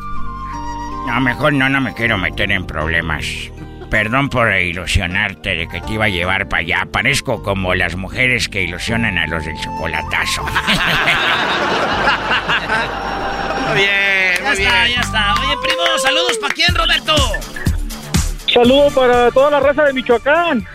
No, 1.05 1.19
mejor 1.19 1.51
no, 1.51 1.67
no 1.67 1.81
me 1.81 1.93
quiero 1.93 2.17
meter 2.17 2.49
en 2.49 2.65
problemas. 2.65 3.25
Perdón 3.91 4.29
por 4.29 4.51
ilusionarte 4.55 5.53
de 5.53 5.67
que 5.67 5.81
te 5.81 5.91
iba 5.91 6.05
a 6.05 6.09
llevar 6.09 6.47
para 6.47 6.61
allá. 6.61 6.87
Parezco 6.89 7.43
como 7.43 7.75
las 7.75 7.97
mujeres 7.97 8.47
que 8.47 8.61
ilusionan 8.61 9.17
a 9.17 9.27
los 9.27 9.43
del 9.43 9.59
chocolatazo. 9.59 10.43
muy 13.67 13.75
bien, 13.75 14.43
muy 14.43 14.43
ya 14.43 14.53
está, 14.53 14.87
ya 14.87 15.01
está. 15.01 15.33
Oye, 15.41 15.57
primo, 15.61 15.83
saludos 16.01 16.37
para 16.39 16.53
quién, 16.53 16.73
Roberto. 16.73 17.15
Saludos 18.53 18.93
para 18.93 19.29
toda 19.29 19.51
la 19.51 19.59
raza 19.59 19.83
de 19.83 19.91
Michoacán. 19.91 20.65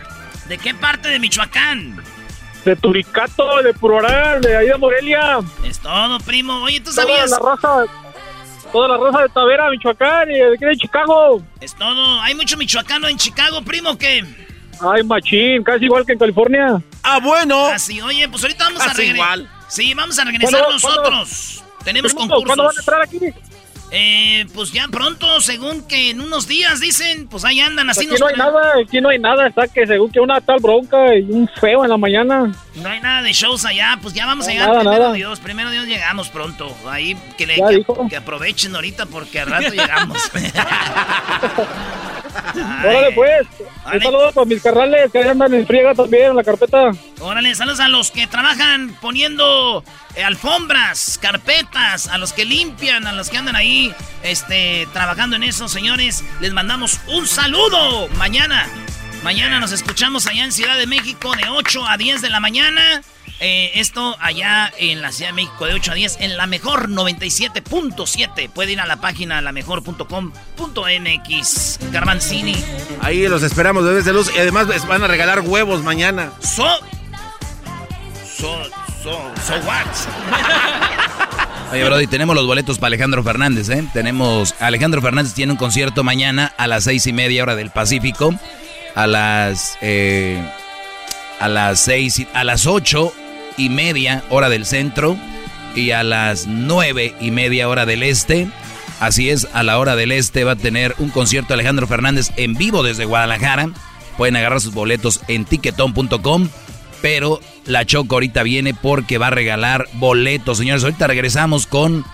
¿De 0.47 0.59
qué 0.59 0.75
parte 0.75 1.09
de 1.09 1.17
Michoacán? 1.17 1.99
De 2.65 2.75
Turicato, 2.75 3.63
de 3.63 3.73
Puroral, 3.73 4.41
de 4.41 4.57
ahí 4.57 4.67
de 4.67 4.77
Morelia. 4.77 5.39
Es 5.65 5.79
todo, 5.79 6.19
primo. 6.19 6.61
Oye, 6.61 6.81
¿tú 6.81 6.91
sabías? 6.91 7.31
Toda 7.31 7.39
la 7.39 7.55
raza, 7.55 7.91
toda 8.77 8.89
la 8.89 8.97
raza 8.97 9.23
de 9.23 9.29
Tavera, 9.29 9.71
Michoacán 9.71 10.29
y 10.29 10.35
de 10.35 10.53
aquí 10.53 10.65
de 10.65 10.77
Chicago. 10.77 11.41
Es 11.59 11.73
todo. 11.75 12.21
¿Hay 12.21 12.35
mucho 12.35 12.57
michoacano 12.57 13.07
en 13.07 13.17
Chicago, 13.17 13.63
primo, 13.63 13.97
qué? 13.97 14.23
Ay, 14.79 15.03
machín, 15.03 15.63
casi 15.63 15.85
igual 15.85 16.05
que 16.05 16.13
en 16.13 16.19
California. 16.19 16.79
Ah, 17.01 17.19
bueno. 17.19 17.69
Ah, 17.73 17.79
sí, 17.79 17.99
oye, 18.01 18.29
pues 18.29 18.43
ahorita 18.43 18.65
vamos 18.65 18.81
a 18.81 18.93
regresar. 18.93 19.15
igual. 19.15 19.49
Sí, 19.67 19.93
vamos 19.95 20.19
a 20.19 20.25
regresar 20.25 20.61
nosotros. 20.71 21.63
Tenemos 21.83 22.13
concursos. 22.13 22.45
¿Cuándo 22.45 22.63
van 22.65 22.75
a 22.75 22.79
entrar 22.79 23.01
aquí? 23.01 23.19
Eh, 23.89 24.45
pues 24.53 24.73
ya 24.73 24.87
pronto, 24.89 25.39
según 25.39 25.87
que 25.87 26.09
en 26.09 26.19
unos 26.19 26.47
días 26.47 26.81
dicen, 26.81 27.27
pues 27.27 27.45
ahí 27.45 27.61
andan 27.61 27.89
así. 27.89 28.05
Aquí 28.05 28.19
no 28.19 28.27
hay 28.27 28.35
nada, 28.35 28.73
aquí 28.83 29.01
no 29.01 29.09
hay 29.09 29.19
nada, 29.19 29.47
está 29.47 29.67
que 29.67 29.87
según 29.87 30.11
que 30.11 30.19
una 30.19 30.41
tal 30.41 30.59
bronca 30.59 31.15
y 31.15 31.21
un 31.21 31.47
feo 31.47 31.83
en 31.83 31.89
la 31.89 31.97
mañana. 31.97 32.51
No 32.75 32.89
hay 32.89 32.99
nada 32.99 33.21
de 33.21 33.31
shows 33.31 33.65
allá, 33.65 33.97
pues 34.01 34.13
ya 34.13 34.25
vamos 34.25 34.47
a 34.47 34.51
llegar 34.51 34.77
primero 34.79 35.13
Dios, 35.13 35.39
primero 35.39 35.71
Dios 35.71 35.85
llegamos 35.85 36.29
pronto. 36.29 36.75
Ahí 36.87 37.15
que, 37.37 37.45
que, 38.09 38.17
aprovechen 38.17 38.75
ahorita 38.75 39.05
porque 39.05 39.39
al 39.39 39.47
rato 39.47 39.69
llegamos. 39.69 40.17
Órale 42.85 43.11
pues, 43.13 43.47
un 43.93 44.01
saludo 44.01 44.31
para 44.31 44.45
mis 44.45 44.61
carrales 44.61 45.11
que 45.11 45.23
andan 45.23 45.53
en 45.53 45.65
friega 45.65 45.93
también 45.93 46.31
en 46.31 46.35
la 46.35 46.43
carpeta. 46.43 46.91
Órale, 47.19 47.55
saludos 47.55 47.79
a 47.79 47.87
los 47.87 48.11
que 48.11 48.27
trabajan 48.27 48.95
poniendo 49.01 49.83
eh, 50.15 50.23
alfombras, 50.23 51.17
carpetas, 51.21 52.07
a 52.07 52.17
los 52.17 52.33
que 52.33 52.45
limpian, 52.45 53.07
a 53.07 53.13
los 53.13 53.29
que 53.29 53.37
andan 53.37 53.55
ahí 53.55 53.93
este, 54.23 54.87
trabajando 54.93 55.35
en 55.35 55.43
eso, 55.43 55.67
señores. 55.67 56.23
Les 56.39 56.53
mandamos 56.53 56.99
un 57.07 57.27
saludo 57.27 58.07
mañana. 58.09 58.67
Mañana 59.23 59.59
nos 59.59 59.71
escuchamos 59.71 60.27
allá 60.27 60.43
en 60.43 60.51
Ciudad 60.51 60.77
de 60.77 60.87
México 60.87 61.35
de 61.35 61.49
8 61.49 61.87
a 61.87 61.97
10 61.97 62.21
de 62.21 62.29
la 62.29 62.39
mañana. 62.39 63.01
Eh, 63.39 63.71
esto 63.75 64.17
allá 64.19 64.73
en 64.79 65.03
la 65.03 65.11
Ciudad 65.11 65.29
de 65.29 65.35
México 65.35 65.65
de 65.65 65.75
8 65.75 65.91
a 65.91 65.95
10 65.95 66.17
en 66.21 66.37
la 66.37 66.47
mejor 66.47 66.89
97.7. 66.89 68.49
Puede 68.49 68.71
ir 68.71 68.79
a 68.79 68.87
la 68.87 68.95
página 68.97 69.39
lamejor.com.mx. 69.41 71.79
Garbanzini. 71.91 72.55
Ahí 73.01 73.27
los 73.27 73.43
esperamos, 73.43 73.83
bebés 73.83 74.05
de 74.05 74.13
luz. 74.13 74.31
Y 74.35 74.39
además 74.39 74.65
van 74.87 75.03
a 75.03 75.07
regalar 75.07 75.41
huevos 75.41 75.83
mañana. 75.83 76.31
So. 76.41 76.65
So. 78.37 78.63
So. 79.03 79.31
So 79.45 79.53
what? 79.65 79.85
Oye, 81.71 81.83
Brody, 81.83 82.07
tenemos 82.07 82.35
los 82.35 82.47
boletos 82.47 82.79
para 82.79 82.87
Alejandro 82.87 83.23
Fernández, 83.23 83.69
¿eh? 83.69 83.83
Tenemos. 83.93 84.55
Alejandro 84.59 84.99
Fernández 85.01 85.33
tiene 85.33 85.51
un 85.51 85.57
concierto 85.57 86.03
mañana 86.03 86.51
a 86.57 86.65
las 86.65 86.85
seis 86.85 87.05
y 87.05 87.13
media 87.13 87.43
hora 87.43 87.55
del 87.55 87.69
Pacífico. 87.69 88.33
A 88.95 89.05
las. 89.05 89.77
Eh, 89.81 90.41
a 91.39 91.47
las 91.47 91.81
seis. 91.81 92.25
A 92.33 92.43
las 92.43 92.65
ocho 92.65 93.13
y 93.57 93.69
media 93.69 94.23
hora 94.29 94.49
del 94.49 94.65
centro 94.65 95.17
y 95.75 95.91
a 95.91 96.03
las 96.03 96.47
nueve 96.47 97.15
y 97.19 97.31
media 97.31 97.67
hora 97.67 97.85
del 97.85 98.03
este. 98.03 98.47
Así 98.99 99.29
es, 99.29 99.47
a 99.53 99.63
la 99.63 99.77
hora 99.77 99.95
del 99.95 100.11
este 100.11 100.43
va 100.43 100.53
a 100.53 100.55
tener 100.55 100.95
un 100.97 101.09
concierto 101.09 101.53
Alejandro 101.53 101.87
Fernández 101.87 102.31
en 102.37 102.55
vivo 102.55 102.83
desde 102.83 103.05
Guadalajara. 103.05 103.69
Pueden 104.17 104.35
agarrar 104.35 104.61
sus 104.61 104.73
boletos 104.73 105.21
en 105.27 105.45
tiquetón.com. 105.45 106.49
Pero 107.01 107.39
la 107.65 107.85
Choco 107.85 108.15
ahorita 108.15 108.41
viene 108.41 108.73
porque 108.73 109.19
va 109.19 109.27
a 109.27 109.31
regalar 109.31 109.87
boletos. 109.93 110.57
Señores, 110.57 110.83
ahorita 110.83 111.05
regresamos 111.05 111.67
con 111.67 112.05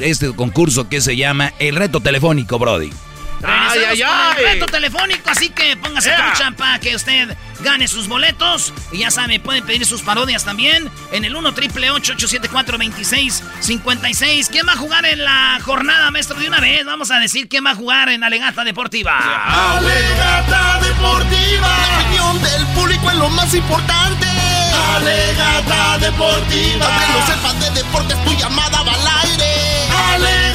este 0.00 0.34
concurso 0.34 0.88
que 0.88 1.00
se 1.00 1.16
llama 1.16 1.52
El 1.60 1.76
Reto 1.76 2.00
Telefónico, 2.00 2.58
Brody. 2.58 2.90
Ay, 3.72 3.84
ay, 3.90 4.02
ay. 4.02 4.44
reto 4.44 4.66
telefónico, 4.66 5.30
así 5.30 5.50
que 5.50 5.76
póngase 5.76 6.10
yeah. 6.10 6.52
para 6.56 6.78
que 6.78 6.94
usted 6.94 7.36
gane 7.60 7.88
sus 7.88 8.08
boletos. 8.08 8.72
Y 8.92 8.98
ya 8.98 9.10
sabe, 9.10 9.40
pueden 9.40 9.64
pedir 9.64 9.86
sus 9.86 10.02
parodias 10.02 10.44
también 10.44 10.90
en 11.12 11.24
el 11.24 11.34
1 11.34 11.54
triple 11.54 11.90
874 11.90 12.78
2656 12.78 14.48
¿Quién 14.50 14.66
va 14.66 14.72
a 14.72 14.76
jugar 14.76 15.04
en 15.06 15.24
la 15.24 15.58
jornada, 15.62 16.10
maestro? 16.10 16.38
De 16.38 16.48
una 16.48 16.60
vez, 16.60 16.84
vamos 16.84 17.10
a 17.10 17.18
decir 17.18 17.48
quién 17.48 17.64
va 17.64 17.70
a 17.70 17.74
jugar 17.74 18.08
en 18.08 18.24
Alegata 18.24 18.64
Deportiva. 18.64 19.18
Alegata 19.76 20.80
Deportiva. 20.82 21.68
La 21.68 22.00
opinión 22.00 22.42
del 22.42 22.66
público 22.74 23.10
es 23.10 23.16
lo 23.16 23.28
más 23.30 23.54
importante. 23.54 24.26
Alegata 24.96 25.98
Deportiva. 25.98 26.86
Que 26.98 27.12
no 27.12 27.26
sepas 27.26 27.60
de 27.60 27.70
deportes, 27.82 28.24
tu 28.24 28.32
llamada 28.34 28.82
va 28.82 28.92
al 28.92 29.28
aire. 29.28 29.54
Alegata 30.14 30.51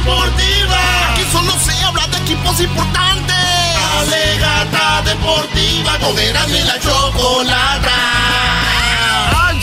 Deportiva. 0.00 1.12
Aquí 1.12 1.22
solo 1.30 1.52
se 1.58 1.72
habla 1.84 2.06
de 2.08 2.16
equipos 2.18 2.60
importantes. 2.60 3.36
Alegata 3.98 5.02
Deportiva. 5.02 5.98
Con 5.98 6.16
y 6.18 6.62
la 6.62 6.80
chocolata. 6.80 7.92
¡Ay, 9.48 9.60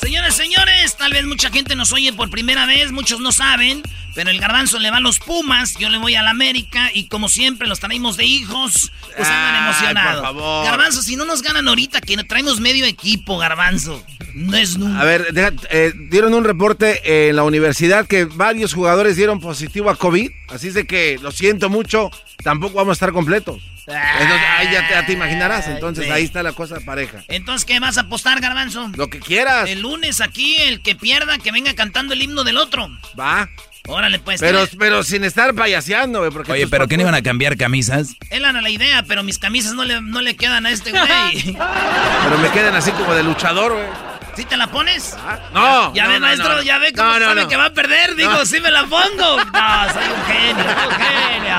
Señores, 0.00 0.34
señores, 0.36 0.96
tal 0.96 1.12
vez 1.12 1.24
mucha 1.26 1.50
gente 1.50 1.74
nos 1.74 1.92
oye 1.92 2.12
por 2.12 2.30
primera 2.30 2.66
vez, 2.66 2.92
muchos 2.92 3.18
no 3.20 3.32
saben, 3.32 3.82
pero 4.14 4.30
el 4.30 4.38
garbanzo 4.38 4.78
le 4.78 4.90
va 4.90 4.98
a 4.98 5.00
los 5.00 5.18
Pumas, 5.18 5.74
yo 5.78 5.88
le 5.88 5.98
voy 5.98 6.14
a 6.14 6.22
la 6.22 6.30
América 6.30 6.90
y 6.94 7.08
como 7.08 7.28
siempre 7.28 7.66
los 7.66 7.80
traemos 7.80 8.16
de 8.16 8.24
hijos, 8.24 8.92
pues 9.16 9.28
andan 9.28 9.64
emocionados. 9.64 10.20
Por 10.20 10.24
favor. 10.24 10.64
Garbanzo, 10.64 11.02
si 11.02 11.16
no 11.16 11.24
nos 11.24 11.42
ganan 11.42 11.66
ahorita, 11.66 12.00
que 12.00 12.16
traemos 12.24 12.60
medio 12.60 12.84
equipo, 12.84 13.38
garbanzo. 13.38 14.04
No 14.38 14.56
es 14.56 14.78
nunca. 14.78 15.00
A 15.00 15.04
ver, 15.04 15.26
eh, 15.70 15.92
dieron 15.96 16.32
un 16.32 16.44
reporte 16.44 17.28
en 17.28 17.36
la 17.36 17.42
universidad 17.42 18.06
que 18.06 18.24
varios 18.24 18.72
jugadores 18.72 19.16
dieron 19.16 19.40
positivo 19.40 19.90
a 19.90 19.96
COVID, 19.96 20.30
así 20.48 20.68
es 20.68 20.74
de 20.74 20.86
que 20.86 21.18
lo 21.20 21.32
siento 21.32 21.68
mucho, 21.68 22.10
tampoco 22.44 22.74
vamos 22.76 22.92
a 22.92 22.94
estar 22.94 23.12
completos. 23.12 23.60
ahí 23.88 24.68
ya 24.70 25.04
te, 25.04 25.12
imaginarás, 25.12 25.66
entonces 25.66 26.08
ahí 26.10 26.22
está 26.22 26.44
la 26.44 26.52
cosa 26.52 26.78
pareja. 26.80 27.24
Entonces, 27.26 27.64
¿qué 27.64 27.80
vas 27.80 27.98
a 27.98 28.02
apostar, 28.02 28.40
Garbanzo? 28.40 28.92
Lo 28.94 29.08
que 29.10 29.18
quieras. 29.18 29.68
El 29.68 29.80
lunes 29.80 30.20
aquí, 30.20 30.56
el 30.56 30.82
que 30.82 30.94
pierda, 30.94 31.38
que 31.38 31.50
venga 31.50 31.74
cantando 31.74 32.14
el 32.14 32.22
himno 32.22 32.44
del 32.44 32.58
otro. 32.58 32.88
Va. 33.18 33.50
Órale, 33.88 34.18
pues. 34.18 34.40
Pero, 34.40 34.66
pero 34.78 35.02
sin 35.02 35.24
estar 35.24 35.54
payaseando, 35.54 36.20
güey. 36.20 36.44
Oye, 36.48 36.68
¿pero 36.68 36.86
qué 36.86 36.96
no 36.96 37.02
iban 37.02 37.14
a 37.14 37.22
cambiar 37.22 37.56
camisas? 37.56 38.14
Él 38.30 38.44
era 38.44 38.60
la 38.60 38.70
idea, 38.70 39.02
pero 39.02 39.22
mis 39.22 39.38
camisas 39.38 39.72
no 39.72 39.84
le, 39.84 40.00
no 40.00 40.20
le 40.20 40.36
quedan 40.36 40.66
a 40.66 40.70
este 40.70 40.90
güey. 40.90 41.02
pero 42.24 42.38
me 42.40 42.50
quedan 42.50 42.74
así 42.76 42.92
como 42.92 43.14
de 43.14 43.22
luchador, 43.24 43.72
güey. 43.72 44.17
¿Sí 44.38 44.44
te 44.44 44.56
la 44.56 44.68
pones? 44.68 45.16
No. 45.52 45.92
Ya 45.94 46.06
ve, 46.06 46.20
maestro, 46.20 46.62
ya 46.62 46.78
ve 46.78 46.92
cómo 46.92 47.12
sabe 47.12 47.48
que 47.48 47.56
va 47.56 47.64
a 47.64 47.72
perder. 47.72 48.14
Digo, 48.14 48.46
sí 48.46 48.60
me 48.60 48.70
la 48.70 48.82
pongo. 48.82 49.02
No, 49.58 49.92
soy 49.92 50.04
un 50.04 50.24
genio, 50.26 50.64
un 50.64 50.94
genio. 50.94 51.56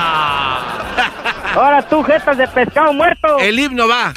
Ahora 1.54 1.86
tú, 1.90 2.02
jetas 2.02 2.38
de 2.38 2.48
pescado 2.48 2.94
muerto. 2.94 3.38
El 3.38 3.58
himno 3.58 3.86
va. 3.86 4.14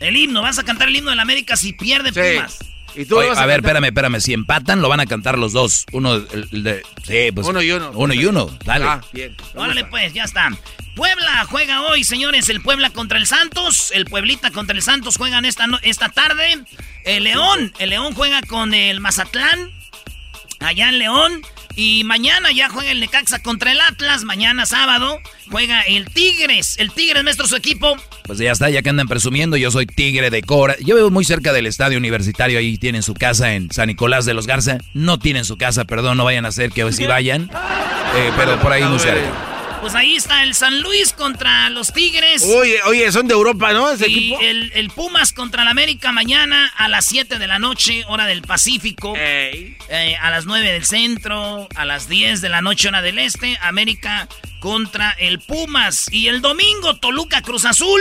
El 0.00 0.18
himno, 0.18 0.42
vas 0.42 0.58
a 0.58 0.64
cantar 0.64 0.88
el 0.88 0.96
himno 0.96 1.08
de 1.08 1.16
la 1.16 1.22
América 1.22 1.56
si 1.56 1.72
pierde 1.72 2.12
Pumas. 2.12 2.58
¿Y 2.94 3.06
tú 3.06 3.18
a, 3.18 3.46
ver, 3.46 3.60
espérame, 3.60 3.86
espérame. 3.86 4.20
Si 4.20 4.34
empatan, 4.34 4.82
lo 4.82 4.90
van 4.90 5.00
a 5.00 5.06
cantar 5.06 5.38
los 5.38 5.54
dos. 5.54 5.86
Uno 5.92 6.20
de. 6.20 6.82
Sí, 7.04 7.32
pues. 7.34 7.46
Uno 7.46 7.62
y 7.62 7.72
uno. 7.72 7.90
Uno 7.94 8.12
y 8.12 8.26
uno. 8.26 8.50
Dale. 8.66 8.84
Ah, 8.84 9.00
bien. 9.12 9.34
Órale, 9.54 9.86
pues, 9.86 10.12
ya 10.12 10.24
está. 10.24 10.50
Puebla 10.94 11.44
juega 11.48 11.82
hoy, 11.82 12.04
señores. 12.04 12.48
El 12.48 12.60
Puebla 12.60 12.90
contra 12.90 13.18
el 13.18 13.26
Santos. 13.26 13.90
El 13.92 14.04
Pueblita 14.04 14.50
contra 14.50 14.76
el 14.76 14.82
Santos 14.82 15.16
juegan 15.16 15.44
esta, 15.44 15.66
esta 15.82 16.08
tarde. 16.08 16.58
El 17.04 17.24
León. 17.24 17.72
El 17.78 17.90
León 17.90 18.14
juega 18.14 18.42
con 18.42 18.74
el 18.74 19.00
Mazatlán. 19.00 19.72
Allá 20.60 20.88
en 20.88 20.98
León. 20.98 21.42
Y 21.76 22.04
mañana 22.04 22.52
ya 22.52 22.68
juega 22.68 22.92
el 22.92 23.00
Necaxa 23.00 23.42
contra 23.42 23.72
el 23.72 23.80
Atlas. 23.80 24.22
Mañana 24.22 24.66
sábado 24.66 25.18
juega 25.50 25.82
el 25.82 26.06
Tigres. 26.06 26.76
El 26.78 26.92
Tigres, 26.92 27.24
nuestro 27.24 27.48
su 27.48 27.56
equipo. 27.56 27.96
Pues 28.22 28.38
ya 28.38 28.52
está, 28.52 28.70
ya 28.70 28.80
que 28.80 28.88
andan 28.88 29.08
presumiendo, 29.08 29.56
yo 29.56 29.70
soy 29.70 29.86
Tigre 29.86 30.30
de 30.30 30.42
Cora. 30.42 30.76
Yo 30.80 30.94
vivo 30.94 31.10
muy 31.10 31.24
cerca 31.24 31.52
del 31.52 31.66
estadio 31.66 31.98
universitario, 31.98 32.58
ahí 32.58 32.78
tienen 32.78 33.02
su 33.02 33.12
casa 33.14 33.54
en 33.54 33.70
San 33.70 33.88
Nicolás 33.88 34.24
de 34.24 34.34
los 34.34 34.46
Garza. 34.46 34.78
No 34.94 35.18
tienen 35.18 35.44
su 35.44 35.58
casa, 35.58 35.84
perdón, 35.84 36.16
no 36.16 36.24
vayan 36.24 36.46
a 36.46 36.48
hacer 36.48 36.70
que 36.70 36.90
si 36.92 37.06
vayan. 37.06 37.50
Eh, 38.16 38.32
pero 38.36 38.58
por 38.60 38.72
ahí 38.72 38.84
muy 38.84 39.00
cerca. 39.00 39.53
Pues 39.84 39.94
ahí 39.96 40.16
está 40.16 40.44
el 40.44 40.54
San 40.54 40.80
Luis 40.80 41.12
contra 41.12 41.68
los 41.68 41.92
Tigres. 41.92 42.42
Oye, 42.42 42.82
oye, 42.86 43.12
son 43.12 43.28
de 43.28 43.34
Europa, 43.34 43.74
¿no? 43.74 43.94
y 43.96 44.32
El, 44.40 44.90
Pumas 44.94 45.34
contra 45.34 45.60
el 45.60 45.68
América 45.68 46.10
mañana 46.10 46.72
a 46.78 46.88
las 46.88 47.04
7 47.04 47.38
de 47.38 47.46
la 47.46 47.58
noche, 47.58 48.02
hora 48.08 48.24
del 48.24 48.40
Pacífico. 48.40 49.12
Eh, 49.14 49.76
a 50.22 50.30
las 50.30 50.46
9 50.46 50.72
del 50.72 50.86
centro, 50.86 51.68
a 51.74 51.84
las 51.84 52.08
10 52.08 52.40
de 52.40 52.48
la 52.48 52.62
noche, 52.62 52.88
hora 52.88 53.02
del 53.02 53.18
este. 53.18 53.58
América 53.60 54.26
contra 54.58 55.10
el 55.18 55.38
Pumas. 55.40 56.06
Y 56.10 56.28
el 56.28 56.40
domingo, 56.40 56.96
Toluca 56.96 57.42
Cruz 57.42 57.66
Azul. 57.66 58.00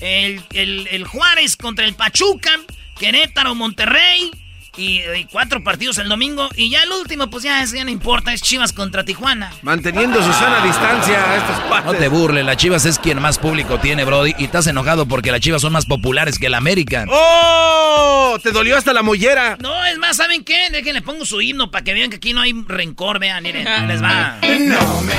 El, 0.00 0.42
el 0.52 1.06
Juárez 1.06 1.56
contra 1.56 1.86
el 1.86 1.94
Pachuca. 1.94 2.60
Querétaro 2.98 3.54
Monterrey. 3.54 4.32
Y, 4.80 5.26
cuatro 5.30 5.62
partidos 5.62 5.98
el 5.98 6.08
domingo. 6.08 6.48
Y 6.56 6.70
ya 6.70 6.82
el 6.82 6.90
último, 6.92 7.28
pues 7.28 7.44
ya, 7.44 7.62
eso 7.62 7.76
ya 7.76 7.84
no 7.84 7.90
importa, 7.90 8.32
es 8.32 8.40
Chivas 8.40 8.72
contra 8.72 9.04
Tijuana. 9.04 9.52
Manteniendo 9.62 10.22
su 10.22 10.32
sana 10.32 10.64
distancia 10.64 11.30
a 11.30 11.36
estos 11.36 11.60
cuatro. 11.68 11.92
No 11.92 11.98
te 11.98 12.08
burles, 12.08 12.44
la 12.44 12.56
Chivas 12.56 12.86
es 12.86 12.98
quien 12.98 13.20
más 13.20 13.38
público 13.38 13.78
tiene, 13.78 14.04
Brody. 14.04 14.34
Y 14.38 14.44
estás 14.44 14.66
enojado 14.66 15.06
porque 15.06 15.30
las 15.30 15.40
Chivas 15.40 15.60
son 15.60 15.74
más 15.74 15.84
populares 15.84 16.38
que 16.38 16.46
el 16.46 16.54
América. 16.54 17.04
¡Oh! 17.10 18.38
Te 18.42 18.52
dolió 18.52 18.76
hasta 18.76 18.92
la 18.92 19.02
mollera. 19.02 19.58
No, 19.60 19.84
es 19.84 19.98
más, 19.98 20.16
¿saben 20.16 20.44
qué? 20.44 20.70
Déjenle 20.70 21.02
pongo 21.02 21.26
su 21.26 21.40
himno 21.40 21.70
para 21.70 21.84
que 21.84 21.92
vean 21.92 22.10
que 22.10 22.16
aquí 22.16 22.32
no 22.32 22.40
hay 22.40 22.52
rencor, 22.66 23.18
vean, 23.18 23.42
miren, 23.42 23.66
les 23.88 24.02
va. 24.02 24.38
No, 24.60 25.00
me 25.02 25.12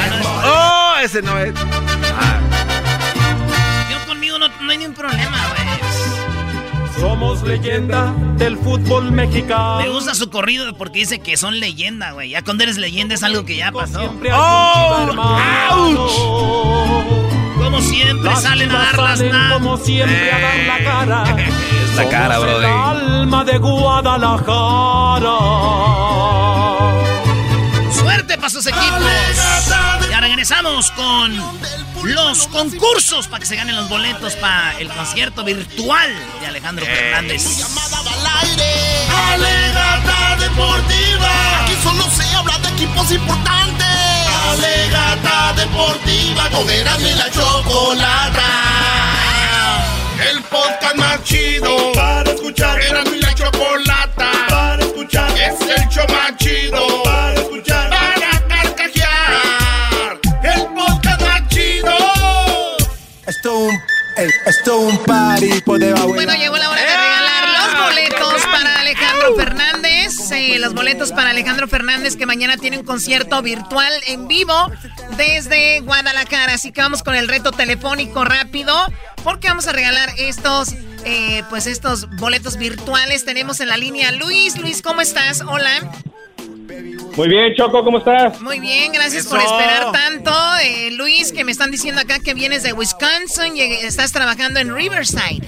¡Oh! 0.43 0.95
Ese 1.03 1.21
no 1.21 1.37
es. 1.37 1.53
Yo 3.91 4.05
conmigo 4.07 4.37
no, 4.37 4.47
no 4.47 4.71
hay 4.71 4.77
ningún 4.77 4.95
problema, 4.95 5.47
güey. 5.49 5.70
Somos 6.99 7.41
leyenda 7.43 8.13
del 8.37 8.57
fútbol 8.57 9.11
mexicano. 9.11 9.79
Me 9.81 9.89
gusta 9.89 10.13
su 10.15 10.29
corrido 10.29 10.73
porque 10.77 10.99
dice 10.99 11.19
que 11.19 11.37
son 11.37 11.59
leyenda, 11.59 12.11
güey. 12.11 12.29
Ya 12.29 12.43
cuando 12.43 12.63
eres 12.63 12.77
leyenda 12.77 13.15
es 13.15 13.23
algo 13.23 13.45
que 13.45 13.55
ya 13.57 13.71
pasó. 13.71 14.13
¡Oh! 14.33 15.07
Como 17.57 17.81
siempre 17.81 18.35
salen 18.35 18.71
a 18.71 18.77
dar 18.79 18.97
las 18.97 19.21
manos. 19.23 19.53
Como 19.53 19.77
siempre 19.77 20.31
a 20.31 20.39
dar 20.39 20.57
la 20.59 20.83
cara. 20.83 21.23
es 21.45 21.95
la 21.95 22.09
cara, 22.09 22.39
brother. 22.39 22.65
alma 22.65 23.43
de 23.45 23.57
Guadalajara. 23.57 25.31
sus 28.51 28.67
equipos. 28.67 28.80
Regresamos 30.41 30.89
con 30.93 31.37
los 32.01 32.47
concursos 32.47 33.27
para 33.27 33.41
que 33.41 33.45
se 33.45 33.55
ganen 33.55 33.75
los 33.75 33.87
boletos 33.89 34.35
para 34.37 34.75
el 34.79 34.89
concierto 34.89 35.43
virtual 35.43 36.09
de 36.39 36.47
Alejandro 36.47 36.83
Fernández. 36.83 37.45
Alegata 39.33 40.37
deportiva. 40.39 41.61
Aquí 41.61 41.73
solo 41.83 42.03
se 42.09 42.23
habla 42.35 42.57
de 42.57 42.69
equipos 42.69 43.11
importantes. 43.11 43.87
Alegata 44.49 45.53
deportiva. 45.57 46.49
Con 46.49 46.67
y 46.67 47.13
la 47.13 47.29
chocolata. 47.29 48.47
El 50.27 50.41
podcast 50.45 50.95
más 50.95 51.23
chido. 51.23 51.91
Para 51.93 52.31
escuchar. 52.31 52.81
Erasmo 52.81 53.13
y 53.13 53.19
la 53.19 53.35
chocolata. 53.35 54.31
Para 54.49 54.83
escuchar. 54.83 55.29
Es 55.37 55.61
el 55.61 55.87
show 55.89 56.07
más 56.09 56.35
chido. 56.37 56.90
Esto 63.31 63.69
es 63.69 63.69
un, 63.69 63.81
esto 64.45 64.89
es 64.89 64.93
un 64.93 64.97
party 65.05 65.61
por 65.61 65.79
debajo 65.79 66.07
de 66.07 66.13
Bueno, 66.13 66.33
llegó 66.33 66.57
la 66.57 66.69
hora 66.69 66.81
de 66.81 66.85
regalar 66.85 67.47
los 67.47 67.85
boletos 67.85 68.45
para 68.51 68.81
Alejandro 68.81 69.35
Fernández. 69.37 70.31
eh, 70.31 70.59
los 70.59 70.73
boletos 70.73 71.13
para 71.13 71.29
Alejandro 71.29 71.69
Fernández 71.69 72.17
que 72.17 72.25
mañana 72.25 72.57
tiene 72.57 72.77
un 72.77 72.83
concierto 72.85 73.41
virtual 73.41 73.93
en 74.07 74.27
vivo 74.27 74.53
desde 75.15 75.79
Guadalajara. 75.79 76.55
Así 76.55 76.73
que 76.73 76.81
vamos 76.81 77.03
con 77.03 77.15
el 77.15 77.29
reto 77.29 77.53
telefónico 77.53 78.25
rápido 78.25 78.75
porque 79.23 79.47
vamos 79.47 79.65
a 79.67 79.71
regalar 79.71 80.09
estos, 80.17 80.73
eh, 81.05 81.43
pues 81.49 81.67
estos 81.67 82.09
boletos 82.17 82.57
virtuales. 82.57 83.23
Tenemos 83.23 83.61
en 83.61 83.69
la 83.69 83.77
línea 83.77 84.11
Luis. 84.11 84.57
Luis, 84.57 84.81
¿cómo 84.81 84.99
estás? 84.99 85.39
Hola. 85.39 85.89
Muy 87.15 87.27
bien, 87.27 87.53
Choco, 87.55 87.83
¿cómo 87.83 87.97
estás? 87.97 88.39
Muy 88.41 88.59
bien, 88.59 88.91
gracias 88.93 89.25
Eso. 89.25 89.31
por 89.31 89.39
esperar 89.41 89.91
tanto. 89.91 90.31
Eh, 90.63 90.91
Luis, 90.91 91.31
que 91.31 91.43
me 91.43 91.51
están 91.51 91.69
diciendo 91.71 92.01
acá 92.01 92.19
que 92.19 92.33
vienes 92.33 92.63
de 92.63 92.73
Wisconsin 92.73 93.55
y 93.57 93.61
estás 93.61 94.11
trabajando 94.11 94.59
en 94.59 94.73
Riverside. 94.73 95.47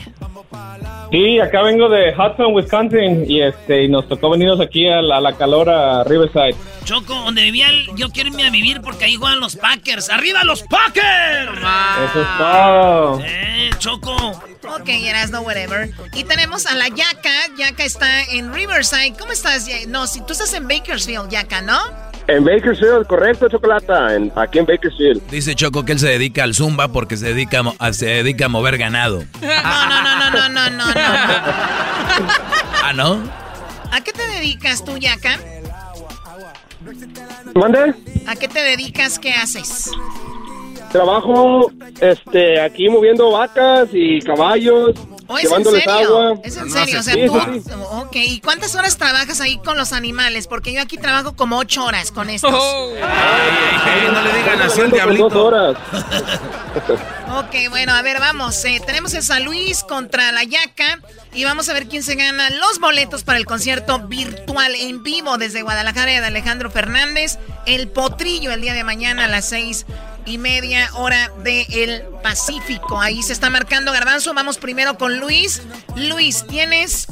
Sí, 1.11 1.39
acá 1.39 1.61
vengo 1.61 1.89
de 1.89 2.09
Hudson, 2.11 2.53
Wisconsin, 2.55 3.30
y 3.30 3.41
este 3.43 3.84
y 3.84 3.88
nos 3.88 4.07
tocó 4.09 4.31
venirnos 4.31 4.59
aquí 4.59 4.88
a 4.89 4.99
la, 4.99 5.17
a 5.17 5.21
la 5.21 5.34
calor 5.34 5.69
a 5.69 6.03
Riverside. 6.05 6.55
Choco, 6.85 7.13
donde 7.13 7.43
vivía 7.43 7.69
el- 7.69 7.88
yo 7.95 8.09
quiero 8.09 8.30
irme 8.30 8.47
a 8.47 8.49
vivir 8.49 8.81
porque 8.81 9.05
ahí 9.05 9.15
juegan 9.15 9.39
los 9.39 9.55
Packers. 9.55 10.09
¡Arriba 10.09 10.43
los 10.43 10.63
Packers! 10.63 11.51
Eso 12.09 12.21
es 12.21 12.27
todo. 12.39 13.19
Eh, 13.23 13.69
Choco. 13.77 14.15
Ok, 14.75 14.89
no 15.31 15.41
whatever. 15.41 15.91
Y 16.13 16.23
tenemos 16.23 16.65
a 16.65 16.73
la 16.73 16.88
Yaka. 16.88 17.31
Yaka 17.59 17.84
está 17.84 18.23
en 18.23 18.51
Riverside. 18.53 19.13
¿Cómo 19.19 19.31
estás? 19.31 19.67
No, 19.88 20.07
si 20.07 20.21
tú 20.25 20.34
estás 20.34 20.51
en 20.53 20.67
Bakersfield, 20.67 21.30
Yaka, 21.30 21.61
¿no? 21.61 21.77
En 22.27 22.43
Bakersfield, 22.45 23.05
correcto, 23.07 23.49
Chocolata, 23.49 24.15
en, 24.15 24.31
aquí 24.35 24.59
en 24.59 24.65
Bakersfield. 24.65 25.21
Dice 25.29 25.55
Choco 25.55 25.83
que 25.83 25.91
él 25.91 25.99
se 25.99 26.07
dedica 26.07 26.43
al 26.43 26.53
zumba 26.53 26.87
porque 26.87 27.17
se 27.17 27.27
dedica 27.27 27.61
a, 27.79 27.93
se 27.93 28.05
dedica 28.05 28.45
a 28.45 28.49
mover 28.49 28.77
ganado. 28.77 29.23
No, 29.41 29.89
no, 29.89 30.01
no, 30.03 30.31
no, 30.31 30.49
no, 30.49 30.49
no, 30.49 30.69
no, 30.69 30.77
no. 30.77 30.83
Ah, 32.83 32.93
¿no? 32.95 33.23
¿A 33.91 34.01
qué 34.01 34.11
te 34.11 34.25
dedicas 34.27 34.83
tú, 34.83 34.97
Yaka? 34.97 35.37
¿Mande? 37.53 37.93
¿A 38.27 38.35
qué 38.35 38.47
te 38.47 38.61
dedicas? 38.61 39.19
¿Qué 39.19 39.31
haces? 39.33 39.91
Trabajo 40.91 41.71
este, 41.99 42.59
aquí 42.59 42.89
moviendo 42.89 43.31
vacas 43.31 43.89
y 43.93 44.19
caballos, 44.21 44.91
¿O 45.27 45.37
es 45.37 45.51
en 45.51 45.63
serio? 45.65 45.91
agua. 45.91 46.33
Es 46.43 46.57
en 46.57 46.69
serio, 46.71 46.99
o 46.99 47.03
sea, 47.03 47.13
Sí, 47.13 47.25
tú... 47.27 47.39
sí. 47.63 47.71
Ok, 47.91 48.15
¿y 48.15 48.39
cuántas 48.41 48.75
horas 48.75 48.97
trabajas 48.97 49.39
ahí 49.41 49.57
con 49.57 49.77
los 49.77 49.93
animales? 49.93 50.47
Porque 50.47 50.73
yo 50.73 50.81
aquí 50.81 50.97
trabajo 50.97 51.35
como 51.35 51.57
ocho 51.57 51.85
horas 51.85 52.11
con 52.11 52.29
estos. 52.29 52.51
no 52.51 54.21
le 54.21 54.33
digan 54.33 54.61
así 54.61 54.81
al 54.81 54.91
diablito. 54.91 55.29
dos 55.29 55.45
horas. 55.53 55.77
Ok, 57.35 57.69
bueno, 57.69 57.93
a 57.93 58.01
ver, 58.01 58.19
vamos. 58.19 58.63
eh, 58.65 58.81
tenemos 58.85 59.13
a 59.15 59.21
San 59.21 59.43
Luis 59.45 59.83
contra 59.83 60.31
la 60.31 60.43
Yaca 60.43 60.99
y 61.33 61.43
vamos 61.45 61.67
a 61.69 61.73
ver 61.73 61.87
quién 61.87 62.03
se 62.03 62.15
gana 62.15 62.49
los 62.51 62.79
boletos 62.79 63.23
para 63.23 63.37
el 63.39 63.45
concierto 63.45 63.99
virtual 63.99 64.75
en 64.75 65.03
vivo 65.03 65.37
desde 65.37 65.61
Guadalajara 65.63 66.11
de 66.11 66.17
Alejandro 66.25 66.69
Fernández, 66.69 67.39
El 67.65 67.87
Potrillo, 67.87 68.51
el 68.51 68.61
día 68.61 68.73
de 68.73 68.83
mañana 68.83 69.25
a 69.25 69.27
las 69.27 69.45
seis 69.49 69.85
y 70.25 70.37
media 70.37 70.89
hora 70.95 71.31
del 71.43 72.03
Pacífico. 72.21 72.99
Ahí 72.99 73.21
se 73.23 73.33
está 73.33 73.49
marcando 73.49 73.91
Garbanzo. 73.91 74.33
Vamos 74.33 74.57
primero 74.57 74.97
con 74.97 75.19
Luis. 75.19 75.61
Luis, 75.95 76.45
tienes 76.47 77.07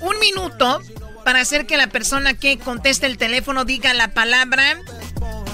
un 0.00 0.18
minuto 0.18 0.80
para 1.24 1.40
hacer 1.40 1.66
que 1.66 1.76
la 1.76 1.88
persona 1.88 2.34
que 2.34 2.58
conteste 2.58 3.06
el 3.06 3.18
teléfono 3.18 3.64
diga 3.64 3.94
la 3.94 4.08
palabra 4.08 4.80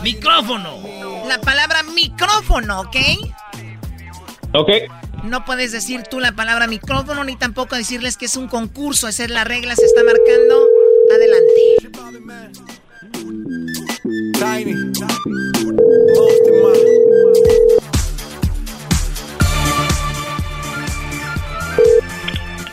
micrófono. 0.02 0.78
La 1.26 1.40
palabra 1.40 1.82
micrófono, 1.82 2.80
¿ok? 2.80 2.96
Ok. 4.54 4.70
No 5.24 5.44
puedes 5.44 5.72
decir 5.72 6.04
tú 6.04 6.20
la 6.20 6.32
palabra 6.32 6.66
micrófono 6.66 7.24
ni 7.24 7.36
tampoco 7.36 7.74
decirles 7.74 8.16
que 8.16 8.26
es 8.26 8.36
un 8.36 8.48
concurso. 8.48 9.08
Esa 9.08 9.24
es 9.24 9.30
la 9.30 9.44
regla, 9.44 9.74
se 9.74 9.84
está 9.84 10.02
marcando. 10.04 10.66
Adelante. 11.14 11.86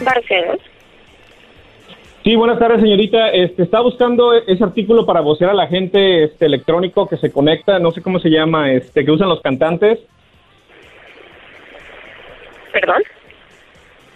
Barcelos. 0.03 0.59
Sí, 2.23 2.35
buenas 2.35 2.57
tardes, 2.59 2.81
señorita. 2.81 3.29
Este, 3.29 3.63
está 3.63 3.81
buscando 3.81 4.33
ese 4.33 4.63
artículo 4.63 5.05
para 5.05 5.19
vocear 5.21 5.49
a 5.51 5.53
la 5.53 5.67
gente 5.67 6.23
este, 6.23 6.45
electrónico 6.45 7.07
que 7.07 7.17
se 7.17 7.31
conecta, 7.31 7.79
no 7.79 7.91
sé 7.91 8.01
cómo 8.01 8.19
se 8.19 8.29
llama, 8.29 8.71
este, 8.71 9.03
que 9.03 9.11
usan 9.11 9.27
los 9.29 9.41
cantantes. 9.41 9.99
¿Perdón? 12.71 13.03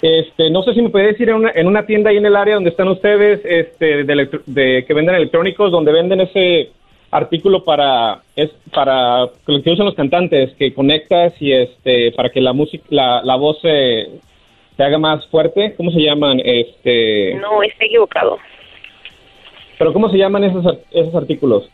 Este, 0.02 0.50
no 0.52 0.64
sé 0.64 0.74
si 0.74 0.82
me 0.82 0.90
puede 0.90 1.08
decir 1.08 1.28
en 1.30 1.36
una, 1.36 1.52
en 1.52 1.68
una 1.68 1.86
tienda 1.86 2.10
ahí 2.12 2.18
en 2.18 2.26
el 2.26 2.36
área 2.36 2.56
donde 2.56 2.70
están 2.70 2.88
ustedes, 2.88 3.42
este, 3.44 4.04
de, 4.04 4.30
de- 4.46 4.86
que 4.86 4.94
venden 4.94 5.16
electrónicos, 5.16 5.72
donde 5.72 5.92
venden 5.92 6.22
ese 6.22 6.70
artículo 7.12 7.64
para 7.64 8.22
es 8.36 8.50
para 8.74 9.28
que 9.46 9.62
que 9.62 9.72
usan 9.72 9.86
los 9.86 9.96
cantantes, 9.96 10.54
que 10.56 10.74
conectas 10.74 11.34
y 11.42 11.52
este 11.54 12.12
para 12.12 12.30
que 12.30 12.42
la 12.42 12.54
música, 12.54 12.84
la, 12.90 13.22
la 13.24 13.36
voz 13.36 13.60
se, 13.62 14.10
se 14.76 14.84
haga 14.84 14.98
más 14.98 15.26
fuerte. 15.28 15.74
¿Cómo 15.78 15.92
se 15.92 16.02
llaman? 16.02 16.42
Este, 16.44 17.36
No, 17.42 17.64
está 17.64 17.86
equivocado. 17.86 18.38
pero 19.78 19.94
¿cómo 19.94 20.10
se 20.10 20.18
llaman 20.18 20.44
esos 20.44 20.66
esos 20.92 21.16
artículos? 21.16 21.70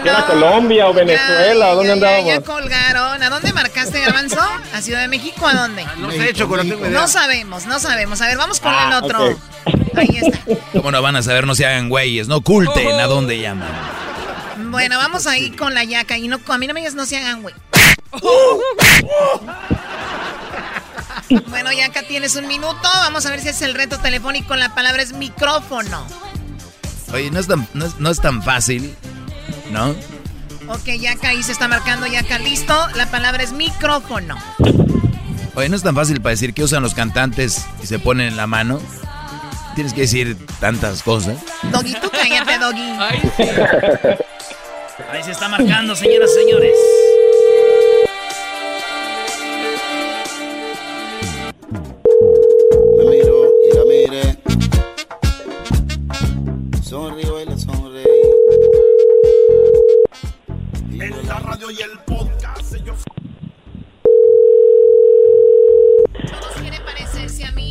Bueno. 0.00 0.10
¿Era 0.10 0.26
Colombia 0.26 0.86
o 0.88 0.94
Venezuela? 0.94 1.68
¿O 1.72 1.74
¿Dónde 1.76 1.88
ya, 1.88 1.92
andábamos? 1.94 2.26
Ya 2.26 2.40
colgaron. 2.40 3.22
¿A 3.22 3.30
dónde 3.30 3.52
marcaste, 3.52 4.00
Garbanzo? 4.00 4.40
¿A 4.74 4.80
Ciudad 4.80 5.00
de 5.00 5.08
México? 5.08 5.46
¿A 5.46 5.54
dónde? 5.54 5.84
No 5.98 6.10
sé, 6.10 6.32
Choco, 6.34 6.56
no 6.56 7.08
sabemos, 7.08 7.66
no 7.66 7.78
sabemos. 7.78 8.20
A 8.20 8.26
ver, 8.26 8.36
vamos 8.38 8.60
con 8.60 8.72
Ah, 8.74 8.88
el 8.88 9.04
otro. 9.04 9.26
ok. 9.30 10.58
¿Cómo 10.72 10.90
no 10.92 11.02
van 11.02 11.16
a 11.16 11.22
saber? 11.22 11.46
No 11.46 11.54
se 11.54 11.66
hagan 11.66 11.88
güeyes, 11.88 12.28
no 12.28 12.36
oculten 12.36 13.00
a 13.00 13.06
dónde 13.06 13.38
llaman. 13.40 13.68
Bueno, 14.70 14.98
vamos 14.98 15.26
ahí 15.26 15.50
con 15.50 15.74
la 15.74 15.84
yaca. 15.84 16.16
Y 16.18 16.28
no, 16.28 16.38
a 16.46 16.58
mí 16.58 16.66
no 16.66 16.74
me 16.74 16.80
digas 16.80 16.94
no 16.94 17.04
se 17.06 17.16
hagan, 17.18 17.42
güey. 17.42 17.54
Bueno, 21.48 21.70
Yaca, 21.72 22.02
tienes 22.04 22.36
un 22.36 22.46
minuto. 22.46 22.88
Vamos 22.94 23.26
a 23.26 23.30
ver 23.30 23.40
si 23.40 23.48
es 23.48 23.60
el 23.62 23.74
reto 23.74 23.98
telefónico. 23.98 24.56
La 24.56 24.74
palabra 24.74 25.02
es 25.02 25.12
micrófono. 25.12 26.06
Oye, 27.12 27.30
no 27.30 27.38
es 27.40 27.46
tan, 27.48 27.66
no 27.74 27.84
es, 27.86 27.98
no 27.98 28.10
es 28.10 28.20
tan 28.20 28.42
fácil, 28.42 28.94
¿no? 29.70 29.94
Ok, 30.68 30.84
Yaca, 31.00 31.30
ahí 31.30 31.42
se 31.42 31.52
está 31.52 31.66
marcando. 31.68 32.06
Yaca, 32.06 32.38
listo. 32.38 32.74
La 32.94 33.06
palabra 33.10 33.42
es 33.42 33.52
micrófono. 33.52 34.36
Oye, 35.54 35.68
no 35.68 35.76
es 35.76 35.82
tan 35.82 35.94
fácil 35.94 36.20
para 36.20 36.30
decir 36.32 36.54
que 36.54 36.62
usan 36.62 36.82
los 36.82 36.94
cantantes 36.94 37.66
y 37.82 37.86
se 37.86 37.98
ponen 37.98 38.28
en 38.28 38.36
la 38.36 38.46
mano. 38.46 38.80
Tienes 39.74 39.92
que 39.92 40.02
decir 40.02 40.36
tantas 40.60 41.02
cosas. 41.02 41.36
Doggy, 41.70 41.94
tú 42.00 42.10
cállate, 42.10 42.58
Doggy. 42.58 42.82
Ahí 45.10 45.22
se 45.22 45.30
está 45.30 45.48
marcando, 45.48 45.96
señoras 45.96 46.30
y 46.30 46.34
señores. 46.40 46.76
Me 52.98 53.04
miro 53.10 53.48
y 53.64 53.74
la 53.74 53.84
mire. 53.88 54.38
Sonrío 56.82 57.27
En 61.00 61.28
la 61.28 61.38
radio 61.38 61.70
y 61.70 61.80
el 61.80 61.98
podcast, 62.06 62.74
ellos 62.74 62.98
Todos 66.28 66.54
quieren 66.60 66.84
parecerse 66.84 67.44
a 67.44 67.52
mí. 67.52 67.70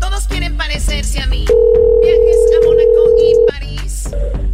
Todos 0.00 0.26
quieren 0.26 0.56
parecerse 0.56 1.20
a 1.20 1.26
mí. 1.26 1.46
Viajes 2.02 2.36
a 2.60 2.66
Mónaco 2.66 3.16
y 3.18 3.50
París. 3.50 4.10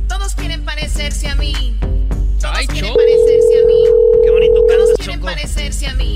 Todos 0.08 0.34
quieren 0.34 0.64
parecerse 0.64 1.28
a 1.28 1.34
mí. 1.36 1.78
Todos 2.40 2.66
quieren 2.66 2.94
parecerse 2.94 3.62
a 3.62 3.66
mí. 3.66 3.84
Qué 4.24 4.30
bonito 4.30 4.54
Todos 4.68 4.90
quieren 4.98 5.14
Choco. 5.16 5.26
parecerse 5.26 5.86
a 5.86 5.94
mí. 5.94 6.14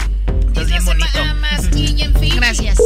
Estás 0.49 0.67
bien 0.67 0.85
bonito. 0.85 1.09
Bahamas 1.15 1.69
y 1.75 2.03
en 2.03 2.15
Fiji. 2.17 2.37
Gracias. 2.37 2.79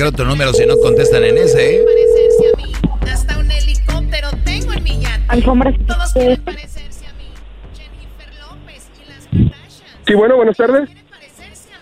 Marcar 0.00 0.14
otro 0.14 0.24
número 0.24 0.52
si 0.52 0.66
no 0.66 0.76
contestan 0.78 1.24
en 1.24 1.36
ese, 1.36 1.76
¿eh? 1.76 1.84
parecerse 1.84 2.52
a 2.52 2.56
mí. 2.56 2.72
Hasta 3.12 3.38
un 3.38 3.50
helicóptero 3.50 4.28
tengo 4.44 4.72
en 4.72 4.82
mi 4.82 5.00
yate. 5.00 5.24
Alfombras. 5.28 5.74
Todos 5.86 6.12
quieren 6.12 6.42
parecerse 6.42 7.06
a 7.06 7.12
mí. 7.14 7.28
Jennifer 7.74 8.28
López 8.40 8.90
y 8.96 9.08
las 9.08 9.26
Kardashian. 9.26 10.04
Sí, 10.06 10.14
bueno, 10.14 10.36
buenas 10.36 10.56
tardes. 10.56 10.88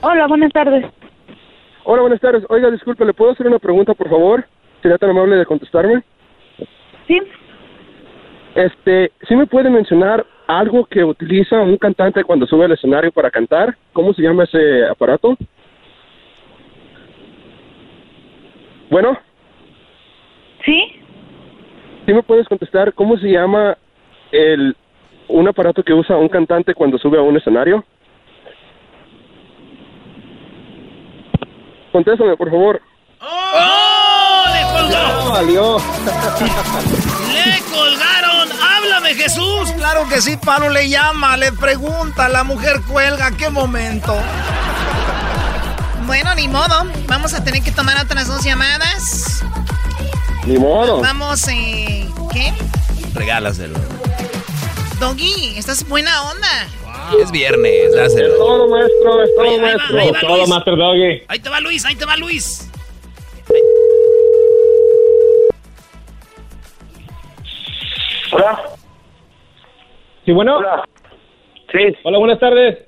Hola, 0.01 0.27
buenas 0.27 0.53
tardes. 0.53 0.85
Hola, 1.85 2.03
buenas 2.03 2.21
tardes. 2.21 2.45
Oiga, 2.49 2.71
disculpe, 2.71 3.05
¿le 3.05 3.15
puedo 3.15 3.33
hacer 3.33 3.47
una 3.47 3.59
pregunta, 3.59 3.95
por 3.95 4.11
favor? 4.11 4.45
¿Sería 4.83 4.99
tan 4.99 5.11
amable 5.11 5.37
de 5.37 5.47
contestarme? 5.47 6.03
Sí. 7.07 7.21
Este, 8.55 9.13
¿sí 9.29 9.37
me 9.37 9.47
puede 9.47 9.71
mencionar 9.71 10.27
algo 10.47 10.87
que 10.87 11.05
utiliza 11.05 11.61
un 11.61 11.77
cantante 11.77 12.25
cuando 12.25 12.47
sube 12.47 12.65
al 12.65 12.73
escenario 12.73 13.13
para 13.13 13.31
cantar? 13.31 13.77
¿Cómo 13.93 14.13
se 14.13 14.23
llama 14.23 14.45
ese 14.45 14.87
aparato? 14.87 15.37
Bueno, 18.91 19.19
¿Sí? 20.65 21.01
¿sí 22.07 22.13
me 22.13 22.23
puedes 22.23 22.49
contestar 22.49 22.95
cómo 22.95 23.19
se 23.19 23.29
llama 23.29 23.77
el 24.33 24.77
un 25.29 25.47
aparato 25.47 25.83
que 25.83 25.93
usa 25.93 26.17
un 26.17 26.29
cantante 26.29 26.75
cuando 26.75 26.99
sube 26.99 27.19
a 27.19 27.23
un 27.23 27.37
escenario? 27.37 27.85
Contéstame, 31.93 32.37
por 32.37 32.51
favor. 32.51 32.81
¡Oh! 33.21 34.45
¡Le 34.53 34.63
colgó! 34.73 35.33
valió. 35.33 35.77
¡Le 37.35 37.63
colgaron! 37.71 38.49
¡Háblame, 38.63 39.15
Jesús! 39.15 39.73
Claro 39.77 40.01
que 40.09 40.21
sí, 40.21 40.37
Pablo 40.45 40.71
le 40.71 40.89
llama, 40.89 41.37
le 41.37 41.53
pregunta, 41.53 42.29
la 42.29 42.45
mujer 42.45 42.77
cuelga, 42.91 43.31
¿qué 43.37 43.51
momento? 43.51 44.15
Bueno, 46.09 46.35
ni 46.35 46.49
modo. 46.49 46.91
Vamos 47.07 47.35
a 47.35 47.45
tener 47.45 47.63
que 47.63 47.71
tomar 47.71 48.03
otras 48.03 48.27
dos 48.29 48.43
llamadas. 48.43 49.45
Ni 50.47 50.57
modo. 50.59 51.03
Vamos, 51.03 51.47
eh. 51.49 52.07
¿Qué? 52.33 52.51
Regálaselo. 53.13 53.79
Doggy, 54.99 55.59
estás 55.59 55.87
buena 55.87 56.31
onda. 56.31 56.49
Es 57.23 57.31
viernes, 57.31 57.95
dáselo. 57.95 58.37
Todo, 58.39 58.69
maestro, 58.71 59.23
es 59.23 59.35
todo, 59.37 59.45
Ahí 59.51 59.61
maestro. 59.61 59.99
ahí 59.99 60.11
va 60.11 60.21
todo. 60.21 60.47
Master 60.47 60.77
Doggy. 60.77 61.23
Ahí 61.29 61.39
te 61.41 61.51
va 61.51 61.61
Luis, 61.61 61.85
ahí 61.85 61.95
te 61.95 62.07
va 62.07 62.17
Luis. 62.17 62.71
Hola. 68.33 68.63
Sí, 70.25 70.33
bueno. 70.33 70.59
Sí. 71.71 71.79
Hola, 72.03 72.19
buenas 72.19 72.41
tardes. 72.41 72.79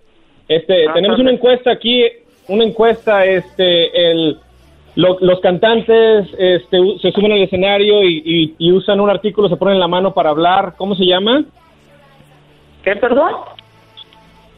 Este, 0.49 0.87
tenemos 0.95 1.19
una 1.19 1.31
encuesta 1.33 1.71
aquí, 1.71 2.03
una 2.51 2.64
encuesta, 2.64 3.24
este, 3.24 4.10
el, 4.10 4.39
lo- 4.97 5.18
los 5.20 5.40
cantantes, 5.40 6.27
este, 6.39 6.78
se 7.01 7.12
suben 7.12 7.32
al 7.32 7.43
escenario 7.43 8.02
y, 8.02 8.22
y- 8.24 8.55
y 8.59 8.72
usan 8.72 9.01
un 9.01 9.09
artículo, 9.10 9.48
se 9.48 9.56
ponen 9.56 9.78
la 9.78 9.89
mano 9.89 10.12
para 10.12 10.31
hablar. 10.31 10.74
¿Cómo 10.77 10.94
se 10.94 11.05
llama? 11.06 11.44
¿Qué, 12.82 12.97
perdón? 12.97 13.32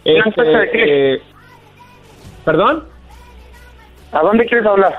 Este, 0.05 0.19
¿Una 0.21 0.29
encuesta 0.29 0.59
de 0.59 0.71
qué? 0.71 1.13
eh, 1.15 1.21
¿Perdón? 2.45 2.85
¿A 4.13 4.21
dónde 4.21 4.47
quieres 4.47 4.67
hablar? 4.67 4.93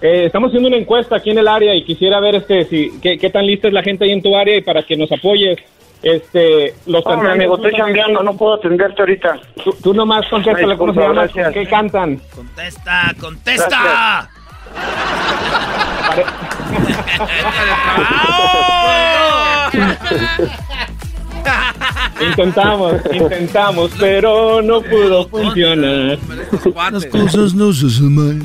Eh, 0.00 0.24
estamos 0.26 0.48
haciendo 0.48 0.68
una 0.68 0.78
encuesta 0.78 1.16
aquí 1.16 1.30
en 1.30 1.38
el 1.38 1.46
área 1.48 1.74
y 1.74 1.84
quisiera 1.84 2.18
ver 2.18 2.34
este 2.36 2.64
si 2.64 2.90
qué, 3.00 3.16
qué 3.18 3.30
tan 3.30 3.46
lista 3.46 3.68
es 3.68 3.74
la 3.74 3.82
gente 3.82 4.04
ahí 4.04 4.10
en 4.10 4.22
tu 4.22 4.34
área 4.36 4.56
y 4.56 4.60
para 4.60 4.82
que 4.82 4.96
nos 4.96 5.10
apoyes. 5.12 5.58
Este, 6.02 6.74
los 6.86 7.04
No, 7.04 7.10
mi 7.10 7.16
cantantes. 7.16 7.32
amigo, 7.32 7.56
estoy 7.56 7.72
cambiando, 7.72 8.22
no 8.22 8.36
puedo 8.36 8.54
atenderte 8.54 9.00
ahorita. 9.02 9.40
Tú, 9.62 9.72
tú 9.82 9.94
nomás 9.94 10.26
contéstale 10.28 10.76
cómo 10.76 10.92
se 10.92 11.00
llama, 11.00 11.28
qué 11.52 11.66
cantan. 11.66 12.20
Contesta, 12.34 13.14
contesta. 13.20 14.28
Intentamos, 22.20 22.94
intentamos, 23.12 23.90
pero 23.98 24.62
no 24.62 24.80
pudo 24.80 25.28
funcionar. 25.28 26.18
Las 26.92 27.06
cosas 27.06 27.54
no 27.54 27.72
se 27.72 28.02
mal. 28.02 28.42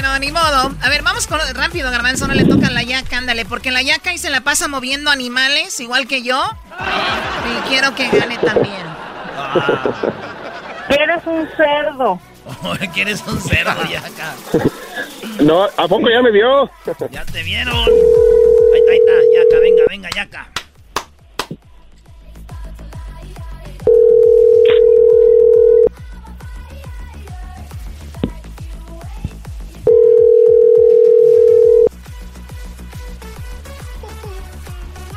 Bueno, 0.00 0.16
ni 0.20 0.30
modo. 0.30 0.72
A 0.80 0.88
ver, 0.90 1.02
vamos 1.02 1.26
con 1.26 1.40
rápido, 1.54 1.90
Garbanzo. 1.90 2.28
No 2.28 2.34
le 2.34 2.44
toca 2.44 2.68
a 2.68 2.70
la 2.70 2.84
yaca, 2.84 3.18
ándale. 3.18 3.44
Porque 3.44 3.72
la 3.72 3.82
yaca 3.82 4.10
ahí 4.10 4.18
se 4.18 4.30
la 4.30 4.42
pasa 4.42 4.68
moviendo 4.68 5.10
animales, 5.10 5.80
igual 5.80 6.06
que 6.06 6.22
yo. 6.22 6.40
Y 7.44 7.68
quiero 7.68 7.92
que 7.96 8.08
gane 8.08 8.38
también. 8.38 8.86
Eres 10.88 11.26
un 11.26 11.48
cerdo. 11.56 12.20
¿Quieres 12.94 13.24
un 13.26 13.40
cerdo, 13.40 13.82
Yaca? 13.86 14.36
No, 15.40 15.64
¿a 15.64 15.88
poco 15.88 16.08
ya 16.08 16.22
me 16.22 16.30
dio? 16.30 16.70
Ya 17.10 17.24
te 17.24 17.42
vieron. 17.42 17.74
Ahí 17.74 18.78
está, 18.78 18.92
ahí 18.92 18.98
está. 18.98 19.12
Yaca, 19.34 19.60
venga, 19.60 19.82
venga, 19.88 20.08
Yaca. 20.14 20.48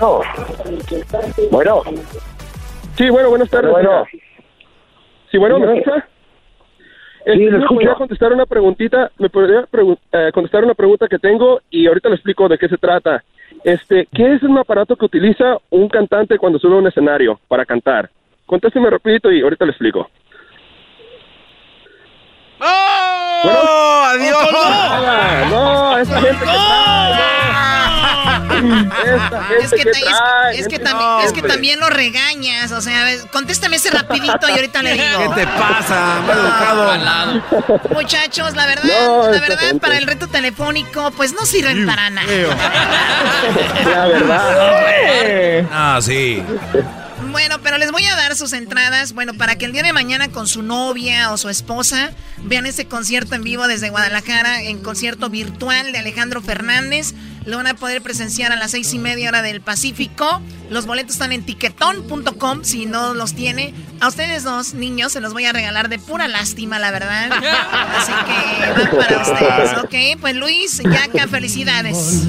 No. 0.02 0.22
Bueno. 1.52 1.84
Sí, 2.98 3.10
bueno, 3.10 3.30
buenas 3.30 3.50
tardes. 3.50 3.72
Bueno. 3.72 4.04
Sí, 5.30 5.38
bueno, 5.38 5.60
¿me 5.60 5.78
escucha? 5.78 6.08
Sí, 7.24 7.30
le 7.36 7.52
¿Me 7.52 7.58
escucho. 7.60 7.68
podría 7.76 7.94
contestar 7.94 8.34
una 8.34 8.46
preguntita? 8.48 9.12
¿Me 9.20 9.30
podría 9.30 9.62
pregu- 9.72 9.98
eh, 10.12 10.32
contestar 10.34 10.64
una 10.64 10.74
pregunta 10.74 11.08
que 11.08 11.20
tengo 11.20 11.62
y 11.70 11.86
ahorita 11.88 12.10
le 12.10 12.16
explico 12.16 12.50
de 12.50 12.58
qué 12.58 12.68
se 12.68 12.78
trata? 12.78 13.24
Este, 13.64 14.08
¿qué 14.12 14.34
es 14.34 14.42
un 14.44 14.58
aparato 14.58 14.96
que 14.96 15.06
utiliza 15.06 15.58
un 15.70 15.88
cantante 15.88 16.38
cuando 16.40 16.58
sube 16.58 16.74
a 16.76 16.80
un 16.80 16.88
escenario 16.88 17.40
para 17.48 17.64
cantar? 17.66 18.10
Contésteme 18.48 18.90
rapidito 18.90 19.32
y 19.32 19.42
ahorita 19.42 19.66
le 19.66 19.72
explico. 19.72 20.10
¡Oh! 22.60 24.04
¡Adiós! 24.08 24.36
Ah, 24.56 25.48
no, 25.50 25.98
esa 26.00 26.20
gente 26.22 26.46
que 26.46 26.52
Esta 26.52 26.58
gente 27.14 27.81
Es 29.62 29.70
que, 29.72 29.78
que 29.78 29.92
ta- 29.92 29.98
es- 30.00 30.06
trae, 30.06 30.60
es 30.60 30.68
que 30.68 30.76
gente- 30.78 30.90
también, 30.90 31.10
es 31.26 31.32
que 31.34 31.40
hombre. 31.40 31.54
también 31.54 31.80
lo 31.80 31.90
regañas. 31.90 32.72
O 32.72 32.82
sea, 32.82 33.06
contéstame 33.32 33.76
ese 33.78 33.90
rapidito 33.92 34.48
y 34.50 34.52
ahorita 34.52 34.82
le 34.84 34.94
digo. 34.94 35.34
¿Qué 35.36 35.42
te 35.42 35.48
pasa? 35.48 36.18
Educado. 36.32 37.42
Muchachos, 37.94 38.56
la 38.56 38.66
verdad, 38.66 38.84
No, 39.06 39.24
la 39.24 39.40
verdad, 39.40 39.58
gente. 39.60 39.80
para 39.80 39.98
el 39.98 40.08
reto 40.08 40.28
telefónico, 40.28 41.12
pues 41.12 41.34
no 41.34 41.46
sirven 41.46 41.86
para 41.86 42.10
nada. 42.10 42.28
La 43.86 44.06
verdad. 44.08 45.68
Ah, 45.72 46.00
sí. 46.02 46.44
Bueno, 47.32 47.60
pero 47.64 47.78
les 47.78 47.92
voy 47.92 48.06
a 48.06 48.16
dar 48.16 48.36
sus 48.36 48.54
entradas, 48.54 49.14
bueno, 49.14 49.34
para 49.34 49.56
que 49.56 49.66
el 49.66 49.72
día 49.72 49.84
de 49.84 49.94
mañana 49.94 50.30
con 50.30 50.48
su 50.48 50.62
novia 50.62 51.32
o 51.32 51.38
su 51.38 51.50
esposa 51.50 52.12
vean 52.44 52.66
ese 52.66 52.86
concierto 52.86 53.36
en 53.36 53.44
vivo 53.44 53.68
desde 53.68 53.90
Guadalajara, 53.90 54.64
en 54.64 54.80
concierto 54.80 55.30
virtual 55.30 55.92
de 55.92 56.00
Alejandro 56.00 56.42
Fernández. 56.42 57.14
Lo 57.46 57.58
van 57.58 57.68
a 57.68 57.74
poder 57.74 58.02
presenciar 58.04 58.52
a 58.52 58.56
las 58.56 58.72
seis 58.72 58.94
y 58.94 59.00
media 59.00 59.30
hora 59.30 59.42
del 59.42 59.62
Pacífico. 59.62 60.42
Los 60.70 60.86
boletos 60.86 61.14
están 61.14 61.32
en 61.32 61.44
tiquetón.com 61.44 62.64
si 62.64 62.86
no 62.86 63.16
los 63.16 63.34
tiene. 63.34 63.74
A 64.00 64.10
ustedes 64.10 64.44
dos, 64.44 64.76
niños, 64.76 65.12
se 65.12 65.22
los 65.22 65.34
voy 65.34 65.46
a 65.46 65.54
regalar 65.54 65.90
de 65.90 65.98
pura 65.98 66.28
lástima, 66.28 66.78
la 66.78 66.92
verdad. 66.92 67.32
Así 67.32 68.12
que 68.12 68.82
van 68.82 68.92
para 68.92 69.22
ustedes, 69.22 69.78
¿ok? 69.84 70.22
Pues 70.22 70.36
Luis, 70.36 70.82
Yaca, 70.84 71.28
felicidades. 71.28 72.26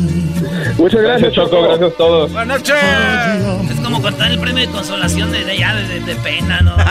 Muchas 0.79 1.03
gracias, 1.03 1.33
Choco. 1.35 1.63
Gracias 1.63 1.93
a 1.93 1.97
todos. 1.97 2.33
Buenas 2.33 2.59
noches. 2.59 2.75
Es 3.71 3.81
como 3.81 4.01
contar 4.01 4.31
el 4.31 4.39
premio 4.39 4.67
de 4.67 4.73
consolación 4.73 4.92
de, 5.01 5.45
de 5.45 5.59
ya, 5.59 5.75
de, 5.75 5.89
de- 5.89 6.01
de 6.01 6.17
pena, 6.17 6.61
¿no? 6.61 6.77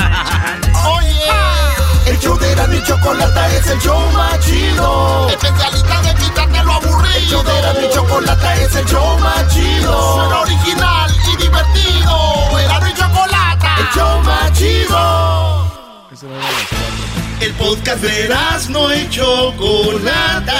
El 2.08 2.18
show 2.20 2.36
de 2.38 2.56
la 2.56 2.68
chocolata 2.84 3.48
es 3.56 3.68
el 3.68 3.80
show 3.80 4.00
más 4.12 4.40
chido. 4.40 5.30
Especialista 5.30 6.02
de 6.02 6.16
quitarte 6.16 6.64
lo 6.64 6.74
aburrido. 6.74 7.16
El 7.16 7.26
show 7.28 7.44
de 7.44 7.62
la 7.62 7.74
chocolata 7.94 8.56
es 8.56 8.76
el 8.76 8.86
show 8.86 9.20
más 9.20 9.48
chido. 9.54 10.14
Suena 10.16 10.40
original 10.42 11.12
y 11.32 11.36
divertido. 11.44 12.60
Era 12.60 12.80
y 12.80 12.94
chocolata. 12.96 13.76
El 13.78 13.88
show 13.94 14.22
más 14.24 14.52
chido. 14.54 15.72
El 17.40 17.54
podcast 17.54 18.02
de 18.02 18.28
no 18.70 18.94
y 18.94 19.08
chocolata. 19.10 20.60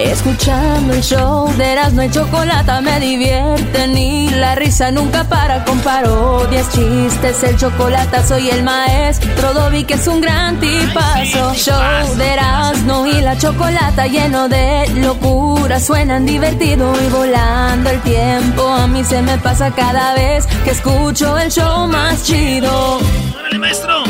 Escuchando 0.00 0.94
el 0.94 1.02
show 1.02 1.52
de 1.58 1.72
Erasmo 1.72 2.02
y 2.02 2.10
Chocolata 2.10 2.80
me 2.80 2.98
divierte 3.00 3.86
ni 3.88 4.30
la 4.30 4.54
risa 4.54 4.90
nunca 4.90 5.24
para 5.24 5.62
con 5.64 5.78
parodias, 5.80 6.70
chistes, 6.70 7.42
el 7.42 7.56
chocolate 7.58 8.26
soy 8.26 8.48
el 8.48 8.62
maestro 8.62 9.52
Dobby 9.52 9.84
que 9.84 9.94
es 9.94 10.06
un 10.08 10.22
gran 10.22 10.58
tipazo. 10.58 11.52
show 11.54 12.16
de 12.16 12.32
Erasmo 12.32 13.06
y 13.06 13.20
la 13.20 13.36
Chocolata 13.36 14.06
lleno 14.06 14.48
de 14.48 14.88
locura, 14.96 15.78
suenan 15.78 16.24
divertido 16.24 16.94
y 17.02 17.08
volando 17.10 17.90
el 17.90 18.00
tiempo. 18.00 18.68
A 18.68 18.86
mí 18.86 19.04
se 19.04 19.20
me 19.20 19.36
pasa 19.36 19.70
cada 19.70 20.14
vez 20.14 20.46
que 20.64 20.70
escucho 20.70 21.38
el 21.38 21.50
show 21.50 21.86
más 21.88 22.24
chido. 22.24 23.00
¡Órale, 23.36 23.58
maestro! 23.58 24.02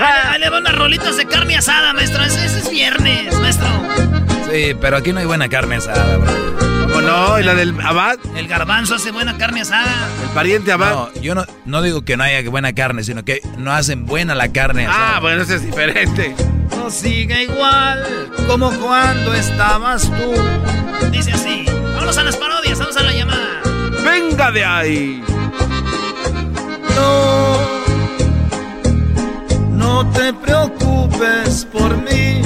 Ahí 0.00 0.40
le 0.40 0.48
va 0.48 0.58
unas 0.58 0.74
rolitas 0.74 1.18
de 1.18 1.26
carne 1.26 1.56
asada, 1.56 1.92
maestro. 1.92 2.24
Ese, 2.24 2.46
ese 2.46 2.58
es 2.60 2.70
viernes, 2.70 3.38
maestro. 3.40 3.68
Sí, 4.50 4.74
pero 4.80 4.96
aquí 4.96 5.12
no 5.12 5.20
hay 5.20 5.26
buena 5.26 5.48
carne 5.48 5.76
asada, 5.76 6.16
bro. 6.16 6.32
¿Cómo 6.82 7.00
no? 7.00 7.38
¿Y 7.40 7.42
la 7.42 7.54
del 7.54 7.78
abad? 7.80 8.18
El 8.36 8.46
garbanzo 8.48 8.94
hace 8.94 9.10
buena 9.10 9.36
carne 9.36 9.62
asada. 9.62 10.08
El 10.22 10.28
pariente 10.30 10.72
abad. 10.72 10.90
No, 10.90 11.20
yo 11.20 11.34
no, 11.34 11.44
no 11.64 11.82
digo 11.82 12.02
que 12.02 12.16
no 12.16 12.24
haya 12.24 12.48
buena 12.48 12.72
carne, 12.72 13.02
sino 13.04 13.24
que 13.24 13.40
no 13.58 13.72
hacen 13.72 14.06
buena 14.06 14.34
la 14.34 14.52
carne 14.52 14.86
asada. 14.86 15.16
Ah, 15.16 15.20
bueno, 15.20 15.42
eso 15.42 15.54
es 15.54 15.62
diferente. 15.64 16.34
No 16.76 16.90
sigue 16.90 17.42
igual 17.44 18.04
como 18.46 18.70
cuando 18.78 19.34
estabas 19.34 20.02
tú. 20.02 21.10
Dice 21.10 21.32
así. 21.32 21.66
Vamos 21.96 22.16
a 22.16 22.22
las 22.22 22.36
parodias, 22.36 22.78
vamos 22.78 22.96
a 22.96 23.02
la 23.02 23.12
llamada. 23.12 23.62
¡Venga 24.04 24.52
de 24.52 24.64
ahí! 24.64 25.24
No, 26.94 27.58
no 29.70 30.10
te 30.12 30.32
preocupes 30.32 31.66
por 31.72 31.96
mí. 31.96 32.42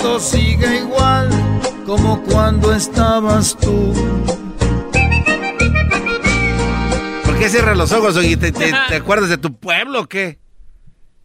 Todo 0.00 0.18
sigue 0.18 0.78
igual 0.78 1.28
como 1.86 2.22
cuando 2.22 2.72
estabas 2.74 3.56
tú. 3.60 3.92
¿Por 7.24 7.38
qué 7.38 7.48
cierras 7.48 7.76
los 7.76 7.92
ojos, 7.92 8.16
Oye? 8.16 8.36
¿Te, 8.36 8.52
te, 8.52 8.72
te 8.88 8.94
acuerdas 8.96 9.28
de 9.28 9.38
tu 9.38 9.54
pueblo 9.54 10.00
o 10.00 10.08
qué? 10.08 10.38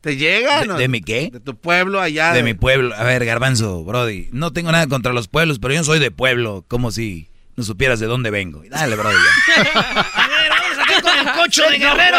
¿Te 0.02 0.18
llega? 0.18 0.62
¿De, 0.62 0.68
no? 0.68 0.78
de 0.78 0.88
mi 0.88 1.02
qué? 1.02 1.30
De 1.32 1.40
tu 1.40 1.56
pueblo 1.56 2.00
allá. 2.02 2.34
De 2.34 2.44
mi 2.44 2.54
pueblo. 2.54 2.94
A 2.96 3.04
ver, 3.04 3.26
Garbanzo, 3.26 3.84
Brody, 3.84 4.30
no 4.32 4.54
tengo 4.54 4.72
nada 4.72 4.88
contra 4.88 5.14
los 5.14 5.28
pueblos, 5.28 5.60
pero 5.60 5.74
yo 5.74 5.84
soy 5.84 6.00
de 6.00 6.12
pueblo, 6.12 6.64
como 6.68 6.92
si 6.92 7.30
no 7.56 7.64
supieras 7.64 8.00
de 8.00 8.08
dónde 8.08 8.30
vengo. 8.30 8.62
Dale, 8.70 8.96
Brody. 8.96 9.16
ya. 9.16 10.12
Con 11.02 11.18
el 11.18 11.34
cocho 11.34 11.70
de 11.70 11.78
guerrero. 11.78 12.18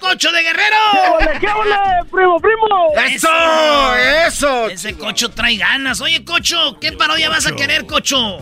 ¡Cocho 0.00 0.30
de 0.32 0.42
guerrero! 0.42 0.76
¡Qué 1.20 1.38
qué 1.40 1.48
ole, 1.48 1.76
primo, 2.10 2.40
primo! 2.40 2.92
¡Eso! 3.06 3.28
¡Eso! 4.26 4.68
Ese 4.68 4.96
cocho 4.96 5.30
trae 5.30 5.56
ganas. 5.56 6.00
Oye, 6.00 6.24
cocho, 6.24 6.78
¿qué 6.80 6.92
parodia 6.92 7.28
vas 7.28 7.46
a 7.46 7.54
querer, 7.54 7.86
cocho? 7.86 8.38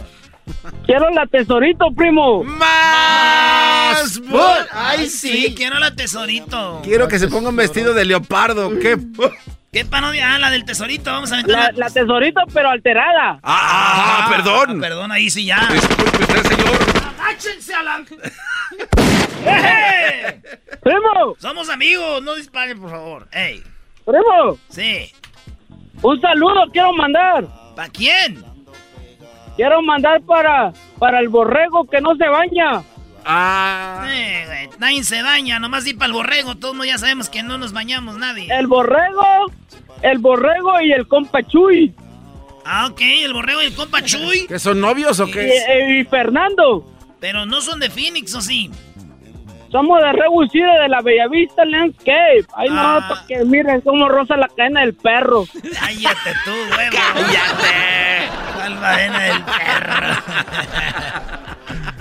Quiero 0.86 1.09
la 1.10 1.26
tesorito, 1.26 1.86
primo. 1.97 2.44
¡Más! 2.44 4.20
Ay, 4.70 5.09
sí, 5.09 5.55
quiero 5.56 5.78
la 5.78 5.94
tesorito. 5.94 6.81
Quiero 6.82 7.09
que 7.09 7.18
se 7.18 7.28
ponga 7.28 7.48
un 7.48 7.56
vestido 7.56 7.94
de 7.94 8.05
leopardo. 8.05 8.78
¿Qué? 8.78 8.98
¿Qué 9.74 9.84
parodia? 9.84 10.34
Ah, 10.34 10.38
la 10.38 10.51
del 10.51 10.64
tesorito. 10.64 11.10
Vamos 11.10 11.32
a 11.32 11.34
aventar 11.34 11.74
La, 11.74 11.86
la 11.86 11.90
tesorito, 11.90 12.40
pero 12.52 12.70
alterada. 12.70 13.40
Ah, 13.42 14.28
perdón. 14.30 14.80
perdón, 14.80 15.10
ahí 15.10 15.28
sí 15.28 15.44
ya. 15.46 15.66
Disculpe 15.72 16.22
usted, 16.22 16.42
señor. 16.44 16.78
¡Agáchense 17.20 17.74
a 17.74 17.82
la... 17.82 18.05
¡Eh! 19.46 20.40
Primo, 20.80 21.34
Somos 21.40 21.68
amigos, 21.70 22.22
no 22.22 22.34
disparen, 22.36 22.80
por 22.80 22.90
favor. 22.90 23.28
¡Ey! 23.32 23.64
primo, 24.06 24.59
Sí. 24.68 25.10
un 26.02 26.20
saludo 26.20 26.66
quiero 26.72 26.92
mandar. 26.92 27.44
¿Para 27.74 27.88
quién? 27.88 28.44
Quiero 29.56 29.82
mandar 29.82 30.20
para, 30.22 30.72
para 31.01 31.18
el 31.18 31.28
borrego 31.28 31.84
que 31.90 32.01
no 32.01 32.14
se 32.14 32.28
baña. 32.28 32.82
Ah. 33.24 34.06
Eh, 34.09 34.44
güey, 34.46 34.68
nadie 34.78 35.02
se 35.02 35.22
daña, 35.22 35.59
nomás 35.59 35.84
di 35.84 35.94
para 35.94 36.06
el 36.06 36.12
borrego. 36.12 36.56
Todos 36.56 36.86
ya 36.86 36.98
sabemos 36.98 37.28
que 37.28 37.42
no 37.42 37.56
nos 37.59 37.72
bañamos 37.72 38.18
nadie. 38.18 38.48
El 38.55 38.66
borrego, 38.66 39.51
el 40.05 40.18
borrego 40.18 40.81
y 40.81 40.93
el 40.93 41.06
compa 41.09 41.43
Chuy. 41.43 41.93
Ah, 42.64 42.86
ok, 42.90 43.01
el 43.01 43.32
borrego 43.35 43.60
y 43.62 43.66
el 43.66 43.74
compa 43.74 44.02
Chuy. 44.02 44.47
¿Que 44.47 44.59
son 44.59 44.81
novios 44.81 45.18
o 45.20 45.26
Y, 45.28 45.32
qué? 45.32 45.48
eh, 45.59 46.01
y 46.01 46.05
Fernando. 46.05 46.85
Pero 47.20 47.44
no 47.47 47.60
son 47.60 47.81
de 47.81 47.90
Phoenix, 47.90 48.35
¿o 48.35 48.40
sí? 48.40 48.70
Somos 49.70 50.01
de 50.01 50.12
Rebucide 50.12 50.81
de 50.82 50.89
la 50.89 51.01
Bellavista 51.02 51.64
Landscape. 51.64 52.44
Ay, 52.56 52.68
Ah. 52.70 53.01
no, 53.02 53.09
para 53.09 53.26
que 53.26 53.44
miren 53.44 53.81
cómo 53.81 54.09
rosa 54.09 54.36
la 54.36 54.47
cadena 54.48 54.82
del 54.82 54.94
perro. 54.94 55.44
Cállate 55.52 56.31
tú, 56.44 56.51
huevo. 56.52 56.97
Cállate. 57.12 58.62
Almadena 58.62 59.18
del 59.20 59.43
perro. 59.43 60.06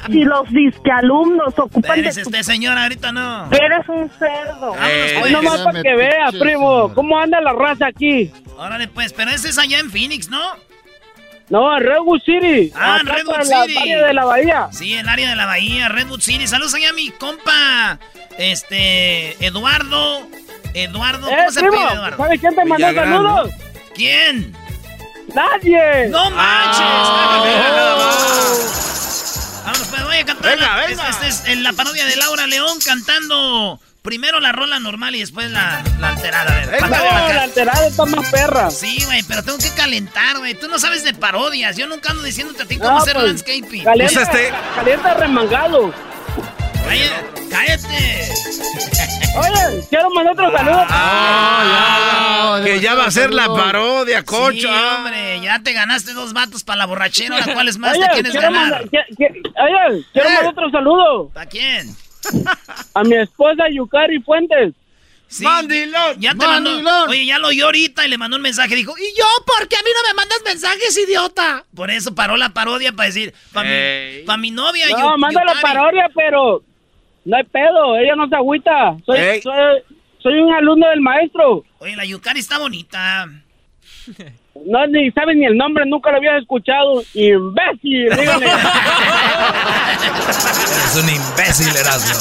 Y 0.09 0.23
los 0.25 0.49
disquealumnos 0.51 1.53
ocupan 1.57 1.81
de 2.01 2.09
Espérese 2.09 2.23
tu... 2.23 2.29
usted, 2.29 2.41
señora, 2.43 2.83
ahorita 2.83 3.11
no. 3.11 3.49
Eres 3.51 3.87
un 3.87 4.09
cerdo. 4.19 4.75
Eh, 4.85 5.21
Ay, 5.23 5.31
nomás 5.33 5.61
para 5.61 5.81
que 5.81 5.95
vea, 5.95 6.29
primo, 6.39 6.93
cómo 6.93 7.19
anda 7.19 7.39
la 7.41 7.53
raza 7.53 7.87
aquí. 7.87 8.31
Órale, 8.57 8.87
pues, 8.87 9.13
pero 9.13 9.31
ese 9.31 9.49
es 9.49 9.57
allá 9.57 9.79
en 9.79 9.89
Phoenix, 9.89 10.29
¿no? 10.29 10.41
No, 11.49 11.75
en 11.77 11.83
Redwood 11.83 12.21
City. 12.21 12.71
Ah, 12.75 12.97
en 13.01 13.07
Redwood 13.07 13.43
City. 13.43 13.75
valle 13.75 13.97
de 13.97 14.13
la 14.13 14.25
bahía. 14.25 14.67
Sí, 14.71 14.93
el 14.93 15.07
área 15.09 15.29
de 15.29 15.35
la 15.35 15.45
bahía, 15.45 15.89
Redwood 15.89 16.21
City. 16.21 16.47
Saludos 16.47 16.73
allá 16.73 16.89
a 16.89 16.93
mi 16.93 17.09
compa, 17.11 17.99
este, 18.37 19.45
Eduardo. 19.45 20.27
Eduardo, 20.73 21.29
Eh, 21.29 21.35
¿cómo 21.37 21.51
se 21.51 21.59
primo, 21.59 21.75
pide 21.77 21.93
Eduardo? 21.93 22.17
¿sabes 22.17 22.39
quién 22.39 22.55
te 22.55 22.65
mandó 22.65 22.87
Villagrán, 22.87 23.13
saludos? 23.13 23.49
¿Quién? 23.93 24.55
Nadie. 25.35 26.07
¡No 26.09 26.29
manches! 26.31 26.83
Ah, 26.85 27.43
Vamos, 29.65 29.87
pues 29.89 30.03
voy 30.03 30.17
a 30.17 30.25
cantar. 30.25 30.55
Venga, 30.57 30.75
la, 30.77 30.85
venga. 30.87 31.09
Esta 31.09 31.27
es 31.27 31.43
en 31.45 31.63
la 31.63 31.73
parodia 31.73 32.05
de 32.05 32.15
Laura 32.17 32.47
León 32.47 32.77
cantando 32.85 33.79
primero 34.01 34.41
la 34.41 34.51
rola 34.51 34.79
normal 34.79 35.15
y 35.15 35.19
después 35.21 35.49
la, 35.51 35.81
la 35.99 36.09
alterada. 36.09 36.51
A 36.51 36.55
ver, 36.65 36.69
Venga. 36.81 36.87
No, 36.97 37.33
la 37.33 37.43
alterada 37.43 37.87
está 37.87 38.05
más 38.05 38.29
perra. 38.29 38.69
Sí, 38.71 39.01
güey, 39.05 39.23
pero 39.23 39.43
tengo 39.43 39.57
que 39.57 39.69
calentar, 39.71 40.37
güey. 40.39 40.55
Tú 40.55 40.67
no 40.67 40.77
sabes 40.79 41.03
de 41.03 41.13
parodias. 41.13 41.77
Yo 41.77 41.87
nunca 41.87 42.11
ando 42.11 42.23
diciéndote 42.23 42.63
a 42.63 42.65
ti 42.65 42.77
cómo 42.77 42.89
No, 42.91 42.97
hacer 42.97 43.13
pues, 43.13 43.25
landscaping. 43.25 43.83
Calienta, 43.83 44.13
Pues 44.13 44.27
este- 44.27 44.53
calienta 44.75 45.13
remangado. 45.13 45.93
Cállate. 46.97 47.49
cállate. 47.49 48.29
Oye, 49.35 49.83
quiero 49.89 50.09
mandar 50.11 50.33
otro 50.33 50.51
saludo. 50.57 50.85
Ah, 50.89 52.59
ya. 52.59 52.63
Que 52.65 52.79
ya 52.79 52.93
va 52.95 53.05
a 53.05 53.11
ser 53.11 53.33
la 53.33 53.47
parodia, 53.47 54.23
cocho. 54.23 54.53
Sí, 54.53 54.67
Ah. 54.69 54.97
hombre, 54.99 55.41
ya 55.41 55.59
te 55.59 55.73
ganaste 55.73 56.13
dos 56.13 56.33
vatos 56.33 56.63
para 56.63 56.77
la 56.77 56.85
borrachera. 56.85 57.37
Ahora, 57.39 57.53
¿cuáles 57.53 57.77
más 57.79 57.97
Oye, 57.97 58.05
te 58.07 58.13
quieres 58.13 58.31
quiero 58.31 58.47
ganar? 58.51 58.69
mandar, 58.71 58.89
que- 58.89 59.15
que- 59.15 59.25
oye, 59.25 60.05
quiero 60.13 60.29
Eh. 60.29 60.33
mandar 60.33 60.47
otro 60.51 60.69
saludo 60.69 61.29
¿Para 61.33 61.47
quién? 61.49 61.95
a 62.93 63.03
mi 63.03 63.15
esposa 63.15 63.63
Yukari 63.71 64.21
Fuentes. 64.21 64.73
Sí, 65.27 65.43
Mandilón, 65.43 66.19
Ya 66.19 66.35
te 66.35 66.45
mandó. 66.45 67.05
Oye, 67.09 67.25
ya 67.25 67.39
lo 67.39 67.47
oyó 67.47 67.65
ahorita 67.65 68.05
y 68.05 68.09
le 68.09 68.19
mandó 68.19 68.37
un 68.37 68.43
mensaje. 68.43 68.75
Dijo, 68.75 68.93
¿y 68.95 69.17
yo 69.17 69.25
por 69.47 69.67
qué 69.67 69.75
a 69.77 69.81
mí 69.81 69.89
no 69.95 70.07
me 70.09 70.13
mandas 70.13 70.39
mensajes, 70.45 70.95
idiota? 70.95 71.65
Por 71.75 71.89
eso 71.89 72.13
paró 72.13 72.37
la 72.37 72.49
parodia 72.49 72.91
para 72.91 73.07
decir, 73.07 73.33
para 73.51 73.67
mi, 73.67 74.23
pa' 74.27 74.37
mi 74.37 74.51
novia. 74.51 74.85
No, 74.89 75.17
manda 75.17 75.43
la 75.43 75.55
Yukari". 75.55 75.73
parodia, 75.75 76.05
pero 76.13 76.61
no 77.25 77.37
hay 77.37 77.43
pedo, 77.43 77.97
ella 77.97 78.15
no 78.15 78.27
se 78.27 78.35
agüita. 78.35 78.97
Soy, 79.05 79.41
soy, 79.41 79.53
soy 80.19 80.39
un 80.39 80.53
alumno 80.53 80.87
del 80.89 81.01
maestro. 81.01 81.63
Oye, 81.79 81.95
la 81.95 82.05
Yukari 82.05 82.39
está 82.39 82.59
bonita. 82.59 83.27
No, 84.67 84.85
ni 84.85 85.09
sabes 85.11 85.35
ni 85.35 85.45
el 85.45 85.57
nombre, 85.57 85.83
nunca 85.87 86.11
lo 86.11 86.17
habías 86.17 86.39
escuchado. 86.39 87.01
Imbécil, 87.15 88.07
dígale. 88.15 88.45
Eres 90.05 91.03
un 91.03 91.09
imbécil, 91.09 91.75
Erasmo. 91.75 92.13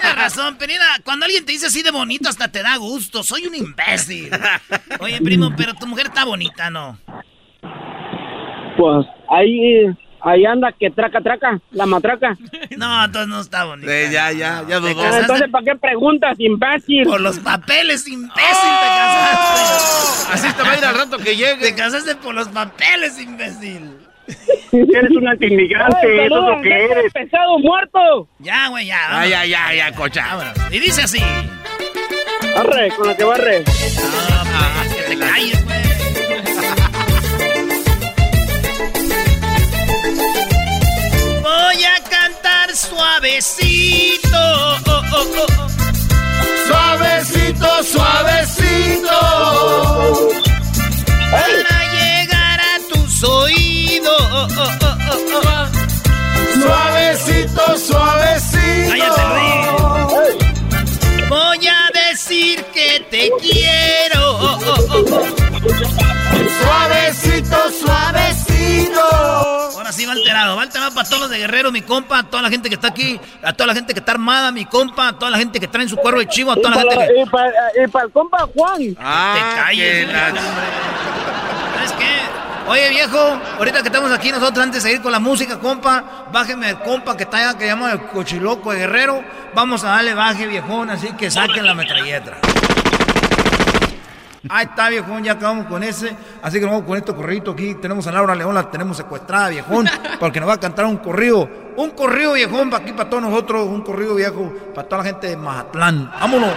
Tienes 0.00 0.16
razón, 0.16 0.56
Penina. 0.56 0.84
Cuando 1.04 1.26
alguien 1.26 1.44
te 1.44 1.52
dice 1.52 1.66
así 1.66 1.82
de 1.82 1.90
bonito, 1.90 2.30
hasta 2.30 2.50
te 2.50 2.62
da 2.62 2.78
gusto. 2.78 3.22
Soy 3.22 3.46
un 3.46 3.54
imbécil. 3.54 4.30
Oye, 5.00 5.20
primo, 5.20 5.52
pero 5.56 5.74
tu 5.74 5.86
mujer 5.86 6.06
está 6.06 6.24
bonita, 6.24 6.70
¿no? 6.70 6.98
pues 8.78 9.06
ahí, 9.28 9.86
ahí 10.22 10.44
anda 10.44 10.72
que 10.72 10.90
traca, 10.90 11.20
traca, 11.20 11.58
la 11.72 11.86
matraca. 11.86 12.36
No, 12.76 13.04
entonces 13.04 13.28
no 13.28 13.40
está 13.40 13.64
bonita. 13.64 13.90
Sí, 13.90 14.12
ya, 14.12 14.30
ya, 14.32 14.64
ya 14.68 14.78
dudó. 14.78 15.04
Entonces, 15.18 15.48
¿para 15.50 15.64
qué 15.64 15.74
preguntas, 15.76 16.36
imbécil? 16.38 17.04
Por 17.04 17.20
los 17.20 17.38
papeles, 17.40 18.06
imbécil, 18.06 18.36
te 18.38 18.86
casaste. 18.86 20.32
Así 20.32 20.52
te 20.52 20.62
va 20.62 20.70
a 20.72 20.78
ir 20.78 20.84
al 20.84 20.94
rato 20.94 21.16
que 21.18 21.24
Te 21.24 21.36
llegue. 21.36 21.74
casaste 21.74 22.14
por 22.16 22.34
los 22.34 22.48
papeles, 22.48 23.18
imbécil. 23.20 23.96
Eres 24.72 25.10
un 25.10 25.26
inmigrante, 25.42 26.26
eso 26.26 26.38
es 26.38 26.56
lo 26.56 26.60
que 26.62 26.84
eres. 26.84 27.12
pesado 27.12 27.58
muerto. 27.58 28.28
Ya, 28.38 28.68
güey, 28.68 28.86
ya. 28.86 28.98
Ah, 29.06 29.10
vámonos. 29.12 29.30
ya, 29.30 29.44
ya, 29.46 29.74
ya, 29.74 29.92
cocha. 29.96 30.24
Y 30.70 30.78
dice 30.78 31.02
así. 31.02 31.22
Barre, 32.54 32.90
con 32.96 33.06
la 33.06 33.16
que 33.16 33.24
barre. 33.24 33.60
No, 33.60 33.64
pues, 33.64 34.94
que 34.94 35.02
te 35.14 35.18
calles, 35.18 35.64
güey. 35.64 35.97
Voy 41.68 41.84
a 41.84 42.02
cantar 42.02 42.74
suavecito. 42.74 44.38
Oh, 44.86 45.02
oh, 45.12 45.26
oh. 45.36 45.46
Suavecito, 46.66 47.84
suavecito. 47.84 49.18
Para 51.30 51.78
llegar 51.92 52.58
a 52.58 52.80
Suavecito, 56.62 57.64
suavecito. 57.76 59.24
Voy 61.28 61.66
a 61.68 61.90
decir 61.92 62.64
que 62.72 62.90
te 63.10 63.30
quiero. 63.42 64.22
Suavecito, 66.62 67.58
suavecito. 67.72 67.87
Ahora 69.88 69.96
sí 69.96 70.04
va 70.04 70.12
alterado, 70.12 70.54
va 70.54 70.62
alterado 70.64 70.92
para 70.92 71.08
todos 71.08 71.22
los 71.22 71.30
de 71.30 71.38
Guerrero, 71.38 71.72
mi 71.72 71.80
compa, 71.80 72.18
a 72.18 72.22
toda 72.22 72.42
la 72.42 72.50
gente 72.50 72.68
que 72.68 72.74
está 72.74 72.88
aquí, 72.88 73.18
a 73.42 73.54
toda 73.54 73.68
la 73.68 73.74
gente 73.74 73.94
que 73.94 74.00
está 74.00 74.12
armada, 74.12 74.52
mi 74.52 74.66
compa, 74.66 75.08
a 75.08 75.12
toda 75.14 75.30
la 75.30 75.38
gente 75.38 75.58
que 75.58 75.66
trae 75.66 75.84
en 75.84 75.88
su 75.88 75.96
cuervo 75.96 76.20
de 76.20 76.28
chivo, 76.28 76.52
a 76.52 76.56
toda 76.56 76.84
la 76.84 76.92
gente 76.92 77.06
que... 77.06 77.22
Y 77.22 77.86
para, 77.86 78.04
el 78.04 78.12
compa 78.12 78.46
Juan. 78.54 78.94
Ah, 79.00 79.32
te 79.34 79.62
calles, 79.62 80.06
que 80.06 80.12
la-. 80.12 80.34
¿Sabes 81.74 81.92
qué? 81.92 82.70
Oye, 82.70 82.90
viejo, 82.90 83.40
ahorita 83.56 83.80
que 83.80 83.88
estamos 83.88 84.12
aquí 84.12 84.30
nosotros, 84.30 84.62
antes 84.62 84.82
de 84.82 84.90
seguir 84.90 85.02
con 85.02 85.10
la 85.10 85.20
música, 85.20 85.58
compa, 85.58 86.26
bájeme 86.30 86.68
el 86.68 86.78
compa 86.80 87.16
que 87.16 87.22
está 87.22 87.38
allá, 87.38 87.56
que 87.56 87.64
llama 87.64 87.90
el 87.92 88.02
cochiloco 88.08 88.72
de 88.72 88.80
Guerrero. 88.80 89.24
Vamos 89.54 89.84
a 89.84 89.88
darle 89.88 90.12
baje, 90.12 90.46
viejón, 90.46 90.90
así 90.90 91.12
que 91.12 91.30
saquen 91.30 91.64
la 91.64 91.72
metralleta. 91.72 92.36
Ahí 94.48 94.66
está, 94.66 94.88
viejón, 94.88 95.24
ya 95.24 95.32
acabamos 95.32 95.66
con 95.66 95.82
ese. 95.82 96.14
Así 96.42 96.58
que 96.58 96.64
nos 96.64 96.72
vamos 96.72 96.86
con 96.86 96.96
este 96.96 97.14
corrido 97.14 97.52
aquí. 97.52 97.74
Tenemos 97.74 98.06
a 98.06 98.12
Laura 98.12 98.34
León, 98.34 98.54
la 98.54 98.70
tenemos 98.70 98.96
secuestrada, 98.96 99.48
viejón, 99.48 99.86
porque 100.20 100.40
nos 100.40 100.48
va 100.48 100.54
a 100.54 100.60
cantar 100.60 100.86
un 100.86 100.98
corrido. 100.98 101.48
Un 101.76 101.90
corrido, 101.90 102.32
viejón, 102.32 102.70
para 102.70 102.82
aquí, 102.82 102.92
para 102.92 103.08
todos 103.10 103.22
nosotros. 103.22 103.66
Un 103.66 103.82
corrido, 103.82 104.14
viejo, 104.14 104.52
para 104.74 104.88
toda 104.88 105.02
la 105.02 105.08
gente 105.08 105.28
de 105.28 105.36
Mazatlán. 105.36 106.10
Vámonos. 106.20 106.50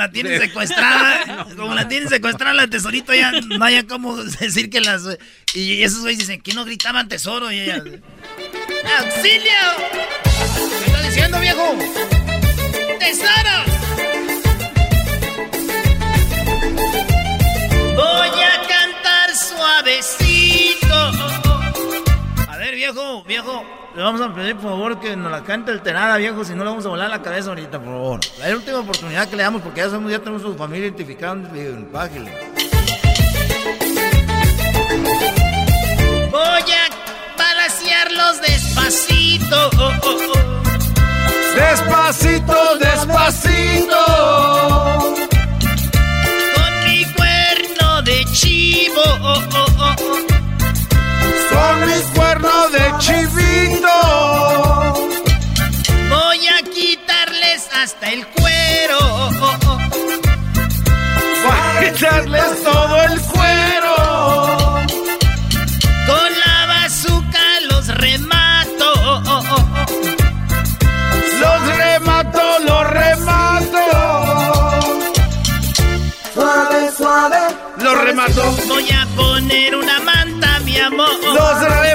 La 0.00 0.10
tienen 0.10 0.40
secuestrada, 0.40 1.46
como 1.56 1.74
la 1.74 1.86
tienen 1.86 2.08
secuestrada 2.08 2.54
la 2.54 2.66
tesorito, 2.66 3.12
ya 3.12 3.32
no 3.32 3.62
haya 3.64 3.86
como 3.86 4.16
decir 4.16 4.70
que 4.70 4.80
las... 4.80 5.02
Y 5.52 5.82
esos 5.82 6.00
güeyes 6.00 6.20
dicen, 6.20 6.40
que 6.40 6.54
no 6.54 6.64
gritaban 6.64 7.06
tesoro? 7.08 7.52
Y 7.52 7.60
ella... 7.60 7.76
¡Auxilio! 8.98 9.52
¿Qué 10.78 10.86
está 10.86 11.02
diciendo, 11.02 11.40
viejo? 11.40 11.76
¡Tesoros! 12.98 13.66
Voy 17.94 18.40
a 18.40 18.68
cantar 18.68 19.36
suavecito. 19.36 20.94
A 22.48 22.56
ver, 22.56 22.74
viejo, 22.74 23.22
viejo, 23.24 23.66
le 23.94 24.02
vamos 24.02 24.20
a 24.20 24.32
pedir 24.34 24.56
por 24.56 24.70
favor 24.70 25.00
que 25.00 25.16
nos 25.16 25.30
la 25.30 25.42
cante 25.42 25.72
alterada, 25.72 26.16
viejo, 26.16 26.44
si 26.44 26.54
no 26.54 26.64
le 26.64 26.70
vamos 26.70 26.86
a 26.86 26.90
volar 26.90 27.10
la 27.10 27.22
cabeza 27.22 27.48
ahorita, 27.48 27.78
por 27.78 27.88
favor. 27.88 28.20
La 28.38 28.54
última 28.54 28.78
oportunidad 28.80 29.28
que 29.28 29.36
le 29.36 29.42
damos 29.42 29.62
porque 29.62 29.80
ya 29.80 29.90
somos, 29.90 30.10
ya 30.10 30.18
tenemos 30.18 30.42
su 30.42 30.54
familia 30.54 30.86
identificada, 30.86 31.36
bájale. 31.92 32.30
Voy 36.30 36.72
a 36.72 36.88
balancearlos 37.36 38.40
despacito. 38.40 39.70
Despacito, 41.56 42.78
despacito. 42.78 44.04
Con 46.54 46.84
mi 46.88 47.04
cuerno 47.14 48.02
de 48.02 48.24
chivo. 48.32 49.02
Con 51.50 51.86
mis 51.86 52.19
de 52.40 52.98
chivito. 52.98 53.96
Voy 56.08 56.48
a 56.48 56.62
quitarles 56.72 57.68
hasta 57.74 58.10
el 58.10 58.26
cuero. 58.28 58.98
Voy 61.44 61.58
a 61.58 61.92
quitarles 61.92 62.62
todo 62.64 63.02
el 63.02 63.20
cuero. 63.20 63.96
Con 66.06 66.30
la 66.44 66.66
bazooka 66.66 67.46
los 67.70 67.86
remato. 67.88 68.92
Los 71.40 71.76
remato, 71.76 72.58
los 72.66 72.90
remato. 72.90 73.84
Suave, 76.34 76.90
suave. 76.96 77.38
Los 77.82 77.98
remato. 78.04 78.56
Voy 78.68 78.90
a 78.90 79.06
poner 79.16 79.74
una 79.76 80.00
manta, 80.00 80.60
mi 80.64 80.78
amor. 80.78 81.08
Los 81.22 81.60
remarre, 81.62 81.89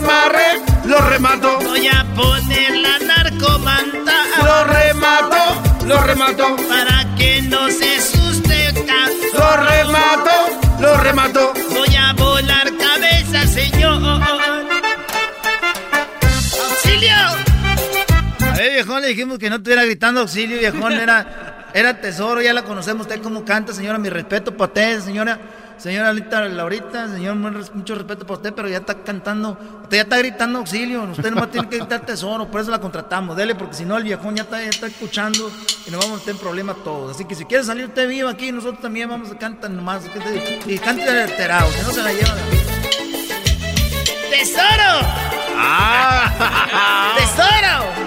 los 0.95 1.09
remato. 1.09 1.59
Voy 1.59 1.87
a 1.87 2.05
poner 2.15 2.75
la 2.77 2.99
narcomanta. 2.99 4.13
Los 4.43 4.67
remato, 4.67 5.85
los 5.85 6.05
remato. 6.05 6.55
Para 6.67 7.15
que 7.15 7.41
no 7.43 7.69
se 7.69 7.95
asuste. 7.97 8.73
ca- 8.87 9.09
Los 9.33 9.69
remato, 9.69 10.31
los 10.79 11.03
remato. 11.03 11.53
Voy 11.71 11.95
a 11.95 12.13
volar 12.13 12.67
cabeza, 12.77 13.45
señor. 13.47 14.01
¡Auxilio! 16.69 17.15
A 18.51 18.57
ver, 18.57 18.71
viejón, 18.73 19.01
le 19.01 19.07
dijimos 19.09 19.37
que 19.39 19.49
no 19.49 19.57
estuviera 19.57 19.83
gritando 19.83 20.21
auxilio, 20.21 20.57
viejón, 20.59 20.93
era, 20.93 21.67
era 21.73 21.99
tesoro, 21.99 22.41
ya 22.41 22.53
la 22.53 22.63
conocemos, 22.63 23.05
usted 23.07 23.21
cómo 23.21 23.43
canta, 23.43 23.73
señora, 23.73 23.97
mi 23.97 24.09
respeto 24.09 24.55
para 24.55 24.67
usted, 24.69 25.01
señora, 25.01 25.37
señora 25.77 26.13
Lita 26.13 26.41
Laurita, 26.41 27.07
señor, 27.09 27.35
mucho 27.35 27.95
respeto 27.95 28.25
para 28.25 28.37
usted, 28.37 28.53
pero 28.53 28.67
ya 28.67 28.77
está 28.77 28.95
cantando, 29.03 29.57
usted 29.83 29.97
ya 29.97 30.03
está 30.03 30.17
gritando 30.17 30.59
auxilio, 30.59 31.03
usted 31.03 31.29
nomás 31.29 31.51
tiene 31.51 31.69
que 31.69 31.77
gritar 31.77 32.05
tesoro, 32.05 32.49
por 32.49 32.61
eso 32.61 32.71
la 32.71 32.79
contratamos, 32.79 33.35
dele, 33.35 33.55
porque 33.55 33.75
si 33.75 33.85
no 33.85 33.97
el 33.97 34.03
viejón 34.03 34.35
ya 34.35 34.43
está, 34.43 34.61
ya 34.61 34.69
está 34.69 34.87
escuchando 34.87 35.51
y 35.87 35.91
nos 35.91 35.99
vamos 35.99 36.17
a 36.17 36.19
meter 36.19 36.35
en 36.35 36.39
problemas 36.39 36.77
todos, 36.83 37.15
así 37.15 37.25
que 37.25 37.35
si 37.35 37.45
quiere 37.45 37.63
salir 37.63 37.85
usted 37.85 38.07
vivo 38.07 38.29
aquí, 38.29 38.51
nosotros 38.51 38.81
también 38.81 39.09
vamos 39.09 39.31
a 39.31 39.37
cantar 39.37 39.71
nomás, 39.71 40.03
y 40.65 40.77
cante 40.79 41.07
alterado, 41.09 41.71
que 41.71 41.83
no 41.83 41.91
se 41.91 42.03
la 42.03 42.13
lleva. 42.13 42.35
¡Tesoro! 44.29 44.99
Ah. 45.57 47.15
¡Tesoro! 47.17 48.04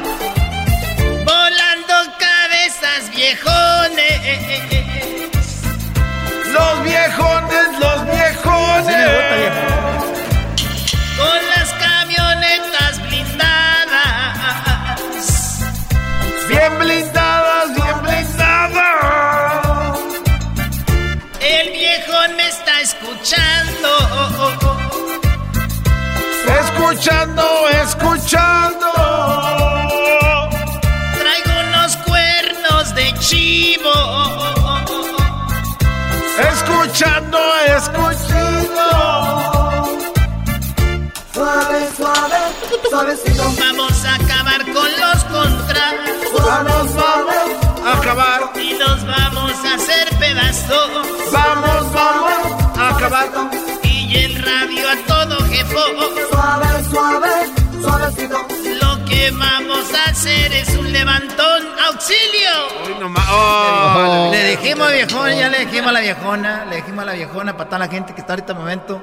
Dijimos 64.63 64.89
a 64.89 64.93
viejona, 64.93 65.35
ya 65.35 65.49
le 65.49 65.59
dijimos 65.61 65.89
a 65.89 65.93
la 65.93 66.01
viejona, 66.01 66.65
le 66.67 66.77
dijimos 66.77 67.03
a 67.03 67.07
la 67.07 67.13
viejona 67.13 67.57
para 67.57 67.69
toda 67.69 67.79
la 67.81 67.89
gente 67.89 68.15
que 68.15 68.21
está 68.21 68.33
ahorita 68.35 68.53
en 68.53 68.59
momento. 68.59 69.01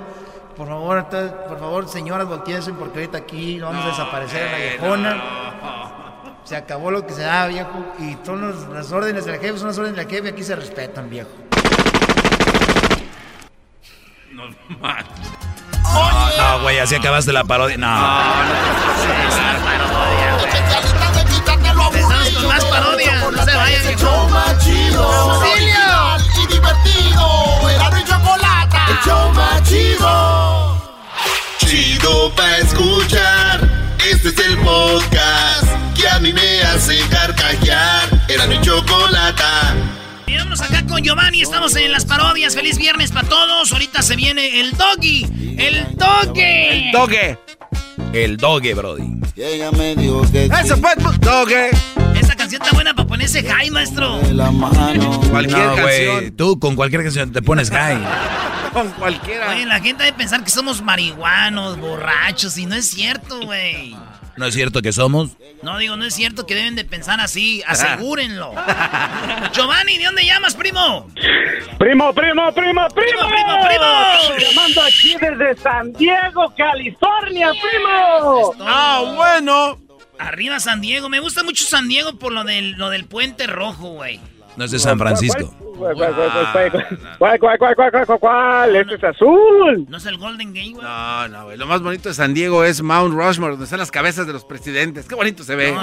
Por 0.56 0.68
favor, 0.68 0.98
entonces, 1.00 1.32
por 1.48 1.60
favor, 1.60 1.90
señoras, 1.90 2.28
volteense 2.28 2.72
porque 2.74 3.00
ahorita 3.00 3.18
aquí 3.18 3.58
no 3.58 3.68
vamos 3.68 3.86
a 3.86 3.90
desaparecer 3.90 4.48
a 4.48 4.52
la 4.52 4.58
viejona. 4.58 5.24
Se 6.46 6.56
acabó 6.56 6.92
lo 6.92 7.06
que 7.06 7.14
se 7.14 7.24
da, 7.24 7.48
viejo. 7.48 7.94
Y 8.00 8.16
todas 8.18 8.40
los- 8.42 8.68
las 8.70 8.92
órdenes 8.92 9.26
del 9.26 9.40
jefe 9.40 9.58
son 9.58 9.68
las 9.68 9.78
órdenes 9.78 9.98
del 9.98 10.08
jefe, 10.08 10.30
aquí 10.30 10.44
se 10.44 10.56
respetan, 10.56 11.10
viejo. 11.10 11.30
No, 14.32 14.48
no, 16.38 16.62
güey, 16.62 16.80
así 16.80 16.96
acabaste 16.96 17.32
la 17.34 17.44
parodia. 17.44 17.78
No. 17.78 17.88
No 24.02 24.28
más 24.30 24.65
chido. 24.96 25.12
¡Auxilio! 25.12 26.44
Y 26.44 26.48
divertido. 26.48 27.70
Era 27.70 28.00
y 28.00 28.04
chocolate. 28.04 28.78
El 28.90 28.98
show 29.06 29.34
más 29.34 29.64
chido. 29.64 30.82
Chido 31.60 32.32
pa' 32.36 32.58
escuchar. 32.58 33.70
Este 34.10 34.30
es 34.30 34.40
el 34.40 34.58
podcast 34.60 35.68
que 35.96 36.08
a 36.08 36.20
mí 36.20 36.32
me 36.32 36.62
hace 36.64 37.00
carcajear. 37.10 38.26
Era 38.30 38.48
mi 38.48 38.60
chocolata. 38.62 39.76
Y 40.28 40.38
vámonos 40.38 40.62
acá 40.62 40.86
con 40.88 41.02
Giovanni, 41.04 41.42
estamos 41.42 41.76
en 41.76 41.92
las 41.92 42.06
parodias. 42.06 42.56
Feliz 42.56 42.78
viernes 42.78 43.12
para 43.12 43.28
todos. 43.28 43.72
Ahorita 43.72 44.02
se 44.02 44.16
viene 44.16 44.60
el 44.60 44.72
doggy. 44.78 45.56
El 45.58 45.96
doggy. 45.96 46.42
El 46.42 46.92
doge. 46.92 47.40
El 48.14 48.38
doge, 48.38 48.74
Brody. 48.74 49.20
Ella 49.36 49.72
me 49.72 49.96
dijo 49.96 50.22
que 50.32 50.46
Eso 50.46 50.78
pues, 50.80 50.96
doge. 51.20 51.72
Esta 51.72 52.05
canción 52.46 52.62
está 52.62 52.76
buena 52.76 52.94
para 52.94 53.08
ponerse 53.08 53.44
high, 53.44 53.72
maestro. 53.72 54.20
la 54.32 54.52
mano. 54.52 55.20
Cualquier 55.32 55.58
No, 55.66 55.72
güey. 55.82 56.06
canción. 56.06 56.36
Tú 56.38 56.60
con 56.60 56.76
cualquier 56.76 57.02
canción 57.04 57.32
te 57.32 57.42
pones 57.42 57.70
high. 57.72 57.98
Con 58.76 58.90
cualquiera. 58.90 59.52
Oye, 59.52 59.66
la 59.66 59.80
gente 59.80 60.04
debe 60.04 60.18
pensar 60.18 60.44
que 60.44 60.50
somos 60.50 60.82
marihuanos, 60.82 61.80
borrachos, 61.80 62.58
y 62.58 62.66
no 62.66 62.76
es 62.76 62.90
cierto, 62.90 63.40
güey. 63.40 63.96
¿No 64.36 64.46
es 64.48 64.54
cierto 64.54 64.82
que 64.82 64.92
somos? 64.92 65.38
No, 65.64 65.78
digo, 65.78 65.96
no 65.96 66.04
es 66.04 66.14
cierto 66.14 66.46
que 66.46 66.56
deben 66.56 66.76
de 66.76 66.84
pensar 66.84 67.22
así. 67.22 67.64
Asegúrenlo. 67.66 68.52
Giovanni, 69.54 69.98
¿de 69.98 70.04
dónde 70.06 70.26
llamas, 70.26 70.56
primo? 70.56 71.08
Primo, 71.80 72.12
primo, 72.14 72.52
primo, 72.54 72.54
primo. 72.54 72.90
primo, 72.90 73.66
primo. 73.66 74.38
Llamando 74.40 74.82
aquí 74.82 75.16
desde 75.22 75.56
San 75.62 75.94
Diego, 75.94 76.54
California, 76.58 77.52
primo. 77.52 78.54
Ah, 78.60 79.04
bueno. 79.16 79.78
Arriba 80.20 80.60
San 80.60 80.82
Diego. 80.82 81.10
Me 81.10 81.20
gusta 81.20 81.44
mucho 81.44 81.64
San 81.66 81.88
Diego 81.88 82.18
por 82.18 82.32
lo 82.32 82.44
del, 82.44 82.72
lo 82.74 82.90
del 82.90 83.06
puente 83.06 83.48
rojo, 83.48 83.90
güey. 83.90 84.20
No 84.58 84.64
es 84.64 84.72
de 84.72 84.80
San 84.80 84.98
Francisco. 84.98 85.54
¿Cuál, 85.78 85.96
cuál, 87.40 87.58
cuál, 87.58 87.76
cuál, 87.76 88.20
cuál, 88.20 88.76
Este 88.76 88.96
es 88.96 89.04
azul. 89.04 89.86
No 89.90 89.98
es 89.98 90.06
el 90.06 90.18
Golden 90.18 90.54
Gate, 90.54 90.72
güey. 90.72 90.86
No, 90.86 91.28
no, 91.28 91.44
güey. 91.46 91.58
Lo 91.58 91.66
más 91.68 91.82
bonito 91.82 92.08
de 92.08 92.16
San 92.16 92.34
Diego 92.34 92.64
es 92.64 92.82
Mount 92.82 93.14
Rushmore, 93.14 93.52
donde 93.52 93.66
están 93.66 93.80
las 93.80 93.92
cabezas 93.92 94.26
de 94.26 94.32
los 94.32 94.46
presidentes. 94.46 95.08
Qué 95.08 95.16
bonito 95.16 95.44
se 95.44 95.56
ve. 95.56 95.74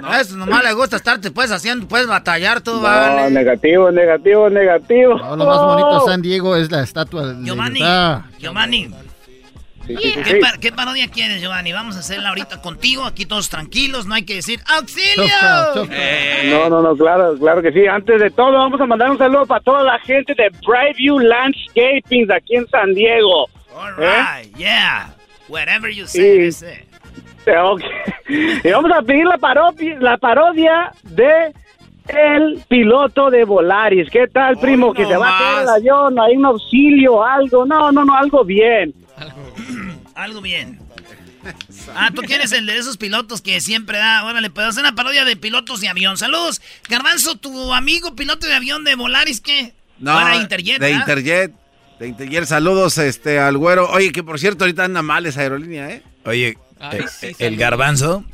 No, 0.00 0.14
eso 0.14 0.36
nomás 0.36 0.62
le 0.62 0.72
gusta 0.74 0.96
estarte 0.96 1.32
pues 1.32 1.50
haciendo, 1.50 1.88
puedes 1.88 2.06
batallar 2.06 2.60
tú, 2.60 2.80
vale. 2.80 3.24
No, 3.24 3.30
negativo, 3.30 3.90
negativo, 3.90 4.48
negativo. 4.48 5.14
lo 5.18 5.44
más 5.44 5.60
bonito 5.60 6.00
de 6.00 6.06
San 6.06 6.22
Diego 6.22 6.54
es 6.54 6.70
la 6.70 6.84
estatua 6.84 7.26
de 7.32 7.44
Giovanni. 7.44 7.80
Giovanni. 8.38 8.88
Sí, 9.88 9.96
sí, 9.96 10.12
sí, 10.22 10.40
¿Qué, 10.60 10.70
parodia 10.70 11.08
quieres, 11.08 11.40
Giovanni? 11.40 11.72
Vamos 11.72 11.96
a 11.96 12.00
hacerla 12.00 12.28
ahorita 12.28 12.60
contigo, 12.60 13.04
aquí 13.04 13.24
todos 13.24 13.48
tranquilos, 13.48 14.04
no 14.04 14.14
hay 14.14 14.24
que 14.24 14.34
decir 14.34 14.60
¡Auxilio! 14.66 15.24
No, 16.50 16.68
no, 16.68 16.82
no, 16.82 16.94
claro, 16.94 17.36
claro 17.38 17.62
que 17.62 17.72
sí. 17.72 17.86
Antes 17.86 18.20
de 18.20 18.30
todo, 18.30 18.52
vamos 18.52 18.78
a 18.80 18.86
mandar 18.86 19.10
un 19.10 19.16
saludo 19.18 19.46
para 19.46 19.60
toda 19.62 19.82
la 19.82 19.98
gente 20.00 20.34
de 20.34 20.50
Brightview 20.66 21.18
Landscaping 21.20 22.30
aquí 22.30 22.56
en 22.56 22.68
San 22.68 22.94
Diego. 22.94 23.48
All 23.74 23.94
¿Eh? 23.98 24.42
right, 24.42 24.56
yeah. 24.56 25.14
Whatever 25.48 25.90
you 25.90 26.06
say, 26.06 26.50
Sí. 26.52 26.64
ese. 26.66 26.88
Ok. 27.64 27.80
Y 28.28 28.70
vamos 28.70 28.90
a 28.92 29.00
pedir 29.00 29.24
la 29.24 29.38
parodia, 29.38 29.96
la 30.00 30.18
parodia 30.18 30.92
de 31.04 31.54
el 32.08 32.62
piloto 32.68 33.30
de 33.30 33.44
Volaris. 33.44 34.10
¿Qué 34.10 34.26
tal, 34.28 34.58
primo? 34.58 34.92
que 34.92 35.06
se 35.06 35.16
va 35.16 35.28
a 35.28 35.38
caer 35.38 35.62
el 35.62 35.68
avión, 35.68 36.18
hay 36.18 36.36
un 36.36 36.44
auxilio, 36.44 37.24
algo. 37.24 37.64
No, 37.64 37.90
no, 37.90 38.04
no, 38.04 38.14
algo 38.14 38.44
bien. 38.44 38.92
Algo 40.18 40.40
bien. 40.40 40.80
Ah, 41.94 42.10
tú 42.12 42.22
quieres 42.22 42.50
el 42.50 42.66
de 42.66 42.76
esos 42.76 42.96
pilotos 42.96 43.40
que 43.40 43.60
siempre 43.60 43.98
da. 43.98 44.24
Órale, 44.24 44.50
puedo 44.50 44.66
hacer 44.66 44.82
una 44.82 44.96
parodia 44.96 45.24
de 45.24 45.36
pilotos 45.36 45.80
de 45.80 45.88
avión. 45.88 46.18
Saludos. 46.18 46.60
Garbanzo, 46.88 47.36
tu 47.36 47.72
amigo 47.72 48.16
piloto 48.16 48.48
de 48.48 48.54
avión 48.54 48.82
de 48.82 48.96
Volaris, 48.96 49.40
¿qué? 49.40 49.74
No, 50.00 50.20
Era 50.20 50.34
Interjet, 50.34 50.80
de. 50.80 50.90
Interjet. 50.90 51.52
De 52.00 52.08
Interjet, 52.08 52.46
saludos 52.46 52.98
este, 52.98 53.38
al 53.38 53.56
güero. 53.58 53.88
Oye, 53.90 54.10
que 54.10 54.24
por 54.24 54.40
cierto, 54.40 54.64
ahorita 54.64 54.86
anda 54.86 55.02
mal 55.02 55.24
esa 55.24 55.42
aerolínea, 55.42 55.88
¿eh? 55.88 56.02
Oye, 56.24 56.58
eh, 56.92 57.34
el 57.38 57.56
garbanzo, 57.56 58.24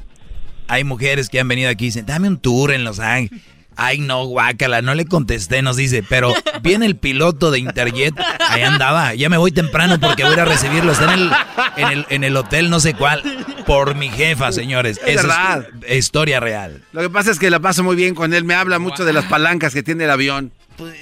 hay 0.68 0.84
mujeres 0.84 1.28
que 1.28 1.38
han 1.38 1.48
venido 1.48 1.68
aquí 1.68 1.84
y 1.84 1.88
dicen, 1.88 2.06
dame 2.06 2.28
un 2.28 2.38
tour 2.38 2.72
en 2.72 2.84
Los 2.84 2.98
Ángeles. 2.98 3.42
Ay, 3.76 3.98
no, 3.98 4.24
guácala, 4.26 4.82
no 4.82 4.94
le 4.94 5.04
contesté, 5.06 5.62
nos 5.62 5.76
dice, 5.76 6.02
pero 6.08 6.32
viene 6.62 6.86
el 6.86 6.96
piloto 6.96 7.50
de 7.50 7.58
Interjet, 7.58 8.14
ahí 8.48 8.62
andaba, 8.62 9.14
ya 9.14 9.28
me 9.28 9.36
voy 9.36 9.52
temprano 9.52 9.98
porque 10.00 10.22
voy 10.22 10.32
a 10.32 10.34
ir 10.34 10.40
a 10.40 10.44
recibirlo, 10.44 10.92
está 10.92 11.12
en 11.12 11.20
el, 11.20 11.30
en 11.76 11.88
el, 11.88 12.06
en 12.10 12.24
el 12.24 12.36
hotel 12.36 12.70
no 12.70 12.80
sé 12.80 12.94
cuál, 12.94 13.22
por 13.66 13.94
mi 13.94 14.08
jefa, 14.10 14.52
señores. 14.52 14.98
Es 15.06 15.18
Esa 15.18 15.22
verdad. 15.22 15.66
es 15.86 15.98
historia 15.98 16.40
real. 16.40 16.82
Lo 16.92 17.00
que 17.00 17.10
pasa 17.10 17.30
es 17.30 17.38
que 17.38 17.50
la 17.50 17.60
paso 17.60 17.82
muy 17.82 17.96
bien 17.96 18.14
con 18.14 18.34
él. 18.34 18.44
Me 18.44 18.54
habla 18.54 18.78
mucho 18.78 19.04
de 19.04 19.12
las 19.12 19.24
palancas 19.24 19.72
que 19.72 19.82
tiene 19.82 20.04
el 20.04 20.10
avión. 20.10 20.52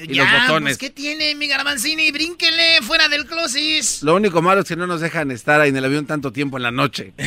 Y 0.06 0.14
ya, 0.14 0.24
los 0.24 0.32
botones. 0.42 0.78
pues, 0.78 0.78
¿qué 0.78 0.90
tiene 0.94 1.34
mi 1.34 1.46
garbanzini? 1.48 2.10
Brínquele 2.12 2.82
fuera 2.82 3.08
del 3.08 3.26
closet. 3.26 4.02
Lo 4.02 4.14
único 4.16 4.42
malo 4.42 4.60
es 4.62 4.68
que 4.68 4.76
no 4.76 4.86
nos 4.86 5.00
dejan 5.00 5.30
estar 5.30 5.60
ahí 5.60 5.70
en 5.70 5.76
el 5.76 5.84
avión 5.84 6.06
tanto 6.06 6.32
tiempo 6.32 6.56
en 6.56 6.62
la 6.64 6.70
noche. 6.70 7.12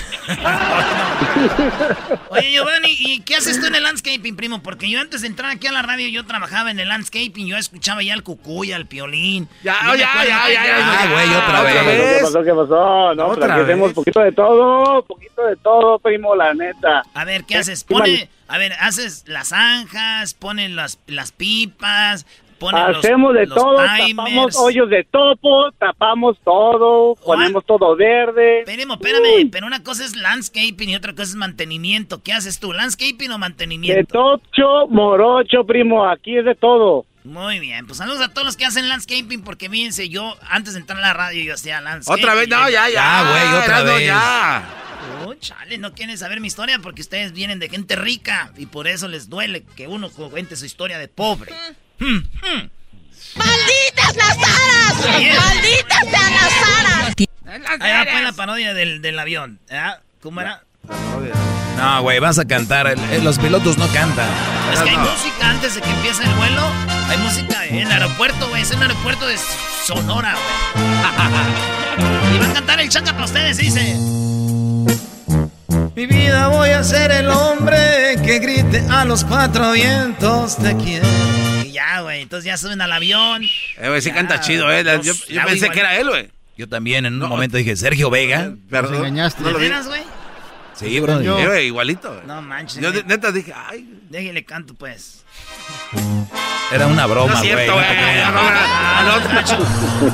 Oye, 2.30 2.51
Giovanni, 2.51 2.89
¿y 2.99 3.19
qué 3.22 3.35
haces 3.35 3.59
tú 3.59 3.67
en 3.67 3.76
el 3.76 3.84
landscaping, 3.84 4.35
primo? 4.35 4.61
Porque 4.61 4.89
yo 4.89 4.99
antes 4.99 5.22
de 5.22 5.27
entrar 5.27 5.51
aquí 5.51 5.67
a 5.67 5.72
la 5.72 5.81
radio, 5.81 6.07
yo 6.09 6.26
trabajaba 6.26 6.72
en 6.72 6.80
el 6.80 6.88
landscaping. 6.89 7.47
Yo 7.47 7.57
escuchaba 7.57 8.03
ya 8.03 8.13
al 8.13 8.23
cucuy, 8.23 8.72
al 8.72 8.85
piolín. 8.88 9.47
Ya, 9.63 9.77
me 9.84 9.97
ya, 9.97 10.09
ya, 10.23 10.49
ya, 10.49 10.65
ya, 10.65 11.01
Ah, 11.01 11.07
güey, 11.11 11.30
otra 11.30 11.65
¿Qué 11.81 11.88
vez. 11.88 12.22
pasó? 12.23 12.43
¿Qué 12.43 12.53
pasó? 12.53 13.15
No, 13.15 13.27
Otra 13.27 13.57
vez. 13.57 13.93
poquito 13.93 14.19
de 14.22 14.31
todo, 14.31 15.03
poquito 15.05 15.45
de 15.45 15.55
todo, 15.57 15.99
primo, 15.99 16.35
la 16.35 16.53
neta. 16.53 17.03
A 17.13 17.26
ver, 17.26 17.43
¿qué 17.45 17.57
haces? 17.57 17.84
¿Qué 17.84 17.93
Pone, 17.93 18.30
a 18.47 18.57
ver, 18.57 18.73
haces 18.80 19.23
las 19.27 19.49
zanjas, 19.49 20.34
ponen 20.34 20.76
las, 20.76 20.99
las 21.07 21.31
pipas, 21.31 22.26
ponen 22.59 22.88
los- 22.93 22.97
Hacemos 23.05 23.34
de 23.34 23.45
los 23.47 23.55
todo, 23.57 23.77
timers. 23.97 24.15
tapamos 24.15 24.55
hoyos 24.57 24.89
de 24.89 25.03
topo, 25.03 25.72
tapamos 25.77 26.38
todo, 26.43 27.15
ponemos 27.26 27.65
todo 27.65 27.95
verde. 27.95 28.59
Espérame, 28.59 28.91
espérame, 28.93 29.49
pero 29.51 29.67
una 29.67 29.84
cosa 29.84 30.05
es 30.05 30.15
landscaping 30.15 30.89
y 30.89 30.95
otra 30.95 31.11
cosa 31.11 31.23
es 31.23 31.35
mantenimiento. 31.35 32.22
¿Qué 32.23 32.34
haces 32.34 32.59
tú, 32.59 32.72
landscaping 32.72 33.30
o 33.30 33.34
De 33.34 33.39
mantenimiento? 33.39 34.13
tocho, 34.13 34.88
morocho, 34.89 35.65
primo, 35.65 36.07
aquí 36.07 36.38
es 36.38 36.45
de 36.45 36.55
todo. 36.55 37.05
Muy 37.26 37.60
bien, 37.60 37.88
pues 37.88 37.97
saludos 37.97 38.22
a 38.22 38.30
todos 38.30 38.45
los 38.45 38.56
que 38.56 38.65
hacen 38.65 38.88
landscaping 38.88 39.41
porque 39.41 39.68
fíjense, 39.68 40.10
yo 40.10 40.38
antes 40.47 40.76
de 40.76 40.80
entrar 40.81 40.99
a 40.99 41.02
la 41.02 41.14
radio 41.14 41.43
yo 41.43 41.56
hacía 41.56 41.81
landscaping. 41.81 42.23
Otra 42.23 42.35
vez, 42.35 42.47
no, 42.47 42.69
ya, 42.69 42.88
ya. 42.88 42.93
Ya, 42.93 43.30
güey, 43.30 43.47
otra 43.64 43.81
vez. 43.81 44.06
ya. 44.06 44.69
Oh, 45.26 45.34
chale, 45.34 45.80
no 45.80 45.93
quieren 45.93 46.19
saber 46.19 46.39
mi 46.39 46.45
historia 46.47 46.77
porque 46.80 47.02
ustedes 47.02 47.31
vienen 47.31 47.57
de 47.57 47.68
gente 47.68 47.95
rica 47.95 48.52
y 48.57 48.68
por 48.68 48.88
eso 48.88 49.07
les 49.07 49.27
duele 49.27 49.64
que 49.76 49.88
uno 49.88 50.11
cuente 50.11 50.56
su 50.56 50.65
historia 50.65 50.99
de 50.99 51.07
pobre. 51.07 51.52
¡Malditas 51.97 52.27
las 54.15 54.38
aras! 54.38 55.03
¡Malditas 55.03 56.10
sean 56.10 56.31
las 56.34 56.53
aras! 56.80 57.15
Ahí 57.80 57.91
va 57.91 58.06
pues 58.11 58.23
la 58.23 58.34
parodia 58.34 58.76
del, 58.76 59.02
del 59.02 59.18
avión. 59.18 59.60
¿ah? 59.72 59.97
¿Cómo 60.22 60.41
era? 60.41 60.64
No, 61.78 62.02
güey, 62.02 62.20
vas 62.20 62.40
a 62.40 62.45
cantar, 62.45 62.88
eh, 62.88 63.20
los 63.22 63.38
pilotos 63.38 63.78
no 63.78 63.88
cantan. 63.90 64.28
Es 64.74 64.80
que 64.80 64.90
hay 64.90 64.98
música 64.98 65.49
antes 65.49 65.76
de 65.76 65.82
que 65.82 65.90
empiece 65.90 66.24
el 66.24 66.34
vuelo. 66.36 66.62
Hay 67.10 67.18
música 67.18 67.66
en 67.66 67.80
el 67.80 67.91
aeropuerto, 67.91 68.48
güey. 68.49 68.62
Es 68.62 68.72
el 68.72 68.82
aeropuerto 68.82 69.28
de 69.28 69.36
Sonora, 69.86 70.34
güey. 70.34 72.36
Y 72.36 72.40
va 72.40 72.45
a 72.48 72.53
cantar 72.53 72.80
el 72.80 72.90
chaca 72.90 73.12
para 73.12 73.26
ustedes, 73.26 73.57
dice. 73.57 73.95
Mi 75.95 76.06
vida 76.07 76.48
voy 76.48 76.70
a 76.70 76.84
ser 76.84 77.12
el 77.12 77.30
hombre 77.30 78.18
que 78.24 78.40
grite 78.40 78.84
a 78.90 79.06
los 79.06 79.24
cuatro 79.24 79.72
vientos 79.72 80.57
te 80.57 80.76
quiero. 80.78 81.07
Y 81.64 81.72
ya, 81.72 82.02
güey. 82.02 82.22
Entonces 82.22 82.45
ya 82.45 82.57
suben 82.57 82.82
al 82.82 82.91
avión. 82.91 83.44
Eh, 83.44 83.90
güey, 83.90 84.02
sí 84.02 84.12
canta 84.12 84.40
chido, 84.41 84.72
¿eh? 84.72 84.84
Yo, 85.03 85.14
pensé 85.45 85.70
que 85.70 85.80
era 85.80 85.98
él, 85.98 86.10
güey. 86.10 86.30
Yo 86.57 86.70
también 86.70 87.06
en 87.06 87.22
un 87.22 87.30
momento 87.30 87.57
dije, 87.57 87.76
Sergio 87.76 88.10
Vega. 88.10 88.53
Perdón. 88.70 88.95
engañaste. 88.95 89.41
No 89.41 89.48
¿De 89.48 89.53
lo 89.53 89.60
vi. 89.60 89.66
veras, 89.66 89.88
güey? 89.88 90.02
Sí, 90.76 90.99
bro. 90.99 91.19
Sí, 91.19 91.26
güey, 91.27 91.68
igualito. 91.68 92.14
güey. 92.14 92.26
No 92.27 92.41
manches. 92.41 92.81
Yo 92.81 92.91
neta 93.03 93.31
dije, 93.31 93.53
ay. 93.56 93.89
Déjale 94.10 94.43
canto, 94.45 94.73
pues. 94.73 95.23
Era 96.72 96.88
una 96.88 97.06
broma, 97.06 97.39
güey. 97.39 97.68
no. 97.68 97.76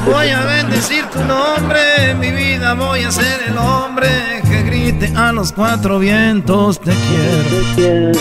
Voy 0.11 0.29
a 0.29 0.41
bendecir 0.41 1.05
tu 1.05 1.23
nombre, 1.23 2.13
mi 2.15 2.31
vida 2.31 2.73
voy 2.73 3.03
a 3.03 3.11
ser 3.11 3.41
el 3.47 3.57
hombre 3.57 4.41
que 4.47 4.63
grite 4.63 5.11
a 5.15 5.31
los 5.31 5.51
cuatro 5.53 5.97
vientos 5.99 6.79
te 6.81 6.91
quiero. 6.91 8.11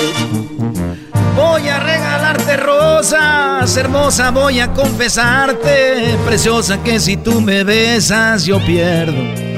Voy 1.36 1.68
a 1.68 1.80
regalarte 1.80 2.56
rosas, 2.56 3.76
hermosa, 3.76 4.30
voy 4.30 4.60
a 4.60 4.72
confesarte, 4.72 6.16
preciosa 6.24 6.82
que 6.82 7.00
si 7.00 7.16
tú 7.16 7.40
me 7.40 7.64
besas 7.64 8.44
yo 8.44 8.64
pierdo 8.64 9.49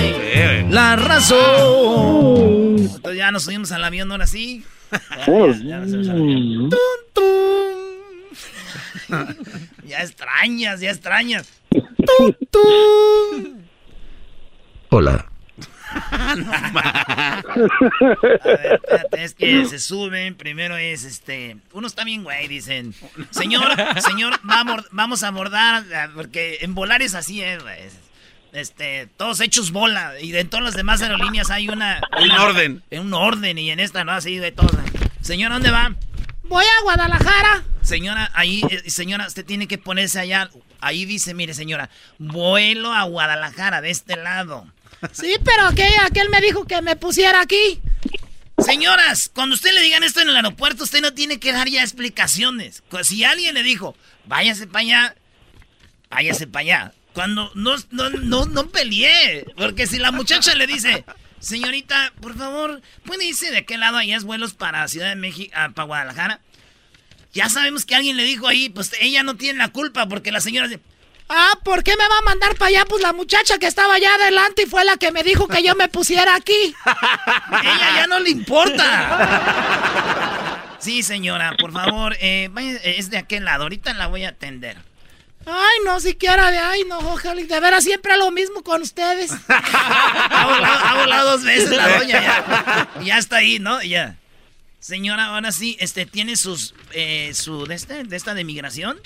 güey. 0.00 0.12
Sí, 0.12 0.18
güey. 0.62 0.70
la 0.70 0.96
razón. 0.96 2.76
Entonces 2.78 3.16
ya 3.16 3.30
nos 3.30 3.44
subimos 3.44 3.72
al 3.72 3.84
avión 3.84 4.10
ahora 4.12 4.26
sí. 4.26 4.64
Ya, 4.92 4.98
ya, 5.26 5.52
ya 5.56 5.78
nos 5.78 5.90
subimos 5.90 6.08
al 6.08 6.16
avión. 6.16 6.70
Ya 9.86 10.02
extrañas, 10.02 10.80
ya 10.80 10.90
extrañas. 10.90 11.48
Hola. 14.90 15.30
A 16.10 16.34
ver, 18.22 18.80
espérate, 18.82 19.24
es 19.24 19.34
que 19.34 19.64
se 19.66 19.78
suben. 19.78 20.34
Primero 20.34 20.76
es 20.76 21.04
este. 21.04 21.56
Uno 21.72 21.86
está 21.86 22.04
bien, 22.04 22.22
güey. 22.24 22.48
Dicen, 22.48 22.94
señor, 23.30 23.64
señor, 24.00 24.38
vamos, 24.42 24.84
vamos 24.90 25.22
a 25.22 25.28
abordar. 25.28 25.84
ah, 25.94 26.08
Porque 26.14 26.58
en 26.60 26.74
volar 26.74 27.00
es 27.02 27.14
así, 27.14 27.38
güey. 27.40 27.78
Este, 28.56 29.08
todos 29.16 29.40
hechos 29.40 29.70
bola. 29.70 30.14
Y 30.20 30.32
de 30.32 30.44
todas 30.44 30.64
las 30.64 30.74
demás 30.74 31.02
aerolíneas 31.02 31.50
hay 31.50 31.68
una. 31.68 32.00
Un 32.18 32.30
orden. 32.32 32.82
En 32.90 33.02
un 33.02 33.14
orden. 33.14 33.58
Y 33.58 33.70
en 33.70 33.80
esta 33.80 34.04
no, 34.04 34.12
así 34.12 34.36
de 34.38 34.52
todas. 34.52 34.74
Señora, 35.20 35.54
¿dónde 35.54 35.70
va? 35.70 35.94
Voy 36.44 36.64
a 36.64 36.82
Guadalajara. 36.82 37.64
Señora, 37.82 38.30
ahí, 38.34 38.62
eh, 38.70 38.90
señora, 38.90 39.26
usted 39.26 39.44
tiene 39.44 39.68
que 39.68 39.78
ponerse 39.78 40.18
allá. 40.18 40.50
Ahí 40.80 41.04
dice, 41.04 41.34
mire, 41.34 41.54
señora, 41.54 41.90
vuelo 42.18 42.92
a 42.92 43.04
Guadalajara, 43.04 43.80
de 43.80 43.90
este 43.90 44.16
lado. 44.16 44.66
Sí, 45.12 45.36
pero 45.44 45.66
aquel, 45.66 45.92
aquel 46.04 46.30
me 46.30 46.40
dijo 46.40 46.64
que 46.64 46.80
me 46.82 46.96
pusiera 46.96 47.40
aquí. 47.40 47.80
Señoras, 48.58 49.30
cuando 49.34 49.54
usted 49.54 49.72
le 49.74 49.82
digan 49.82 50.02
esto 50.02 50.20
en 50.20 50.30
el 50.30 50.36
aeropuerto, 50.36 50.84
usted 50.84 51.02
no 51.02 51.12
tiene 51.12 51.38
que 51.38 51.52
dar 51.52 51.68
ya 51.68 51.82
explicaciones. 51.82 52.82
Si 53.02 53.22
alguien 53.22 53.54
le 53.54 53.62
dijo, 53.62 53.94
váyase 54.24 54.66
para 54.66 54.80
allá, 54.80 55.16
váyase 56.08 56.46
para 56.46 56.60
allá. 56.60 56.92
Cuando 57.16 57.50
no, 57.54 57.76
no, 57.92 58.10
no, 58.10 58.44
no 58.44 58.68
peleé. 58.68 59.46
Porque 59.56 59.86
si 59.86 59.98
la 59.98 60.12
muchacha 60.12 60.54
le 60.54 60.66
dice, 60.66 61.02
señorita, 61.40 62.12
por 62.20 62.36
favor, 62.36 62.82
¿puede 63.06 63.24
irse 63.24 63.50
de 63.50 63.64
qué 63.64 63.78
lado 63.78 63.96
allá 63.96 64.18
es 64.18 64.24
vuelos 64.24 64.52
para 64.52 64.86
Ciudad 64.86 65.08
de 65.08 65.16
México, 65.16 65.50
ah, 65.56 65.70
para 65.74 65.86
Guadalajara? 65.86 66.40
Ya 67.32 67.48
sabemos 67.48 67.86
que 67.86 67.94
alguien 67.94 68.18
le 68.18 68.24
dijo 68.24 68.46
ahí, 68.46 68.68
pues 68.68 68.92
ella 69.00 69.22
no 69.22 69.34
tiene 69.38 69.58
la 69.58 69.68
culpa 69.68 70.06
porque 70.06 70.30
la 70.30 70.42
señora 70.42 70.68
dice, 70.68 70.82
Ah, 71.30 71.58
¿por 71.64 71.82
qué 71.82 71.92
me 71.96 72.06
va 72.06 72.18
a 72.18 72.22
mandar 72.22 72.54
para 72.56 72.68
allá? 72.68 72.84
Pues 72.84 73.00
la 73.02 73.14
muchacha 73.14 73.56
que 73.58 73.66
estaba 73.66 73.94
allá 73.94 74.14
adelante 74.16 74.64
y 74.64 74.66
fue 74.66 74.84
la 74.84 74.98
que 74.98 75.10
me 75.10 75.22
dijo 75.22 75.48
que 75.48 75.62
yo 75.62 75.74
me 75.74 75.88
pusiera 75.88 76.34
aquí. 76.34 76.52
Ella 77.64 77.92
ya 77.96 78.06
no 78.08 78.20
le 78.20 78.28
importa. 78.28 79.46
Sí, 80.80 81.02
señora, 81.02 81.56
por 81.58 81.72
favor, 81.72 82.14
eh, 82.20 82.50
es 82.84 83.08
de 83.08 83.16
aquel 83.16 83.46
lado. 83.46 83.62
Ahorita 83.62 83.94
la 83.94 84.06
voy 84.06 84.24
a 84.24 84.28
atender. 84.28 84.76
Ay, 85.48 85.78
no, 85.84 86.00
siquiera 86.00 86.50
de 86.50 86.58
ay, 86.58 86.82
no, 86.88 86.98
ojalá. 86.98 87.40
De 87.40 87.60
veras 87.60 87.84
siempre 87.84 88.16
lo 88.16 88.32
mismo 88.32 88.64
con 88.64 88.82
ustedes. 88.82 89.30
ha, 89.48 90.96
volado, 90.98 91.30
dos 91.30 91.44
veces 91.44 91.70
la 91.70 91.98
doña 91.98 92.20
ya. 92.20 92.90
Ya 93.04 93.18
está 93.18 93.36
ahí, 93.36 93.60
¿no? 93.60 93.80
Ya. 93.82 94.16
Señora, 94.80 95.26
ahora 95.26 95.52
sí, 95.52 95.76
este, 95.78 96.04
¿tiene 96.04 96.36
sus, 96.36 96.74
eh, 96.92 97.32
su, 97.32 97.64
de, 97.64 97.76
este, 97.76 98.04
de 98.04 98.16
esta 98.16 98.34
de 98.34 98.42
migración? 98.42 99.00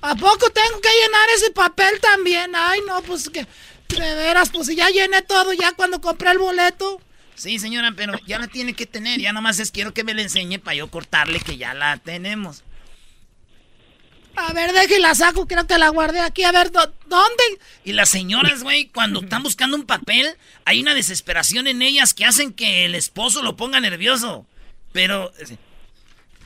¿A 0.00 0.14
poco 0.14 0.50
tengo 0.50 0.80
que 0.80 0.88
llenar 0.88 1.28
ese 1.36 1.50
papel 1.50 2.00
también? 2.00 2.52
Ay, 2.54 2.80
no, 2.86 3.02
pues 3.02 3.28
que. 3.28 3.46
De 3.88 4.14
veras, 4.14 4.50
pues 4.50 4.66
ya 4.74 4.88
llené 4.88 5.22
todo 5.22 5.52
ya 5.52 5.72
cuando 5.72 6.00
compré 6.00 6.30
el 6.30 6.38
boleto. 6.38 7.00
Sí, 7.36 7.58
señora, 7.58 7.92
pero 7.94 8.18
ya 8.26 8.38
la 8.38 8.48
tiene 8.48 8.72
que 8.72 8.86
tener. 8.86 9.20
Ya 9.20 9.32
nomás 9.32 9.60
es 9.60 9.70
quiero 9.70 9.92
que 9.92 10.04
me 10.04 10.14
la 10.14 10.22
enseñe 10.22 10.58
para 10.58 10.74
yo 10.74 10.90
cortarle 10.90 11.38
que 11.38 11.56
ya 11.58 11.74
la 11.74 11.98
tenemos. 11.98 12.64
A 14.36 14.52
ver, 14.52 14.72
deje 14.72 14.98
la 14.98 15.14
saco, 15.14 15.46
creo 15.46 15.66
que 15.66 15.78
la 15.78 15.88
guardé 15.88 16.20
aquí. 16.20 16.44
A 16.44 16.52
ver, 16.52 16.70
¿dónde? 16.70 17.44
Y 17.84 17.92
las 17.92 18.10
señoras, 18.10 18.62
güey, 18.62 18.86
cuando 18.86 19.20
están 19.20 19.42
buscando 19.42 19.76
un 19.76 19.84
papel, 19.84 20.36
hay 20.64 20.80
una 20.80 20.94
desesperación 20.94 21.66
en 21.66 21.82
ellas 21.82 22.14
que 22.14 22.24
hacen 22.24 22.52
que 22.52 22.84
el 22.84 22.94
esposo 22.94 23.42
lo 23.42 23.56
ponga 23.56 23.80
nervioso. 23.80 24.46
Pero, 24.92 25.32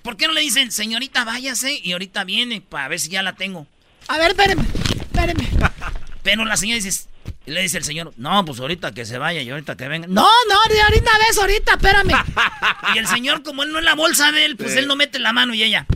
¿Por 0.03 0.17
qué 0.17 0.27
no 0.27 0.33
le 0.33 0.41
dicen, 0.41 0.73
señorita, 0.73 1.25
váyase 1.25 1.79
y 1.83 1.93
ahorita 1.93 2.25
viene 2.25 2.61
para 2.61 2.89
ver 2.89 3.01
si 3.01 3.11
ya 3.11 3.23
la 3.23 3.35
tengo? 3.35 3.67
A 4.09 4.19
ver, 4.19 4.31
espéreme, 4.31 4.63
espéreme. 5.01 5.49
Pero 6.23 6.45
la 6.45 6.57
señora 6.57 6.81
dice, 6.81 7.09
y 7.47 7.51
le 7.51 7.63
dice 7.63 7.79
el 7.79 7.85
señor, 7.85 8.13
no, 8.17 8.45
pues 8.45 8.61
ahorita 8.61 8.93
que 8.93 9.05
se 9.05 9.19
vaya 9.19 9.43
y 9.43 9.51
ahorita 9.51 9.77
que 9.77 9.89
venga. 9.89 10.07
No, 10.07 10.29
no, 10.49 10.55
ahorita 10.55 11.11
ves, 11.19 11.39
ahorita, 11.39 11.73
espérame. 11.73 12.13
y 12.95 12.99
el 12.99 13.07
señor, 13.07 13.43
como 13.43 13.63
él 13.63 13.73
no 13.73 13.79
es 13.79 13.85
la 13.85 13.95
bolsa 13.95 14.33
de 14.33 14.47
él, 14.47 14.57
pues 14.57 14.77
él 14.77 14.87
no 14.87 14.97
mete 14.97 15.19
la 15.19 15.33
mano 15.33 15.55
y 15.55 15.63
ella. 15.63 15.87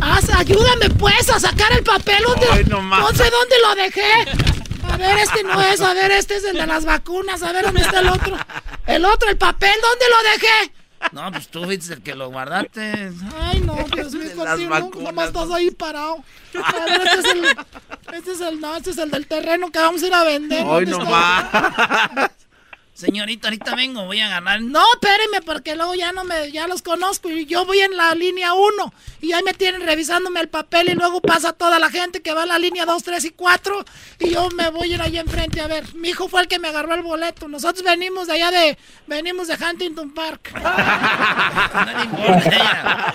Haz, 0.00 0.30
ayúdame 0.30 0.90
pues 0.98 1.28
a 1.30 1.40
sacar 1.40 1.72
el 1.72 1.84
papel. 1.84 2.22
¿Dónde, 2.24 2.64
no, 2.64 3.08
sé 3.08 3.30
dónde 3.30 3.56
lo 3.62 3.74
dejé. 3.74 4.12
A 4.84 4.96
ver, 4.96 5.18
este 5.18 5.44
no 5.44 5.60
es, 5.62 5.80
a 5.80 5.94
ver, 5.94 6.10
este 6.10 6.36
es 6.36 6.44
el 6.44 6.56
de 6.56 6.66
las 6.66 6.84
vacunas. 6.84 7.42
A 7.42 7.52
ver, 7.52 7.64
¿dónde 7.66 7.82
está 7.82 8.00
el 8.00 8.08
otro? 8.08 8.36
El 8.86 9.04
otro, 9.04 9.28
el 9.28 9.36
papel, 9.36 9.74
¿dónde 9.82 10.04
lo 10.08 10.30
dejé? 10.32 10.72
No, 11.12 11.32
pues 11.32 11.48
tú 11.48 11.64
fuiste 11.64 11.94
el 11.94 12.02
que 12.02 12.14
lo 12.14 12.30
guardaste. 12.30 13.12
Ay, 13.40 13.60
no, 13.60 13.76
Dios 13.94 14.12
mío, 14.12 14.36
contigo, 14.36 14.90
nomás 15.00 15.28
estás 15.28 15.50
ahí 15.50 15.70
parado. 15.70 16.22
A 16.62 16.84
ver, 16.84 17.02
este 17.06 17.18
es 17.20 17.34
el, 17.34 17.44
este 18.14 18.32
es 18.32 18.40
el, 18.40 18.60
no, 18.60 18.76
este 18.76 18.90
es 18.90 18.98
el 18.98 19.10
del 19.10 19.26
terreno 19.26 19.70
que 19.70 19.78
vamos 19.78 20.02
a 20.02 20.06
ir 20.06 20.14
a 20.14 20.24
vender. 20.24 20.64
Ay, 20.68 20.86
nomás. 20.86 21.46
Señorita, 23.00 23.48
ahorita 23.48 23.74
vengo, 23.74 24.04
voy 24.04 24.20
a 24.20 24.28
ganar. 24.28 24.60
No, 24.60 24.84
espéreme, 24.92 25.40
porque 25.40 25.74
luego 25.74 25.94
ya 25.94 26.12
no 26.12 26.22
me, 26.24 26.52
ya 26.52 26.66
los 26.66 26.82
conozco 26.82 27.30
y 27.30 27.46
yo 27.46 27.64
voy 27.64 27.78
en 27.80 27.96
la 27.96 28.14
línea 28.14 28.52
1 28.52 28.92
y 29.22 29.32
ahí 29.32 29.42
me 29.42 29.54
tienen 29.54 29.80
revisándome 29.80 30.40
el 30.40 30.50
papel 30.50 30.90
y 30.90 30.94
luego 30.94 31.22
pasa 31.22 31.54
toda 31.54 31.78
la 31.78 31.88
gente 31.88 32.20
que 32.20 32.34
va 32.34 32.42
a 32.42 32.46
la 32.46 32.58
línea 32.58 32.84
2, 32.84 33.02
3 33.02 33.24
y 33.24 33.30
4 33.30 33.84
y 34.18 34.30
yo 34.30 34.50
me 34.50 34.68
voy 34.68 34.92
a 34.92 34.94
ir 34.96 35.02
ahí 35.02 35.16
enfrente 35.16 35.62
a 35.62 35.66
ver. 35.66 35.94
Mi 35.94 36.10
hijo 36.10 36.28
fue 36.28 36.42
el 36.42 36.48
que 36.48 36.58
me 36.58 36.68
agarró 36.68 36.94
el 36.94 37.02
boleto. 37.02 37.48
Nosotros 37.48 37.82
venimos 37.82 38.26
de 38.26 38.34
allá 38.34 38.50
de, 38.50 38.76
venimos 39.06 39.48
de 39.48 39.54
Huntington 39.54 40.12
Park. 40.12 40.52
no 40.54 42.04
importa. 42.04 43.14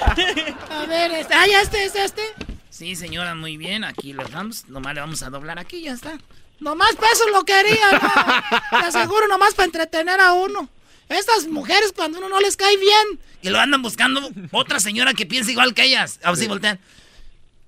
a 0.71 0.85
ver, 0.87 1.11
este, 1.11 1.33
ah, 1.35 1.45
ya 1.47 1.61
este 1.61 1.85
es 1.85 1.93
este. 1.95 2.23
Sí, 2.71 2.95
señora, 2.95 3.35
muy 3.35 3.55
bien. 3.57 3.83
Aquí 3.83 4.13
lo 4.13 4.23
dejamos. 4.23 4.67
Nomás 4.67 4.95
le 4.95 5.01
vamos 5.01 5.21
a 5.21 5.29
doblar 5.29 5.59
aquí 5.59 5.81
ya 5.81 5.93
está. 5.93 6.17
Nomás 6.59 6.95
para 6.95 7.11
eso 7.11 7.29
lo 7.29 7.43
quería, 7.43 7.91
¿no? 7.91 8.79
Te 8.79 8.85
aseguro, 8.87 9.27
nomás 9.27 9.53
para 9.53 9.65
entretener 9.65 10.19
a 10.19 10.33
uno. 10.33 10.69
Estas 11.09 11.47
mujeres 11.47 11.91
cuando 11.95 12.17
uno 12.17 12.29
no 12.29 12.39
les 12.39 12.57
cae 12.57 12.77
bien. 12.77 13.19
Y 13.41 13.49
lo 13.49 13.59
andan 13.59 13.81
buscando 13.81 14.31
otra 14.51 14.79
señora 14.79 15.13
que 15.13 15.25
piensa 15.25 15.51
igual 15.51 15.73
que 15.73 15.83
ellas. 15.83 16.19
A 16.23 16.31
ver 16.31 16.39
si 16.39 16.47
voltean. 16.47 16.79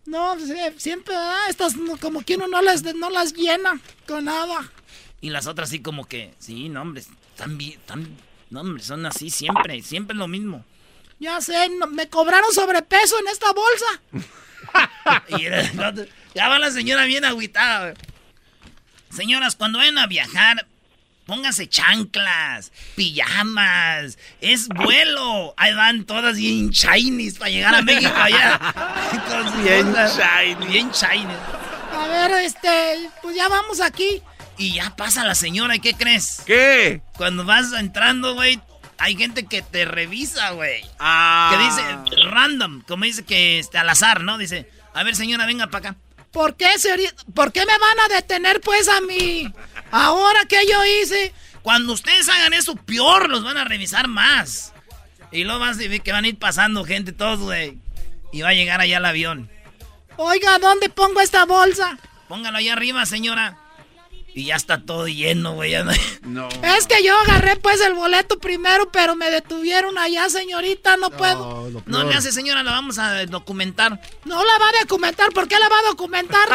No, 0.05 0.35
pues, 0.37 0.49
eh, 0.49 0.73
siempre, 0.77 1.13
Estas 1.49 1.75
como 1.99 2.23
que 2.23 2.35
uno 2.35 2.47
no 2.47 2.61
las, 2.61 2.81
no 2.95 3.09
las 3.09 3.33
llena 3.33 3.79
con 4.07 4.25
nada. 4.25 4.71
Y 5.19 5.29
las 5.29 5.47
otras 5.47 5.69
sí 5.69 5.81
como 5.81 6.05
que, 6.05 6.33
sí, 6.39 6.69
no, 6.69 6.81
hombre, 6.81 7.01
están 7.01 7.57
bien, 7.57 7.79
no, 8.49 8.61
hombre, 8.61 8.83
son 8.83 9.05
así 9.05 9.29
siempre, 9.29 9.81
siempre 9.81 10.15
lo 10.15 10.27
mismo. 10.27 10.63
Ya 11.19 11.41
sé, 11.41 11.69
me 11.89 12.07
cobraron 12.07 12.53
sobrepeso 12.53 13.19
en 13.19 13.27
esta 13.27 13.51
bolsa. 13.51 14.01
y, 15.37 15.43
ya 16.35 16.47
va 16.47 16.59
la 16.59 16.71
señora 16.71 17.05
bien 17.05 17.25
agüitada. 17.25 17.93
Señoras, 19.17 19.55
cuando 19.55 19.79
vayan 19.79 19.97
a 19.97 20.05
viajar, 20.05 20.67
pónganse 21.25 21.67
chanclas, 21.67 22.71
pijamas, 22.95 24.19
es 24.41 24.67
vuelo. 24.67 25.55
Ahí 25.57 25.73
van 25.73 26.05
todas 26.05 26.37
bien 26.37 26.69
shinies 26.69 27.39
para 27.39 27.49
llegar 27.49 27.73
a 27.73 27.81
México 27.81 28.13
allá. 28.15 28.59
bien 29.63 29.91
shiny. 29.91 30.67
Bien 30.67 30.91
shiny. 30.91 31.33
A 31.95 32.07
ver, 32.07 32.31
este, 32.43 33.09
pues 33.23 33.35
ya 33.35 33.47
vamos 33.47 33.81
aquí. 33.81 34.21
Y 34.55 34.73
ya 34.73 34.95
pasa 34.95 35.25
la 35.25 35.33
señora, 35.33 35.75
¿y 35.75 35.79
qué 35.79 35.95
crees? 35.95 36.43
¿Qué? 36.45 37.01
Cuando 37.15 37.43
vas 37.43 37.73
entrando, 37.73 38.35
güey, 38.35 38.61
hay 38.99 39.17
gente 39.17 39.47
que 39.47 39.63
te 39.63 39.85
revisa, 39.85 40.51
güey. 40.51 40.85
Ah. 40.99 41.49
Que 41.51 41.63
dice 41.63 42.23
random, 42.29 42.83
como 42.87 43.05
dice 43.05 43.25
que 43.25 43.57
este, 43.57 43.79
al 43.79 43.89
azar, 43.89 44.21
¿no? 44.21 44.37
Dice, 44.37 44.69
a 44.93 45.01
ver, 45.01 45.15
señora, 45.15 45.47
venga 45.47 45.65
para 45.65 45.89
acá. 45.89 45.99
¿Por 46.37 46.55
qué, 46.55 46.69
¿Por 47.33 47.51
qué 47.51 47.61
me 47.61 47.77
van 47.79 47.99
a 47.99 48.15
detener 48.15 48.61
pues 48.61 48.87
a 48.87 49.01
mí? 49.01 49.51
Ahora 49.89 50.45
que 50.45 50.67
yo 50.69 50.85
hice. 50.85 51.33
Cuando 51.63 51.93
ustedes 51.93 52.29
hagan 52.29 52.53
eso, 52.53 52.75
peor 52.75 53.27
los 53.27 53.43
van 53.43 53.57
a 53.57 53.63
revisar 53.63 54.07
más. 54.07 54.71
Y 55.31 55.49
a 55.49 55.57
ver 55.57 56.01
que 56.01 56.11
van 56.11 56.25
a 56.25 56.27
ir 56.27 56.37
pasando 56.37 56.85
gente 56.85 57.11
todos, 57.11 57.39
güey. 57.39 57.79
Y 58.31 58.41
va 58.41 58.49
a 58.49 58.53
llegar 58.53 58.79
allá 58.79 58.99
el 58.99 59.05
avión. 59.05 59.49
Oiga, 60.15 60.59
¿dónde 60.59 60.89
pongo 60.89 61.21
esta 61.21 61.45
bolsa? 61.45 61.97
Póngalo 62.27 62.59
allá 62.59 62.73
arriba, 62.73 63.03
señora. 63.07 63.57
Y 64.37 64.45
ya 64.45 64.55
está 64.55 64.79
todo 64.85 65.07
lleno, 65.07 65.53
güey. 65.53 65.73
No. 66.21 66.47
Es 66.77 66.85
que 66.85 67.03
yo 67.03 67.17
agarré 67.21 67.55
pues 67.55 67.81
el 67.81 67.93
boleto 67.95 68.37
primero, 68.37 68.91
pero 68.91 69.15
me 69.15 69.31
detuvieron 69.31 69.97
allá, 69.97 70.29
señorita. 70.29 70.95
No, 70.97 71.09
puedo. 71.09 71.71
No 71.87 72.03
le 72.03 72.13
hace, 72.13 72.31
señora, 72.31 72.61
la 72.61 72.71
vamos 72.71 72.99
a 72.99 73.25
documentar. 73.25 73.99
No 74.25 74.35
la 74.35 74.59
va 74.59 74.69
a 74.69 74.81
documentar. 74.81 75.31
¿Por 75.31 75.47
qué 75.47 75.57
la 75.57 75.69
va 75.69 75.79
a 75.79 75.89
documentar? 75.89 76.47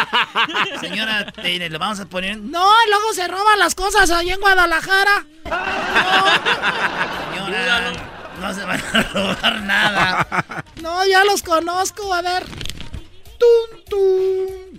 señora, 0.80 1.32
le 1.42 1.78
vamos 1.78 1.98
a 1.98 2.04
poner. 2.04 2.38
No, 2.38 2.70
luego 2.86 3.14
se 3.14 3.26
roban 3.26 3.58
las 3.58 3.74
cosas 3.74 4.10
ahí 4.10 4.30
en 4.30 4.40
Guadalajara. 4.40 5.26
Señora, 7.34 7.92
no 8.40 8.54
se 8.54 8.64
van 8.64 8.80
a 8.80 9.02
robar 9.02 9.62
nada. 9.62 10.64
No, 10.80 11.04
ya 11.06 11.24
los 11.24 11.42
conozco. 11.42 12.14
A 12.14 12.22
ver. 12.22 12.44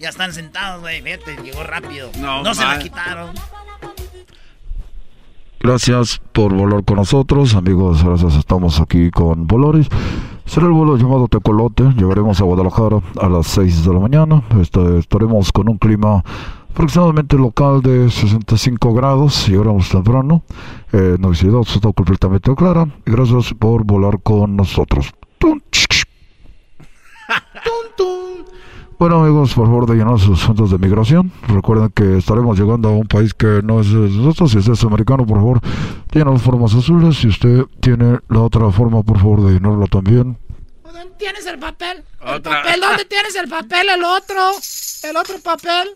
Ya 0.04 0.10
están 0.10 0.34
sentados, 0.34 0.82
güey. 0.82 1.00
Vete, 1.00 1.38
llegó 1.42 1.64
rápido. 1.64 2.12
No, 2.20 2.54
se 2.54 2.66
la 2.66 2.78
quitaron. 2.78 3.30
Gracias 5.62 6.22
por 6.34 6.54
volar 6.54 6.84
con 6.84 6.98
nosotros, 6.98 7.56
amigos. 7.56 8.04
Gracias, 8.04 8.36
estamos 8.36 8.82
aquí 8.82 9.12
con 9.12 9.48
Volaris. 9.48 9.88
Será 10.46 10.66
el 10.66 10.74
vuelo 10.74 10.98
llamado 10.98 11.30
Tecolote. 11.30 11.86
Llegaremos 11.96 12.42
a 12.42 12.44
Guadalajara 12.44 13.00
a 13.22 13.30
las 13.30 13.48
6 13.48 13.86
de 13.86 13.94
la 13.94 14.00
mañana. 14.02 14.44
Este, 14.60 14.98
estaremos 14.98 15.54
con 15.54 15.70
un 15.70 15.78
clima 15.78 16.22
aproximadamente 16.72 17.38
local 17.38 17.82
de 17.82 18.12
65 18.12 18.94
grados. 18.94 19.48
Llegaremos 19.48 19.88
temprano. 19.88 20.44
Eh, 20.92 21.16
no 21.18 21.30
visibilidad 21.30 21.62
está 21.62 21.94
completamente 21.94 22.54
clara. 22.56 22.90
Gracias 23.06 23.54
por 23.54 23.86
volar 23.86 24.20
con 24.22 24.58
nosotros. 24.58 25.14
¡Tum, 25.38 25.62
Bueno 28.99 29.24
amigos, 29.24 29.53
por 29.53 29.65
favor 29.65 29.86
de 29.86 29.95
llenar 29.95 30.20
sus 30.20 30.41
asuntos 30.41 30.72
de 30.72 30.78
migración. 30.78 31.32
Recuerden 31.48 31.90
que 31.90 32.18
estaremos 32.18 32.57
llegando 32.57 32.90
a 32.90 32.91
un 32.91 33.07
país 33.07 33.34
que 33.34 33.61
no 33.64 33.82
es 33.82 33.91
de 33.91 34.10
nosotros. 34.10 34.52
Si 34.52 34.60
usted 34.60 34.74
es 34.74 34.84
americano, 34.84 35.26
por 35.26 35.38
favor, 35.38 35.60
llena 36.11 36.32
las 36.32 36.41
formas 36.41 36.74
azules. 36.74 37.18
Si 37.18 37.28
usted 37.28 37.65
tiene 37.82 38.20
la 38.30 38.41
otra 38.41 38.72
forma, 38.72 39.03
por 39.03 39.18
favor 39.18 39.45
de 39.45 39.53
llenarla 39.53 39.88
también. 39.88 40.38
¿Dónde 40.84 41.11
tienes 41.18 41.45
el 41.48 41.60
papel? 41.60 42.03
¿El 42.22 42.41
papel? 42.41 42.80
¿Dónde 42.80 43.06
tienes 43.06 43.36
el 43.36 43.49
papel? 43.49 43.90
El 43.90 44.03
otro. 44.03 44.52
El 45.03 45.18
otro 45.18 45.36
papel. 45.44 45.90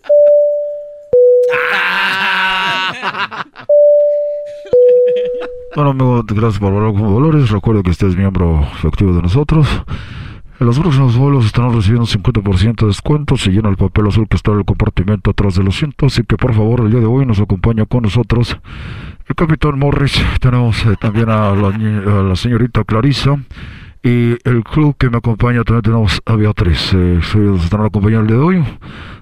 Bueno 5.75 5.91
amigos, 5.91 6.25
gracias 6.25 6.59
por 6.59 6.73
hablar 6.73 6.91
con 6.93 7.13
Dolores. 7.13 7.51
Recuerde 7.51 7.83
que 7.83 7.91
usted 7.91 8.07
es 8.07 8.15
miembro 8.15 8.67
efectivo 8.73 9.13
de 9.13 9.21
nosotros. 9.21 9.67
En 10.59 10.65
los 10.65 10.79
próximos 10.79 11.15
vuelos 11.15 11.45
estarán 11.45 11.73
recibiendo 11.73 12.01
un 12.11 12.23
50% 12.23 12.81
de 12.81 12.87
descuento 12.87 13.37
si 13.37 13.51
llena 13.51 13.69
el 13.69 13.77
papel 13.77 14.07
azul 14.07 14.27
que 14.27 14.37
está 14.37 14.51
en 14.51 14.59
el 14.59 14.65
compartimento 14.65 15.29
atrás 15.29 15.53
del 15.55 15.67
asiento. 15.67 16.07
Así 16.07 16.23
que 16.23 16.35
por 16.35 16.53
favor, 16.55 16.81
el 16.81 16.89
día 16.91 16.99
de 16.99 17.05
hoy 17.05 17.25
nos 17.27 17.39
acompaña 17.39 17.85
con 17.85 18.03
nosotros 18.03 18.57
el 19.27 19.35
capitán 19.35 19.77
Morris. 19.77 20.19
Tenemos 20.41 20.83
eh, 20.87 20.95
también 20.99 21.29
a 21.29 21.53
la, 21.53 21.77
ni- 21.77 21.85
a 22.09 22.23
la 22.23 22.35
señorita 22.35 22.83
Clarisa. 22.83 23.37
Y 24.03 24.31
el 24.49 24.63
club 24.63 24.95
que 24.97 25.09
me 25.11 25.17
acompaña 25.17 25.63
también 25.63 25.83
tenemos 25.83 26.21
a 26.25 26.35
Beatriz. 26.35 26.91
Eh, 26.93 27.19
ellos 27.19 27.35
nos 27.35 27.63
estarán 27.65 27.85
acompañando 27.87 28.21
el 28.21 28.27
día 28.27 28.37
de 28.37 28.43
hoy. 28.43 28.63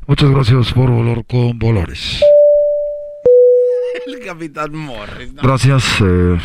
Muchas 0.07 0.29
gracias 0.29 0.71
por 0.71 0.89
volar 0.89 1.25
con 1.25 1.59
Volares. 1.59 2.21
El 4.07 4.19
capitán 4.25 4.73
Morris. 4.75 5.33
¿no? 5.33 5.41
Gracias. 5.41 5.99
eh, 6.01 6.37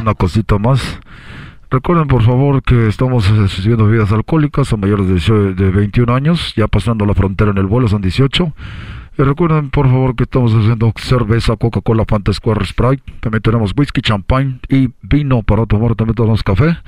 una 0.00 0.14
cosita 0.14 0.58
más. 0.58 1.00
Recuerden 1.70 2.08
por 2.08 2.22
favor 2.22 2.62
que 2.62 2.88
estamos 2.88 3.28
eh, 3.28 3.34
recibiendo 3.34 3.84
bebidas 3.84 4.10
alcohólicas 4.10 4.72
a 4.72 4.76
mayores 4.78 5.06
de, 5.06 5.14
18 5.14 5.54
de 5.54 5.70
21 5.70 6.14
años, 6.14 6.54
ya 6.56 6.66
pasando 6.66 7.04
la 7.04 7.12
frontera 7.12 7.50
en 7.50 7.58
el 7.58 7.66
vuelo 7.66 7.88
son 7.88 8.00
18. 8.00 8.54
Y 9.18 9.22
recuerden 9.22 9.68
por 9.68 9.86
favor 9.86 10.16
que 10.16 10.22
estamos 10.22 10.54
haciendo 10.54 10.92
cerveza, 10.96 11.56
Coca-Cola, 11.56 12.04
Fanta 12.06 12.32
Square, 12.32 12.64
Sprite. 12.64 13.02
También 13.20 13.42
tenemos 13.42 13.74
whisky, 13.76 14.00
champagne 14.00 14.60
y 14.68 14.88
vino 15.02 15.42
para 15.42 15.66
tomar. 15.66 15.94
También 15.94 16.14
tenemos 16.14 16.42
café. 16.42 16.78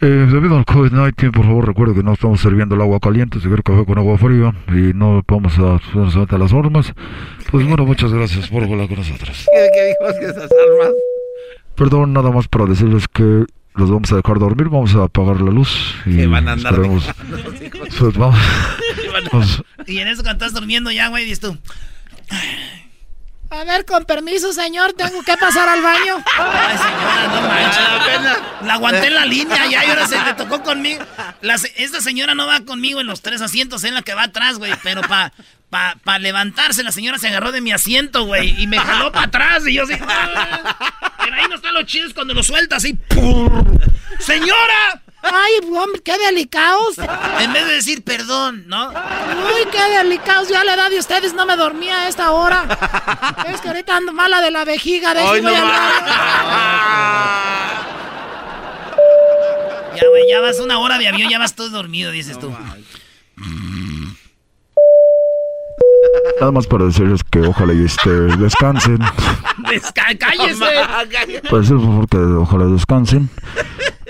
Eh, 0.00 0.28
debido 0.30 0.58
al 0.58 0.64
COVID-19, 0.64 1.32
por 1.32 1.44
favor 1.46 1.66
recuerden 1.66 1.96
que 1.96 2.02
no 2.02 2.12
estamos 2.12 2.40
sirviendo 2.40 2.74
el 2.74 2.82
agua 2.82 3.00
caliente, 3.00 3.40
se 3.40 3.48
quiere 3.48 3.62
café 3.62 3.84
con 3.84 3.98
agua 3.98 4.18
fría 4.18 4.54
y 4.68 4.92
no 4.94 5.22
vamos 5.26 5.58
a 5.58 5.80
solamente 5.92 6.34
a 6.34 6.38
las 6.38 6.52
normas. 6.52 6.92
Pues 7.50 7.66
bueno, 7.66 7.84
muchas 7.84 8.12
gracias 8.12 8.48
por 8.48 8.66
volar 8.66 8.86
con 8.86 8.98
nosotros. 8.98 9.46
¿Qué, 9.52 9.70
qué 9.74 10.20
que 10.20 10.26
esas 10.26 10.50
armas? 10.52 10.92
Perdón, 11.74 12.12
nada 12.12 12.30
más 12.30 12.46
para 12.46 12.66
decirles 12.66 13.08
que 13.08 13.46
los 13.74 13.90
vamos 13.90 14.12
a 14.12 14.16
dejar 14.16 14.38
dormir, 14.38 14.68
vamos 14.68 14.94
a 14.94 15.04
apagar 15.04 15.40
la 15.40 15.50
luz 15.50 15.94
y 16.06 16.16
Que 16.16 16.26
van 16.26 16.48
a 16.48 16.52
andar 16.52 16.72
esperemos- 16.74 17.06
dejando 17.06 17.36
los 17.38 17.60
hijos. 17.62 17.88
pues 17.98 18.16
vamos, 18.16 18.38
vamos- 19.32 19.62
Y 19.86 19.98
en 19.98 20.08
eso 20.08 20.22
cuando 20.22 20.44
estás 20.44 20.58
durmiendo 20.58 20.90
ya, 20.90 21.08
güey, 21.08 21.24
dices 21.24 21.40
tú. 21.40 21.58
A 23.50 23.62
ver, 23.64 23.84
con 23.84 24.04
permiso, 24.04 24.52
señor, 24.52 24.94
tengo 24.94 25.22
que 25.22 25.36
pasar 25.36 25.68
al 25.68 25.80
baño. 25.80 26.16
Ay, 26.38 26.76
señora, 26.76 27.26
no 27.28 27.48
manches. 27.48 28.66
La 28.66 28.74
aguanté 28.74 29.06
en 29.08 29.14
la 29.14 29.26
línea 29.26 29.66
ya 29.70 29.84
y 29.84 29.90
ahora 29.90 30.08
se 30.08 30.20
le 30.24 30.34
tocó 30.34 30.62
conmigo. 30.62 31.04
La 31.40 31.54
esta 31.76 32.00
señora 32.00 32.34
no 32.34 32.46
va 32.48 32.60
conmigo 32.60 33.00
en 33.00 33.06
los 33.06 33.20
tres 33.22 33.40
asientos, 33.42 33.84
en 33.84 33.94
la 33.94 34.02
que 34.02 34.14
va 34.14 34.24
atrás, 34.24 34.58
güey. 34.58 34.72
Pero 34.82 35.02
para 35.02 35.32
pa, 35.70 35.94
pa 36.02 36.18
levantarse, 36.18 36.82
la 36.82 36.90
señora 36.90 37.18
se 37.18 37.28
agarró 37.28 37.52
de 37.52 37.60
mi 37.60 37.70
asiento, 37.70 38.24
güey. 38.24 38.60
Y 38.60 38.66
me 38.66 38.78
jaló 38.78 39.12
para 39.12 39.26
atrás. 39.26 39.64
Y 39.68 39.74
yo 39.74 39.84
así. 39.84 39.94
"Ah". 41.34 41.36
Pero 41.36 41.42
ahí 41.42 41.48
no 41.48 41.56
están 41.56 41.74
los 41.74 41.86
chidos 41.86 42.14
cuando 42.14 42.34
lo 42.34 42.42
sueltas 42.42 42.78
así. 42.78 42.94
¡pum! 42.94 43.78
¡Señora! 44.18 45.02
Ay, 45.22 45.52
hombre, 45.74 46.02
qué 46.04 46.18
delicados. 46.18 46.98
En 47.40 47.52
vez 47.52 47.66
de 47.66 47.72
decir 47.72 48.04
perdón, 48.04 48.64
¿no? 48.66 48.88
Uy, 48.90 49.66
qué 49.72 49.82
delicados. 49.96 50.48
Yo 50.48 50.58
a 50.58 50.64
la 50.64 50.74
edad 50.74 50.90
de 50.90 50.98
ustedes 50.98 51.32
no 51.32 51.46
me 51.46 51.56
dormía 51.56 52.02
a 52.02 52.08
esta 52.08 52.30
hora. 52.32 52.66
Es 53.48 53.60
que 53.62 53.68
ahorita 53.68 53.96
ando 53.96 54.12
mala 54.12 54.42
de 54.42 54.50
la 54.50 54.64
vejiga. 54.64 55.14
De 55.14 55.20
Ay, 55.20 55.40
voy 55.40 55.42
no 55.42 55.48
al 55.48 55.54
Ya, 59.96 60.08
güey, 60.08 60.28
ya 60.28 60.40
vas 60.40 60.58
una 60.60 60.78
hora 60.78 60.98
de 60.98 61.08
avión, 61.08 61.30
ya 61.30 61.38
vas 61.38 61.54
todo 61.54 61.70
dormido, 61.70 62.10
dices 62.10 62.38
tú. 62.38 62.54
Nada 66.40 66.52
más 66.52 66.66
para 66.66 66.84
decirles 66.86 67.22
que 67.24 67.40
ojalá 67.40 67.72
y 67.74 67.84
este, 67.84 68.10
descansen. 68.10 68.98
Desca- 69.68 70.16
¡Cállese! 70.18 71.40
Para 71.48 71.58
decirles 71.60 71.82
por 71.84 71.90
favor 71.92 72.08
que 72.08 72.16
ojalá 72.18 72.64
descansen. 72.66 73.30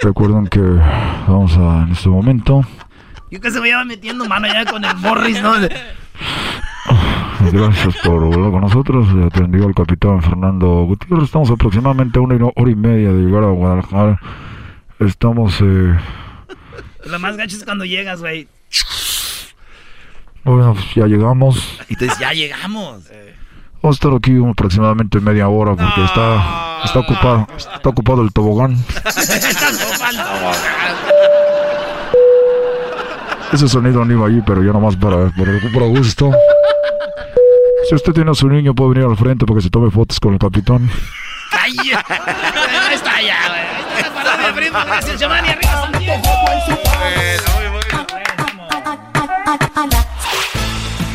Recuerden 0.02 0.46
que 0.48 0.60
vamos 0.60 1.56
a 1.56 1.84
en 1.84 1.92
este 1.92 2.08
momento. 2.08 2.62
Yo 3.30 3.40
que 3.40 3.50
se 3.50 3.60
me 3.60 3.68
iba 3.70 3.84
metiendo 3.84 4.24
mano 4.26 4.46
ya 4.46 4.64
con 4.64 4.84
el 4.84 4.96
Morris, 4.96 5.40
¿no? 5.42 5.54
Gracias 7.52 7.94
por 8.04 8.20
volar 8.24 8.50
con 8.50 8.60
nosotros. 8.62 9.12
Le 9.12 9.26
atendió 9.26 9.66
el 9.66 9.74
capitán 9.74 10.22
Fernando 10.22 10.84
Gutiérrez. 10.84 11.24
Estamos 11.24 11.50
aproximadamente 11.50 12.18
a 12.18 12.22
una 12.22 12.36
hora 12.54 12.70
y 12.70 12.74
media 12.74 13.12
de 13.12 13.22
llegar 13.22 13.44
a 13.44 13.48
Guadalajara. 13.48 14.20
Estamos, 14.98 15.54
eh, 15.60 15.94
Lo 17.06 17.18
más 17.18 17.36
gacho 17.36 17.56
es 17.56 17.64
cuando 17.64 17.84
llegas, 17.84 18.20
güey. 18.20 18.48
Bueno, 20.44 20.74
pues 20.74 20.86
ya 20.94 21.06
llegamos. 21.06 21.78
Y 21.88 21.96
te 21.96 22.04
dices, 22.04 22.18
ya 22.18 22.32
llegamos. 22.32 23.02
Vamos 23.82 23.96
a 23.96 23.98
estar 23.98 24.12
aquí 24.16 24.32
aproximadamente 24.50 25.20
media 25.20 25.48
hora 25.48 25.74
porque 25.74 26.04
está, 26.04 26.82
está 26.84 27.00
ocupado, 27.00 27.46
está 27.56 27.88
ocupado 27.88 28.22
el 28.22 28.32
tobogán. 28.32 28.76
Ese 33.52 33.68
sonido 33.68 34.04
no 34.04 34.12
iba 34.12 34.26
allí, 34.26 34.42
pero 34.44 34.64
ya 34.64 34.72
nomás 34.72 34.96
para, 34.96 35.28
para, 35.30 35.60
para 35.72 35.86
gusto. 35.86 36.32
Si 37.88 37.94
usted 37.94 38.12
tiene 38.14 38.30
a 38.30 38.34
su 38.34 38.48
niño, 38.48 38.74
puede 38.74 38.94
venir 38.94 39.08
al 39.08 39.16
frente 39.16 39.44
para 39.44 39.58
que 39.58 39.62
se 39.62 39.70
tome 39.70 39.90
fotos 39.90 40.18
con 40.18 40.32
el 40.32 40.38
capitán. 40.38 40.90
¡Ay! 41.52 41.76
Está 42.92 43.20
ya, 43.20 43.36
güey. 43.48 43.64
Está. 43.98 44.84
Gracias, 44.84 45.20
Giovanni. 45.20 45.50
Arriba, 45.50 45.82
San 45.82 45.92
Diego. 46.00 46.22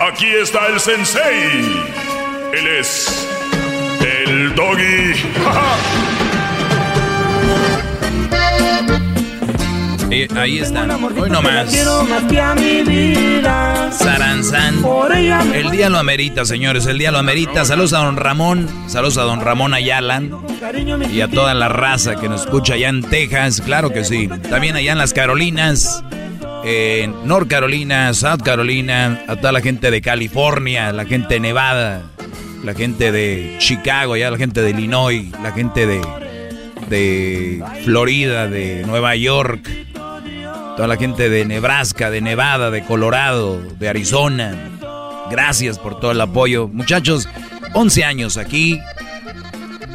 Aquí 0.00 0.26
está 0.26 0.66
el 0.68 0.80
sensei. 0.80 1.84
Él 2.52 2.66
es 2.78 3.28
el 4.00 4.54
doggy. 4.54 5.14
Eh, 10.10 10.28
ahí 10.36 10.58
están. 10.60 10.88
Hoy 10.92 11.28
nomás. 11.28 11.72
Saranzán. 13.90 14.84
El 15.52 15.70
día 15.72 15.88
lo 15.90 15.98
amerita, 15.98 16.44
señores. 16.44 16.86
El 16.86 16.98
día 16.98 17.10
lo 17.10 17.18
amerita. 17.18 17.64
Saludos 17.64 17.94
a 17.94 17.98
don 17.98 18.16
Ramón. 18.16 18.68
Saludos 18.86 19.18
a 19.18 19.22
don 19.22 19.40
Ramón 19.40 19.74
Ayala. 19.74 20.22
Y 21.12 21.20
a 21.20 21.28
toda 21.28 21.52
la 21.54 21.68
raza 21.68 22.14
que 22.14 22.28
nos 22.28 22.42
escucha 22.42 22.74
allá 22.74 22.90
en 22.90 23.02
Texas. 23.02 23.60
Claro 23.60 23.90
que 23.90 24.04
sí. 24.04 24.28
También 24.48 24.76
allá 24.76 24.92
en 24.92 24.98
las 24.98 25.14
Carolinas. 25.14 26.04
En 26.64 27.26
North 27.26 27.48
Carolina, 27.48 28.12
South 28.14 28.42
Carolina. 28.42 29.24
A 29.28 29.36
toda 29.36 29.52
la 29.52 29.60
gente 29.60 29.90
de 29.90 30.00
California. 30.00 30.92
La 30.92 31.04
gente 31.04 31.34
de 31.34 31.40
Nevada. 31.40 32.02
La 32.64 32.74
gente 32.74 33.12
de 33.12 33.56
Chicago. 33.58 34.14
Allá 34.14 34.30
la 34.30 34.38
gente 34.38 34.62
de 34.62 34.70
Illinois. 34.70 35.30
La 35.42 35.52
gente 35.52 35.86
de, 35.86 36.00
de 36.88 37.62
Florida. 37.84 38.48
De 38.48 38.82
Nueva 38.86 39.14
York 39.16 39.68
toda 40.76 40.88
la 40.88 40.96
gente 40.96 41.28
de 41.28 41.44
Nebraska, 41.44 42.10
de 42.10 42.20
Nevada, 42.20 42.70
de 42.70 42.84
Colorado, 42.84 43.60
de 43.78 43.88
Arizona. 43.88 44.70
Gracias 45.30 45.78
por 45.78 46.00
todo 46.00 46.10
el 46.12 46.20
apoyo. 46.20 46.68
Muchachos, 46.68 47.28
11 47.74 48.04
años 48.04 48.36
aquí. 48.36 48.80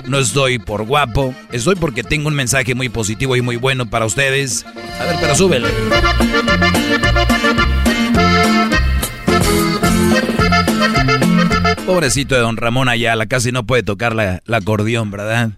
No 0.09 0.17
estoy 0.17 0.57
por 0.57 0.85
guapo, 0.85 1.35
estoy 1.51 1.75
porque 1.75 2.01
tengo 2.01 2.29
un 2.29 2.33
mensaje 2.33 2.73
muy 2.73 2.89
positivo 2.89 3.35
y 3.35 3.43
muy 3.43 3.57
bueno 3.57 3.91
para 3.91 4.07
ustedes. 4.07 4.65
A 4.99 5.03
ver, 5.05 5.17
pero 5.21 5.35
súbele. 5.35 5.67
Pobrecito 11.85 12.33
de 12.33 12.41
don 12.41 12.57
Ramón 12.57 12.89
Ayala, 12.89 13.27
casi 13.27 13.51
no 13.51 13.67
puede 13.67 13.83
tocar 13.83 14.15
la, 14.15 14.41
la 14.45 14.57
acordeón, 14.57 15.11
¿verdad? 15.11 15.51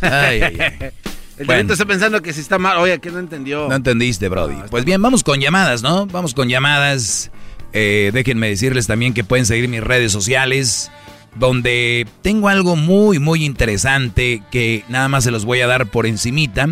Ay, 0.00 0.40
ay, 0.40 0.58
ay. 0.58 0.90
El 1.38 1.46
bueno. 1.46 1.72
está 1.74 1.84
pensando 1.84 2.22
que 2.22 2.32
si 2.32 2.40
está 2.40 2.58
mal, 2.58 2.78
oye, 2.78 2.98
que 2.98 3.10
no 3.10 3.18
entendió. 3.18 3.68
No 3.68 3.74
entendiste, 3.74 4.30
Brody. 4.30 4.56
pues 4.70 4.86
bien, 4.86 5.02
vamos 5.02 5.22
con 5.22 5.38
llamadas, 5.38 5.82
¿no? 5.82 6.06
Vamos 6.06 6.32
con 6.32 6.48
llamadas. 6.48 7.30
Eh, 7.74 8.10
déjenme 8.14 8.48
decirles 8.48 8.86
también 8.86 9.12
que 9.12 9.22
pueden 9.22 9.44
seguir 9.44 9.68
mis 9.68 9.82
redes 9.82 10.12
sociales, 10.12 10.90
donde 11.34 12.06
tengo 12.20 12.48
algo 12.48 12.76
muy, 12.76 13.18
muy 13.18 13.44
interesante 13.44 14.42
que 14.50 14.84
nada 14.88 15.08
más 15.08 15.24
se 15.24 15.30
los 15.30 15.44
voy 15.44 15.60
a 15.60 15.66
dar 15.66 15.86
por 15.86 16.06
encimita, 16.06 16.68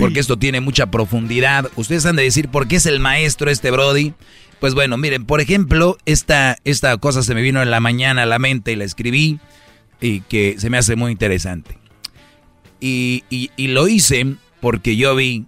porque 0.00 0.20
esto 0.20 0.38
tiene 0.38 0.60
mucha 0.60 0.86
profundidad. 0.86 1.70
Ustedes 1.76 2.06
han 2.06 2.16
de 2.16 2.24
decir 2.24 2.48
por 2.48 2.66
qué 2.66 2.76
es 2.76 2.86
el 2.86 3.00
maestro 3.00 3.50
este 3.50 3.70
Brody. 3.70 4.14
Pues 4.60 4.74
bueno, 4.74 4.96
miren, 4.96 5.24
por 5.24 5.40
ejemplo, 5.40 5.98
esta, 6.04 6.56
esta 6.64 6.96
cosa 6.98 7.22
se 7.22 7.34
me 7.34 7.42
vino 7.42 7.62
en 7.62 7.70
la 7.70 7.80
mañana 7.80 8.22
a 8.22 8.26
la 8.26 8.38
mente 8.38 8.72
y 8.72 8.76
la 8.76 8.84
escribí 8.84 9.40
y 10.00 10.20
que 10.22 10.56
se 10.58 10.70
me 10.70 10.78
hace 10.78 10.96
muy 10.96 11.12
interesante. 11.12 11.78
Y, 12.80 13.22
y, 13.30 13.68
lo 13.68 13.86
hice 13.86 14.34
porque 14.60 14.96
yo 14.96 15.14
vi 15.14 15.46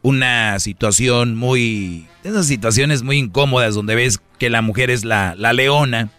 una 0.00 0.58
situación 0.58 1.36
muy... 1.36 2.06
Esas 2.24 2.46
situaciones 2.46 3.02
muy 3.02 3.18
incómodas 3.18 3.74
donde 3.74 3.94
ves 3.94 4.20
que 4.38 4.48
la 4.48 4.62
mujer 4.62 4.90
es 4.90 5.04
la, 5.04 5.34
la 5.36 5.52
leona 5.52 6.10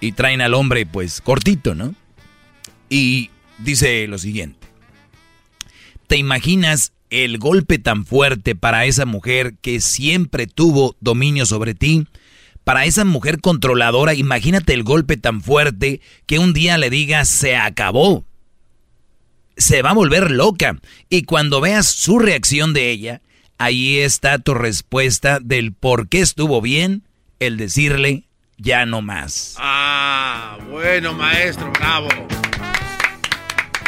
y 0.00 0.12
traen 0.12 0.40
al 0.40 0.54
hombre 0.54 0.86
pues 0.86 1.20
cortito, 1.20 1.74
¿no? 1.74 1.94
Y 2.88 3.30
dice 3.58 4.06
lo 4.06 4.18
siguiente. 4.18 4.66
¿Te 6.06 6.16
imaginas 6.16 6.92
el 7.10 7.38
golpe 7.38 7.78
tan 7.78 8.04
fuerte 8.06 8.54
para 8.54 8.86
esa 8.86 9.04
mujer 9.04 9.54
que 9.60 9.80
siempre 9.80 10.46
tuvo 10.46 10.96
dominio 11.00 11.46
sobre 11.46 11.74
ti? 11.74 12.06
Para 12.64 12.84
esa 12.84 13.04
mujer 13.04 13.40
controladora, 13.40 14.14
imagínate 14.14 14.74
el 14.74 14.82
golpe 14.82 15.16
tan 15.16 15.40
fuerte 15.40 16.00
que 16.26 16.38
un 16.38 16.52
día 16.52 16.78
le 16.78 16.90
diga 16.90 17.24
se 17.24 17.56
acabó. 17.56 18.24
Se 19.56 19.82
va 19.82 19.90
a 19.90 19.94
volver 19.94 20.30
loca. 20.30 20.78
Y 21.08 21.22
cuando 21.22 21.60
veas 21.60 21.86
su 21.86 22.18
reacción 22.18 22.72
de 22.72 22.90
ella, 22.90 23.22
ahí 23.58 23.98
está 23.98 24.38
tu 24.38 24.54
respuesta 24.54 25.40
del 25.40 25.72
por 25.72 26.08
qué 26.08 26.20
estuvo 26.20 26.60
bien 26.60 27.02
el 27.40 27.56
decirle 27.56 28.24
ya 28.58 28.86
no 28.86 29.02
más. 29.02 29.54
Ah, 29.58 29.77
bueno, 30.78 31.12
maestro, 31.12 31.72
bravo. 31.72 32.08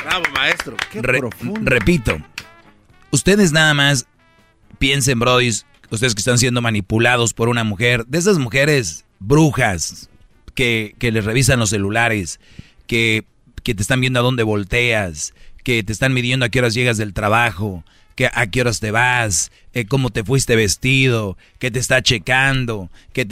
Bravo, 0.04 0.24
maestro. 0.34 0.76
Qué 0.90 1.00
Repito, 1.62 2.18
ustedes 3.12 3.52
nada 3.52 3.74
más 3.74 4.08
piensen, 4.80 5.20
Brody, 5.20 5.50
ustedes 5.90 6.16
que 6.16 6.20
están 6.20 6.38
siendo 6.38 6.60
manipulados 6.60 7.32
por 7.32 7.48
una 7.48 7.62
mujer, 7.62 8.06
de 8.06 8.18
esas 8.18 8.38
mujeres 8.38 9.04
brujas 9.20 10.10
que, 10.56 10.96
que 10.98 11.12
les 11.12 11.24
revisan 11.24 11.60
los 11.60 11.70
celulares, 11.70 12.40
que, 12.88 13.24
que 13.62 13.76
te 13.76 13.82
están 13.82 14.00
viendo 14.00 14.18
a 14.18 14.24
dónde 14.24 14.42
volteas, 14.42 15.32
que 15.62 15.84
te 15.84 15.92
están 15.92 16.12
midiendo 16.12 16.44
a 16.44 16.48
qué 16.48 16.58
horas 16.58 16.74
llegas 16.74 16.96
del 16.96 17.12
trabajo, 17.12 17.84
que 18.20 18.28
a 18.34 18.46
qué 18.48 18.60
horas 18.60 18.80
te 18.80 18.90
vas, 18.90 19.50
eh, 19.72 19.86
cómo 19.86 20.10
te 20.10 20.24
fuiste 20.24 20.54
vestido, 20.54 21.38
que 21.58 21.70
te 21.70 21.78
está 21.78 22.02
checando, 22.02 22.90
que, 23.14 23.26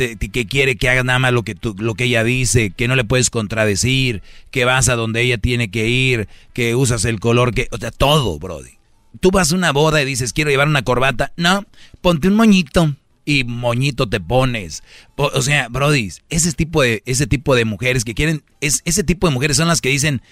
quiere 0.48 0.76
que 0.76 0.88
hagas 0.88 1.04
nada 1.04 1.18
más 1.18 1.34
lo 1.34 1.42
que, 1.42 1.54
lo 1.76 1.92
que 1.92 2.04
ella 2.04 2.24
dice, 2.24 2.70
que 2.70 2.88
no 2.88 2.96
le 2.96 3.04
puedes 3.04 3.28
contradecir, 3.28 4.22
que 4.50 4.64
vas 4.64 4.88
a 4.88 4.96
donde 4.96 5.20
ella 5.20 5.36
tiene 5.36 5.70
que 5.70 5.88
ir, 5.88 6.26
que 6.54 6.74
usas 6.74 7.04
el 7.04 7.20
color 7.20 7.52
que... 7.52 7.68
O 7.70 7.76
sea, 7.76 7.90
todo, 7.90 8.38
Brody 8.38 8.78
tú 9.20 9.30
vas 9.30 9.52
a 9.52 9.56
una 9.56 9.72
boda 9.72 10.00
y 10.00 10.06
dices, 10.06 10.32
quiero 10.32 10.50
llevar 10.50 10.68
una 10.68 10.84
corbata. 10.84 11.32
No, 11.36 11.66
ponte 12.00 12.28
un 12.28 12.34
moñito. 12.34 12.94
Y 13.26 13.44
moñito 13.44 14.08
te 14.08 14.20
pones. 14.20 14.82
O, 15.16 15.42
sea, 15.42 15.68
Brody, 15.68 16.10
ese 16.30 16.52
tipo 16.52 16.80
de, 16.80 17.02
ese 17.04 17.26
tipo 17.26 17.54
de 17.54 17.66
mujeres 17.66 18.06
que 18.06 18.14
quieren, 18.14 18.42
es, 18.62 18.80
ese 18.86 19.04
tipo 19.04 19.26
de 19.26 19.34
mujeres 19.34 19.58
son 19.58 19.68
las 19.68 19.82
que 19.82 19.90
dicen, 19.90 20.22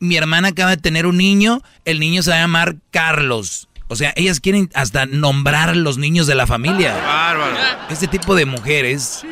mi 0.00 0.16
hermana 0.16 0.48
acaba 0.48 0.70
de 0.70 0.78
tener 0.78 1.06
un 1.06 1.18
niño, 1.18 1.62
el 1.84 2.00
niño 2.00 2.22
se 2.22 2.30
va 2.30 2.36
a 2.36 2.40
llamar 2.40 2.76
Carlos. 2.90 3.68
O 3.88 3.96
sea, 3.96 4.12
ellas 4.16 4.40
quieren 4.40 4.70
hasta 4.74 5.06
nombrar 5.06 5.76
los 5.76 5.98
niños 5.98 6.26
de 6.26 6.34
la 6.34 6.46
familia. 6.46 6.94
Bárbaro. 6.94 7.56
Este 7.90 8.06
tipo 8.06 8.34
de 8.34 8.46
mujeres, 8.46 9.22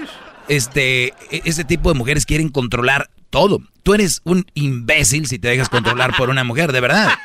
este, 0.48 1.14
ese 1.30 1.64
tipo 1.64 1.92
de 1.92 1.98
mujeres 1.98 2.26
quieren 2.26 2.48
controlar 2.48 3.08
todo. 3.30 3.60
Tú 3.82 3.94
eres 3.94 4.20
un 4.24 4.46
imbécil 4.54 5.26
si 5.26 5.38
te 5.38 5.48
dejas 5.48 5.68
controlar 5.68 6.16
por 6.16 6.28
una 6.28 6.44
mujer, 6.44 6.72
de 6.72 6.80
verdad. 6.80 7.18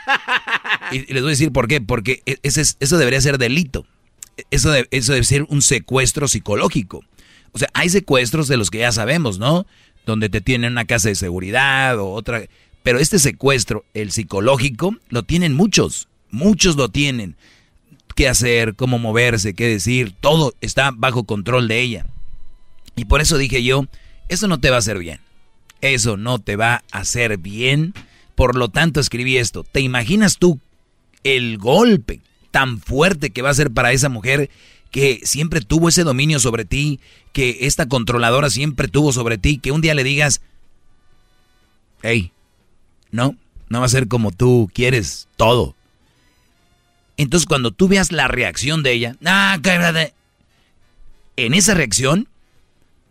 Y, 0.91 1.11
les 1.11 1.23
voy 1.23 1.29
a 1.29 1.31
decir 1.31 1.51
por 1.51 1.67
qué. 1.67 1.81
Porque 1.81 2.21
e, 2.27 2.37
ese 2.43 2.61
eso 2.61 2.97
debería 2.97 3.19
ser 3.19 3.39
delito. 3.39 3.85
Eso, 4.51 4.71
eso 4.91 5.13
debe 5.13 5.25
ser 5.25 5.43
un 5.49 5.63
secuestro 5.63 6.27
psicológico. 6.27 7.03
O 7.51 7.57
sea, 7.57 7.67
hay 7.73 7.89
secuestros 7.89 8.47
de 8.47 8.57
los 8.57 8.69
que 8.69 8.79
ya 8.79 8.91
sabemos, 8.91 9.39
¿no? 9.39 9.65
Donde 10.05 10.29
te 10.29 10.41
tienen 10.41 10.73
una 10.73 10.85
casa 10.85 11.09
de 11.09 11.15
seguridad 11.15 11.97
o 11.97 12.11
otra. 12.11 12.43
Pero 12.83 12.99
este 12.99 13.17
secuestro, 13.17 13.85
el 13.93 14.11
psicológico, 14.11 14.95
lo 15.09 15.23
tienen 15.23 15.53
muchos. 15.53 16.09
Muchos 16.29 16.75
lo 16.75 16.89
tienen. 16.89 17.35
¿Qué 18.15 18.27
hacer? 18.27 18.75
¿Cómo 18.75 18.99
moverse? 18.99 19.53
¿Qué 19.53 19.67
decir? 19.67 20.13
Todo 20.19 20.53
está 20.61 20.91
bajo 20.93 21.23
control 21.23 21.67
de 21.67 21.79
ella. 21.79 22.05
Y 22.95 23.05
por 23.05 23.21
eso 23.21 23.37
dije 23.37 23.63
yo, 23.63 23.85
eso 24.29 24.47
no 24.47 24.59
te 24.59 24.69
va 24.69 24.75
a 24.75 24.79
hacer 24.79 24.99
bien. 24.99 25.19
Eso 25.81 26.17
no 26.17 26.39
te 26.39 26.55
va 26.55 26.83
a 26.91 26.99
hacer 26.99 27.37
bien. 27.37 27.93
Por 28.35 28.55
lo 28.57 28.69
tanto, 28.69 28.99
escribí 28.99 29.37
esto. 29.37 29.63
¿Te 29.63 29.79
imaginas 29.79 30.37
tú 30.37 30.59
el 31.23 31.57
golpe 31.57 32.21
tan 32.51 32.79
fuerte 32.79 33.31
que 33.31 33.41
va 33.41 33.49
a 33.49 33.55
ser 33.55 33.71
para 33.71 33.93
esa 33.93 34.09
mujer 34.09 34.49
que 34.91 35.21
siempre 35.23 35.59
tuvo 35.61 35.89
ese 35.89 36.03
dominio 36.03 36.39
sobre 36.39 36.65
ti, 36.65 36.99
que 37.31 37.57
esta 37.61 37.87
controladora 37.87 38.51
siempre 38.51 38.87
tuvo 38.87 39.11
sobre 39.11 39.39
ti, 39.39 39.57
que 39.57 39.71
un 39.71 39.81
día 39.81 39.95
le 39.95 40.03
digas, 40.03 40.41
hey, 42.03 42.31
no, 43.13 43.37
no 43.69 43.79
va 43.79 43.85
a 43.85 43.89
ser 43.89 44.09
como 44.09 44.31
tú 44.31 44.69
quieres 44.73 45.29
todo. 45.37 45.75
Entonces 47.15 47.45
cuando 47.47 47.71
tú 47.71 47.87
veas 47.87 48.11
la 48.11 48.27
reacción 48.27 48.83
de 48.83 48.91
ella, 48.91 49.15
ah, 49.23 49.59
en 51.37 51.53
esa 51.53 51.75
reacción 51.75 52.27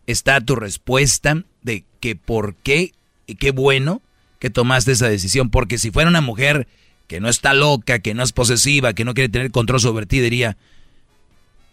está 0.06 0.40
tu 0.40 0.56
respuesta 0.56 1.44
de 1.62 1.84
que 2.00 2.16
por 2.16 2.56
qué, 2.56 2.92
y 3.26 3.36
qué 3.36 3.52
bueno 3.52 4.02
que 4.40 4.50
tomaste 4.50 4.92
esa 4.92 5.08
decisión, 5.08 5.50
porque 5.50 5.78
si 5.78 5.92
fuera 5.92 6.10
una 6.10 6.20
mujer 6.20 6.66
que 7.06 7.20
no 7.20 7.28
está 7.28 7.54
loca, 7.54 8.00
que 8.00 8.12
no 8.12 8.24
es 8.24 8.32
posesiva, 8.32 8.94
que 8.94 9.04
no 9.04 9.14
quiere 9.14 9.28
tener 9.28 9.52
control 9.52 9.80
sobre 9.80 10.06
ti, 10.06 10.18
diría, 10.18 10.56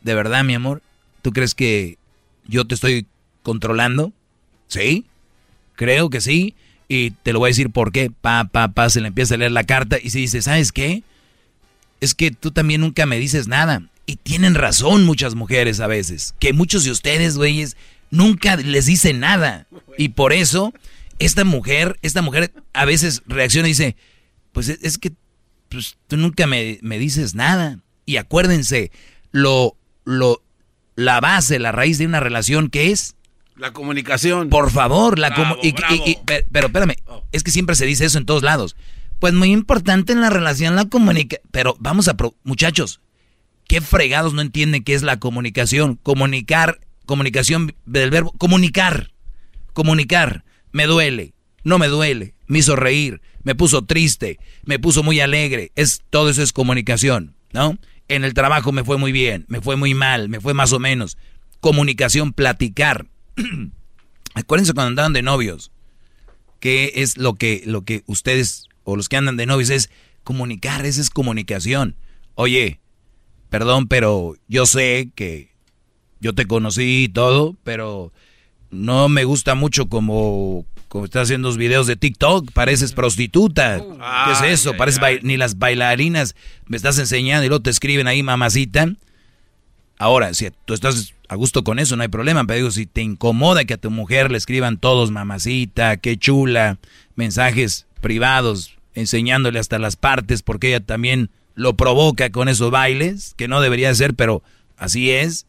¿de 0.03 0.13
verdad, 0.13 0.43
mi 0.43 0.53
amor? 0.53 0.83
¿Tú 1.23 1.33
crees 1.33 1.55
que 1.55 1.97
yo 2.45 2.67
te 2.67 2.75
estoy 2.75 3.07
controlando? 3.41 4.13
¿Sí? 4.67 5.05
Creo 5.75 6.11
que 6.11 6.21
sí. 6.21 6.53
Y 6.89 7.11
te 7.11 7.31
lo 7.31 7.39
voy 7.39 7.47
a 7.47 7.51
decir 7.51 7.69
por 7.69 7.93
qué. 7.93 8.11
Pa, 8.11 8.49
pa, 8.51 8.69
pa, 8.69 8.89
se 8.89 8.99
le 8.99 9.07
empieza 9.07 9.35
a 9.35 9.37
leer 9.37 9.51
la 9.51 9.63
carta 9.63 9.97
y 10.01 10.09
se 10.09 10.17
dice, 10.17 10.41
¿sabes 10.41 10.73
qué? 10.73 11.03
Es 12.01 12.15
que 12.15 12.31
tú 12.31 12.51
también 12.51 12.81
nunca 12.81 13.05
me 13.05 13.19
dices 13.19 13.47
nada. 13.47 13.83
Y 14.05 14.17
tienen 14.17 14.55
razón 14.55 15.05
muchas 15.05 15.35
mujeres 15.35 15.79
a 15.79 15.87
veces. 15.87 16.33
Que 16.39 16.51
muchos 16.51 16.83
de 16.83 16.91
ustedes, 16.91 17.37
güeyes, 17.37 17.77
nunca 18.09 18.57
les 18.57 18.87
dicen 18.87 19.19
nada. 19.19 19.67
Y 19.97 20.09
por 20.09 20.33
eso, 20.33 20.73
esta 21.19 21.43
mujer, 21.43 21.99
esta 22.01 22.23
mujer 22.23 22.51
a 22.73 22.85
veces 22.85 23.21
reacciona 23.27 23.67
y 23.67 23.71
dice, 23.71 23.95
pues 24.51 24.69
es 24.69 24.97
que 24.97 25.11
pues 25.69 25.97
tú 26.07 26.17
nunca 26.17 26.47
me, 26.47 26.79
dices 26.81 27.35
nada. 27.35 27.79
Y 28.05 28.17
acuérdense, 28.17 28.91
lo, 29.31 29.75
lo, 30.03 30.41
la 30.95 31.19
base, 31.19 31.59
la 31.59 31.71
raíz 31.71 31.99
de 31.99 32.07
una 32.07 32.19
relación, 32.19 32.69
¿qué 32.69 32.91
es? 32.91 33.15
La 33.59 33.73
comunicación. 33.73 34.49
Por 34.49 34.71
favor, 34.71 35.19
la. 35.19 35.35
Pero 36.51 36.67
espérame, 36.67 36.95
oh. 37.07 37.23
es 37.33 37.43
que 37.43 37.51
siempre 37.51 37.75
se 37.75 37.85
dice 37.85 38.05
eso 38.05 38.17
en 38.17 38.25
todos 38.25 38.41
lados. 38.41 38.77
Pues 39.19 39.33
muy 39.33 39.51
importante 39.51 40.13
en 40.13 40.21
la 40.21 40.29
relación 40.29 40.77
la 40.77 40.85
comunicación. 40.85 41.45
Pero 41.51 41.75
vamos 41.77 42.07
a, 42.07 42.15
muchachos, 42.43 43.01
¿qué 43.67 43.81
fregados 43.81 44.33
no 44.33 44.41
entienden 44.41 44.85
qué 44.85 44.93
es 44.93 45.03
la 45.03 45.19
comunicación? 45.19 45.95
Comunicar, 45.95 46.79
comunicación 47.05 47.75
del 47.85 48.09
verbo, 48.11 48.31
comunicar, 48.37 49.11
comunicar, 49.73 50.45
me 50.71 50.85
duele, 50.85 51.33
no 51.65 51.79
me 51.79 51.89
duele, 51.89 52.35
me 52.47 52.59
hizo 52.59 52.77
reír, 52.77 53.21
me 53.43 53.55
puso 53.55 53.83
triste, 53.83 54.39
me 54.63 54.79
puso 54.79 55.03
muy 55.03 55.19
alegre. 55.19 55.73
Es, 55.75 56.01
todo 56.09 56.29
eso 56.29 56.41
es 56.41 56.53
comunicación, 56.53 57.35
¿no? 57.51 57.77
En 58.07 58.23
el 58.23 58.33
trabajo 58.33 58.71
me 58.71 58.85
fue 58.85 58.97
muy 58.97 59.11
bien, 59.11 59.43
me 59.49 59.59
fue 59.59 59.75
muy 59.75 59.93
mal, 59.93 60.29
me 60.29 60.39
fue 60.39 60.53
más 60.53 60.71
o 60.71 60.79
menos. 60.79 61.17
Comunicación, 61.59 62.31
platicar. 62.31 63.07
Acuérdense 64.33 64.73
cuando 64.73 64.89
andaban 64.89 65.13
de 65.13 65.21
novios, 65.21 65.71
¿qué 66.59 66.93
es 66.95 67.17
lo 67.17 67.35
que, 67.35 67.63
lo 67.65 67.83
que 67.83 68.03
ustedes 68.05 68.69
o 68.83 68.95
los 68.95 69.09
que 69.09 69.17
andan 69.17 69.37
de 69.37 69.45
novios 69.45 69.69
es 69.69 69.89
comunicar, 70.23 70.85
esa 70.85 71.01
es 71.01 71.09
comunicación. 71.09 71.95
Oye, 72.35 72.79
perdón, 73.49 73.87
pero 73.87 74.35
yo 74.47 74.65
sé 74.65 75.09
que 75.15 75.49
yo 76.19 76.33
te 76.33 76.45
conocí 76.45 77.05
y 77.05 77.09
todo, 77.09 77.55
pero 77.63 78.11
no 78.71 79.09
me 79.09 79.23
gusta 79.23 79.55
mucho 79.55 79.89
como 79.89 80.65
como 80.87 81.05
estás 81.05 81.23
haciendo 81.23 81.49
los 81.49 81.57
videos 81.57 81.85
de 81.85 81.95
TikTok, 81.95 82.51
pareces 82.51 82.93
prostituta. 82.93 83.79
¿Qué 83.79 84.31
es 84.31 84.59
eso? 84.59 84.75
Pareces 84.75 85.01
ni 85.21 85.37
las 85.37 85.59
bailarinas 85.59 86.35
me 86.65 86.77
estás 86.77 86.97
enseñando 86.97 87.45
y 87.45 87.47
luego 87.47 87.61
te 87.61 87.69
escriben 87.69 88.07
ahí 88.07 88.23
mamacita. 88.23 88.91
Ahora, 89.99 90.33
si 90.33 90.49
tú 90.65 90.73
estás 90.73 91.13
a 91.29 91.35
gusto 91.35 91.63
con 91.63 91.77
eso, 91.77 91.95
no 91.95 92.01
hay 92.01 92.09
problema, 92.09 92.43
pero 92.45 92.57
digo, 92.57 92.71
si 92.71 92.87
te 92.87 93.01
incomoda 93.01 93.63
que 93.63 93.75
a 93.75 93.77
tu 93.77 93.91
mujer 93.91 94.31
le 94.31 94.37
escriban 94.39 94.79
todos 94.79 95.11
mamacita, 95.11 95.97
qué 95.97 96.17
chula, 96.17 96.79
mensajes 97.15 97.85
privados, 98.01 98.75
enseñándole 98.95 99.59
hasta 99.59 99.77
las 99.77 99.95
partes 99.95 100.41
porque 100.41 100.69
ella 100.69 100.79
también 100.79 101.29
lo 101.53 101.75
provoca 101.75 102.31
con 102.31 102.49
esos 102.49 102.71
bailes, 102.71 103.35
que 103.37 103.47
no 103.47 103.61
debería 103.61 103.93
ser, 103.93 104.15
pero 104.15 104.41
así 104.75 105.11
es. 105.11 105.45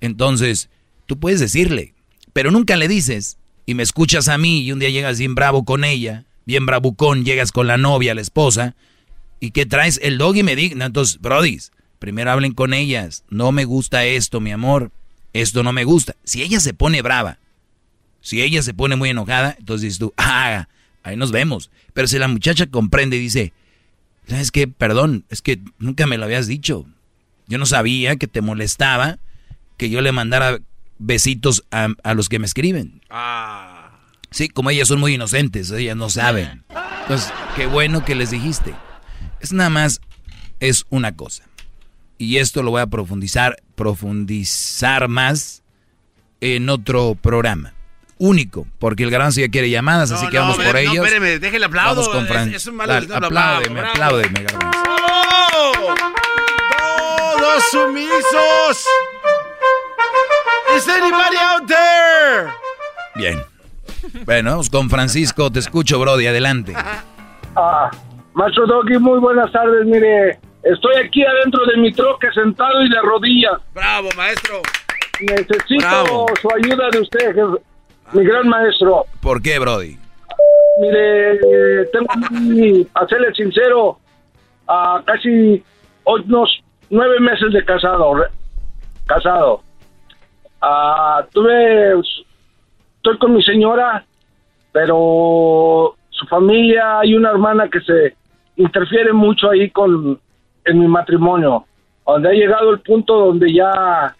Entonces, 0.00 0.70
tú 1.04 1.18
puedes 1.18 1.38
decirle, 1.38 1.92
pero 2.32 2.50
nunca 2.50 2.76
le 2.76 2.88
dices, 2.88 3.36
y 3.66 3.74
me 3.74 3.82
escuchas 3.82 4.28
a 4.28 4.38
mí 4.38 4.62
y 4.62 4.72
un 4.72 4.78
día 4.78 4.88
llegas 4.88 5.18
bien 5.18 5.34
bravo 5.34 5.66
con 5.66 5.84
ella, 5.84 6.24
bien 6.46 6.64
bravucón, 6.64 7.26
llegas 7.26 7.52
con 7.52 7.66
la 7.66 7.76
novia, 7.76 8.14
la 8.14 8.22
esposa, 8.22 8.74
y 9.38 9.50
que 9.50 9.66
traes 9.66 10.00
el 10.02 10.16
doggy 10.16 10.42
me 10.44 10.56
digna. 10.56 10.86
Entonces, 10.86 11.20
brodis, 11.20 11.72
primero 11.98 12.30
hablen 12.30 12.54
con 12.54 12.72
ellas, 12.72 13.24
no 13.28 13.52
me 13.52 13.66
gusta 13.66 14.06
esto, 14.06 14.40
mi 14.40 14.52
amor, 14.52 14.92
esto 15.32 15.62
no 15.62 15.72
me 15.72 15.84
gusta. 15.84 16.16
Si 16.24 16.42
ella 16.42 16.60
se 16.60 16.74
pone 16.74 17.02
brava, 17.02 17.38
si 18.20 18.42
ella 18.42 18.62
se 18.62 18.74
pone 18.74 18.96
muy 18.96 19.10
enojada, 19.10 19.56
entonces 19.58 19.82
dices 19.82 19.98
tú, 19.98 20.12
ah, 20.18 20.68
ahí 21.02 21.16
nos 21.16 21.32
vemos. 21.32 21.70
Pero 21.92 22.08
si 22.08 22.18
la 22.18 22.28
muchacha 22.28 22.66
comprende 22.66 23.16
y 23.16 23.20
dice, 23.20 23.52
¿sabes 24.26 24.50
qué? 24.50 24.68
Perdón, 24.68 25.24
es 25.28 25.42
que 25.42 25.60
nunca 25.78 26.06
me 26.06 26.18
lo 26.18 26.24
habías 26.24 26.46
dicho. 26.46 26.86
Yo 27.46 27.58
no 27.58 27.66
sabía 27.66 28.16
que 28.16 28.28
te 28.28 28.42
molestaba 28.42 29.18
que 29.76 29.90
yo 29.90 30.00
le 30.00 30.12
mandara 30.12 30.60
besitos 30.98 31.64
a, 31.70 31.88
a 32.04 32.14
los 32.14 32.28
que 32.28 32.38
me 32.38 32.46
escriben. 32.46 33.00
Ah. 33.10 33.98
Sí, 34.30 34.48
como 34.48 34.70
ellas 34.70 34.86
son 34.86 35.00
muy 35.00 35.14
inocentes, 35.14 35.70
ellas 35.72 35.96
no 35.96 36.08
saben. 36.08 36.62
Entonces, 37.02 37.32
qué 37.56 37.66
bueno 37.66 38.04
que 38.04 38.14
les 38.14 38.30
dijiste. 38.30 38.74
Es 39.40 39.52
nada 39.52 39.70
más, 39.70 40.00
es 40.60 40.86
una 40.90 41.16
cosa. 41.16 41.44
Y 42.20 42.36
esto 42.36 42.62
lo 42.62 42.70
voy 42.70 42.82
a 42.82 42.86
profundizar, 42.86 43.56
profundizar 43.74 45.08
más 45.08 45.62
en 46.42 46.68
otro 46.68 47.16
programa 47.18 47.72
único, 48.18 48.66
porque 48.78 49.04
el 49.04 49.10
gran 49.10 49.30
ya 49.30 49.48
quiere 49.48 49.70
llamadas, 49.70 50.12
así 50.12 50.28
que 50.28 50.38
vamos 50.38 50.58
por 50.58 50.76
ellos. 50.76 50.96
No, 50.96 51.04
espéreme, 51.06 51.38
déjele 51.38 51.64
aplauso. 51.64 52.02
Vamos 52.02 52.08
con 52.10 52.26
Fran. 52.26 52.52
Es, 52.52 52.66
un 52.66 52.76
malo 52.76 52.92
Dale, 52.92 53.26
apláudeme, 53.26 53.80
apláudeme, 53.80 54.42
garbanzo. 54.42 54.78
¡Todos 57.38 57.62
sumisos! 57.70 58.86
¿Is 60.76 60.88
anybody 60.90 61.36
out 61.38 61.66
there? 61.66 62.50
Bien. 63.14 63.42
Bueno, 64.26 64.50
vamos 64.50 64.68
con 64.68 64.90
Francisco. 64.90 65.50
Te 65.50 65.60
escucho, 65.60 65.98
Brody. 65.98 66.26
Adelante. 66.26 66.74
Ah, 67.56 67.90
Maestro 68.34 68.66
Doggy, 68.66 68.98
muy 68.98 69.18
buenas 69.20 69.50
tardes. 69.50 69.86
Mire, 69.86 70.38
estoy 70.62 70.96
aquí 70.96 71.24
adentro 71.24 71.64
de 71.66 71.76
mi 71.76 71.92
troque 71.92 72.30
sentado 72.32 72.82
y 72.82 72.88
de 72.88 73.00
rodillas. 73.02 73.60
Bravo, 73.74 74.08
maestro. 74.16 74.62
Necesito 75.20 76.26
su 76.40 76.48
ayuda 76.54 76.88
de 76.92 77.00
usted, 77.00 77.36
mi 78.12 78.24
gran 78.24 78.48
maestro. 78.48 79.04
¿Por 79.20 79.42
qué, 79.42 79.58
Brody? 79.58 79.98
Mire, 80.80 81.38
tengo 81.92 82.06
que 82.06 82.86
hacerle 82.94 83.34
sincero, 83.34 83.98
a 84.66 85.02
casi 85.04 85.62
unos 86.04 86.62
nueve 86.88 87.20
meses 87.20 87.52
de 87.52 87.64
casado, 87.64 88.14
casado. 89.06 89.62
Ah, 90.62 91.26
tuve, 91.32 92.00
estoy 92.96 93.18
con 93.18 93.34
mi 93.34 93.42
señora, 93.42 94.04
pero 94.72 95.96
su 96.10 96.26
familia 96.26 97.00
hay 97.00 97.14
una 97.14 97.30
hermana 97.30 97.68
que 97.68 97.80
se 97.80 98.14
interfiere 98.56 99.12
mucho 99.12 99.50
ahí 99.50 99.70
con 99.70 100.20
en 100.70 100.78
mi 100.78 100.88
matrimonio, 100.88 101.64
donde 102.06 102.28
ha 102.28 102.32
llegado 102.32 102.70
el 102.70 102.80
punto 102.80 103.14
donde 103.14 103.52
ya 103.52 104.14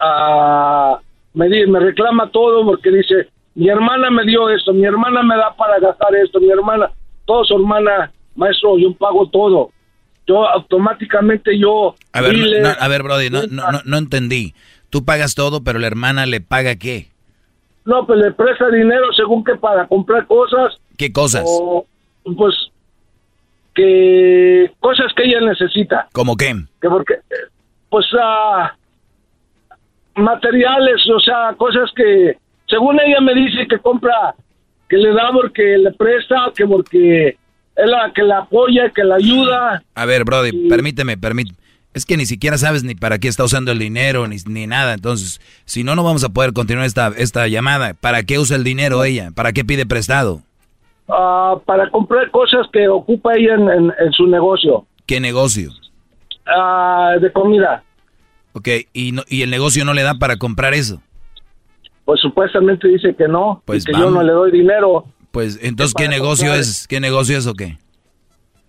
ah, 0.00 1.00
me, 1.34 1.48
me 1.66 1.80
reclama 1.80 2.30
todo 2.30 2.64
porque 2.64 2.90
dice, 2.90 3.28
mi 3.54 3.68
hermana 3.68 4.10
me 4.10 4.24
dio 4.24 4.48
esto, 4.50 4.72
mi 4.72 4.84
hermana 4.84 5.22
me 5.22 5.36
da 5.36 5.54
para 5.56 5.78
gastar 5.78 6.14
esto, 6.16 6.40
mi 6.40 6.50
hermana, 6.50 6.90
todo 7.24 7.44
su 7.44 7.54
hermana, 7.54 8.12
maestro, 8.34 8.78
yo 8.78 8.92
pago 8.94 9.28
todo. 9.28 9.70
Yo 10.26 10.48
automáticamente 10.48 11.58
yo... 11.58 11.94
A 12.12 12.22
ver, 12.22 12.34
a 12.80 12.88
ver, 12.88 13.02
Brody, 13.02 13.28
no, 13.28 13.42
no, 13.50 13.64
no, 13.84 13.98
entendí. 13.98 14.54
Tú 14.88 15.04
pagas 15.04 15.34
todo, 15.34 15.62
pero 15.62 15.78
la 15.78 15.86
hermana 15.86 16.24
le 16.24 16.40
paga 16.40 16.76
qué? 16.76 17.08
No, 17.84 18.06
pues 18.06 18.20
le 18.20 18.32
presta 18.32 18.70
dinero 18.70 19.12
según 19.14 19.44
que 19.44 19.54
para 19.56 19.86
comprar 19.86 20.26
cosas. 20.26 20.78
¿Qué 20.96 21.12
cosas? 21.12 21.44
pues 22.36 22.54
que 23.74 24.70
cosas 24.80 25.12
que 25.14 25.24
ella 25.24 25.40
necesita. 25.40 26.08
¿Cómo 26.12 26.36
qué? 26.36 26.54
Que 26.80 26.88
porque, 26.88 27.14
pues, 27.90 28.06
uh, 28.14 28.68
materiales, 30.20 31.02
o 31.14 31.20
sea, 31.20 31.54
cosas 31.56 31.90
que, 31.94 32.38
según 32.68 32.98
ella 33.00 33.20
me 33.20 33.34
dice 33.34 33.66
que 33.68 33.78
compra, 33.78 34.34
que 34.88 34.96
le 34.96 35.12
da 35.12 35.30
porque 35.32 35.76
le 35.78 35.92
presta, 35.92 36.52
que 36.54 36.66
porque 36.66 37.28
es 37.76 37.90
la 37.90 38.12
que 38.14 38.22
la 38.22 38.38
apoya, 38.38 38.90
que 38.90 39.02
la 39.02 39.16
ayuda. 39.16 39.82
A 39.94 40.04
ver, 40.04 40.24
Brody, 40.24 40.68
permíteme, 40.68 41.16
permíteme. 41.16 41.58
Es 41.94 42.04
que 42.04 42.16
ni 42.16 42.26
siquiera 42.26 42.58
sabes 42.58 42.82
ni 42.82 42.96
para 42.96 43.18
qué 43.18 43.28
está 43.28 43.44
usando 43.44 43.70
el 43.70 43.78
dinero, 43.78 44.26
ni, 44.26 44.36
ni 44.46 44.66
nada. 44.66 44.94
Entonces, 44.94 45.40
si 45.64 45.84
no, 45.84 45.94
no 45.94 46.02
vamos 46.02 46.24
a 46.24 46.28
poder 46.28 46.52
continuar 46.52 46.86
esta, 46.86 47.12
esta 47.16 47.46
llamada. 47.46 47.94
¿Para 47.94 48.24
qué 48.24 48.40
usa 48.40 48.56
el 48.56 48.64
dinero 48.64 49.04
ella? 49.04 49.30
¿Para 49.32 49.52
qué 49.52 49.64
pide 49.64 49.86
prestado? 49.86 50.42
Ah, 51.08 51.56
para 51.64 51.90
comprar 51.90 52.30
cosas 52.30 52.66
que 52.72 52.88
ocupa 52.88 53.34
ella 53.34 53.54
en, 53.54 54.12
su 54.12 54.26
negocio. 54.26 54.86
¿Qué 55.06 55.20
negocio? 55.20 55.70
Uh, 56.46 57.20
de 57.20 57.30
comida. 57.32 57.82
Ok, 58.52 58.68
¿Y, 58.92 59.12
no, 59.12 59.22
¿y 59.28 59.42
el 59.42 59.50
negocio 59.50 59.84
no 59.84 59.92
le 59.92 60.02
da 60.02 60.14
para 60.14 60.36
comprar 60.36 60.74
eso? 60.74 61.02
Pues 62.04 62.20
supuestamente 62.20 62.88
dice 62.88 63.14
que 63.14 63.28
no, 63.28 63.62
pues 63.64 63.84
que 63.84 63.92
yo 63.92 64.10
no 64.10 64.22
le 64.22 64.32
doy 64.32 64.50
dinero. 64.50 65.06
Pues 65.30 65.58
entonces, 65.62 65.94
¿qué 65.96 66.08
negocio 66.08 66.54
es? 66.54 66.86
¿Qué 66.86 67.00
negocio 67.00 67.36
es 67.36 67.46
o 67.46 67.54
qué? 67.54 67.78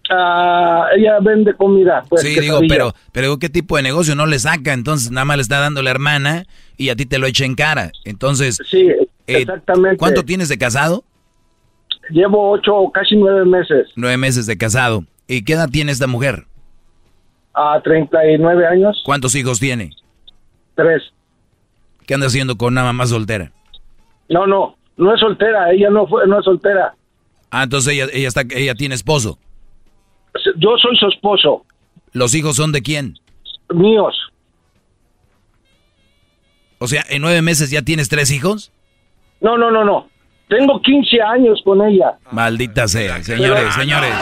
Ah, 0.09 0.87
ella 0.95 1.19
vende 1.21 1.53
comida. 1.53 2.03
Pues, 2.09 2.21
sí, 2.21 2.39
digo, 2.39 2.59
pero, 2.67 2.93
pero 3.11 3.37
¿qué 3.37 3.49
tipo 3.49 3.75
de 3.77 3.83
negocio 3.83 4.15
no 4.15 4.25
le 4.25 4.39
saca? 4.39 4.73
Entonces 4.73 5.11
nada 5.11 5.25
más 5.25 5.37
le 5.37 5.43
está 5.43 5.59
dando 5.59 5.81
la 5.81 5.91
hermana 5.91 6.45
y 6.77 6.89
a 6.89 6.95
ti 6.95 7.05
te 7.05 7.17
lo 7.19 7.27
echa 7.27 7.45
en 7.45 7.55
cara. 7.55 7.91
Entonces, 8.03 8.57
sí, 8.69 8.87
eh, 8.87 9.07
exactamente. 9.27 9.97
¿Cuánto 9.97 10.23
tienes 10.23 10.49
de 10.49 10.57
casado? 10.57 11.03
Llevo 12.09 12.51
ocho, 12.51 12.91
casi 12.93 13.15
nueve 13.15 13.45
meses. 13.45 13.87
Nueve 13.95 14.17
meses 14.17 14.45
de 14.45 14.57
casado. 14.57 15.03
¿Y 15.27 15.43
qué 15.43 15.53
edad 15.53 15.69
tiene 15.69 15.91
esta 15.91 16.07
mujer? 16.07 16.45
A 17.53 17.79
39 17.83 18.67
años. 18.67 19.01
¿Cuántos 19.05 19.33
hijos 19.35 19.59
tiene? 19.59 19.91
Tres. 20.75 21.01
¿Qué 22.05 22.13
anda 22.13 22.27
haciendo 22.27 22.57
con 22.57 22.73
una 22.73 22.83
mamá 22.83 23.07
soltera? 23.07 23.51
No, 24.29 24.45
no, 24.45 24.77
no 24.97 25.13
es 25.13 25.19
soltera, 25.19 25.71
ella 25.71 25.89
no 25.89 26.05
fue, 26.07 26.27
no 26.27 26.39
es 26.39 26.45
soltera. 26.45 26.95
Ah, 27.49 27.63
entonces 27.63 27.93
ella, 27.93 28.07
ella 28.11 28.27
está, 28.27 28.41
ella 28.51 28.75
tiene 28.75 28.95
esposo. 28.95 29.39
Yo 30.57 30.75
soy 30.77 30.95
su 30.97 31.07
esposo. 31.07 31.65
¿Los 32.11 32.35
hijos 32.35 32.57
son 32.57 32.71
de 32.71 32.81
quién? 32.81 33.17
Míos. 33.73 34.15
O 36.79 36.87
sea, 36.87 37.03
¿en 37.09 37.21
nueve 37.21 37.41
meses 37.41 37.71
ya 37.71 37.81
tienes 37.81 38.09
tres 38.09 38.31
hijos? 38.31 38.71
No, 39.41 39.57
no, 39.57 39.71
no, 39.71 39.83
no. 39.83 40.09
Tengo 40.47 40.79
15 40.81 41.21
años 41.21 41.59
con 41.63 41.81
ella. 41.81 42.17
Maldita 42.31 42.87
sea, 42.87 43.23
señores, 43.23 43.73
señores. 43.73 44.13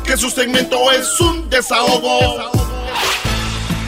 Que 0.03 0.17
su 0.17 0.29
segmento 0.29 0.91
es 0.91 1.19
un 1.19 1.49
desahogo. 1.49 2.51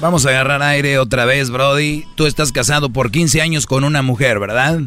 Vamos 0.00 0.24
a 0.26 0.28
agarrar 0.30 0.62
aire 0.62 0.98
otra 0.98 1.24
vez, 1.24 1.50
Brody. 1.50 2.04
Tú 2.14 2.26
estás 2.26 2.52
casado 2.52 2.90
por 2.90 3.10
15 3.10 3.42
años 3.42 3.66
con 3.66 3.82
una 3.82 4.00
mujer, 4.02 4.38
¿verdad? 4.38 4.80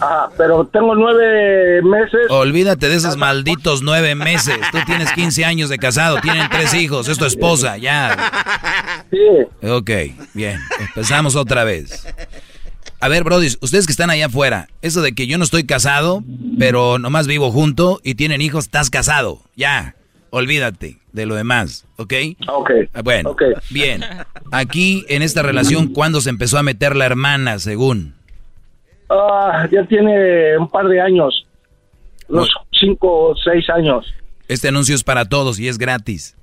Ah, 0.00 0.28
pero 0.36 0.66
tengo 0.66 0.94
nueve 0.94 1.80
meses. 1.82 2.20
Olvídate 2.28 2.88
de 2.88 2.96
esos 2.96 3.16
malditos 3.16 3.82
nueve 3.82 4.14
meses. 4.14 4.58
Tú 4.70 4.78
tienes 4.86 5.10
15 5.12 5.44
años 5.44 5.70
de 5.70 5.78
casado, 5.78 6.20
tienen 6.20 6.48
tres 6.50 6.74
hijos, 6.74 7.08
es 7.08 7.18
tu 7.18 7.24
esposa, 7.24 7.78
ya. 7.78 9.04
Sí. 9.10 9.66
Ok, 9.66 9.90
bien, 10.34 10.60
empezamos 10.78 11.34
otra 11.34 11.64
vez. 11.64 12.06
A 13.00 13.08
ver, 13.08 13.24
Brody, 13.24 13.48
ustedes 13.60 13.86
que 13.86 13.92
están 13.92 14.10
allá 14.10 14.26
afuera, 14.26 14.68
eso 14.82 15.00
de 15.02 15.14
que 15.14 15.26
yo 15.26 15.38
no 15.38 15.44
estoy 15.44 15.64
casado, 15.64 16.22
pero 16.58 16.98
nomás 16.98 17.26
vivo 17.26 17.50
junto 17.50 18.00
y 18.04 18.16
tienen 18.16 18.42
hijos, 18.42 18.66
estás 18.66 18.90
casado. 18.90 19.40
Ya, 19.56 19.94
olvídate 20.30 20.98
de 21.12 21.26
lo 21.26 21.34
demás, 21.34 21.86
¿ok? 21.96 22.14
Ok. 22.48 22.70
Bueno, 23.02 23.36
bien. 23.70 24.04
Aquí 24.52 25.04
en 25.08 25.22
esta 25.22 25.42
relación, 25.42 25.88
¿cuándo 25.88 26.20
se 26.20 26.30
empezó 26.30 26.58
a 26.58 26.62
meter 26.62 26.96
la 26.96 27.06
hermana, 27.06 27.58
según? 27.58 28.14
Ah, 29.10 29.66
ya 29.70 29.84
tiene 29.86 30.56
un 30.58 30.68
par 30.68 30.86
de 30.86 31.00
años, 31.00 31.46
unos 32.28 32.50
cinco 32.78 33.30
o 33.30 33.36
seis 33.36 33.68
años. 33.70 34.06
Este 34.48 34.68
anuncio 34.68 34.94
es 34.94 35.04
para 35.04 35.24
todos 35.24 35.58
y 35.58 35.68
es 35.68 35.78
gratis. 35.78 36.36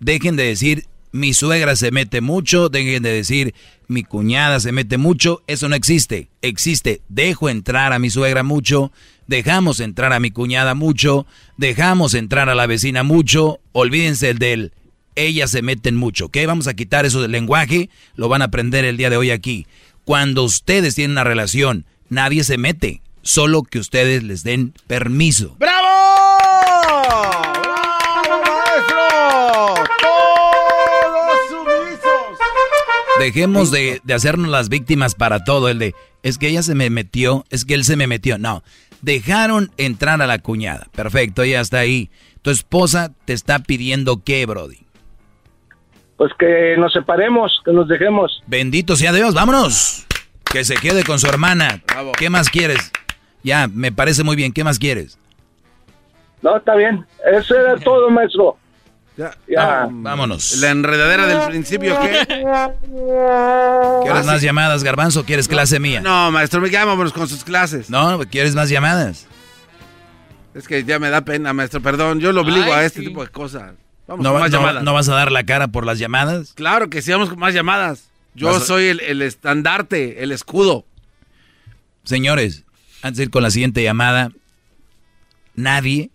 Dejen 0.00 0.36
de 0.36 0.44
decir 0.44 0.84
mi 1.12 1.34
suegra 1.34 1.76
se 1.76 1.90
mete 1.90 2.20
mucho, 2.20 2.70
dejen 2.70 3.02
de 3.02 3.12
decir 3.12 3.54
mi 3.86 4.02
cuñada 4.02 4.58
se 4.58 4.72
mete 4.72 4.96
mucho, 4.96 5.42
eso 5.46 5.68
no 5.68 5.76
existe. 5.76 6.28
Existe, 6.40 7.02
dejo 7.08 7.48
entrar 7.50 7.92
a 7.92 7.98
mi 7.98 8.10
suegra 8.10 8.42
mucho, 8.42 8.90
dejamos 9.26 9.80
entrar 9.80 10.12
a 10.12 10.20
mi 10.20 10.30
cuñada 10.30 10.74
mucho, 10.74 11.26
dejamos 11.56 12.14
entrar 12.14 12.48
a 12.48 12.54
la 12.54 12.66
vecina 12.66 13.02
mucho, 13.02 13.60
olvídense 13.72 14.30
el 14.30 14.38
del 14.38 14.72
ellas 15.14 15.50
se 15.50 15.62
meten 15.62 15.96
mucho, 15.96 16.26
¿ok? 16.26 16.38
Vamos 16.46 16.66
a 16.66 16.74
quitar 16.74 17.04
eso 17.04 17.20
del 17.20 17.32
lenguaje, 17.32 17.90
lo 18.14 18.28
van 18.28 18.42
a 18.42 18.46
aprender 18.46 18.84
el 18.84 18.96
día 18.96 19.10
de 19.10 19.16
hoy 19.16 19.30
aquí. 19.30 19.66
Cuando 20.04 20.42
ustedes 20.42 20.94
tienen 20.94 21.12
una 21.12 21.24
relación, 21.24 21.86
nadie 22.08 22.44
se 22.44 22.58
mete, 22.58 23.02
solo 23.22 23.62
que 23.62 23.78
ustedes 23.78 24.22
les 24.22 24.42
den 24.42 24.74
permiso. 24.86 25.56
¡Bravo! 25.58 25.86
¡Bravo, 27.62 28.42
maestro! 28.42 29.84
¡Todos 30.00 31.38
sumisos! 31.50 32.38
Dejemos 33.20 33.70
de, 33.70 34.00
de 34.02 34.14
hacernos 34.14 34.48
las 34.48 34.68
víctimas 34.68 35.14
para 35.14 35.44
todo, 35.44 35.68
el 35.68 35.78
de, 35.78 35.94
es 36.22 36.38
que 36.38 36.48
ella 36.48 36.62
se 36.62 36.74
me 36.74 36.90
metió, 36.90 37.44
es 37.50 37.64
que 37.64 37.74
él 37.74 37.84
se 37.84 37.96
me 37.96 38.06
metió. 38.06 38.38
No, 38.38 38.64
dejaron 39.02 39.70
entrar 39.76 40.22
a 40.22 40.26
la 40.26 40.38
cuñada. 40.38 40.86
Perfecto, 40.94 41.42
ella 41.42 41.60
está 41.60 41.80
ahí. 41.80 42.10
Tu 42.40 42.50
esposa 42.50 43.12
te 43.26 43.34
está 43.34 43.58
pidiendo 43.58 44.22
qué, 44.24 44.46
Brody. 44.46 44.78
Pues 46.16 46.32
que 46.38 46.76
nos 46.78 46.92
separemos, 46.92 47.60
que 47.64 47.72
nos 47.72 47.88
dejemos. 47.88 48.42
Bendito 48.46 48.96
sea 48.96 49.12
Dios, 49.12 49.34
vámonos. 49.34 50.06
Que 50.50 50.64
se 50.64 50.76
quede 50.76 51.04
con 51.04 51.18
su 51.18 51.26
hermana. 51.26 51.82
¿Qué 52.18 52.30
más 52.30 52.48
quieres? 52.48 52.92
Ya, 53.42 53.68
me 53.68 53.90
parece 53.92 54.22
muy 54.22 54.36
bien. 54.36 54.52
¿Qué 54.52 54.64
más 54.64 54.78
quieres? 54.78 55.18
No, 56.42 56.56
está 56.56 56.74
bien. 56.74 57.04
Eso 57.32 57.56
era 57.56 57.76
todo, 57.76 58.10
maestro. 58.10 58.56
Ya, 59.16 59.36
Ya. 59.46 59.88
Vámonos. 59.90 60.56
La 60.56 60.70
enredadera 60.70 61.26
del 61.26 61.48
principio, 61.50 61.98
¿qué? 62.00 62.26
¿Quieres 64.04 64.26
más 64.26 64.40
llamadas, 64.42 64.82
Garbanzo? 64.84 65.24
¿Quieres 65.24 65.48
clase 65.48 65.78
mía? 65.78 66.00
No, 66.00 66.30
maestro, 66.30 66.60
me 66.60 66.70
vámonos 66.70 67.12
con 67.12 67.28
sus 67.28 67.44
clases. 67.44 67.90
No, 67.90 68.20
¿quieres 68.30 68.54
más 68.54 68.68
llamadas? 68.68 69.26
Es 70.54 70.66
que 70.68 70.84
ya 70.84 70.98
me 70.98 71.10
da 71.10 71.22
pena, 71.22 71.52
maestro. 71.52 71.80
Perdón, 71.80 72.20
yo 72.20 72.32
lo 72.32 72.42
obligo 72.42 72.64
Ay, 72.64 72.70
a 72.72 72.84
este 72.84 73.00
sí. 73.00 73.06
tipo 73.06 73.22
de 73.22 73.30
cosas. 73.30 73.72
Vamos 74.06 74.24
¿No, 74.24 74.32
con 74.32 74.40
más 74.40 74.50
no- 74.50 74.58
llamadas. 74.58 74.82
no 74.82 74.92
vas 74.92 75.08
a 75.08 75.14
dar 75.14 75.32
la 75.32 75.44
cara 75.44 75.68
por 75.68 75.86
las 75.86 75.98
llamadas? 75.98 76.52
Claro 76.54 76.90
que 76.90 77.00
sí, 77.02 77.10
vamos 77.12 77.28
con 77.30 77.38
más 77.38 77.54
llamadas. 77.54 78.10
Yo 78.34 78.50
a- 78.50 78.60
soy 78.60 78.86
el, 78.86 79.00
el 79.00 79.22
estandarte, 79.22 80.22
el 80.22 80.32
escudo. 80.32 80.84
Señores, 82.04 82.64
antes 83.02 83.18
de 83.18 83.22
ir 83.24 83.30
con 83.30 83.42
la 83.42 83.50
siguiente 83.50 83.82
llamada, 83.82 84.30
nadie 85.54 86.10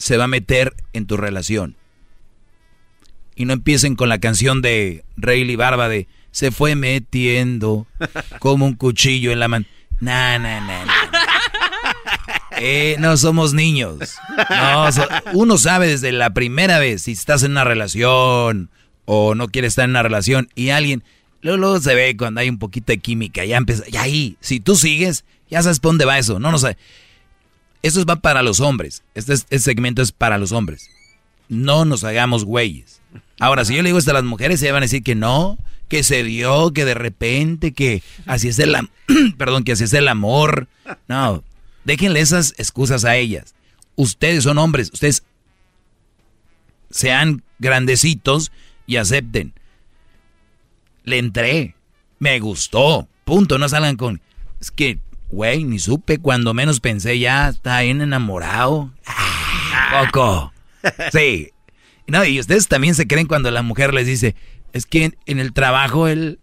se 0.00 0.16
va 0.16 0.24
a 0.24 0.28
meter 0.28 0.74
en 0.94 1.06
tu 1.06 1.18
relación. 1.18 1.76
Y 3.36 3.44
no 3.44 3.52
empiecen 3.52 3.96
con 3.96 4.08
la 4.08 4.18
canción 4.18 4.62
de 4.62 5.04
Rayleigh 5.16 5.56
Barba 5.56 5.88
de 5.88 6.08
se 6.30 6.50
fue 6.50 6.74
metiendo 6.74 7.86
como 8.38 8.66
un 8.66 8.74
cuchillo 8.74 9.30
en 9.30 9.40
la 9.40 9.48
mano. 9.48 9.66
Na, 10.00 10.38
na, 10.38 10.60
na, 10.60 10.86
na. 10.86 10.92
Eh, 12.62 12.96
no 12.98 13.16
somos 13.16 13.52
niños. 13.54 14.16
Uno 15.34 15.58
sabe 15.58 15.86
desde 15.86 16.12
la 16.12 16.30
primera 16.30 16.78
vez 16.78 17.02
si 17.02 17.12
estás 17.12 17.42
en 17.42 17.52
una 17.52 17.64
relación 17.64 18.70
o 19.04 19.34
no 19.34 19.48
quieres 19.48 19.72
estar 19.72 19.84
en 19.84 19.90
una 19.90 20.02
relación 20.02 20.48
y 20.54 20.70
alguien, 20.70 21.02
luego, 21.42 21.58
luego 21.58 21.80
se 21.80 21.94
ve 21.94 22.16
cuando 22.16 22.40
hay 22.40 22.48
un 22.48 22.58
poquito 22.58 22.92
de 22.92 22.98
química, 22.98 23.44
ya 23.44 23.56
empieza, 23.56 23.84
y 23.88 23.96
ahí, 23.96 24.36
si 24.40 24.60
tú 24.60 24.76
sigues, 24.76 25.24
ya 25.50 25.62
sabes 25.62 25.80
por 25.80 25.90
dónde 25.90 26.04
va 26.04 26.18
eso. 26.18 26.38
No, 26.38 26.50
no 26.50 26.58
sé. 26.58 26.76
Eso 27.82 28.04
va 28.04 28.16
para 28.16 28.42
los 28.42 28.60
hombres. 28.60 29.02
Este, 29.14 29.32
es- 29.32 29.46
este 29.50 29.58
segmento 29.58 30.02
es 30.02 30.12
para 30.12 30.38
los 30.38 30.52
hombres. 30.52 30.90
No 31.48 31.84
nos 31.84 32.04
hagamos 32.04 32.44
güeyes. 32.44 33.00
Ahora, 33.40 33.64
si 33.64 33.74
yo 33.74 33.82
le 33.82 33.88
digo 33.88 33.98
esto 33.98 34.10
a 34.10 34.14
las 34.14 34.24
mujeres, 34.24 34.60
se 34.60 34.70
van 34.70 34.82
a 34.82 34.86
decir 34.86 35.02
que 35.02 35.14
no, 35.14 35.58
que 35.88 36.02
se 36.04 36.22
dio, 36.22 36.72
que 36.72 36.84
de 36.84 36.94
repente, 36.94 37.72
que 37.72 38.02
así 38.26 38.48
es 38.48 38.58
el, 38.58 38.76
perdón, 39.38 39.64
que 39.64 39.72
así 39.72 39.84
es 39.84 39.92
el 39.94 40.08
amor. 40.08 40.68
No, 41.08 41.42
déjenle 41.84 42.20
esas 42.20 42.54
excusas 42.58 43.04
a 43.04 43.16
ellas. 43.16 43.54
Ustedes 43.96 44.44
son 44.44 44.58
hombres, 44.58 44.90
ustedes 44.92 45.24
sean 46.90 47.42
grandecitos 47.58 48.52
y 48.86 48.96
acepten. 48.96 49.52
Le 51.04 51.18
entré, 51.18 51.74
me 52.18 52.38
gustó, 52.40 53.08
punto, 53.24 53.58
no 53.58 53.68
salgan 53.68 53.96
con... 53.96 54.20
Es 54.60 54.70
que, 54.70 54.98
güey, 55.30 55.64
ni 55.64 55.78
supe, 55.78 56.18
cuando 56.18 56.54
menos 56.54 56.80
pensé 56.80 57.18
ya, 57.18 57.48
está 57.48 57.80
bien 57.80 58.00
enamorado. 58.00 58.90
Ah, 59.06 60.04
Poco. 60.06 60.52
Sí. 61.12 61.50
No, 62.06 62.24
y 62.24 62.40
ustedes 62.40 62.68
también 62.68 62.94
se 62.94 63.06
creen 63.06 63.26
cuando 63.26 63.50
la 63.50 63.62
mujer 63.62 63.92
les 63.92 64.06
dice, 64.06 64.34
es 64.72 64.86
que 64.86 65.04
en, 65.04 65.16
en 65.26 65.38
el 65.38 65.52
trabajo 65.52 66.08
él, 66.08 66.38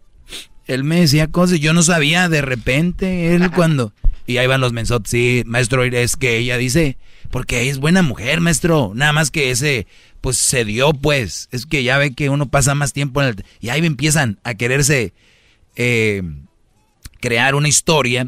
él 0.67 0.83
me 0.83 0.99
decía 0.99 1.27
cosas, 1.27 1.59
yo 1.59 1.73
no 1.73 1.81
sabía 1.81 2.29
de 2.29 2.41
repente, 2.41 3.33
él 3.35 3.51
cuando... 3.51 3.93
Y 4.27 4.37
ahí 4.37 4.47
van 4.47 4.61
los 4.61 4.73
mensotes, 4.73 5.09
sí, 5.09 5.43
maestro, 5.45 5.83
es 5.83 6.17
que 6.17 6.37
ella 6.37 6.57
dice, 6.57 6.97
porque 7.31 7.69
es 7.69 7.79
buena 7.79 8.01
mujer, 8.01 8.41
maestro, 8.41 8.91
nada 8.93 9.13
más 9.13 9.31
que 9.31 9.51
ese, 9.51 9.87
pues 10.21 10.37
se 10.37 10.65
dio, 10.65 10.91
pues, 10.93 11.47
es 11.51 11.65
que 11.65 11.83
ya 11.83 11.97
ve 11.97 12.13
que 12.13 12.29
uno 12.29 12.49
pasa 12.49 12.75
más 12.75 12.93
tiempo 12.93 13.21
en 13.21 13.29
el... 13.29 13.45
Y 13.61 13.69
ahí 13.69 13.85
empiezan 13.85 14.39
a 14.43 14.53
quererse 14.53 15.13
eh, 15.77 16.23
crear 17.19 17.55
una 17.55 17.69
historia 17.69 18.27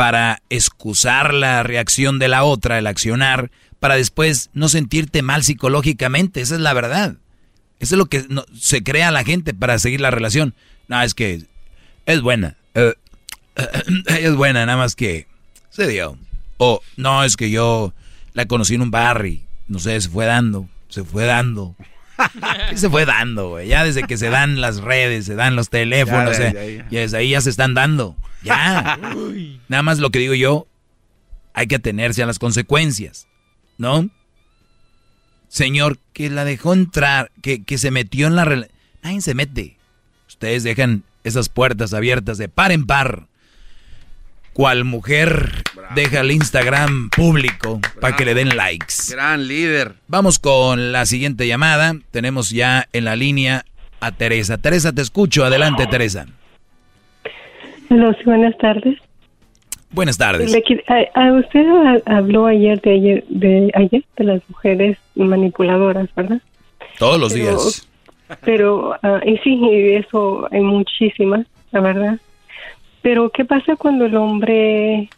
para 0.00 0.40
excusar 0.48 1.34
la 1.34 1.62
reacción 1.62 2.18
de 2.18 2.28
la 2.28 2.42
otra, 2.42 2.78
el 2.78 2.86
accionar, 2.86 3.50
para 3.80 3.96
después 3.96 4.48
no 4.54 4.70
sentirte 4.70 5.20
mal 5.20 5.44
psicológicamente, 5.44 6.40
esa 6.40 6.54
es 6.54 6.62
la 6.62 6.72
verdad. 6.72 7.16
Eso 7.80 7.96
es 7.96 7.98
lo 7.98 8.06
que 8.06 8.24
no- 8.30 8.46
se 8.58 8.82
crea 8.82 9.10
la 9.10 9.24
gente 9.24 9.52
para 9.52 9.78
seguir 9.78 10.00
la 10.00 10.10
relación. 10.10 10.54
No, 10.88 11.02
es 11.02 11.12
que 11.12 11.42
es 12.06 12.22
buena. 12.22 12.56
eh, 12.72 12.94
es 14.06 14.34
buena, 14.34 14.64
nada 14.64 14.78
más 14.78 14.96
que 14.96 15.26
se 15.68 15.86
dio. 15.86 16.16
O 16.56 16.80
no, 16.96 17.22
es 17.22 17.36
que 17.36 17.50
yo 17.50 17.92
la 18.32 18.46
conocí 18.46 18.76
en 18.76 18.80
un 18.80 18.90
bar 18.90 19.26
y 19.26 19.44
no 19.68 19.80
sé, 19.80 20.00
se 20.00 20.08
fue 20.08 20.24
dando, 20.24 20.66
se 20.88 21.04
fue 21.04 21.26
dando. 21.26 21.76
¿Qué 22.70 22.76
se 22.76 22.90
fue 22.90 23.04
dando, 23.06 23.50
güey? 23.50 23.68
Ya 23.68 23.84
desde 23.84 24.02
que 24.04 24.16
se 24.16 24.30
dan 24.30 24.60
las 24.60 24.78
redes, 24.80 25.26
se 25.26 25.34
dan 25.34 25.56
los 25.56 25.68
teléfonos, 25.70 26.38
Ya, 26.38 26.48
eh, 26.48 26.52
ya, 26.54 26.82
ya. 26.84 26.88
ya 26.90 27.00
desde 27.00 27.16
ahí 27.18 27.30
ya 27.30 27.40
se 27.40 27.50
están 27.50 27.74
dando. 27.74 28.16
Ya. 28.42 28.98
Nada 29.68 29.82
más 29.82 29.98
lo 29.98 30.10
que 30.10 30.18
digo 30.18 30.34
yo, 30.34 30.66
hay 31.54 31.66
que 31.66 31.76
atenerse 31.76 32.22
a 32.22 32.26
las 32.26 32.38
consecuencias, 32.38 33.26
¿no? 33.78 34.08
Señor, 35.48 35.98
que 36.12 36.30
la 36.30 36.44
dejó 36.44 36.72
entrar, 36.72 37.32
que, 37.42 37.64
que 37.64 37.76
se 37.78 37.90
metió 37.90 38.26
en 38.28 38.36
la 38.36 38.44
relación. 38.44 38.76
Nadie 39.02 39.20
se 39.20 39.34
mete. 39.34 39.76
Ustedes 40.28 40.62
dejan 40.62 41.02
esas 41.24 41.48
puertas 41.48 41.92
abiertas 41.92 42.38
de 42.38 42.48
par 42.48 42.70
en 42.72 42.86
par. 42.86 43.26
Cual 44.60 44.84
mujer 44.84 45.62
deja 45.94 46.20
el 46.20 46.32
Instagram 46.32 47.08
público 47.08 47.80
para 47.98 48.14
que 48.14 48.26
le 48.26 48.34
den 48.34 48.54
likes. 48.58 48.94
Gran 49.10 49.48
líder. 49.48 49.94
Vamos 50.06 50.38
con 50.38 50.92
la 50.92 51.06
siguiente 51.06 51.46
llamada. 51.46 51.94
Tenemos 52.10 52.50
ya 52.50 52.86
en 52.92 53.06
la 53.06 53.16
línea 53.16 53.64
a 54.00 54.12
Teresa. 54.12 54.58
Teresa, 54.58 54.92
te 54.92 55.00
escucho. 55.00 55.46
Adelante, 55.46 55.86
Teresa. 55.86 56.26
Hola, 57.88 58.14
buenas 58.26 58.54
tardes. 58.58 58.98
Buenas 59.92 60.18
tardes. 60.18 60.52
Le 60.52 60.62
a- 60.88 61.20
a 61.28 61.32
usted 61.32 61.64
ha- 61.66 62.16
habló 62.18 62.44
ayer 62.44 62.78
de 62.82 62.92
ayer 62.92 63.24
de 63.30 63.70
ayer 63.74 64.04
de 64.18 64.24
las 64.24 64.42
mujeres 64.50 64.98
manipuladoras, 65.14 66.06
¿verdad? 66.14 66.42
Todos 66.98 67.18
los 67.18 67.32
Pero- 67.32 67.44
días. 67.46 67.88
Pero 68.42 68.94
ah, 69.02 69.20
y 69.24 69.38
sí, 69.38 69.54
y 69.54 69.94
eso 69.94 70.46
hay 70.52 70.60
muchísimas, 70.60 71.46
la 71.72 71.80
verdad. 71.80 72.18
Pero 73.02 73.30
¿qué 73.30 73.44
pasa 73.44 73.76
cuando 73.76 74.06
el 74.06 74.16
hombre 74.16 75.08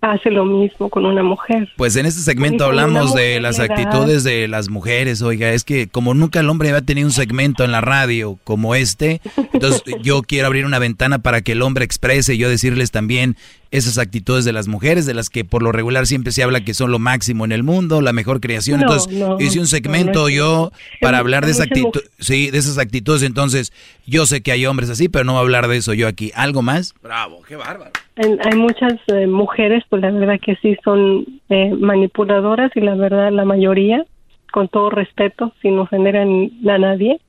hace 0.00 0.30
lo 0.30 0.44
mismo 0.44 0.88
con 0.88 1.04
una 1.06 1.22
mujer? 1.22 1.68
Pues 1.76 1.96
en 1.96 2.06
este 2.06 2.20
segmento 2.20 2.64
hablamos 2.64 3.14
de 3.14 3.40
las 3.40 3.58
actitudes 3.60 4.24
de 4.24 4.48
las 4.48 4.68
mujeres. 4.68 5.22
Oiga, 5.22 5.50
es 5.50 5.64
que 5.64 5.88
como 5.88 6.14
nunca 6.14 6.40
el 6.40 6.48
hombre 6.48 6.70
había 6.70 6.82
tenido 6.82 7.06
un 7.06 7.12
segmento 7.12 7.64
en 7.64 7.72
la 7.72 7.80
radio 7.80 8.38
como 8.44 8.74
este, 8.74 9.20
entonces 9.52 9.82
yo 10.02 10.22
quiero 10.22 10.46
abrir 10.46 10.64
una 10.64 10.78
ventana 10.78 11.18
para 11.18 11.42
que 11.42 11.52
el 11.52 11.62
hombre 11.62 11.84
exprese 11.84 12.34
y 12.34 12.38
yo 12.38 12.48
decirles 12.48 12.90
también 12.90 13.36
esas 13.70 13.98
actitudes 13.98 14.44
de 14.44 14.52
las 14.52 14.66
mujeres, 14.66 15.06
de 15.06 15.14
las 15.14 15.30
que 15.30 15.44
por 15.44 15.62
lo 15.62 15.70
regular 15.70 16.06
siempre 16.06 16.32
se 16.32 16.42
habla 16.42 16.64
que 16.64 16.74
son 16.74 16.90
lo 16.90 16.98
máximo 16.98 17.44
en 17.44 17.52
el 17.52 17.62
mundo, 17.62 18.00
la 18.00 18.12
mejor 18.12 18.40
creación. 18.40 18.80
No, 18.80 18.86
entonces 18.86 19.12
no, 19.12 19.36
hice 19.38 19.60
un 19.60 19.66
segmento 19.66 20.12
no, 20.12 20.20
no 20.22 20.28
es 20.28 20.34
yo 20.34 20.72
para 21.00 21.18
hablar 21.18 21.44
de 21.44 21.52
esa 21.52 21.64
actitud, 21.64 22.00
sí, 22.18 22.50
de 22.50 22.58
esas 22.58 22.78
actitudes. 22.78 23.22
Entonces 23.22 23.72
yo 24.06 24.26
sé 24.26 24.42
que 24.42 24.52
hay 24.52 24.66
hombres 24.66 24.90
así, 24.90 25.08
pero 25.08 25.24
no 25.24 25.32
voy 25.32 25.38
a 25.38 25.42
hablar 25.42 25.68
de 25.68 25.76
eso 25.76 25.94
yo 25.94 26.08
aquí. 26.08 26.32
¿Algo 26.34 26.62
más? 26.62 26.94
Bravo, 27.02 27.42
qué 27.46 27.56
bárbaro. 27.56 27.92
Hay, 28.16 28.36
hay 28.44 28.58
muchas 28.58 28.94
eh, 29.06 29.26
mujeres, 29.26 29.84
pues 29.88 30.02
la 30.02 30.10
verdad 30.10 30.40
que 30.44 30.56
sí 30.56 30.76
son 30.82 31.26
eh, 31.48 31.72
manipuladoras 31.78 32.72
y 32.74 32.80
la 32.80 32.96
verdad 32.96 33.30
la 33.30 33.44
mayoría, 33.44 34.04
con 34.52 34.68
todo 34.68 34.90
respeto, 34.90 35.52
sin 35.62 35.78
ofender 35.78 36.16
a 36.16 36.78
nadie, 36.78 37.20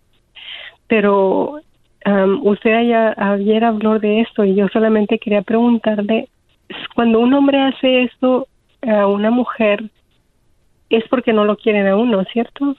pero 0.87 1.61
usted 2.41 2.73
ayer, 2.73 3.13
ayer 3.17 3.63
habló 3.63 3.99
de 3.99 4.21
esto 4.21 4.43
y 4.43 4.55
yo 4.55 4.67
solamente 4.69 5.19
quería 5.19 5.41
preguntarle, 5.41 6.29
cuando 6.95 7.19
un 7.19 7.33
hombre 7.33 7.59
hace 7.59 8.03
esto 8.03 8.47
a 8.81 9.07
una 9.07 9.29
mujer, 9.29 9.83
es 10.89 11.03
porque 11.09 11.33
no 11.33 11.45
lo 11.45 11.57
quieren 11.57 11.87
a 11.87 11.95
uno, 11.95 12.23
¿cierto? 12.31 12.75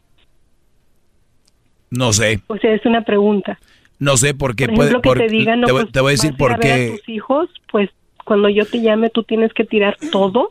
No 1.90 2.12
sé. 2.12 2.40
O 2.46 2.56
sea, 2.56 2.72
es 2.74 2.84
una 2.86 3.02
pregunta. 3.02 3.58
No 3.98 4.16
sé 4.16 4.34
por 4.34 4.56
qué. 4.56 4.66
Por 4.66 4.86
ejemplo, 4.86 5.12
que 5.12 5.20
te 5.20 5.28
digan, 5.28 5.60
no, 5.60 5.86
te, 5.86 6.00
voy 6.00 6.10
a 6.10 6.12
decir 6.12 6.36
por 6.36 6.58
qué. 6.58 6.96
tus 6.96 7.08
hijos, 7.08 7.48
pues 7.70 7.90
cuando 8.24 8.48
yo 8.48 8.66
te 8.66 8.80
llame 8.80 9.10
tú 9.10 9.22
tienes 9.24 9.52
que 9.52 9.64
tirar 9.64 9.96
todo 10.10 10.50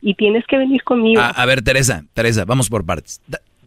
y 0.00 0.14
tienes 0.14 0.44
que 0.46 0.56
venir 0.56 0.82
conmigo. 0.82 1.20
A, 1.22 1.46
ver, 1.46 1.62
Teresa, 1.62 2.04
Teresa, 2.14 2.44
vamos 2.44 2.68
por 2.68 2.84
partes. 2.84 3.20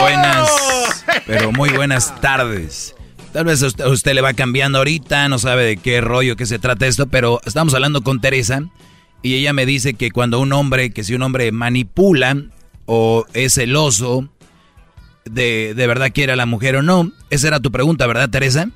buenas, 0.00 1.04
pero 1.26 1.52
muy 1.52 1.70
buenas 1.70 2.18
tardes. 2.20 2.94
Tal 3.32 3.44
vez 3.44 3.62
a 3.62 3.88
usted, 3.88 4.14
le 4.14 4.22
va 4.22 4.32
cambiando 4.32 4.78
ahorita, 4.78 5.28
no 5.28 5.38
sabe 5.38 5.64
de 5.64 5.76
qué 5.76 6.00
rollo, 6.00 6.36
qué 6.36 6.46
se 6.46 6.58
trata 6.58 6.86
esto, 6.86 7.08
pero 7.08 7.40
estamos 7.44 7.74
hablando 7.74 8.02
con 8.02 8.20
Teresa 8.20 8.62
y 9.22 9.34
ella 9.34 9.52
me 9.52 9.66
dice 9.66 9.94
que 9.94 10.10
cuando 10.10 10.40
un 10.40 10.52
hombre, 10.52 10.90
que 10.90 11.04
si 11.04 11.14
un 11.14 11.22
hombre 11.22 11.52
manipula 11.52 12.36
o 12.86 13.24
es 13.34 13.54
celoso, 13.54 14.28
de, 15.24 15.74
de 15.74 15.86
verdad 15.86 16.12
quiere 16.14 16.32
a 16.32 16.36
la 16.36 16.46
mujer 16.46 16.76
o 16.76 16.82
no. 16.82 17.10
Esa 17.30 17.48
era 17.48 17.60
tu 17.60 17.70
pregunta, 17.70 18.06
¿verdad, 18.06 18.30
Teresa? 18.30 18.68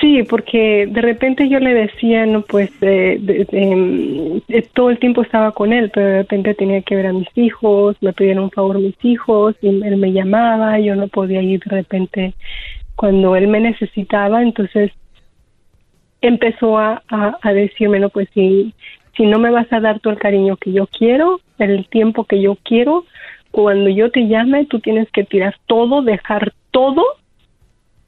Sí, 0.00 0.22
porque 0.22 0.86
de 0.86 1.00
repente 1.00 1.48
yo 1.48 1.58
le 1.58 1.74
decía, 1.74 2.24
no, 2.24 2.42
pues 2.42 2.70
eh, 2.82 4.40
todo 4.74 4.90
el 4.90 4.98
tiempo 5.00 5.22
estaba 5.22 5.50
con 5.50 5.72
él, 5.72 5.90
pero 5.92 6.06
de 6.06 6.18
repente 6.18 6.54
tenía 6.54 6.82
que 6.82 6.94
ver 6.94 7.06
a 7.06 7.12
mis 7.12 7.26
hijos, 7.34 7.96
me 8.00 8.12
pedían 8.12 8.38
un 8.38 8.52
favor 8.52 8.78
mis 8.78 8.94
hijos, 9.04 9.56
y 9.60 9.68
él 9.68 9.96
me 9.96 10.12
llamaba, 10.12 10.78
yo 10.78 10.94
no 10.94 11.08
podía 11.08 11.42
ir 11.42 11.60
de 11.64 11.76
repente 11.76 12.34
cuando 12.94 13.34
él 13.34 13.48
me 13.48 13.58
necesitaba, 13.58 14.42
entonces 14.42 14.92
empezó 16.20 16.78
a, 16.78 17.02
a, 17.08 17.36
a 17.42 17.52
decirme, 17.52 17.98
no, 17.98 18.08
pues 18.08 18.28
si, 18.34 18.72
si 19.16 19.26
no 19.26 19.40
me 19.40 19.50
vas 19.50 19.72
a 19.72 19.80
dar 19.80 19.98
todo 19.98 20.12
el 20.12 20.20
cariño 20.20 20.56
que 20.58 20.72
yo 20.72 20.86
quiero, 20.86 21.40
el 21.70 21.88
tiempo 21.88 22.24
que 22.24 22.40
yo 22.40 22.56
quiero, 22.62 23.04
cuando 23.50 23.90
yo 23.90 24.10
te 24.10 24.26
llame, 24.26 24.66
tú 24.66 24.80
tienes 24.80 25.10
que 25.10 25.24
tirar 25.24 25.56
todo, 25.66 26.02
dejar 26.02 26.52
todo 26.70 27.04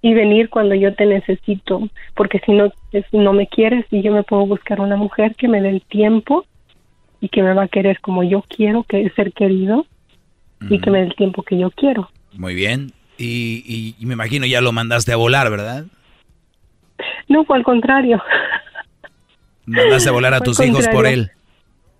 y 0.02 0.12
venir 0.12 0.50
cuando 0.50 0.74
yo 0.74 0.94
te 0.94 1.06
necesito, 1.06 1.88
porque 2.14 2.40
si 2.44 2.52
no, 2.52 2.72
no 3.12 3.32
me 3.32 3.46
quieres 3.46 3.86
y 3.90 4.02
yo 4.02 4.12
me 4.12 4.22
puedo 4.22 4.46
buscar 4.46 4.80
una 4.80 4.96
mujer 4.96 5.34
que 5.34 5.48
me 5.48 5.62
dé 5.62 5.70
el 5.70 5.82
tiempo 5.82 6.44
y 7.20 7.30
que 7.30 7.42
me 7.42 7.54
va 7.54 7.64
a 7.64 7.68
querer 7.68 8.00
como 8.00 8.22
yo 8.22 8.44
quiero, 8.46 8.82
que 8.82 9.02
es 9.02 9.14
ser 9.14 9.32
querido 9.32 9.86
y 10.68 10.78
que 10.78 10.90
me 10.90 10.98
dé 10.98 11.06
el 11.06 11.14
tiempo 11.14 11.42
que 11.42 11.58
yo 11.58 11.70
quiero. 11.70 12.10
Muy 12.32 12.54
bien. 12.54 12.92
Y, 13.16 13.94
y, 13.98 14.04
me 14.06 14.14
imagino 14.14 14.44
ya 14.44 14.60
lo 14.60 14.72
mandaste 14.72 15.12
a 15.12 15.16
volar, 15.16 15.50
¿verdad? 15.50 15.84
No, 17.28 17.44
fue 17.44 17.56
al 17.56 17.64
contrario. 17.64 18.22
Mandaste 19.66 20.08
a 20.08 20.12
volar 20.12 20.34
a 20.34 20.40
tus 20.40 20.60
hijos 20.60 20.86
por 20.88 21.06
él. 21.06 21.30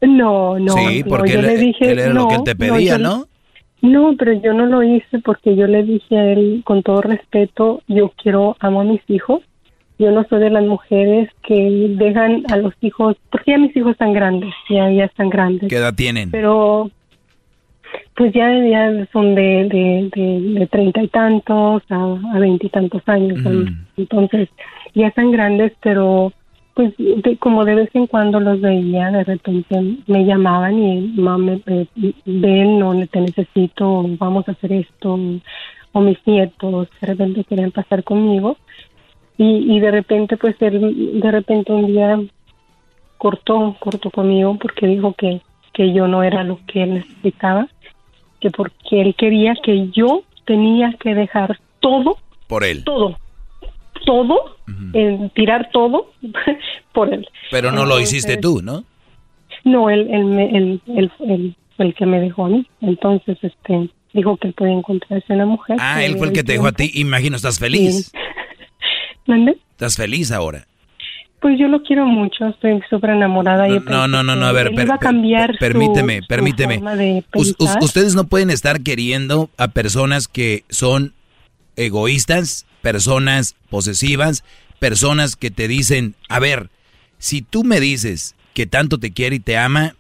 No, 0.07 0.59
no. 0.59 0.73
Sí, 0.75 1.05
porque 1.05 1.33
yo 1.33 1.41
él, 1.41 1.47
le 1.47 1.57
dije, 1.57 1.91
era 1.91 2.13
lo 2.13 2.29
que 2.29 2.35
él 2.37 2.45
te 2.45 2.57
pedía, 2.57 2.99
¿no? 2.99 3.27
No, 3.83 4.15
pero 4.19 4.33
yo 4.33 4.55
no 4.55 4.65
lo 4.65 4.83
hice 4.83 5.19
porque 5.19 5.57
yo 5.57 5.67
le 5.67 5.83
dije 5.83 6.17
a 6.17 6.33
él, 6.33 6.63
con 6.65 6.83
todo 6.83 7.03
respeto, 7.03 7.83
yo 7.87 8.13
quiero, 8.17 8.57
amo 8.61 8.81
a 8.81 8.85
mis 8.85 9.03
hijos. 9.09 9.43
Yo 9.99 10.11
no 10.11 10.25
soy 10.25 10.41
de 10.41 10.51
las 10.51 10.65
mujeres 10.65 11.29
que 11.47 11.95
dejan 11.99 12.45
a 12.51 12.57
los 12.57 12.73
hijos, 12.81 13.17
porque 13.31 13.53
ya 13.53 13.59
mis 13.59 13.77
hijos 13.77 13.93
están 13.93 14.13
grandes, 14.13 14.53
ya, 14.71 14.91
ya 14.91 15.05
están 15.05 15.29
grandes. 15.29 15.69
¿Qué 15.69 15.77
edad 15.77 15.95
tienen? 15.95 16.31
Pero, 16.31 16.91
pues 18.17 18.33
ya, 18.33 18.51
ya 18.67 19.07
son 19.13 19.35
de, 19.35 20.11
de, 20.13 20.69
treinta 20.71 21.03
y 21.03 21.09
tantos 21.09 21.83
a 21.91 22.39
veintitantos 22.39 23.03
años. 23.07 23.39
Entonces, 23.97 24.49
ya 24.95 25.09
están 25.09 25.31
grandes, 25.31 25.73
pero 25.83 26.33
pues 26.75 26.93
como 27.39 27.65
de 27.65 27.77
vez 27.77 27.91
en 27.95 28.09
cuando 28.09 28.41
los 28.41 28.61
veía, 28.61 29.11
de 29.11 29.25
repente 29.25 29.97
me 30.07 30.25
llamaban 30.25 30.77
y 30.79 31.13
mami, 31.17 31.63
ven, 32.25 32.79
no 32.79 33.07
te 33.07 33.21
necesito, 33.21 34.05
vamos 34.19 34.49
a 34.49 34.53
hacer 34.53 34.73
esto, 34.73 35.19
o 35.93 36.01
mis 36.01 36.19
nietos 36.27 36.89
de 37.01 37.07
repente 37.07 37.45
querían 37.45 37.71
pasar 37.71 38.03
conmigo 38.03 38.57
y, 39.39 39.77
y 39.77 39.81
de 39.81 39.91
repente 39.93 40.37
pues 40.37 40.57
él 40.61 41.21
de 41.21 41.31
repente 41.31 41.73
un 41.73 41.87
día 41.87 42.21
cortó, 43.19 43.77
cortó 43.79 44.11
conmigo 44.11 44.59
porque 44.61 44.87
dijo 44.89 45.15
que, 45.15 45.41
que 45.73 45.93
yo 45.93 46.09
no 46.09 46.25
era 46.25 46.43
lo 46.43 46.59
que 46.67 46.83
él 46.83 46.95
necesitaba, 46.95 47.69
que 48.41 48.51
porque 48.51 49.01
él 49.01 49.15
quería 49.15 49.55
que 49.63 49.89
yo 49.91 50.25
tenía 50.45 50.93
que 51.01 51.15
dejar 51.15 51.59
todo 51.81 52.19
por 52.49 52.65
él. 52.65 52.85
Todo, 52.85 53.17
todo, 54.05 54.57
en 54.93 55.31
tirar 55.31 55.71
todo 55.73 56.13
por 56.93 57.13
él. 57.13 57.27
Pero 57.51 57.73
no 57.73 57.85
lo 57.85 58.01
hiciste 58.01 58.37
tú, 58.37 58.63
¿no? 58.63 58.85
No, 59.65 59.89
él, 59.89 60.09
él, 60.11 60.81
él, 60.87 61.57
el 61.79 61.95
que 61.95 62.07
me 62.07 62.21
dejó 62.21 62.47
a 62.47 62.49
mí. 62.49 62.67
Entonces, 62.81 63.39
este, 63.43 63.91
dijo 64.13 64.37
que 64.37 64.49
él 64.49 64.55
puede 64.55 64.73
encontrarse 64.73 65.33
una 65.33 65.47
mujer. 65.47 65.77
Ah, 65.81 66.05
él 66.05 66.17
fue 66.17 66.29
el 66.29 66.33
que 66.33 66.45
te 66.45 66.53
dejó 66.53 66.67
a 66.67 66.73
ti. 66.73 66.91
Imagino, 66.95 67.37
¿estás 67.37 67.59
feliz? 67.59 68.13
¿Dónde? 69.27 69.59
¿Estás 69.73 69.97
feliz 69.97 70.31
ahora? 70.31 70.67
Pues 71.41 71.59
yo 71.59 71.69
lo 71.69 71.83
quiero 71.83 72.07
mucho, 72.07 72.47
estoy 72.47 72.81
súper 72.89 73.11
enamorada. 73.11 73.69
No, 73.69 74.09
no, 74.09 74.23
no, 74.23 74.35
no, 74.35 74.47
a 74.47 74.53
ver, 74.53 74.73
permíteme, 75.61 76.23
permíteme. 76.27 76.81
ustedes 77.35 78.15
no 78.15 78.25
pueden 78.25 78.49
estar 78.49 78.81
queriendo 78.83 79.51
a 79.59 79.69
personas 79.69 80.27
que 80.27 80.65
son 80.71 81.13
egoístas, 81.77 82.65
personas 82.85 83.57
posesivas, 83.71 84.45
personas 84.79 85.37
que 85.37 85.51
te 85.51 85.69
dicen, 85.69 86.15
a 86.29 86.39
ver, 86.39 86.69
si 87.19 87.41
tú 87.41 87.65
me 87.65 87.81
dices 87.81 88.35
que 88.53 88.67
tanto 88.67 88.99
te 88.99 89.11
quiere 89.11 89.37
y 89.37 89.41
te 89.41 89.57
ama, 89.57 89.97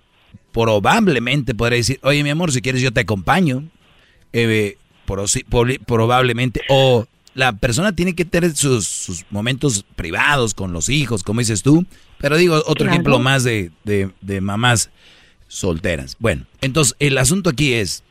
probablemente 0.53 1.55
podré 1.55 1.77
decir, 1.77 1.99
oye 2.03 2.23
mi 2.23 2.29
amor, 2.29 2.53
si 2.53 2.61
quieres 2.61 2.83
yo 2.83 2.93
te 2.93 3.01
acompaño, 3.01 3.65
eh, 4.35 4.77
probablemente, 5.87 6.61
o 6.69 7.07
la 7.33 7.55
persona 7.55 7.97
tiene 7.97 8.15
que 8.15 8.27
tener 8.27 8.55
sus, 8.55 9.25
momentos 9.31 9.87
privados 9.97 10.53
con 10.53 10.75
los 10.75 10.91
hijos, 10.91 11.23
como 11.23 11.41
dices 11.41 11.63
tú, 11.63 11.87
pero 12.19 12.37
digo 12.37 12.63
otro 12.67 12.87
ejemplo 12.87 13.19
más 13.19 13.45
de, 13.45 13.71
de 13.83 14.41
mamás 14.43 14.91
solteras. 15.49 16.17
Bueno, 16.19 16.45
entonces 16.61 16.97
el 16.99 17.17
asunto 17.17 17.49
aquí 17.49 17.73
es 17.73 18.05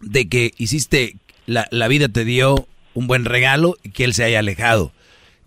de 0.00 0.28
que 0.28 0.52
hiciste, 0.58 1.16
la, 1.46 1.66
la 1.72 1.88
vida 1.88 2.08
te 2.08 2.24
dio 2.24 2.68
un 2.96 3.06
buen 3.06 3.26
regalo 3.26 3.76
y 3.84 3.90
que 3.90 4.04
él 4.04 4.14
se 4.14 4.24
haya 4.24 4.40
alejado. 4.40 4.92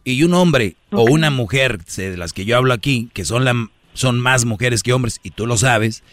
Y 0.05 0.23
un 0.23 0.33
hombre 0.33 0.75
o 0.91 1.03
una 1.03 1.29
mujer, 1.31 1.83
de 1.83 2.15
las 2.15 2.31
que 2.31 2.45
yo 2.45 2.55
hablo 2.55 2.73
aquí, 2.73 3.09
que 3.13 3.25
son, 3.25 3.43
la, 3.43 3.69
son 3.93 4.19
más 4.19 4.45
mujeres 4.45 4.83
que 4.83 4.93
hombres, 4.93 5.19
y 5.23 5.31
tú 5.31 5.45
lo 5.45 5.57
sabes, 5.57 6.03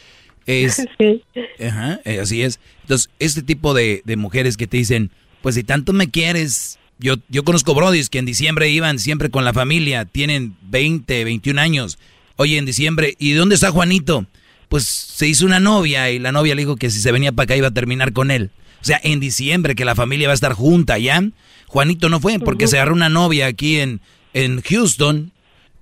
es... 0.47 0.87
Ajá, 1.65 2.01
eh, 2.05 2.21
así 2.21 2.43
es. 2.43 2.59
Entonces, 2.83 3.11
este 3.19 3.43
tipo 3.43 3.75
de, 3.75 4.03
de, 4.05 4.17
mujeres 4.17 4.57
que 4.57 4.67
te 4.67 4.79
dicen, 4.79 5.11
pues 5.43 5.55
si 5.55 5.63
tanto 5.63 5.93
me 5.93 6.11
quieres, 6.11 6.79
yo, 6.99 7.17
yo 7.29 7.45
conozco 7.45 7.75
brodis 7.75 8.09
que 8.09 8.19
en 8.19 8.27
diciembre 8.27 8.71
iban 8.71 8.99
siempre 8.99 9.31
con 9.31 9.45
la 9.45 9.53
familia, 9.53 10.07
tienen 10.07 10.57
20, 10.63 11.25
21 11.25 11.61
años. 11.61 11.99
Oye, 12.37 12.57
en 12.57 12.65
diciembre, 12.65 13.15
¿y 13.19 13.33
dónde 13.33 13.57
está 13.57 13.71
Juanito? 13.71 14.27
Pues 14.69 14.85
se 14.85 15.29
hizo 15.29 15.45
una 15.45 15.61
novia 15.61 16.11
y 16.11 16.19
la 16.19 16.33
novia 16.33 16.55
le 16.55 16.63
dijo 16.63 16.77
que 16.77 16.91
si 16.91 17.01
se 17.01 17.13
venía 17.13 17.33
para 17.33 17.45
acá 17.45 17.57
iba 17.57 17.69
a 17.69 17.75
terminar 17.75 18.13
con 18.13 18.31
él. 18.31 18.51
O 18.81 18.85
sea, 18.85 19.01
en 19.03 19.21
diciembre 19.21 19.75
que 19.75 19.85
la 19.85 19.95
familia 19.95 20.29
va 20.29 20.33
a 20.33 20.35
estar 20.35 20.53
junta, 20.53 20.99
¿ya? 20.99 21.23
Juanito 21.67 22.09
no 22.09 22.21
fue 22.21 22.39
porque 22.39 22.69
se 22.69 22.77
agarró 22.77 22.95
una 22.95 23.09
novia 23.09 23.47
aquí 23.47 23.79
en, 23.79 24.01
en 24.35 24.63
Houston, 24.63 25.33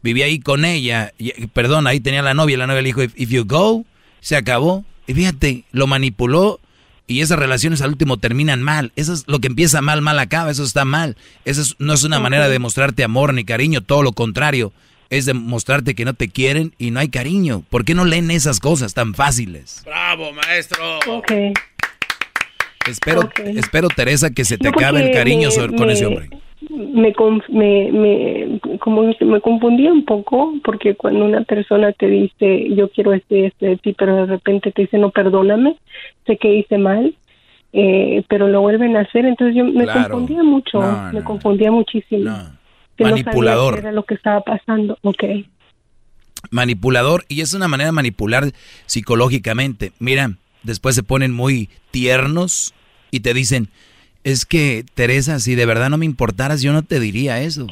vivía 0.03 0.27
ahí 0.27 0.39
con 0.39 0.65
ella, 0.65 1.13
perdón, 1.53 1.87
ahí 1.87 2.01
tenía 2.01 2.23
la 2.23 2.35
novia, 2.35 2.57
la 2.57 2.67
novia 2.67 2.83
le 2.83 2.89
dijo, 2.89 3.03
if, 3.03 3.15
you 3.17 3.45
go, 3.45 3.85
se 4.21 4.37
acabó. 4.37 4.85
Y 5.07 5.15
fíjate, 5.15 5.65
lo 5.71 5.87
manipuló 5.87 6.61
Y 7.07 7.21
esas 7.21 7.39
relaciones 7.39 7.83
al 7.83 7.91
último 7.91 8.17
terminan 8.17 8.63
mal. 8.63 8.93
Eso 8.97 9.13
es 9.13 9.25
lo 9.27 9.39
que 9.39 9.49
empieza 9.49 9.83
mal, 9.83 10.01
mal 10.01 10.19
acaba. 10.19 10.51
Eso 10.51 10.65
está 10.65 10.87
mal. 10.87 11.19
Eso 11.45 11.75
no 11.79 11.93
es 11.93 12.05
una 12.05 12.19
manera 12.19 12.49
de 12.49 12.59
mostrarte 12.59 13.05
amor 13.05 13.35
ni 13.35 13.45
cariño. 13.45 13.83
Todo 13.83 14.03
lo 14.03 14.13
contrario. 14.13 14.73
Es 15.11 15.27
demostrarte 15.27 15.95
que 15.95 16.07
no 16.07 16.15
te 16.15 16.29
quieren 16.31 16.75
y 16.79 16.91
no 16.91 17.01
hay 17.01 17.11
cariño. 17.11 17.63
¿Por 17.69 17.85
qué 17.85 17.95
no 17.95 18.07
leen 18.07 18.31
esas 18.31 18.59
cosas 18.59 18.95
tan 18.95 19.15
fáciles? 19.15 19.83
¡Bravo, 19.85 20.33
maestro! 20.33 20.99
Ok. 21.07 21.31
Espero, 22.87 23.31
espero 23.45 23.89
Teresa, 23.89 24.31
que 24.31 24.45
se 24.45 24.59
te 24.59 24.69
acabe 24.69 25.07
el 25.07 25.13
cariño 25.13 25.49
con 25.77 25.91
ese 25.91 26.07
hombre. 26.07 26.29
Me, 26.71 27.13
me, 27.49 27.93
me, 27.93 28.79
como 28.79 29.03
me 29.03 29.41
confundí 29.41 29.87
un 29.87 30.05
poco 30.05 30.55
porque 30.65 30.95
cuando 30.95 31.25
una 31.25 31.43
persona 31.43 31.93
te 31.93 32.07
dice 32.07 32.69
yo 32.75 32.89
quiero 32.89 33.13
este, 33.13 33.47
este 33.47 33.67
de 33.67 33.77
ti, 33.77 33.95
pero 33.97 34.17
de 34.17 34.27
repente 34.27 34.73
te 34.73 34.83
dice 34.83 34.99
no, 34.99 35.11
perdóname, 35.11 35.77
sé 36.27 36.37
que 36.37 36.55
hice 36.55 36.79
mal, 36.79 37.15
eh, 37.73 38.25
pero 38.29 38.49
lo 38.49 38.61
vuelven 38.61 38.97
a 38.97 39.01
hacer, 39.01 39.25
entonces 39.27 39.57
yo 39.57 39.65
me 39.65 39.87
confundía 39.87 40.43
mucho, 40.43 40.81
me 41.13 41.23
confundía 41.23 41.71
muchísimo. 41.71 42.31
Manipulador. 42.99 43.79
era 43.79 43.93
lo 43.93 44.05
que 44.05 44.15
estaba 44.15 44.41
pasando, 44.41 44.99
ok. 45.03 45.25
Manipulador, 46.51 47.25
y 47.29 47.41
es 47.41 47.55
una 47.55 47.69
manera 47.69 47.89
de 47.89 47.93
manipular 47.93 48.53
psicológicamente. 48.87 49.93
Mira, 49.99 50.31
después 50.65 50.95
se 50.95 51.03
ponen 51.03 51.33
muy 51.33 51.71
tiernos 51.93 52.75
y 53.11 53.21
te 53.21 53.33
dicen, 53.33 53.71
es 54.25 54.47
que 54.47 54.85
Teresa, 54.95 55.39
si 55.39 55.55
de 55.55 55.67
verdad 55.67 55.91
no 55.91 55.99
me 55.99 56.07
importaras, 56.07 56.63
yo 56.63 56.73
no 56.73 56.83
te 56.83 56.99
diría 56.99 57.41
eso, 57.41 57.69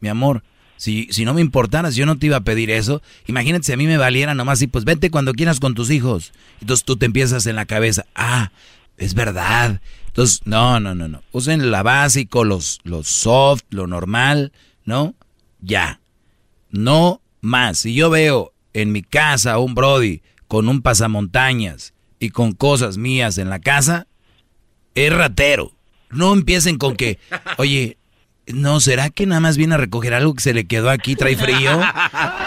mi 0.00 0.08
amor. 0.08 0.42
Si, 0.76 1.06
si 1.12 1.24
no 1.24 1.32
me 1.32 1.40
importaras, 1.40 1.94
yo 1.94 2.06
no 2.06 2.18
te 2.18 2.26
iba 2.26 2.38
a 2.38 2.44
pedir 2.44 2.68
eso. 2.70 3.02
Imagínate 3.28 3.64
si 3.64 3.72
a 3.72 3.76
mí 3.76 3.86
me 3.86 3.98
valiera 3.98 4.34
nomás 4.34 4.60
y 4.62 4.66
pues 4.66 4.84
vete 4.84 5.12
cuando 5.12 5.32
quieras 5.32 5.60
con 5.60 5.74
tus 5.74 5.90
hijos. 5.90 6.32
Entonces 6.60 6.84
tú 6.84 6.96
te 6.96 7.06
empiezas 7.06 7.46
en 7.46 7.54
la 7.54 7.66
cabeza, 7.66 8.04
ah, 8.16 8.50
es 8.96 9.14
verdad. 9.14 9.80
Entonces, 10.08 10.40
no, 10.44 10.80
no, 10.80 10.94
no, 10.94 11.08
no. 11.08 11.22
Usen 11.32 11.70
la 11.70 11.82
básico, 11.82 12.44
los, 12.44 12.80
los 12.82 13.08
soft, 13.08 13.62
lo 13.70 13.86
normal, 13.86 14.52
¿no? 14.84 15.14
Ya. 15.60 16.00
No 16.70 17.22
más. 17.40 17.78
Si 17.78 17.94
yo 17.94 18.10
veo 18.10 18.52
en 18.74 18.92
mi 18.92 19.02
casa 19.02 19.52
a 19.52 19.58
un 19.58 19.74
Brody 19.74 20.20
con 20.48 20.68
un 20.68 20.82
pasamontañas 20.82 21.94
y 22.22 22.30
con 22.30 22.52
cosas 22.52 22.98
mías 22.98 23.36
en 23.38 23.50
la 23.50 23.58
casa, 23.58 24.06
es 24.94 25.12
ratero. 25.12 25.72
No 26.08 26.32
empiecen 26.32 26.78
con 26.78 26.94
que, 26.94 27.18
oye, 27.58 27.98
no, 28.46 28.78
¿será 28.78 29.10
que 29.10 29.26
nada 29.26 29.40
más 29.40 29.56
viene 29.56 29.74
a 29.74 29.78
recoger 29.78 30.14
algo 30.14 30.32
que 30.34 30.42
se 30.42 30.54
le 30.54 30.66
quedó 30.66 30.88
aquí, 30.88 31.16
trae 31.16 31.34
frío? 31.34 31.80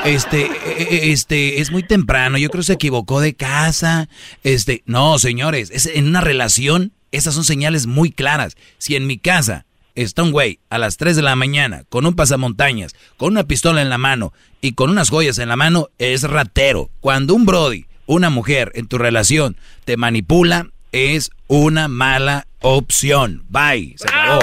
Este, 0.06 0.44
e, 0.44 0.84
e, 0.84 1.12
este, 1.12 1.60
es 1.60 1.72
muy 1.72 1.84
temprano, 1.84 2.38
yo 2.38 2.50
creo 2.50 2.62
que 2.62 2.68
se 2.68 2.74
equivocó 2.74 3.20
de 3.20 3.34
casa. 3.34 4.08
Este, 4.44 4.82
no, 4.86 5.20
señores, 5.20 5.72
es 5.72 5.88
en 5.88 6.08
una 6.08 6.22
relación, 6.22 6.94
esas 7.12 7.34
son 7.34 7.44
señales 7.44 7.86
muy 7.86 8.12
claras. 8.12 8.56
Si 8.78 8.96
en 8.96 9.08
mi 9.08 9.18
casa 9.18 9.66
está 9.94 10.24
un 10.24 10.32
güey 10.32 10.60
a 10.70 10.78
las 10.78 10.96
3 10.96 11.18
de 11.18 11.22
la 11.22 11.36
mañana 11.36 11.84
con 11.90 12.06
un 12.06 12.16
pasamontañas, 12.16 12.94
con 13.18 13.34
una 13.34 13.44
pistola 13.44 13.82
en 13.82 13.90
la 13.90 13.98
mano 13.98 14.32
y 14.62 14.72
con 14.72 14.90
unas 14.90 15.10
joyas 15.10 15.38
en 15.40 15.50
la 15.50 15.58
mano, 15.58 15.90
es 15.98 16.24
ratero. 16.24 16.92
Cuando 17.02 17.34
un 17.34 17.46
brody, 17.46 17.88
una 18.06 18.30
mujer 18.30 18.72
en 18.76 18.88
tu 18.88 18.98
relación 18.98 19.56
te 19.86 19.98
manipula, 19.98 20.68
es 20.92 21.32
una 21.48 21.88
mala 21.88 22.46
opción. 22.62 23.44
Bye. 23.50 23.96
Se 23.98 24.08
acabó. 24.08 24.42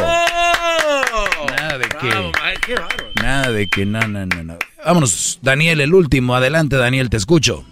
Nada 1.57 1.79
de 1.79 1.89
que. 1.89 2.33
Nada 3.23 3.53
de 3.53 3.69
que, 3.69 3.87
no, 3.87 4.01
no, 4.01 4.27
no, 4.27 4.45
no. 4.45 4.55
Vámonos, 4.85 5.39
Daniel, 5.43 5.81
el 5.81 5.95
último. 5.95 6.35
Adelante, 6.35 6.77
Daniel, 6.77 7.11
te 7.11 7.17
escucho. 7.17 7.65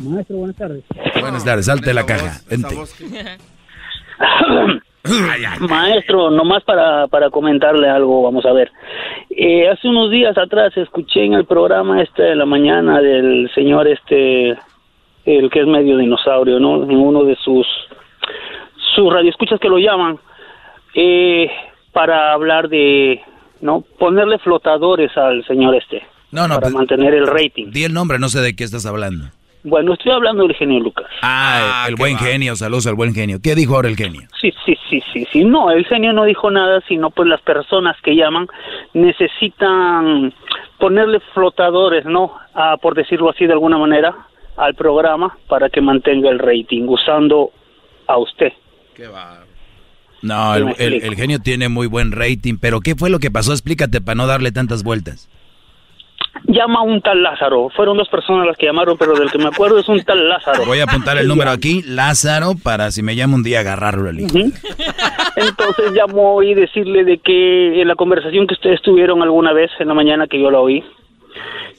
Maestro, 0.00 0.36
buenas 0.36 0.56
tardes. 0.56 0.84
Buenas 1.20 1.44
tardes, 1.44 1.66
salte 1.66 1.94
la 1.94 2.06
caja. 2.06 2.40
Vente. 2.48 2.74
Maestro, 5.68 6.30
nomás 6.30 6.62
para, 6.64 7.06
para 7.08 7.30
comentarle 7.30 7.88
algo, 7.88 8.22
vamos 8.22 8.46
a 8.46 8.52
ver. 8.52 8.70
Eh, 9.30 9.68
hace 9.68 9.88
unos 9.88 10.10
días 10.10 10.36
atrás 10.38 10.76
escuché 10.76 11.24
en 11.24 11.34
el 11.34 11.44
programa 11.44 12.02
este 12.02 12.22
de 12.22 12.36
la 12.36 12.46
mañana 12.46 13.00
del 13.00 13.50
señor 13.54 13.88
este 13.88 14.56
el 15.24 15.50
que 15.50 15.60
es 15.60 15.66
medio 15.66 15.96
dinosaurio, 15.96 16.58
¿no? 16.60 16.84
En 16.84 16.96
uno 16.96 17.24
de 17.24 17.36
sus 17.36 17.66
sus 18.94 19.12
radioescuchas 19.12 19.58
que 19.58 19.68
lo 19.68 19.78
llaman 19.78 20.18
eh, 20.94 21.50
para 21.92 22.32
hablar 22.32 22.68
de, 22.68 23.20
¿no? 23.60 23.84
Ponerle 23.98 24.38
flotadores 24.38 25.16
al 25.16 25.44
señor 25.46 25.74
este. 25.74 26.02
No, 26.30 26.48
no, 26.48 26.54
para 26.56 26.62
pues, 26.62 26.74
mantener 26.74 27.14
el 27.14 27.26
rating. 27.26 27.70
Di 27.70 27.84
el 27.84 27.92
nombre, 27.92 28.18
no 28.18 28.28
sé 28.28 28.40
de 28.40 28.54
qué 28.54 28.64
estás 28.64 28.86
hablando. 28.86 29.26
Bueno, 29.62 29.94
estoy 29.94 30.12
hablando 30.12 30.42
del 30.42 30.54
genio 30.54 30.78
Lucas. 30.78 31.06
Ah, 31.22 31.86
el, 31.88 31.94
buen 31.94 32.18
genio, 32.18 32.54
saludos 32.54 32.86
al 32.86 32.96
buen 32.96 33.14
genio. 33.14 33.38
¿Qué 33.42 33.54
dijo 33.54 33.74
ahora 33.74 33.88
el 33.88 33.96
genio? 33.96 34.22
Sí, 34.38 34.52
sí, 34.66 34.76
sí, 34.90 35.02
sí, 35.10 35.26
sí. 35.32 35.44
No, 35.44 35.70
el 35.70 35.86
genio 35.86 36.12
no 36.12 36.24
dijo 36.24 36.50
nada, 36.50 36.82
sino 36.86 37.10
pues 37.10 37.28
las 37.28 37.40
personas 37.40 37.96
que 38.02 38.14
llaman 38.14 38.46
necesitan 38.92 40.34
ponerle 40.78 41.20
flotadores, 41.32 42.04
¿no? 42.04 42.34
Ah, 42.54 42.76
por 42.80 42.94
decirlo 42.94 43.30
así 43.30 43.46
de 43.46 43.54
alguna 43.54 43.78
manera, 43.78 44.14
al 44.56 44.74
programa 44.74 45.36
para 45.48 45.68
que 45.68 45.80
mantenga 45.80 46.30
el 46.30 46.38
rating 46.38 46.84
usando 46.86 47.50
a 48.06 48.18
usted. 48.18 48.52
Qué 48.94 49.08
No, 50.22 50.54
el, 50.54 51.16
genio 51.16 51.38
tiene 51.40 51.68
muy 51.68 51.86
buen 51.86 52.12
rating, 52.12 52.56
pero 52.60 52.80
¿qué 52.80 52.94
fue 52.94 53.10
lo 53.10 53.18
que 53.18 53.30
pasó? 53.30 53.52
Explícate 53.52 54.00
para 54.00 54.14
no 54.14 54.26
darle 54.26 54.52
tantas 54.52 54.82
vueltas. 54.82 55.28
Llama 56.46 56.82
un 56.82 57.00
tal 57.00 57.22
Lázaro. 57.22 57.70
Fueron 57.70 57.96
dos 57.96 58.08
personas 58.08 58.46
las 58.46 58.56
que 58.56 58.66
llamaron, 58.66 58.98
pero 58.98 59.14
del 59.14 59.30
que 59.30 59.38
me 59.38 59.46
acuerdo 59.46 59.78
es 59.78 59.88
un 59.88 60.02
tal 60.02 60.28
Lázaro. 60.28 60.66
Voy 60.66 60.80
a 60.80 60.84
apuntar 60.84 61.16
el 61.16 61.26
número 61.26 61.50
aquí, 61.50 61.82
Lázaro, 61.86 62.54
para 62.62 62.90
si 62.90 63.02
me 63.02 63.16
llama 63.16 63.36
un 63.36 63.42
día 63.42 63.60
agarrarlo 63.60 64.10
el 64.10 64.20
Entonces 64.20 65.92
llamó 65.94 66.42
y 66.42 66.54
decirle 66.54 67.04
de 67.04 67.18
que 67.18 67.80
en 67.80 67.88
la 67.88 67.94
conversación 67.94 68.46
que 68.46 68.54
ustedes 68.54 68.82
tuvieron 68.82 69.22
alguna 69.22 69.52
vez 69.52 69.70
en 69.78 69.88
la 69.88 69.94
mañana 69.94 70.26
que 70.26 70.40
yo 70.40 70.50
la 70.50 70.60
oí, 70.60 70.84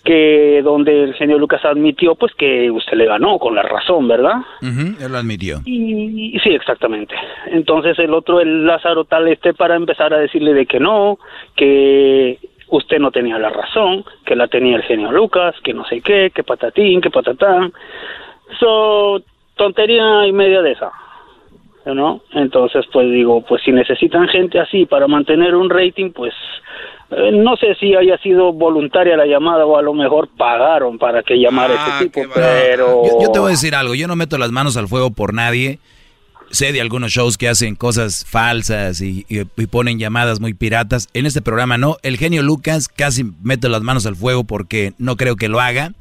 que 0.03 0.61
donde 0.63 1.03
el 1.03 1.17
señor 1.17 1.39
Lucas 1.39 1.65
admitió 1.65 2.15
pues 2.15 2.33
que 2.35 2.69
usted 2.69 2.95
le 2.95 3.07
ganó 3.07 3.39
con 3.39 3.55
la 3.55 3.63
razón, 3.63 4.07
¿verdad? 4.07 4.35
él 4.61 5.11
lo 5.11 5.17
admitió. 5.17 5.59
Y, 5.65 6.37
sí, 6.43 6.49
exactamente. 6.49 7.15
Entonces 7.47 7.97
el 7.99 8.13
otro, 8.13 8.39
el 8.39 8.65
Lázaro 8.65 9.05
tal 9.05 9.27
este 9.27 9.53
para 9.53 9.75
empezar 9.75 10.13
a 10.13 10.19
decirle 10.19 10.53
de 10.53 10.65
que 10.67 10.79
no, 10.79 11.17
que 11.55 12.37
usted 12.69 12.99
no 12.99 13.11
tenía 13.11 13.39
la 13.39 13.49
razón, 13.49 14.05
que 14.25 14.35
la 14.35 14.47
tenía 14.47 14.75
el 14.75 14.83
genio 14.83 15.11
Lucas, 15.11 15.55
que 15.63 15.73
no 15.73 15.85
sé 15.85 16.01
qué, 16.01 16.31
que 16.33 16.43
patatín, 16.43 17.01
que 17.01 17.09
patatán. 17.09 17.73
So, 18.59 19.21
tontería 19.55 20.27
y 20.27 20.31
media 20.31 20.61
de 20.61 20.73
esa. 20.73 20.91
¿No? 21.85 22.21
Entonces, 22.31 22.83
pues 22.91 23.11
digo, 23.11 23.41
pues 23.41 23.61
si 23.61 23.71
necesitan 23.71 24.27
gente 24.27 24.59
así 24.59 24.87
para 24.87 25.07
mantener 25.07 25.53
un 25.53 25.69
rating, 25.69 26.11
pues 26.11 26.33
no 27.09 27.55
sé 27.57 27.75
si 27.79 27.93
haya 27.93 28.17
sido 28.17 28.51
voluntaria 28.51 29.15
la 29.15 29.25
llamada 29.25 29.65
o 29.65 29.77
a 29.77 29.81
lo 29.81 29.93
mejor 29.93 30.29
pagaron 30.35 30.97
para 30.97 31.21
que 31.21 31.35
llamara 31.35 31.73
ese 31.73 31.83
ah, 31.85 31.99
tipo, 31.99 32.21
pero... 32.33 33.03
Yo, 33.21 33.31
te 33.31 33.39
voy 33.39 33.49
a 33.49 33.51
decir 33.51 33.75
algo, 33.75 33.93
yo 33.93 34.07
no 34.07 34.15
meto 34.15 34.37
las 34.37 34.51
manos 34.51 34.75
al 34.75 34.87
fuego 34.87 35.11
por 35.11 35.33
nadie. 35.33 35.79
Sé 36.49 36.71
de 36.71 36.81
algunos 36.81 37.11
shows 37.11 37.37
que 37.37 37.47
hacen 37.47 37.75
cosas 37.75 38.25
falsas 38.25 39.01
y, 39.01 39.25
ponen 39.69 39.99
llamadas 39.99 40.39
muy 40.39 40.53
piratas. 40.53 41.09
En 41.13 41.25
este 41.25 41.41
programa 41.41 41.77
no. 41.77 41.97
El 42.01 42.17
genio 42.17 42.43
Lucas 42.43 42.87
casi 42.87 43.23
meto 43.43 43.67
las 43.67 43.81
manos 43.81 44.05
al 44.05 44.15
fuego 44.15 44.43
porque 44.43 44.93
no 44.97 45.15
creo 45.15 45.35
que 45.35 45.47
lo 45.47 45.59
haga. 45.59 45.93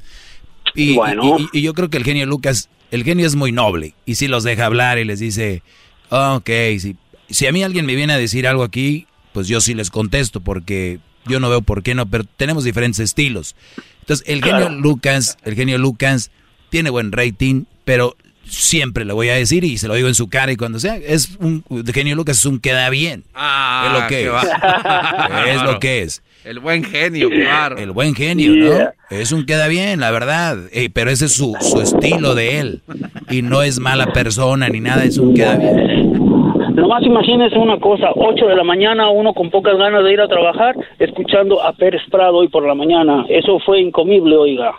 Y, 0.73 0.95
bueno. 0.95 1.37
y, 1.51 1.61
yo 1.61 1.73
creo 1.73 1.89
que 1.89 1.97
el 1.97 2.03
genio 2.03 2.25
Lucas, 2.25 2.69
el 2.91 3.03
genio 3.03 3.25
es 3.25 3.35
muy 3.35 3.51
noble. 3.51 3.93
Y 4.05 4.15
si 4.15 4.27
los 4.27 4.43
deja 4.43 4.65
hablar 4.65 4.97
y 4.97 5.05
les 5.05 5.19
dice, 5.19 5.61
ok, 6.09 6.49
si, 6.79 6.95
si 7.29 7.47
a 7.47 7.51
mí 7.51 7.63
alguien 7.63 7.85
me 7.85 7.95
viene 7.95 8.13
a 8.13 8.17
decir 8.17 8.47
algo 8.47 8.63
aquí, 8.63 9.07
pues 9.35 9.49
yo 9.49 9.59
sí 9.59 9.73
les 9.73 9.89
contesto 9.91 10.39
porque 10.39 10.99
yo 11.25 11.41
no 11.41 11.49
veo 11.49 11.61
por 11.61 11.83
qué 11.83 11.93
no, 11.93 12.05
pero 12.05 12.23
tenemos 12.23 12.63
diferentes 12.63 13.01
estilos. 13.01 13.53
Entonces, 13.99 14.25
el 14.29 14.41
genio 14.41 14.69
Lucas, 14.69 15.37
el 15.43 15.55
genio 15.55 15.77
Lucas 15.77 16.31
tiene 16.69 16.89
buen 16.89 17.11
rating, 17.11 17.65
pero 17.83 18.15
siempre 18.45 19.03
le 19.03 19.11
voy 19.11 19.27
a 19.27 19.33
decir 19.33 19.65
y 19.65 19.77
se 19.77 19.89
lo 19.89 19.95
digo 19.95 20.07
en 20.07 20.15
su 20.15 20.29
cara 20.29 20.53
y 20.53 20.55
cuando 20.55 20.79
sea, 20.79 20.95
es 20.95 21.35
un 21.41 21.65
el 21.69 21.91
genio 21.91 22.15
Lucas 22.15 22.37
es 22.37 22.45
un 22.45 22.61
queda 22.61 22.89
bien. 22.89 23.25
Ah, 23.33 23.87
es 23.87 24.01
lo 24.01 24.07
que 24.07 24.25
es. 24.25 25.57
es 25.57 25.63
lo 25.63 25.79
que 25.81 26.01
es. 26.03 26.23
El 26.45 26.59
buen 26.59 26.85
genio, 26.85 27.29
claro. 27.29 27.77
El 27.77 27.91
buen 27.91 28.15
genio, 28.15 28.53
¿no? 28.53 28.89
Es 29.09 29.33
un 29.33 29.45
queda 29.45 29.67
bien, 29.67 29.99
la 29.99 30.11
verdad. 30.11 30.59
Eh, 30.71 30.89
pero 30.93 31.11
ese 31.11 31.25
es 31.25 31.33
su, 31.33 31.57
su 31.59 31.81
estilo 31.81 32.35
de 32.35 32.59
él. 32.59 32.83
Y 33.29 33.41
no 33.41 33.63
es 33.63 33.79
mala 33.79 34.13
persona 34.13 34.69
ni 34.69 34.79
nada, 34.79 35.03
es 35.03 35.17
un 35.17 35.33
queda 35.33 35.57
bien. 35.57 36.34
Nomás 36.75 37.03
imagínense 37.03 37.57
una 37.57 37.79
cosa, 37.79 38.09
8 38.13 38.47
de 38.47 38.55
la 38.55 38.63
mañana, 38.63 39.09
uno 39.09 39.33
con 39.33 39.49
pocas 39.49 39.77
ganas 39.77 40.03
de 40.03 40.11
ir 40.11 40.19
a 40.19 40.27
trabajar, 40.27 40.75
escuchando 40.99 41.63
a 41.63 41.71
Pérez 41.71 42.01
Prado 42.11 42.35
hoy 42.35 42.49
por 42.49 42.67
la 42.67 42.75
mañana. 42.75 43.25
Eso 43.29 43.59
fue 43.65 43.79
incomible, 43.79 44.35
oiga. 44.35 44.73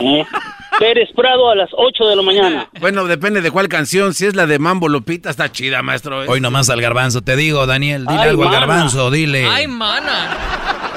¿Eh? 0.00 0.24
Pérez 0.78 1.08
Prado 1.16 1.50
a 1.50 1.56
las 1.56 1.70
8 1.72 2.06
de 2.06 2.16
la 2.16 2.22
mañana. 2.22 2.68
Bueno, 2.80 3.06
depende 3.06 3.40
de 3.40 3.50
cuál 3.50 3.68
canción. 3.68 4.14
Si 4.14 4.26
es 4.26 4.36
la 4.36 4.46
de 4.46 4.60
Mambo 4.60 4.88
Lupita, 4.88 5.30
está 5.30 5.50
chida, 5.50 5.82
maestro. 5.82 6.20
Hoy 6.28 6.40
nomás 6.40 6.70
al 6.70 6.80
garbanzo. 6.80 7.22
Te 7.22 7.34
digo, 7.34 7.66
Daniel, 7.66 8.06
dile 8.06 8.22
algo 8.22 8.44
al 8.44 8.52
garbanzo, 8.52 9.10
dile. 9.10 9.46
¡Ay, 9.46 9.66
mana! 9.66 10.95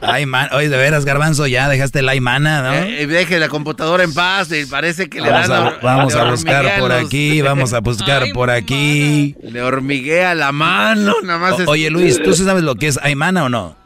Ay, 0.00 0.26
man, 0.26 0.48
oye, 0.52 0.68
de 0.68 0.76
veras, 0.76 1.04
Garbanzo, 1.04 1.46
ya 1.46 1.68
dejaste 1.68 2.02
la 2.02 2.12
aymana, 2.12 2.62
¿no? 2.62 2.74
Eh, 2.74 3.06
deje 3.06 3.38
la 3.38 3.48
computadora 3.48 4.02
en 4.02 4.14
paz, 4.14 4.50
y 4.52 4.66
parece 4.66 5.08
que 5.08 5.20
vamos 5.20 5.48
le 5.48 5.54
dan... 5.54 5.66
A, 5.66 5.78
vamos 5.82 6.14
a 6.14 6.30
buscar 6.30 6.78
por 6.78 6.92
aquí, 6.92 7.42
vamos 7.42 7.72
a 7.72 7.80
buscar 7.80 8.24
por 8.32 8.50
aquí. 8.50 9.36
Le 9.42 9.62
hormiguea 9.62 10.34
la 10.34 10.52
mano, 10.52 11.14
nada 11.22 11.38
más. 11.38 11.60
O, 11.60 11.70
oye, 11.70 11.90
Luis, 11.90 12.20
¿tú 12.22 12.32
sabes 12.34 12.62
lo 12.62 12.74
que 12.74 12.88
es 12.88 12.98
aymana 13.02 13.44
o 13.44 13.48
no? 13.48 13.80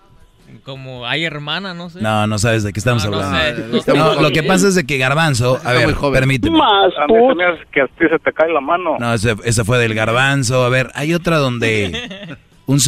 Como 0.64 1.06
hay 1.06 1.24
hermana, 1.24 1.74
no 1.74 1.90
sé. 1.90 2.00
No, 2.00 2.26
no 2.26 2.38
sabes 2.38 2.62
de 2.62 2.72
qué 2.72 2.78
estamos 2.78 3.04
no, 3.04 3.16
hablando. 3.16 3.66
No 3.66 3.82
sé, 3.82 3.92
no, 3.92 4.20
lo 4.22 4.30
que 4.30 4.42
pasa 4.42 4.68
es 4.68 4.74
de 4.74 4.84
que 4.84 4.96
Garbanzo, 4.96 5.60
a 5.62 5.72
ver, 5.72 5.94
permíteme. 5.94 6.56
Más, 6.56 6.92
que 7.70 7.82
a 7.82 7.86
ti 7.86 8.04
se 8.10 8.18
te 8.18 8.32
cae 8.32 8.50
la 8.50 8.60
mano. 8.60 8.96
No, 8.98 9.12
ese, 9.12 9.36
ese 9.44 9.64
fue 9.64 9.78
del 9.78 9.94
Garbanzo. 9.94 10.64
A 10.64 10.70
ver, 10.70 10.90
hay 10.94 11.12
otra 11.12 11.36
donde 11.36 12.38
un 12.66 12.78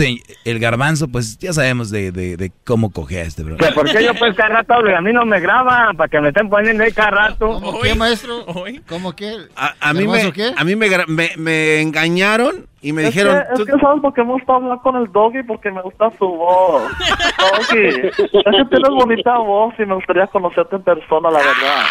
el 0.44 0.58
garbanzo, 0.58 1.08
pues 1.08 1.38
ya 1.38 1.52
sabemos 1.52 1.90
de, 1.90 2.12
de, 2.12 2.36
de 2.36 2.52
cómo 2.64 2.92
coge 2.92 3.20
a 3.20 3.22
este, 3.22 3.42
bro. 3.42 3.56
¿Por 3.56 3.90
qué 3.90 4.04
yo 4.04 4.14
pues 4.14 4.34
cada 4.34 4.48
rato 4.50 4.74
a 4.74 5.00
mí 5.00 5.12
no 5.12 5.24
me 5.24 5.40
graban? 5.40 5.96
Para 5.96 6.08
que 6.08 6.20
me 6.20 6.28
estén 6.28 6.48
poniendo 6.48 6.84
ahí 6.84 6.92
cada 6.92 7.10
rato. 7.10 7.60
¿Cómo 7.60 7.80
qué, 7.80 7.94
maestro? 7.94 8.46
¿Cómo 8.88 9.14
qué? 9.14 9.36
A, 9.56 9.74
a 9.80 9.92
mí, 9.92 10.06
me, 10.06 10.32
qué? 10.32 10.52
a 10.56 10.64
mí 10.64 10.76
me, 10.76 10.88
me, 11.08 11.30
me 11.36 11.80
engañaron 11.80 12.66
y 12.80 12.92
me 12.92 13.02
es 13.02 13.08
dijeron... 13.08 13.42
Que, 13.54 13.62
es 13.62 13.66
que 13.66 13.78
sabes 13.80 14.00
por 14.00 14.14
qué 14.14 14.22
me 14.22 14.32
gusta 14.32 14.54
hablar 14.54 14.78
con 14.82 14.96
el 14.96 15.10
doggy, 15.12 15.42
porque 15.42 15.70
me 15.70 15.82
gusta 15.82 16.10
su 16.18 16.26
voz. 16.26 16.82
Doggy, 17.38 18.08
es 18.08 18.14
que 18.16 18.64
tienes 18.70 18.90
bonita 18.90 19.38
voz 19.38 19.74
y 19.78 19.84
me 19.84 19.94
gustaría 19.94 20.26
conocerte 20.28 20.76
en 20.76 20.82
persona, 20.82 21.30
la 21.30 21.38
verdad. 21.38 21.84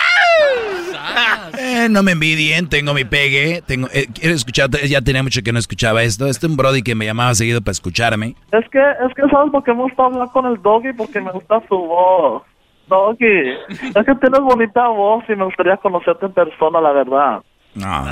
Eh, 1.58 1.88
no 1.90 2.03
me 2.03 2.11
envidien, 2.11 2.67
tengo 2.67 2.93
mi 2.93 3.06
pegue, 3.06 3.61
tengo, 3.66 3.88
eh, 3.93 4.08
quiero 4.14 4.35
escuchar, 4.35 4.69
ya 4.72 5.01
tenía 5.01 5.24
mucho 5.24 5.42
que 5.42 5.53
no 5.53 5.59
escuchaba 5.59 6.03
esto. 6.03 6.27
Este 6.27 6.45
es 6.45 6.51
un 6.51 6.58
brody 6.58 6.82
que 6.84 6.95
me 6.95 7.06
llamaba 7.06 7.34
seguido 7.34 7.61
para 7.61 7.72
escucharme. 7.72 8.35
Es 8.51 8.69
que, 8.69 8.80
es 8.80 9.14
que 9.16 9.22
sabes 9.32 9.51
por 9.51 9.64
qué 9.64 9.74
me 9.74 9.84
gusta 9.84 10.06
hablar 10.06 10.27
con 10.34 10.45
el 10.45 10.61
doggy, 10.61 10.93
porque 10.93 11.22
me 11.22 11.32
gusta 11.32 11.61
su 11.67 11.75
voz. 11.75 12.43
Doggy, 12.88 13.51
es 13.69 14.06
que 14.06 14.16
tienes 14.16 14.40
bonita 14.42 14.88
voz 14.90 15.24
y 15.30 15.35
me 15.35 15.45
gustaría 15.45 15.77
conocerte 15.77 16.25
en 16.25 16.34
persona, 16.34 16.82
la 16.82 16.92
verdad. 16.92 17.42
No. 17.75 18.06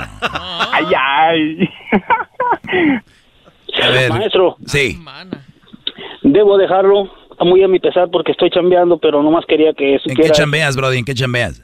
ay, 0.72 0.86
ay. 0.96 1.70
A 3.82 3.88
ver, 3.90 4.10
Maestro. 4.10 4.56
Sí. 4.66 4.98
Debo 6.22 6.56
dejarlo 6.58 7.10
muy 7.40 7.62
a 7.62 7.68
mi 7.68 7.78
pesar 7.80 8.08
porque 8.10 8.32
estoy 8.32 8.50
chambeando, 8.50 8.98
pero 8.98 9.22
nomás 9.22 9.44
quería 9.46 9.72
que 9.72 9.98
¿En 10.04 10.16
qué 10.16 10.30
chambeas, 10.30 10.76
brody? 10.76 10.98
¿En 10.98 11.04
qué 11.04 11.14
chambeas? 11.14 11.62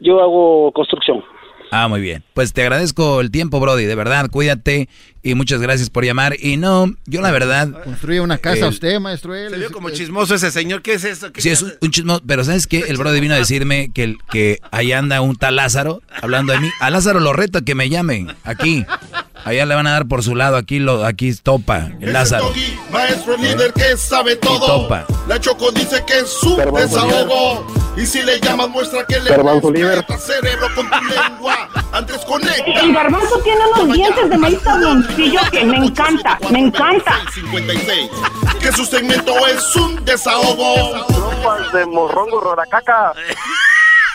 Yo 0.00 0.20
hago 0.20 0.72
construcción. 0.72 1.22
Ah, 1.72 1.86
muy 1.86 2.00
bien. 2.00 2.24
Pues 2.34 2.52
te 2.52 2.62
agradezco 2.62 3.20
el 3.20 3.30
tiempo, 3.30 3.60
Brody. 3.60 3.84
De 3.84 3.94
verdad, 3.94 4.28
cuídate 4.28 4.88
y 5.22 5.34
muchas 5.36 5.60
gracias 5.60 5.88
por 5.88 6.04
llamar. 6.04 6.34
Y 6.40 6.56
no, 6.56 6.86
yo 7.06 7.20
la 7.20 7.30
verdad... 7.30 7.84
Construye 7.84 8.20
una 8.20 8.38
casa 8.38 8.64
el- 8.66 8.72
usted, 8.72 8.98
maestro. 8.98 9.36
Él, 9.36 9.50
Se 9.50 9.56
vio 9.58 9.70
como 9.70 9.90
chismoso 9.90 10.34
ese 10.34 10.50
señor. 10.50 10.82
¿Qué 10.82 10.94
es 10.94 11.04
eso? 11.04 11.32
¿Qué 11.32 11.40
Sí, 11.40 11.50
es 11.50 11.62
un, 11.62 11.72
un 11.80 11.90
chismoso, 11.92 12.22
pero 12.26 12.42
¿sabes 12.42 12.66
qué? 12.66 12.80
El 12.88 12.96
Brody 12.96 13.20
vino 13.20 13.34
a 13.34 13.38
decirme 13.38 13.92
que, 13.94 14.16
que 14.32 14.58
ahí 14.72 14.90
anda 14.90 15.20
un 15.20 15.36
tal 15.36 15.54
Lázaro 15.54 16.02
hablando 16.20 16.52
de 16.52 16.58
mí. 16.58 16.70
A 16.80 16.90
Lázaro 16.90 17.20
lo 17.20 17.32
reto 17.32 17.58
a 17.58 17.62
que 17.62 17.76
me 17.76 17.88
llame 17.88 18.26
aquí. 18.42 18.84
Allá 19.44 19.66
le 19.66 19.74
van 19.74 19.86
a 19.86 19.92
dar 19.92 20.06
por 20.06 20.22
su 20.22 20.34
lado, 20.34 20.56
aquí 20.56 20.78
lo 20.78 21.04
aquí 21.04 21.34
topa, 21.34 21.90
el 22.00 22.12
Lázaro. 22.12 22.46
Doggy, 22.46 22.78
maestro 22.90 23.36
líder 23.36 23.72
que 23.72 23.96
sabe 23.96 24.36
todo. 24.36 24.66
topa. 24.82 25.06
La 25.28 25.40
Choco 25.40 25.70
dice 25.72 26.04
que 26.06 26.18
es 26.18 26.28
su 26.28 26.56
desahogo. 26.56 27.66
Y 27.96 28.06
si 28.06 28.22
le 28.22 28.40
llamas, 28.40 28.68
muestra 28.68 29.04
que 29.06 29.18
le 29.20 29.36
respeta 29.36 30.18
cerebro 30.18 30.68
con 30.74 30.88
tu 30.88 30.96
lengua. 31.04 31.68
Antes 31.92 32.18
conecta. 32.24 32.80
El 32.80 32.92
garbanzo 32.92 33.38
tiene 33.40 33.60
unos 33.74 33.96
dientes 33.96 34.30
de 34.30 34.38
maíz 34.38 34.62
tabloncillo 34.62 35.40
que 35.50 35.64
me 35.64 35.76
encanta, 35.86 36.38
me 36.50 36.58
encanta. 36.60 37.20
56. 37.34 38.10
Que 38.60 38.72
su 38.72 38.84
segmento 38.84 39.34
es 39.46 39.76
un 39.76 40.04
desahogo. 40.04 41.06
de 41.72 41.86
morrongo 41.86 42.40
roracaca. 42.40 43.12